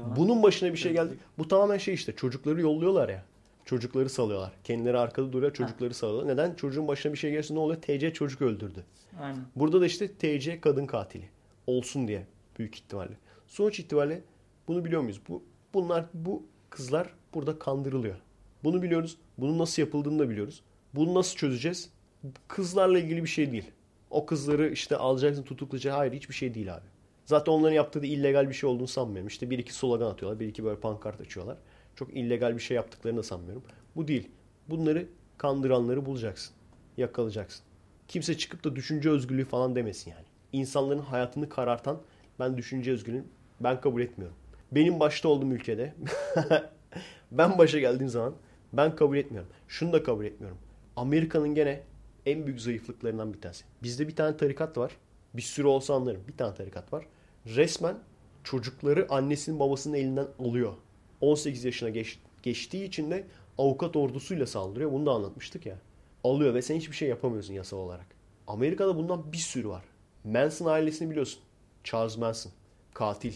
[0.16, 1.14] Bunun başına bir şey geldi.
[1.38, 3.24] Bu tamamen şey işte çocukları yolluyorlar ya.
[3.66, 4.52] Çocukları salıyorlar.
[4.64, 6.34] Kendileri arkada duruyor çocukları salıyorlar.
[6.34, 6.54] Neden?
[6.54, 7.82] Çocuğun başına bir şey gelirse ne oluyor?
[7.82, 8.84] TC çocuk öldürdü.
[9.20, 9.44] Aynen.
[9.56, 11.28] Burada da işte TC kadın katili
[11.66, 12.26] olsun diye
[12.58, 13.12] büyük ihtimalle.
[13.46, 14.22] Sonuç itibariyle
[14.68, 15.20] bunu biliyor muyuz?
[15.28, 15.42] Bu
[15.74, 18.16] bunlar bu kızlar burada kandırılıyor.
[18.64, 19.16] Bunu biliyoruz.
[19.38, 20.62] Bunun nasıl yapıldığını da biliyoruz.
[20.94, 21.90] Bunu nasıl çözeceğiz?
[22.48, 23.70] Kızlarla ilgili bir şey değil.
[24.10, 25.98] O kızları işte alacaksın tutuklayacaksın.
[25.98, 26.86] Hayır hiçbir şey değil abi.
[27.24, 29.28] Zaten onların yaptığı da illegal bir şey olduğunu sanmıyorum.
[29.28, 30.40] İşte bir iki slogan atıyorlar.
[30.40, 31.56] Bir iki böyle pankart açıyorlar.
[31.96, 33.62] Çok illegal bir şey yaptıklarını da sanmıyorum.
[33.96, 34.30] Bu değil.
[34.68, 35.06] Bunları
[35.38, 36.54] kandıranları bulacaksın.
[36.96, 37.64] Yakalayacaksın.
[38.08, 40.24] Kimse çıkıp da düşünce özgürlüğü falan demesin yani.
[40.52, 42.00] İnsanların hayatını karartan
[42.38, 43.24] ben düşünce özgürlüğünü
[43.60, 44.36] ben kabul etmiyorum.
[44.72, 45.94] Benim başta olduğum ülkede
[47.32, 48.34] ben başa geldiğim zaman
[48.72, 49.50] ben kabul etmiyorum.
[49.68, 50.58] Şunu da kabul etmiyorum.
[50.96, 51.82] Amerika'nın gene
[52.26, 53.64] en büyük zayıflıklarından bir tanesi.
[53.82, 54.92] Bizde bir tane tarikat var.
[55.34, 56.22] Bir sürü olsa anlarım.
[56.28, 57.06] Bir tane tarikat var.
[57.46, 57.96] Resmen
[58.44, 60.72] çocukları annesinin babasının elinden alıyor.
[61.20, 63.24] 18 yaşına geç, geçtiği için de
[63.58, 64.92] avukat ordusuyla saldırıyor.
[64.92, 65.78] Bunu da anlatmıştık ya.
[66.24, 68.06] Alıyor ve sen hiçbir şey yapamıyorsun yasal olarak.
[68.46, 69.84] Amerika'da bundan bir sürü var.
[70.24, 71.40] Manson ailesini biliyorsun.
[71.84, 72.52] Charles Manson.
[72.94, 73.34] Katil.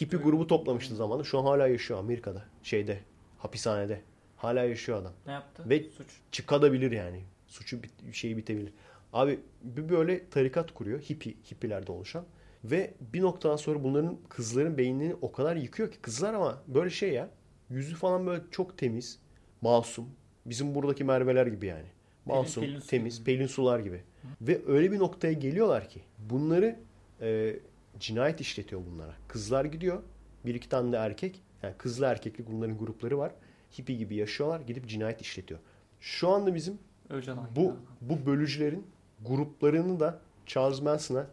[0.00, 1.24] Hippie grubu toplamıştı zamanında.
[1.24, 2.44] Şu an hala yaşıyor Amerika'da.
[2.62, 2.98] Şeyde.
[3.38, 4.00] Hapishanede.
[4.36, 5.12] Hala yaşıyor adam.
[5.26, 5.62] Ne yaptı?
[5.70, 6.06] Ve Suç.
[6.32, 7.20] çıkabilir yani.
[7.46, 8.72] Suçu bit- şeyi bitebilir.
[9.12, 11.00] Abi bir böyle tarikat kuruyor.
[11.00, 12.24] Hippi, hippilerde oluşan.
[12.64, 15.98] Ve bir noktadan sonra bunların kızların beynini o kadar yıkıyor ki.
[16.02, 17.30] Kızlar ama böyle şey ya.
[17.70, 19.18] Yüzü falan böyle çok temiz.
[19.60, 20.08] Masum.
[20.46, 21.86] Bizim buradaki Merveler gibi yani.
[22.26, 23.24] Masum, Pelin su temiz, gibi.
[23.24, 24.02] pelin sular gibi.
[24.40, 26.76] Ve öyle bir noktaya geliyorlar ki bunları
[27.20, 27.56] e,
[27.98, 29.14] cinayet işletiyor bunlara.
[29.28, 30.02] Kızlar gidiyor.
[30.46, 31.42] Bir iki tane de erkek.
[31.62, 33.32] Yani kızlı erkekli bunların grupları var.
[33.78, 34.60] Hippie gibi yaşıyorlar.
[34.60, 35.60] Gidip cinayet işletiyor.
[36.00, 36.78] Şu anda bizim
[37.10, 37.48] Öcalan.
[37.56, 38.86] bu bu bölücülerin
[39.26, 41.26] gruplarını da Charles Manson'a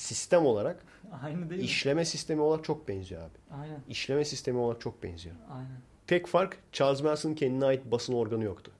[0.00, 0.82] sistem olarak
[1.22, 1.66] Aynı değil mi?
[1.66, 3.60] işleme sistemi olarak çok benziyor abi.
[3.60, 3.80] Aynen.
[3.88, 5.36] İşleme sistemi olarak çok benziyor.
[5.50, 5.80] Aynen.
[6.06, 8.72] Tek fark Charles Manson'ın kendine ait basın organı yoktu.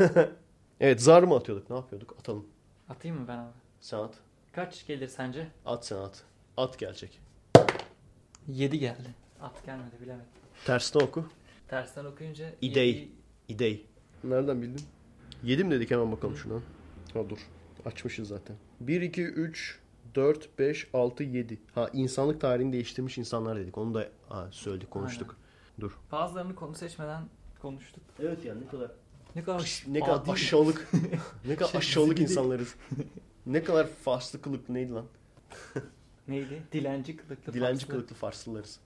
[0.80, 1.70] evet zar mı atıyorduk?
[1.70, 2.16] Ne yapıyorduk?
[2.18, 2.46] Atalım.
[2.88, 3.52] Atayım mı ben abi?
[3.80, 4.14] Sen at.
[4.52, 5.46] Kaç gelir sence?
[5.66, 6.22] At sen at.
[6.56, 7.20] At gelecek.
[8.48, 9.14] 7 geldi.
[9.40, 10.26] At gelmedi bilemedim.
[10.66, 11.26] Tersten oku.
[11.68, 12.90] Tersten okuyunca İdey.
[12.94, 13.08] yedi-
[13.48, 13.86] İdey.
[14.24, 14.84] Nereden bildin?
[15.42, 16.54] 7 mi dedik hemen bakalım şuna.
[17.14, 17.38] Ha dur.
[17.84, 18.56] Açmışız zaten.
[18.80, 19.78] 1, 2, 3,
[20.14, 21.58] 4, 5, 6, 7.
[21.74, 23.78] Ha insanlık tarihini değiştirmiş insanlar dedik.
[23.78, 25.36] Onu da ha, söyledik konuştuk.
[25.80, 25.98] Dur.
[26.12, 27.22] Bazılarını konu seçmeden
[27.62, 28.02] konuştuk.
[28.20, 28.90] Evet yani ne kadar
[29.36, 30.88] Ne kadar ne kadar adi- aşağılık
[31.48, 32.74] ne kadar Şey, aşağılık insanlarız.
[33.46, 35.04] ne kadar farslı kılıklı neydi lan?
[36.28, 36.62] Neydi?
[36.72, 37.52] Dilenci kılıklı.
[37.52, 37.88] Dilenci Farslı.
[37.88, 38.80] kılıklı farslılarız.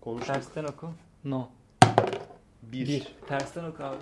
[0.00, 0.34] Konuştuk.
[0.34, 0.90] Tersten oku.
[1.24, 1.48] No.
[2.62, 2.88] Bir.
[2.88, 3.14] Bir.
[3.28, 3.96] Tersten oku abi.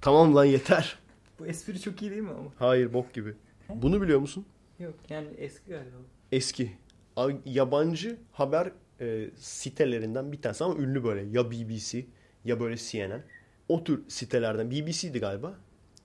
[0.00, 0.98] Tamam lan yeter.
[1.38, 2.50] Bu espri çok iyi değil mi ama?
[2.58, 3.34] Hayır bok gibi.
[3.68, 4.46] Bunu biliyor musun?
[4.82, 5.96] Yok yani eski galiba.
[6.32, 6.72] Eski.
[7.44, 11.38] Yabancı haber e, sitelerinden bir tanesi ama ünlü böyle.
[11.38, 12.06] Ya BBC
[12.44, 13.22] ya böyle CNN.
[13.68, 14.70] O tür sitelerden.
[14.70, 15.54] BBC'di galiba.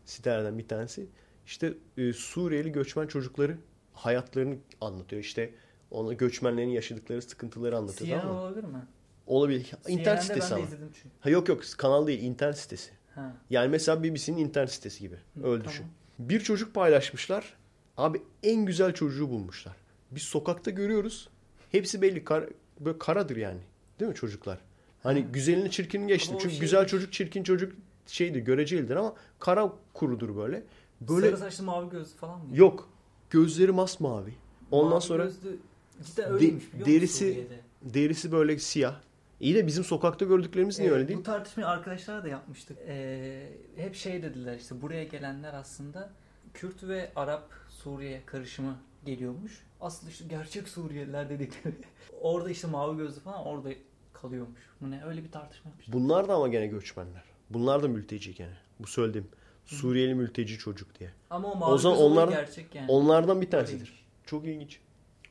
[0.06, 1.08] Sitelerden bir tanesi.
[1.46, 3.58] İşte e, Suriyeli göçmen çocukları
[3.94, 5.22] hayatlarını anlatıyor.
[5.22, 5.54] İşte
[5.92, 8.10] ona göçmenlerin yaşadıkları sıkıntıları anlatıyor.
[8.10, 8.88] CNN tamam olabilir mi?
[9.28, 9.72] Olabilir.
[9.88, 10.66] İnternet CNN'de sitesi ben ama.
[10.66, 11.16] izledim çünkü.
[11.20, 12.92] Ha, yok yok kanal değil internet sitesi.
[13.16, 13.34] Ha.
[13.50, 15.16] Yani mesela BBC'nin internet sitesi gibi.
[15.36, 15.64] Öyle tamam.
[15.64, 15.86] düşün.
[16.20, 17.58] Bir çocuk paylaşmışlar.
[17.98, 19.76] Abi en güzel çocuğu bulmuşlar.
[20.12, 21.30] Biz sokakta görüyoruz.
[21.72, 22.24] Hepsi belli.
[22.24, 22.44] Kar,
[22.80, 23.60] böyle karadır yani.
[24.00, 24.58] Değil mi çocuklar?
[25.04, 26.32] Hani güzelini çirkini geçtim.
[26.34, 27.74] Ama Çünkü şey- güzel çocuk çirkin çocuk
[28.08, 30.64] şeydir görecelidir ama kara kurudur böyle.
[31.02, 32.58] Böyle Sarı saçlı mavi gözlü falan mı?
[32.58, 32.90] yok.
[33.30, 34.34] Gözleri masmavi.
[34.72, 35.58] Ondan Mavi sonra gözlü
[36.06, 37.48] cidden öyleymiş biliyor derisi-
[37.82, 39.00] derisi böyle siyah.
[39.40, 41.20] İyi de bizim sokakta gördüklerimiz niye Ee, öyle değil?
[41.20, 42.78] Bu tartışmayı arkadaşlarla da yapmıştık.
[42.88, 46.10] Ee, hep şey dediler işte buraya gelenler aslında
[46.54, 47.50] Kürt ve Arap
[47.88, 49.64] Suriye karışımı geliyormuş.
[49.82, 51.76] Aslında işte gerçek Suriyeliler dedikleri.
[52.22, 53.70] orada işte mavi gözlü falan orada
[54.14, 54.60] kalıyormuş.
[54.82, 55.94] Bu ne öyle bir tartışma yapmıştık.
[55.94, 57.24] Bunlar da ama gene göçmenler.
[57.50, 58.58] Bunlar da mülteci gene.
[58.80, 59.28] Bu söylediğim.
[59.66, 61.10] Suriyeli mülteci çocuk diye.
[61.30, 62.92] Ama o mavi O zaman onlar- gerçek yani.
[62.92, 63.80] Onlardan bir tanesidir.
[63.80, 64.06] Öyleymiş.
[64.26, 64.80] Çok ilginç.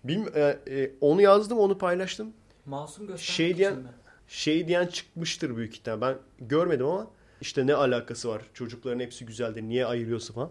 [0.05, 2.33] Bilmi e, e, onu yazdım, onu paylaştım.
[2.67, 3.89] Masum göstermek Şey diyen- mi?
[4.29, 6.01] Şey diyen çıkmıştır büyük ihtimal.
[6.01, 7.11] Ben görmedim ama
[7.41, 8.43] işte ne alakası var?
[8.55, 9.63] Çocukların hepsi güzeldir.
[9.63, 10.51] Niye ayırıyorsun falan?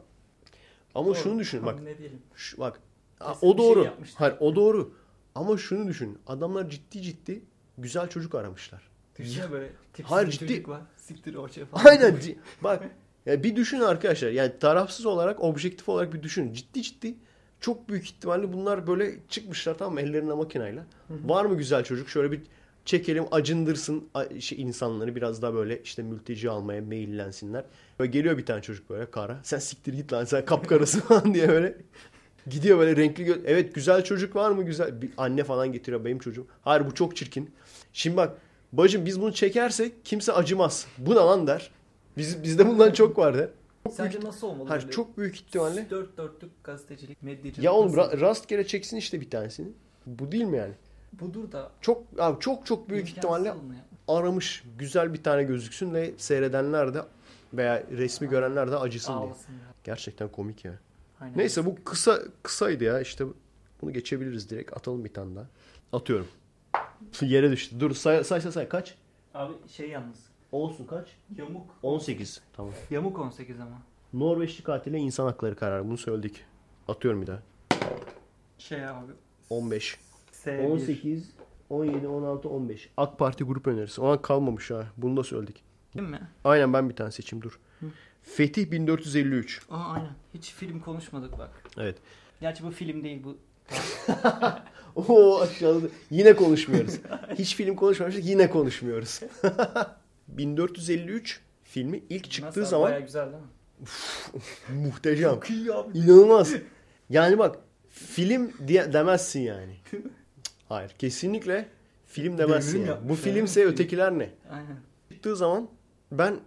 [0.95, 1.15] Ama Doğru.
[1.15, 1.81] şunu düşün bak.
[1.81, 2.21] Ne diyelim.
[2.35, 2.79] Şu, bak.
[3.19, 3.83] Kesin o şey doğru.
[3.83, 4.19] yapmışlar.
[4.19, 4.93] Hayır, o doğru.
[5.35, 6.17] Ama şunu düşün.
[6.27, 7.41] Adamlar ciddi ciddi
[7.77, 8.89] güzel çocuk aramışlar.
[9.19, 10.81] Düşünsene böyle tipsiz Hayır, ciddi- çocuk var.
[10.97, 11.85] Siktir o şey falan.
[11.85, 12.19] Aynen.
[12.63, 12.83] bak.
[13.25, 14.29] Ya bir düşün arkadaşlar.
[14.31, 16.53] Yani tarafsız olarak, objektif olarak bir düşün.
[16.53, 17.15] Ciddi ciddi
[17.59, 20.85] çok büyük ihtimalle bunlar böyle çıkmışlar tamam mı ellerinde makinayla.
[21.09, 22.09] Var mı güzel çocuk?
[22.09, 22.41] Şöyle bir
[22.85, 24.09] çekelim acındırsın
[24.39, 27.63] şey, insanları biraz daha böyle işte mülteci almaya meyillensinler.
[27.99, 29.39] Böyle geliyor bir tane çocuk böyle kara.
[29.43, 31.77] Sen siktir git lan sen kapkarası falan diye böyle.
[32.49, 35.01] Gidiyor böyle renkli gö- Evet güzel çocuk var mı güzel?
[35.01, 36.47] Bir anne falan getiriyor benim çocuğum.
[36.61, 37.51] Hayır bu çok çirkin.
[37.93, 38.37] Şimdi bak
[38.73, 40.87] bacım biz bunu çekersek kimse acımaz.
[40.97, 41.71] Bu ne lan der.
[42.17, 43.49] Biz, bizde bundan çok var der.
[43.91, 44.69] Sence nasıl olmalı?
[44.69, 45.89] Hayır çok büyük ihtimalle.
[45.89, 47.63] Dört dörtlük gazetecilik, medyacılık.
[47.63, 49.67] Ya oğlum ra- rastgele çeksin işte bir tanesini.
[50.05, 50.73] Bu değil mi yani?
[51.19, 53.53] Budur da Çok abi çok çok büyük imkansız ihtimalle
[54.07, 57.01] aramış güzel bir tane gözüksün ve seyredenler de
[57.53, 59.27] veya resmi görenler de acısın diye.
[59.27, 59.59] Ağlasın ya.
[59.83, 60.79] Gerçekten komik ya.
[61.21, 61.37] Aynen.
[61.37, 63.25] Neyse bu kısa kısaydı ya işte
[63.81, 65.45] bunu geçebiliriz direkt atalım bir tane daha.
[65.93, 66.27] Atıyorum.
[67.21, 67.79] Yere düştü.
[67.79, 68.69] Dur say say say, say.
[68.69, 68.95] kaç?
[69.33, 70.19] Abi şey yalnız.
[70.51, 71.07] Olsun kaç?
[71.37, 71.69] Yamuk.
[71.83, 72.41] 18.
[72.53, 72.73] Tamam.
[72.89, 73.81] Yamuk 18 ama.
[74.13, 75.87] Norveçli katile insan hakları kararı.
[75.87, 76.45] Bunu söyledik.
[76.87, 77.39] Atıyorum bir daha.
[78.57, 79.11] Şey abi.
[79.49, 79.97] 15.
[80.45, 80.65] S1.
[80.67, 81.29] 18,
[81.69, 82.89] 17, 16, 15.
[82.97, 84.01] AK Parti grup önerisi.
[84.01, 84.87] O an kalmamış ha.
[84.97, 85.63] Bunu da söyledik.
[85.97, 86.21] Değil mi?
[86.43, 87.59] Aynen ben bir tane seçeyim dur.
[88.23, 89.61] Fetih 1453.
[89.69, 90.11] Aa aynen.
[90.33, 91.63] Hiç film konuşmadık bak.
[91.77, 91.97] Evet.
[92.41, 93.37] Gerçi bu film değil bu.
[94.95, 95.87] Oo aşağıda.
[96.11, 96.99] Yine konuşmuyoruz.
[97.37, 99.21] Hiç film konuşmamıştık yine konuşmuyoruz.
[100.27, 104.83] 1453 filmi ilk çıktığı Nasıl zaman Bayağı güzel değil mi?
[104.85, 105.39] muhteşem.
[105.49, 105.97] iyi abi.
[105.97, 106.53] İnanılmaz.
[107.09, 107.57] Yani bak
[107.89, 109.75] film diye demezsin yani.
[110.69, 111.69] Hayır kesinlikle
[112.05, 113.03] film demezsin Devrim yani.
[113.03, 113.21] Bu yani.
[113.21, 114.29] filmse ötekiler ne?
[114.49, 114.77] Aynen.
[115.11, 115.69] Çıktığı zaman
[116.11, 116.39] ben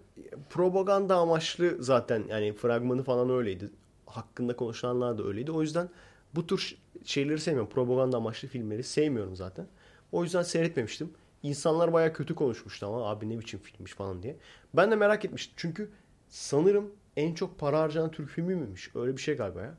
[0.51, 3.71] propaganda amaçlı zaten yani fragmanı falan öyleydi.
[4.07, 5.53] Hakkında konuşulanlar da öyleydi.
[5.53, 5.89] O yüzden
[6.35, 7.71] bu tür şeyleri sevmiyorum.
[7.71, 9.67] Propaganda amaçlı filmleri sevmiyorum zaten.
[10.13, 11.11] O yüzden seyretmemiştim.
[11.43, 14.37] İnsanlar bayağı kötü konuşmuştu ama abi ne biçim filmmiş falan diye.
[14.75, 15.55] Ben de merak etmiştim.
[15.57, 15.91] Çünkü
[16.29, 18.91] sanırım en çok para harcanan Türk filmi miymiş?
[18.95, 19.75] Öyle bir şey galiba ya.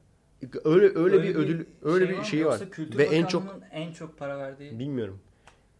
[0.63, 2.25] Öyle öyle, bir ödül öyle bir mı?
[2.25, 2.61] şeyi var.
[2.79, 4.79] Ve en çok en çok para verdiği.
[4.79, 5.19] Bilmiyorum.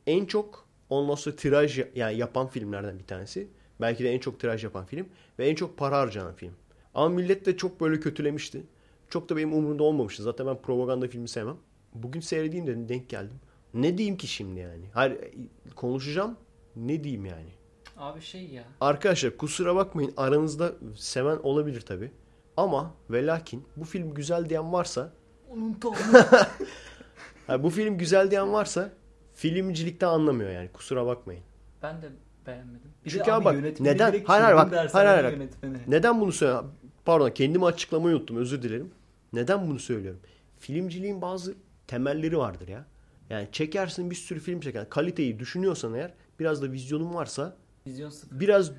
[0.08, 3.48] En çok ondan sonra tiraj yani yapan filmlerden bir tanesi.
[3.82, 5.06] Belki de en çok tiraj yapan film
[5.40, 6.54] ve en çok para harcanan film.
[6.94, 8.64] Ama millet de çok böyle kötülemişti.
[9.10, 10.24] Çok da benim umurumda olmamıştı.
[10.24, 11.58] Zaten ben propaganda filmi sevmem.
[11.94, 13.40] Bugün seyredeyim dedim denk geldim.
[13.74, 14.86] Ne diyeyim ki şimdi yani?
[14.94, 15.18] Hayır
[15.76, 16.38] konuşacağım.
[16.76, 17.50] Ne diyeyim yani?
[17.98, 18.64] Abi şey ya.
[18.82, 22.12] Arkadaşlar kusura bakmayın aranızda seven olabilir tabi.
[22.60, 25.12] Ama ve lakin bu film güzel diyen varsa
[25.52, 25.96] Onun tavrı.
[27.48, 28.90] ha, bu film güzel diyen varsa
[29.34, 31.44] filmcilikte anlamıyor yani kusura bakmayın.
[31.84, 32.10] ben de
[32.48, 32.92] beğenmedim.
[33.06, 35.78] Bir Çünkü de abi bak, neden- hayır, hayır, bak, hayır, hayır, yönetmeni.
[35.88, 36.58] Neden bunu söyle?
[37.06, 38.92] Pardon kendimi açıklamayı unuttum özür dilerim.
[39.34, 40.20] Neden bunu söylüyorum?
[40.60, 41.56] Filmciliğin bazı
[41.88, 42.86] temelleri vardır ya.
[43.30, 44.90] Yani çekersin bir sürü film çeker.
[44.90, 47.56] Kaliteyi düşünüyorsan eğer biraz da vizyonun varsa
[47.88, 48.40] Vizyon sıfır.
[48.40, 48.72] biraz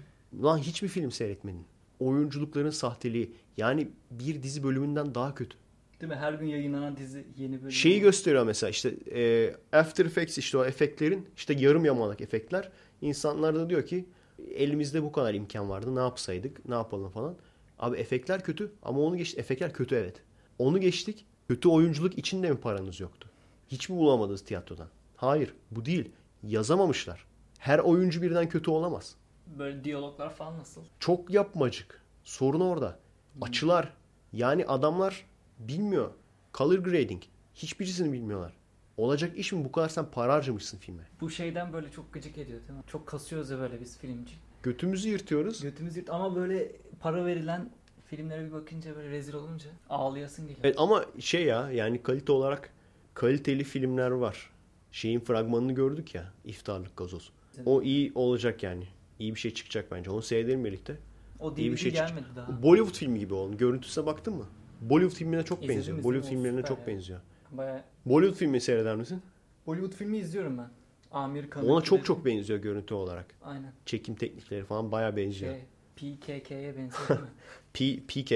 [0.43, 1.67] lan hiçbir film seyretmedin.
[2.01, 5.57] Oyunculukların sahteliği yani bir dizi bölümünden daha kötü.
[6.01, 6.17] Değil mi?
[6.17, 7.73] Her gün yayınlanan dizi yeni bölüm.
[7.73, 12.71] Şeyi gösteriyor mesela işte e, After Effects işte o efektlerin işte yarım yamalak efektler.
[13.01, 14.07] İnsanlar da diyor ki
[14.55, 17.37] elimizde bu kadar imkan vardı ne yapsaydık ne yapalım falan.
[17.79, 19.39] Abi efektler kötü ama onu geçtik.
[19.39, 20.23] Efektler kötü evet.
[20.59, 21.27] Onu geçtik.
[21.49, 23.29] Kötü oyunculuk için de mi paranız yoktu?
[23.69, 24.89] Hiç mi bulamadınız tiyatrodan?
[25.17, 26.09] Hayır bu değil.
[26.43, 27.27] Yazamamışlar.
[27.59, 29.17] Her oyuncu birden kötü olamaz.
[29.59, 30.81] Böyle diyaloglar falan nasıl?
[31.01, 32.03] Çok yapmacık.
[32.25, 32.99] Sorun orada.
[33.41, 33.93] Açılar.
[34.33, 35.27] Yani adamlar
[35.59, 36.11] bilmiyor.
[36.55, 37.23] Color grading.
[37.55, 38.53] Hiçbirisini bilmiyorlar.
[38.97, 39.65] Olacak iş mi?
[39.65, 41.03] Bu kadar sen para harcamışsın filme.
[41.21, 42.85] Bu şeyden böyle çok gıcık ediyor değil mi?
[42.87, 44.35] Çok kasıyoruz ya böyle biz filmci.
[44.63, 45.61] Götümüzü yırtıyoruz.
[45.63, 47.71] Götümüz yırt ama böyle para verilen
[48.07, 50.65] filmlere bir bakınca böyle rezil olunca ağlayasın geliyor.
[50.65, 52.71] Evet, ama şey ya yani kalite olarak
[53.15, 54.51] kaliteli filmler var.
[54.93, 56.33] Şeyin fragmanını gördük ya.
[56.45, 57.33] İftarlık gazoz.
[57.67, 58.85] O iyi olacak yani.
[59.21, 60.11] İyi bir şey çıkacak bence.
[60.11, 60.97] Onu seyredelim birlikte.
[61.41, 62.09] O İyi bir DVD şey çıkacak.
[62.09, 62.63] gelmedi daha.
[62.63, 63.57] Bollywood filmi gibi oldu.
[63.57, 64.47] Görüntüsüne baktın mı?
[64.81, 66.05] Bollywood filmine çok İzledim, benziyor.
[66.05, 66.87] Bollywood filmlerine çok ya.
[66.87, 67.21] benziyor.
[67.51, 69.23] Baya Bollywood filmi seyreder misin?
[69.67, 70.71] Bollywood filmi izliyorum ben.
[71.11, 71.69] Amir Khan.
[71.69, 73.27] Ona çok çok benziyor görüntü olarak.
[73.43, 73.73] Aynen.
[73.87, 75.55] Çekim teknikleri falan bayağı benziyor.
[75.55, 75.63] Şey,
[75.97, 77.21] PKK'ye benziyor?
[77.73, 78.31] P, PK.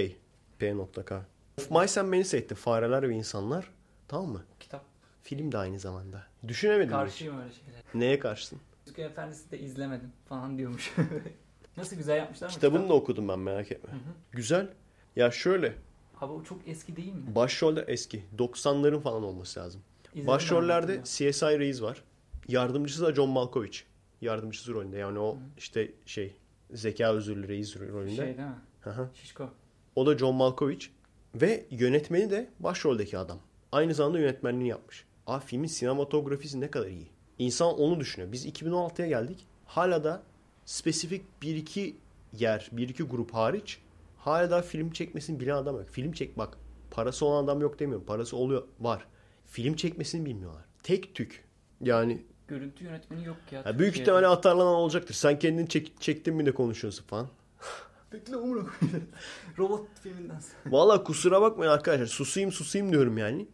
[0.58, 1.22] P.K.
[1.58, 2.54] Of Mice and Men seyretti.
[2.54, 3.70] Fareler ve insanlar.
[4.08, 4.42] Tamam mı?
[4.60, 4.84] Kitap.
[5.22, 6.22] Film de aynı zamanda.
[6.48, 6.90] Düşünemedim.
[6.90, 7.82] Karşıyım öyle şeylere.
[7.94, 8.60] Neye karşısın?
[8.94, 10.94] Yüzüklerin Efendisi de izlemedim falan diyormuş.
[11.76, 12.52] Nasıl güzel yapmışlar mı?
[12.52, 12.90] Kitabını kitap?
[12.90, 13.92] da okudum ben merak etme.
[13.92, 14.14] Hı hı.
[14.32, 14.68] Güzel.
[15.16, 15.74] Ya şöyle.
[16.20, 17.34] Abi o çok eski değil mi?
[17.34, 18.24] Başrolde eski.
[18.38, 19.80] 90'ların falan olması lazım.
[20.12, 22.04] İzledim Başrollerde CSI Reis var.
[22.48, 23.80] Yardımcısı da John Malkovich.
[24.20, 24.98] Yardımcısı rolünde.
[24.98, 26.36] Yani o işte şey
[26.72, 28.16] zeka özürlü reis rolünde.
[28.16, 28.54] Şey değil mi?
[28.80, 29.08] Hı hı.
[29.14, 29.50] Şişko.
[29.96, 30.86] O da John Malkovich.
[31.34, 33.38] Ve yönetmeni de başroldeki adam.
[33.72, 35.04] Aynı zamanda yönetmenliğini yapmış.
[35.26, 37.13] Abi filmin sinematografisi ne kadar iyi.
[37.38, 38.32] İnsan onu düşünüyor.
[38.32, 39.46] Biz 2016'ya geldik.
[39.66, 40.22] Hala da
[40.64, 41.96] spesifik bir iki
[42.32, 43.78] yer, bir iki grup hariç
[44.18, 45.88] hala da film çekmesini bilen adam yok.
[45.88, 46.58] Film çek bak
[46.90, 48.06] parası olan adam yok demiyorum.
[48.06, 49.06] Parası oluyor var.
[49.46, 50.64] Film çekmesini bilmiyorlar.
[50.82, 51.44] Tek tük.
[51.80, 53.62] Yani görüntü yönetmeni yok ya.
[53.66, 55.14] Ya büyük ihtimalle atarlanan olacaktır.
[55.14, 57.28] Sen kendini çek, çektin mi de konuşuyorsun falan.
[58.12, 58.70] Bekle umurum.
[59.58, 60.40] Robot filminden.
[60.66, 62.06] Valla kusura bakmayın arkadaşlar.
[62.06, 63.46] Susayım susayım diyorum yani.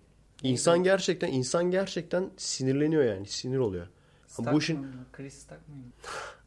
[0.42, 3.26] İnsan gerçekten insan gerçekten sinirleniyor yani.
[3.26, 3.86] Sinir oluyor.
[4.52, 4.86] Bu işin?
[5.12, 5.46] Chris?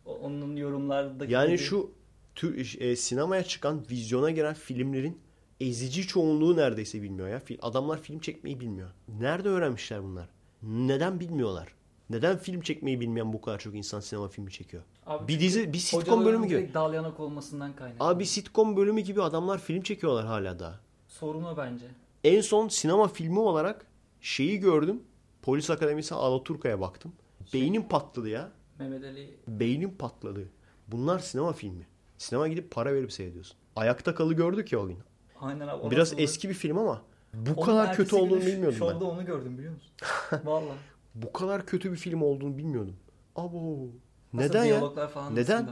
[0.05, 1.91] O- Onun yorumlardaki yani gibi- şu
[2.35, 5.19] tür e, sinemaya çıkan, vizyona giren filmlerin
[5.61, 7.41] ezici çoğunluğu neredeyse bilmiyor ya.
[7.61, 8.89] Adamlar film çekmeyi bilmiyor.
[9.19, 10.29] Nerede öğrenmişler bunlar?
[10.63, 11.67] Neden bilmiyorlar?
[12.09, 14.83] Neden film çekmeyi bilmeyen bu kadar çok insan sinema filmi çekiyor?
[15.05, 16.73] Abi bir dizi, bir sitcom bölümü gibi.
[16.73, 18.05] dal olmasından kaynaklı.
[18.05, 20.79] Abi sitcom bölümü gibi adamlar film çekiyorlar hala daha.
[21.07, 21.85] Sorun o bence.
[22.23, 23.85] En son sinema filmi olarak
[24.21, 25.03] şeyi gördüm.
[25.41, 27.13] Polis Akademisi Alaturka'ya baktım.
[27.53, 28.51] Beynim patladı ya.
[28.79, 30.49] Mehmet Ali Beynim patladı.
[30.87, 31.87] Bunlar sinema filmi.
[32.17, 33.57] Sinema gidip para verip seyrediyorsun.
[33.75, 34.97] Ayakta kalı gördük ya o gün.
[35.39, 35.91] aynen abi.
[35.91, 36.21] Biraz nasıldı?
[36.21, 37.01] eski bir film ama
[37.33, 39.05] bu Onun kadar kötü olduğunu bilmiyordum Şovda ben.
[39.05, 39.91] onu gördüm biliyor musun?
[40.43, 40.73] Valla.
[41.15, 42.95] Bu kadar kötü bir film olduğunu bilmiyordum.
[43.35, 43.87] Abo.
[44.33, 45.07] Neden ya?
[45.07, 45.69] falan Neden?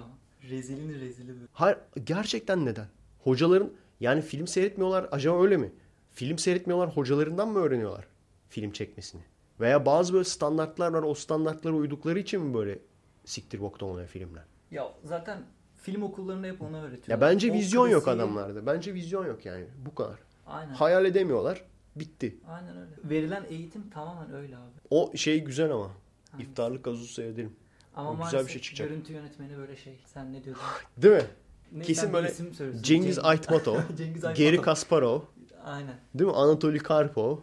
[0.49, 1.48] Rezilin rezili böyle.
[1.53, 2.88] Hayır gerçekten neden?
[3.23, 5.72] Hocaların yani film seyretmiyorlar acaba öyle mi?
[6.11, 8.07] Film seyretmiyorlar hocalarından mı öğreniyorlar
[8.49, 9.21] film çekmesini?
[9.59, 12.79] Veya bazı böyle standartlar var o standartlara uydukları için mi böyle
[13.25, 14.43] siktir boktan oluyor filmler?
[14.71, 15.39] Ya zaten
[15.77, 17.27] film okullarında hep onu öğretiyorlar.
[17.27, 18.65] Ya bence O vizyon yok klasiği- adamlarda.
[18.65, 19.65] Bence vizyon yok yani.
[19.85, 20.19] Bu kadar.
[20.47, 20.73] Aynen.
[20.73, 21.63] Hayal edemiyorlar.
[21.95, 22.35] Bitti.
[22.47, 22.91] Aynen öyle.
[23.03, 24.71] Verilen eğitim tamamen öyle abi.
[24.89, 25.91] O şey güzel ama.
[26.33, 26.45] Aynen.
[26.45, 27.53] İftarlık gazozu seyrederim.
[27.95, 28.89] Ama O güzel bir şey çıkacak.
[28.89, 29.99] görüntü yönetmeni böyle şey.
[30.05, 30.63] Sen ne diyordun?
[30.97, 31.23] Değil mi?
[31.71, 32.27] Ne, Kesin böyle
[32.81, 34.35] Cengiz- Aytmatov, Cengiz Aytmatov.
[34.35, 35.21] Geri Kasparov,
[35.65, 35.95] Aynen.
[36.15, 36.35] değil mi?
[36.35, 37.38] Anatoly Karpov,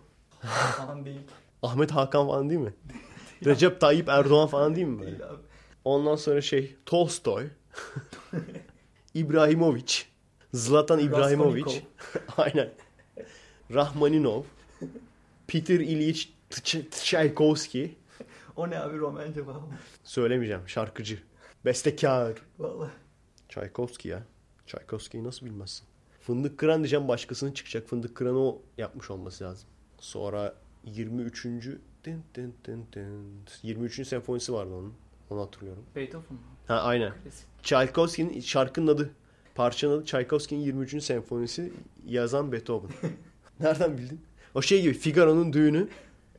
[0.77, 1.21] Falan değil.
[1.63, 2.75] Ahmet Hakan falan değil mi?
[3.45, 5.11] Recep Tayyip Erdoğan falan değil mi böyle?
[5.11, 5.43] Değil abi.
[5.85, 7.49] Ondan sonra şey Tolstoy,
[9.15, 9.93] İbrahimovic,
[10.55, 11.83] Zlatan İbrahimovic,
[12.37, 12.71] aynen.
[13.75, 14.43] Rahmaninov,
[15.47, 17.89] Peter Ilyich Tch- Tchaikovsky,
[18.57, 19.63] O ne abi Romence falan.
[20.05, 21.19] söylemeyeceğim şarkıcı,
[21.65, 22.33] bestekar.
[22.59, 22.91] Valla.
[23.49, 24.23] Tchaikovsky ya.
[24.67, 25.88] Tchaikovsky'yi nasıl bilmezsin?
[26.29, 27.89] Fındık kıran diyeceğim başkasının çıkacak.
[27.89, 29.69] Fındık kıranı o yapmış olması lazım.
[29.99, 31.45] Sonra 23.
[31.45, 33.25] Dın dın dın dın.
[33.63, 34.09] 23.
[34.09, 34.95] senfonisi vardı onun.
[35.31, 35.83] Onu hatırlıyorum.
[35.97, 36.39] Beethoven mu?
[36.67, 37.13] Ha aynen.
[37.63, 39.11] Tchaikovsky'nin şarkının adı.
[39.55, 41.03] Parçanın adı Tchaikovsky'nin 23.
[41.05, 41.73] senfonisi
[42.07, 42.91] yazan Beethoven.
[43.61, 44.21] Nereden bildin?
[44.55, 45.89] O şey gibi Figaro'nun düğünü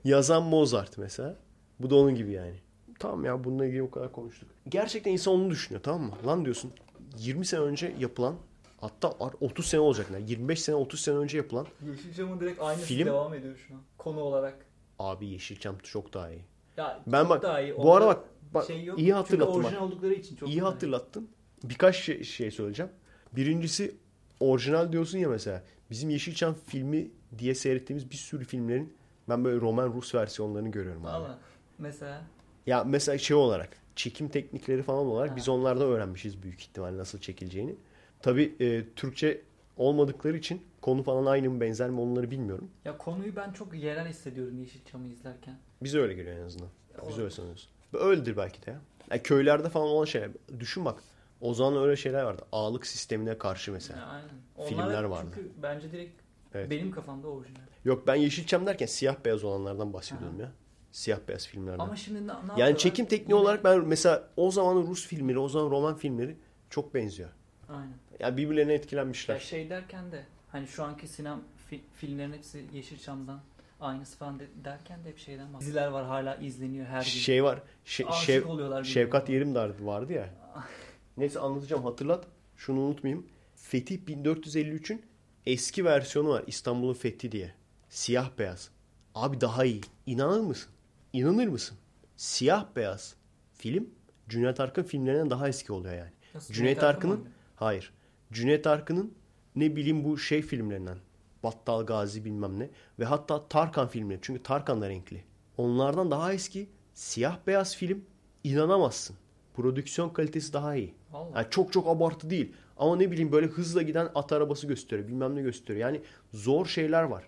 [0.03, 1.35] yazan Mozart mesela.
[1.79, 2.55] Bu da onun gibi yani.
[2.99, 4.49] Tamam ya bununla ilgili o kadar konuştuk.
[4.67, 6.13] Gerçekten insan onu düşünüyor tamam mı?
[6.27, 6.71] Lan diyorsun
[7.17, 8.35] 20 sene önce yapılan
[8.81, 9.09] hatta
[9.41, 13.33] 30 sene olacak yani 25 sene 30 sene önce yapılan Yeşilçam'ın direkt aynısı Film- devam
[13.33, 13.81] ediyor şu an.
[13.97, 14.65] Konu olarak.
[14.99, 16.41] abi Yeşilçam çok daha iyi.
[16.77, 17.77] Ya Ben çok bak- daha iyi.
[17.77, 18.23] bu arada bak-
[18.53, 18.99] bak, şey yok.
[18.99, 19.71] iyi hatırlattın Çünkü bak.
[19.71, 20.71] orijinal oldukları için çok İyi kolay.
[20.73, 21.29] hatırlattın.
[21.63, 22.91] Birkaç şey, şey söyleyeceğim.
[23.35, 23.95] Birincisi
[24.39, 25.63] orijinal diyorsun ya mesela.
[25.91, 28.93] Bizim Yeşilçam filmi diye seyrettiğimiz bir sürü filmlerin
[29.29, 31.11] ben böyle Roman Rus versiyonlarını görüyorum abi.
[31.23, 31.39] Valla.
[31.77, 32.21] Mesela
[32.67, 35.35] Ya mesela şey olarak çekim teknikleri falan olarak Ha.
[35.35, 37.75] biz onlardan öğrenmişiz büyük ihtimal nasıl çekileceğini.
[38.21, 39.41] Tabii e, Türkçe
[39.77, 42.71] olmadıkları için konu falan aynı mı benzer mi onları bilmiyorum.
[42.85, 45.55] ya konuyu ben çok yerel hissediyorum Yeşilçam'ı izlerken.
[45.83, 46.69] Bize öyle geliyor en azından.
[47.09, 47.69] Biz O- öyle sanıyoruz.
[47.93, 48.81] Öyledir belki de ya.
[49.11, 50.29] Yani köylerde falan olan şeyler.
[50.59, 51.03] Düşün bak.
[51.41, 52.41] O zaman öyle şeyler vardı.
[52.51, 53.99] Ağlık sistemine karşı mesela.
[53.99, 54.29] Ya, aynen.
[54.57, 55.31] Onlar Filmler vardı.
[55.35, 56.21] Çünkü bence direkt
[56.53, 56.69] Evet.
[56.69, 57.59] benim kafamda orijinal.
[57.85, 60.51] Yok ben Yeşilçam derken siyah beyaz olanlardan bahsediyorum ya.
[60.91, 61.79] Siyah beyaz filmlerden.
[61.79, 65.39] Ama şimdi ne, ne yani çekim tekniği Yine- olarak ben mesela o zaman Rus filmleri,
[65.39, 66.37] o zaman roman filmleri
[66.69, 67.29] çok benziyor.
[67.69, 67.93] Aynen.
[68.19, 69.39] Yani birbirlerine Ya etkilenmişler.
[69.39, 71.41] şey derken de hani şu anki sinem
[71.71, 73.39] fi- filmlerin hepsi Yeşilçam'dan
[73.79, 75.61] aynısı falan de- derken de hep şeyden bahsediyor.
[75.61, 77.09] Diziler var hala izleniyor her gün.
[77.09, 77.61] Şey var.
[77.85, 79.29] Şe- Şev- oluyorlar Şevkat.
[79.29, 80.29] Yerimdar vardı ya.
[81.17, 82.27] Neyse anlatacağım hatırlat.
[82.57, 83.27] Şunu unutmayayım.
[83.55, 85.01] Fetih 1453'ün
[85.45, 86.43] eski versiyonu var.
[86.47, 87.53] İstanbul'un Fethi diye.
[87.89, 88.69] Siyah beyaz.
[89.15, 89.81] Abi daha iyi.
[90.05, 90.71] İnanır mısın?
[91.13, 91.77] İnanır mısın?
[92.15, 93.15] Siyah beyaz
[93.53, 93.89] film
[94.29, 96.11] Cüneyt Arkın filmlerinden daha eski oluyor yani.
[96.35, 97.29] Nasıl, Cüneyt Cüneyt Arkın Arkın'ın?
[97.59, 97.93] Hayır.
[98.31, 99.13] Cüneyt Arkın'ın
[99.55, 100.97] ne bileyim bu şey filmlerinden.
[101.43, 102.69] Battal Gazi bilmem ne.
[102.99, 104.19] Ve hatta Tarkan filmleri.
[104.21, 105.23] Çünkü Tarkan da renkli.
[105.57, 108.05] Onlardan daha eski siyah beyaz film
[108.43, 109.15] inanamazsın.
[109.55, 110.93] Prodüksiyon kalitesi daha iyi.
[111.11, 111.31] Vallahi.
[111.35, 112.53] Yani çok çok abartı değil.
[112.77, 115.07] Ama ne bileyim böyle hızla giden at arabası gösteriyor.
[115.07, 115.87] Bilmem ne gösteriyor.
[115.87, 116.01] Yani
[116.33, 117.27] zor şeyler var.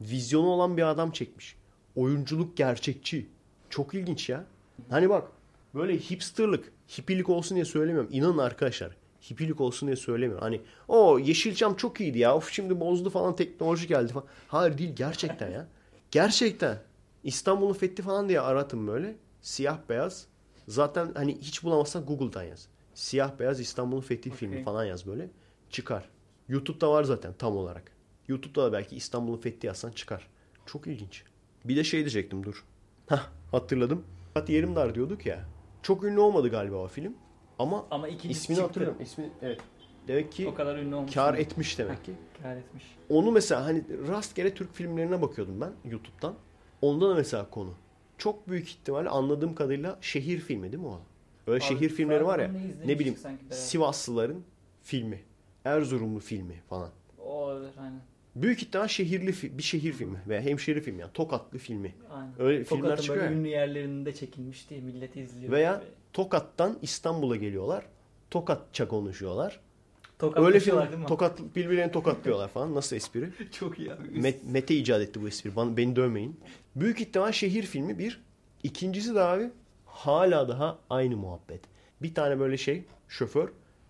[0.00, 1.56] Vizyonu olan bir adam çekmiş.
[1.96, 3.26] Oyunculuk gerçekçi.
[3.70, 4.44] Çok ilginç ya.
[4.90, 5.28] Hani bak
[5.74, 8.10] böyle hipsterlık, hippilik olsun diye söylemiyorum.
[8.12, 9.01] İnanın arkadaşlar.
[9.30, 10.42] Hippilik olsun diye söylemiyorum.
[10.42, 12.36] Hani o Yeşilçam çok iyiydi ya.
[12.36, 14.26] Of şimdi bozdu falan teknoloji geldi falan.
[14.48, 15.68] Hayır değil gerçekten ya.
[16.10, 16.78] Gerçekten.
[17.24, 19.16] İstanbul'un fethi falan diye aratın böyle.
[19.40, 20.26] Siyah beyaz.
[20.68, 22.68] Zaten hani hiç bulamazsan Google'dan yaz.
[22.94, 24.64] Siyah beyaz İstanbul'un fethi filmi Okey.
[24.64, 25.30] falan yaz böyle.
[25.70, 26.08] Çıkar.
[26.48, 27.92] YouTube'da var zaten tam olarak.
[28.28, 30.28] YouTube'da da belki İstanbul'un fethi yazsan çıkar.
[30.66, 31.24] Çok ilginç.
[31.64, 32.64] Bir de şey diyecektim dur.
[33.06, 34.04] Hah hatırladım.
[34.24, 35.44] Şefkat Yerimdar diyorduk ya.
[35.82, 37.14] Çok ünlü olmadı galiba o film.
[37.62, 38.66] Ama, Ama ikincisi ismini çıktı.
[38.66, 39.02] hatırlıyorum.
[39.02, 39.60] İsmini, evet.
[40.08, 41.14] Demek ki O kadar ünlü olmuş.
[41.14, 42.12] kar etmiş demek ki.
[42.42, 42.84] Kar etmiş.
[43.08, 46.34] Onu mesela hani rastgele Türk filmlerine bakıyordum ben YouTube'dan.
[46.82, 47.74] Onda da mesela konu.
[48.18, 51.00] Çok büyük ihtimalle anladığım kadarıyla şehir filmi değil mi o?
[51.46, 52.50] Öyle Abi, şehir filmleri var ya.
[52.86, 53.18] Ne bileyim.
[53.50, 54.42] Sivaslıların
[54.82, 55.20] filmi.
[55.64, 56.90] Erzurumlu filmi falan.
[57.18, 58.00] O olabilir aynen.
[58.36, 61.94] Büyük ihtimal şehirli bir şehir filmi veya hemşehri filmi yani Tokatlı filmi.
[62.10, 62.32] aynen.
[62.38, 63.40] Öyle filmler Tokat'ın çıkıyor böyle ya.
[63.40, 65.52] ünlü yerlerinde çekilmiş diye millet izliyor.
[65.52, 67.86] Veya Ve Tokat'tan İstanbul'a geliyorlar.
[68.30, 69.60] Tokatça konuşuyorlar.
[70.18, 71.06] Tokat Öyle film değil mi?
[71.06, 72.74] tokat birbirlerini tokatlıyorlar falan.
[72.74, 73.30] Nasıl espri?
[73.52, 74.08] Çok iyi abi.
[74.08, 75.56] Met- Mete icat etti bu espri.
[75.56, 76.40] Bana, beni dövmeyin.
[76.76, 78.20] Büyük ihtimal şehir filmi bir.
[78.62, 79.50] İkincisi de abi
[79.86, 81.60] hala daha aynı muhabbet.
[82.02, 83.48] Bir tane böyle şey şoför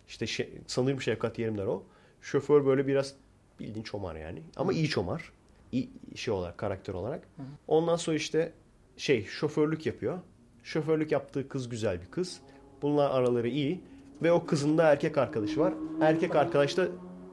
[0.09, 1.83] işte şey, sanırım Şevkat Yerimdar o.
[2.21, 3.15] Şoför böyle biraz
[3.63, 4.43] bildiğin çomar yani.
[4.57, 5.33] Ama iyi çomar.
[5.73, 7.29] İyi şey olarak karakter olarak.
[7.69, 8.53] Ondan sonra işte
[8.97, 10.19] şey şoförlük yapıyor.
[10.63, 12.41] Şoförlük yaptığı kız güzel bir kız.
[12.83, 13.81] Bunlar araları iyi.
[14.23, 15.75] Ve o kızın da erkek arkadaşı var.
[16.01, 16.89] Erkek arkadaş da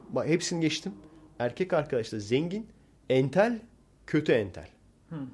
[0.08, 0.92] bak hepsini geçtim.
[1.38, 2.66] Erkek arkadaş da zengin,
[3.08, 3.60] entel,
[4.06, 4.68] kötü entel.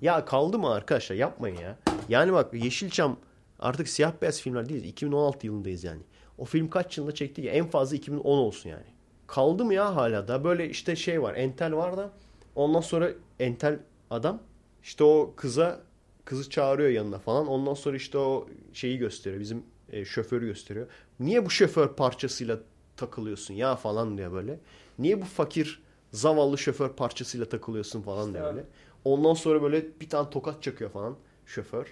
[0.02, 1.78] Ya kaldı mı arkadaşlar yapmayın ya.
[2.08, 3.16] Yani bak Yeşilçam
[3.58, 4.84] artık siyah beyaz filmler değiliz.
[4.84, 6.02] 2016 yılındayız yani.
[6.38, 8.95] O film kaç yılında çekti ya en fazla 2010 olsun yani.
[9.26, 12.10] Kaldı mı ya hala da böyle işte şey var entel var da
[12.54, 13.78] ondan sonra entel
[14.10, 14.42] adam
[14.82, 15.80] işte o kıza
[16.24, 17.46] kızı çağırıyor yanına falan.
[17.46, 19.40] Ondan sonra işte o şeyi gösteriyor.
[19.40, 19.62] Bizim
[19.92, 20.86] e, şoförü gösteriyor.
[21.20, 22.58] Niye bu şoför parçasıyla
[22.96, 24.60] takılıyorsun ya falan diyor böyle.
[24.98, 25.82] Niye bu fakir
[26.12, 28.56] zavallı şoför parçasıyla takılıyorsun falan diyor abi.
[28.56, 28.66] böyle.
[29.04, 31.16] Ondan sonra böyle bir tane tokat çakıyor falan
[31.46, 31.86] şoför.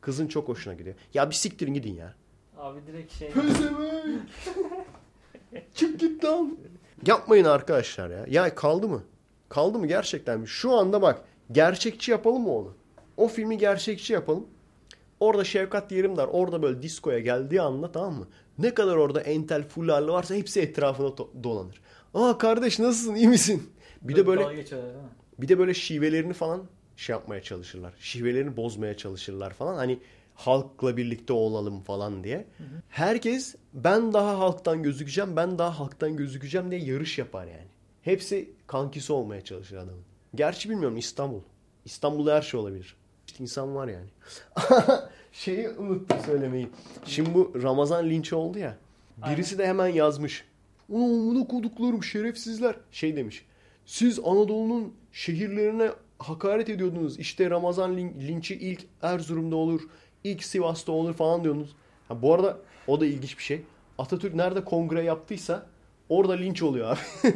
[0.00, 0.96] Kızın çok hoşuna gidiyor.
[1.14, 2.14] Ya bir siktirin gidin ya.
[2.58, 3.30] Abi direkt şey.
[5.74, 6.58] Çık git lan.
[7.06, 8.24] Yapmayın arkadaşlar ya.
[8.28, 9.02] Ya kaldı mı?
[9.48, 10.44] Kaldı mı gerçekten?
[10.44, 11.22] Şu anda bak
[11.52, 12.72] gerçekçi yapalım mı onu?
[13.16, 14.46] O filmi gerçekçi yapalım.
[15.20, 18.28] Orada Şevkat Yerimdar orada böyle diskoya geldiği anda tamam mı?
[18.58, 21.80] Ne kadar orada entel fullarlı varsa hepsi etrafına dolanır.
[22.14, 23.70] Aa kardeş nasılsın iyi misin?
[24.02, 24.64] Bir de böyle
[25.38, 26.62] bir de böyle şivelerini falan
[26.96, 27.92] şey yapmaya çalışırlar.
[28.00, 29.74] Şivelerini bozmaya çalışırlar falan.
[29.74, 29.98] Hani
[30.40, 32.46] halkla birlikte olalım falan diye.
[32.88, 37.66] Herkes ben daha halktan gözükeceğim, ben daha halktan gözükeceğim diye yarış yapar yani.
[38.02, 40.02] Hepsi kankisi olmaya çalışır adamın.
[40.34, 41.40] Gerçi bilmiyorum İstanbul.
[41.84, 42.96] İstanbul'da her şey olabilir.
[43.26, 44.08] İşte insan var yani.
[45.32, 46.68] Şeyi unuttum söylemeyi.
[47.04, 48.76] Şimdi bu Ramazan linçi oldu ya.
[49.30, 50.44] Birisi de hemen yazmış.
[50.88, 52.76] Bunu koduklarım şerefsizler.
[52.90, 53.44] Şey demiş.
[53.86, 57.18] Siz Anadolu'nun şehirlerine hakaret ediyordunuz.
[57.18, 59.80] İşte Ramazan lin- linçi ilk Erzurum'da olur,
[60.24, 61.70] ilk Sivas'ta olur falan diyordunuz.
[62.08, 63.62] Ha, bu arada o da ilginç bir şey.
[63.98, 65.66] Atatürk nerede kongre yaptıysa
[66.08, 67.34] orada linç oluyor abi.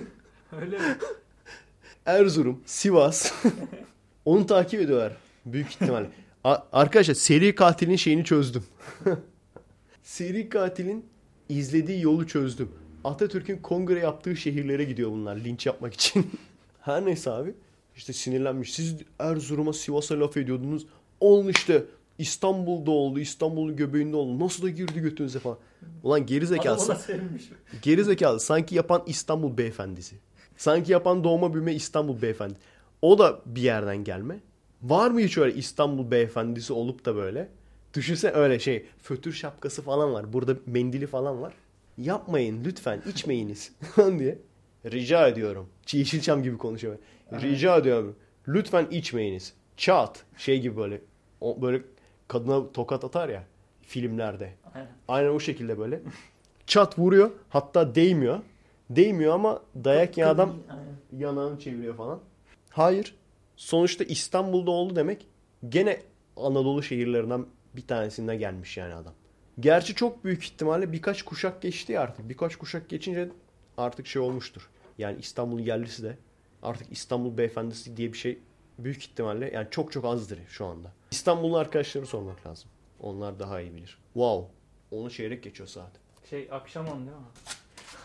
[0.63, 0.97] Öyle mi?
[2.07, 3.33] Erzurum, Sivas.
[4.25, 5.13] Onu takip ediyorlar.
[5.47, 6.11] Büyük ihtimalle.
[6.45, 8.65] A- arkadaşlar seri katilin şeyini çözdüm.
[10.03, 11.07] seri katilin
[11.49, 12.69] izlediği yolu çözdüm.
[13.05, 16.31] Atatürk'ün kongre yaptığı şehirlere gidiyor bunlar linç yapmak için.
[16.81, 17.55] Her neyse abi.
[17.97, 18.73] İşte sinirlenmiş.
[18.73, 20.87] Siz Erzurum'a Sivas'a laf ediyordunuz.
[21.21, 21.85] Olun işte
[22.19, 23.21] İstanbul'da oldu.
[23.21, 24.45] İstanbul'un göbeğinde oldu.
[24.45, 25.59] Nasıl da girdi götünüze falan.
[26.03, 26.47] Ulan geri
[26.97, 27.51] sevinmiş.
[27.83, 28.41] Geri zekalı.
[28.41, 30.17] Sanki yapan İstanbul beyefendisi.
[30.57, 32.55] Sanki yapan doğma büyüme İstanbul beyefendi.
[33.03, 34.41] O da bir yerden gelme.
[34.83, 37.49] Var mı hiç öyle İstanbul beyefendisi olup da böyle?
[37.95, 40.33] Düşünsene öyle şey fötür şapkası falan var.
[40.33, 41.55] Burada mendili falan var.
[41.99, 43.73] Yapmayın lütfen içmeyiniz
[44.19, 44.39] diye.
[44.85, 45.69] Rica ediyorum.
[45.93, 46.99] Yeşilçam gibi konuşuyor.
[47.33, 48.17] Rica ediyorum.
[48.49, 49.53] Lütfen içmeyiniz.
[49.77, 50.25] Çat.
[50.39, 51.01] Şey gibi böyle.
[51.41, 51.83] O böyle
[52.29, 53.45] kadına tokat atar ya
[53.83, 54.53] filmlerde.
[54.75, 54.89] Aynen.
[55.09, 56.01] Aynen o şekilde böyle.
[56.67, 57.31] Çat vuruyor.
[57.49, 58.41] Hatta değmiyor.
[58.91, 60.57] Değmiyor ama dayak yiyen adam
[61.19, 62.21] yanağını çeviriyor falan.
[62.71, 63.15] Hayır.
[63.57, 65.27] Sonuçta İstanbul'da oldu demek.
[65.69, 66.01] Gene
[66.37, 67.47] Anadolu şehirlerinden
[67.77, 69.13] bir tanesinden gelmiş yani adam.
[69.61, 72.29] Gerçi çok büyük ihtimalle birkaç kuşak geçti ya artık.
[72.29, 73.29] Birkaç kuşak geçince
[73.77, 74.69] artık şey olmuştur.
[74.99, 76.17] Yani İstanbul yerlisi de
[76.63, 78.39] artık İstanbul beyefendisi diye bir şey
[78.79, 80.93] büyük ihtimalle yani çok çok azdır şu anda.
[81.15, 82.71] İstanbullu arkadaşları sormak lazım.
[83.01, 83.99] Onlar daha iyi bilir.
[84.13, 84.55] Wow.
[84.91, 85.91] Onu çeyrek geçiyor saat.
[86.31, 87.23] Şey akşam on değil mi?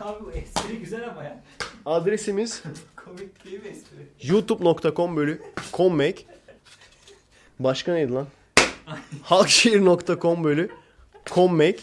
[0.00, 1.42] Abi bu espri güzel ama ya.
[1.86, 2.62] Adresimiz
[2.96, 4.28] Komik değil mi espri?
[4.32, 6.24] youtube.com bölü commake
[7.58, 8.26] Başka neydi lan?
[9.22, 10.70] Halkşehir.com bölü
[11.26, 11.78] commake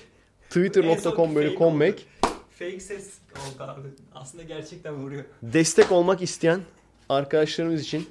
[0.49, 2.03] Twitter.com bölü commake
[2.59, 3.87] Fake ses oldu abi.
[4.15, 5.25] Aslında gerçekten vuruyor.
[5.41, 6.61] Destek olmak isteyen
[7.09, 8.09] arkadaşlarımız için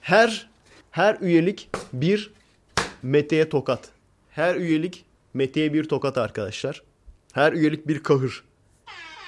[0.00, 0.50] her
[0.90, 2.37] her üyelik bir
[3.02, 3.90] Mete'ye tokat.
[4.30, 5.04] Her üyelik
[5.34, 6.82] Mete'ye bir tokat arkadaşlar.
[7.32, 8.44] Her üyelik bir kahır.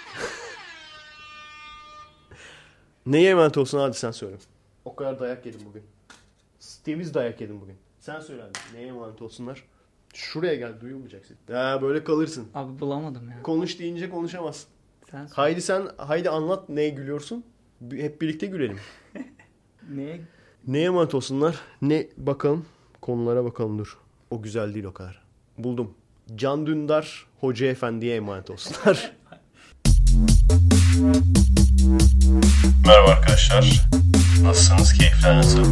[3.06, 4.36] Neye emanet olsun hadi sen söyle.
[4.84, 5.82] O kadar dayak yedim bugün.
[6.58, 7.76] Steviz dayak yedim bugün.
[8.00, 8.52] Sen söyle abi.
[8.74, 9.64] Neye emanet olsunlar?
[10.14, 11.36] Şuraya gel duyulmayacaksın.
[11.48, 12.48] Ya böyle kalırsın.
[12.54, 13.42] Abi bulamadım ya.
[13.42, 14.68] Konuş deyince konuşamazsın.
[15.10, 15.32] Sen söyle.
[15.34, 17.44] Haydi sen haydi anlat neye gülüyorsun.
[17.90, 18.78] Hep birlikte gülelim.
[19.94, 20.20] Neye?
[20.66, 21.60] Neye emanet olsunlar?
[21.82, 22.66] Ne bakalım
[23.00, 23.98] konulara bakalım dur.
[24.30, 25.20] O güzel değil o kadar.
[25.58, 25.94] Buldum.
[26.36, 29.12] Can Dündar Hoca Efendi'ye emanet olsunlar.
[32.86, 33.88] Merhaba arkadaşlar.
[34.42, 34.92] Nasılsınız?
[34.92, 35.64] Keyifler nasıl?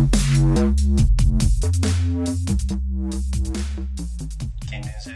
[4.71, 5.15] Kendinize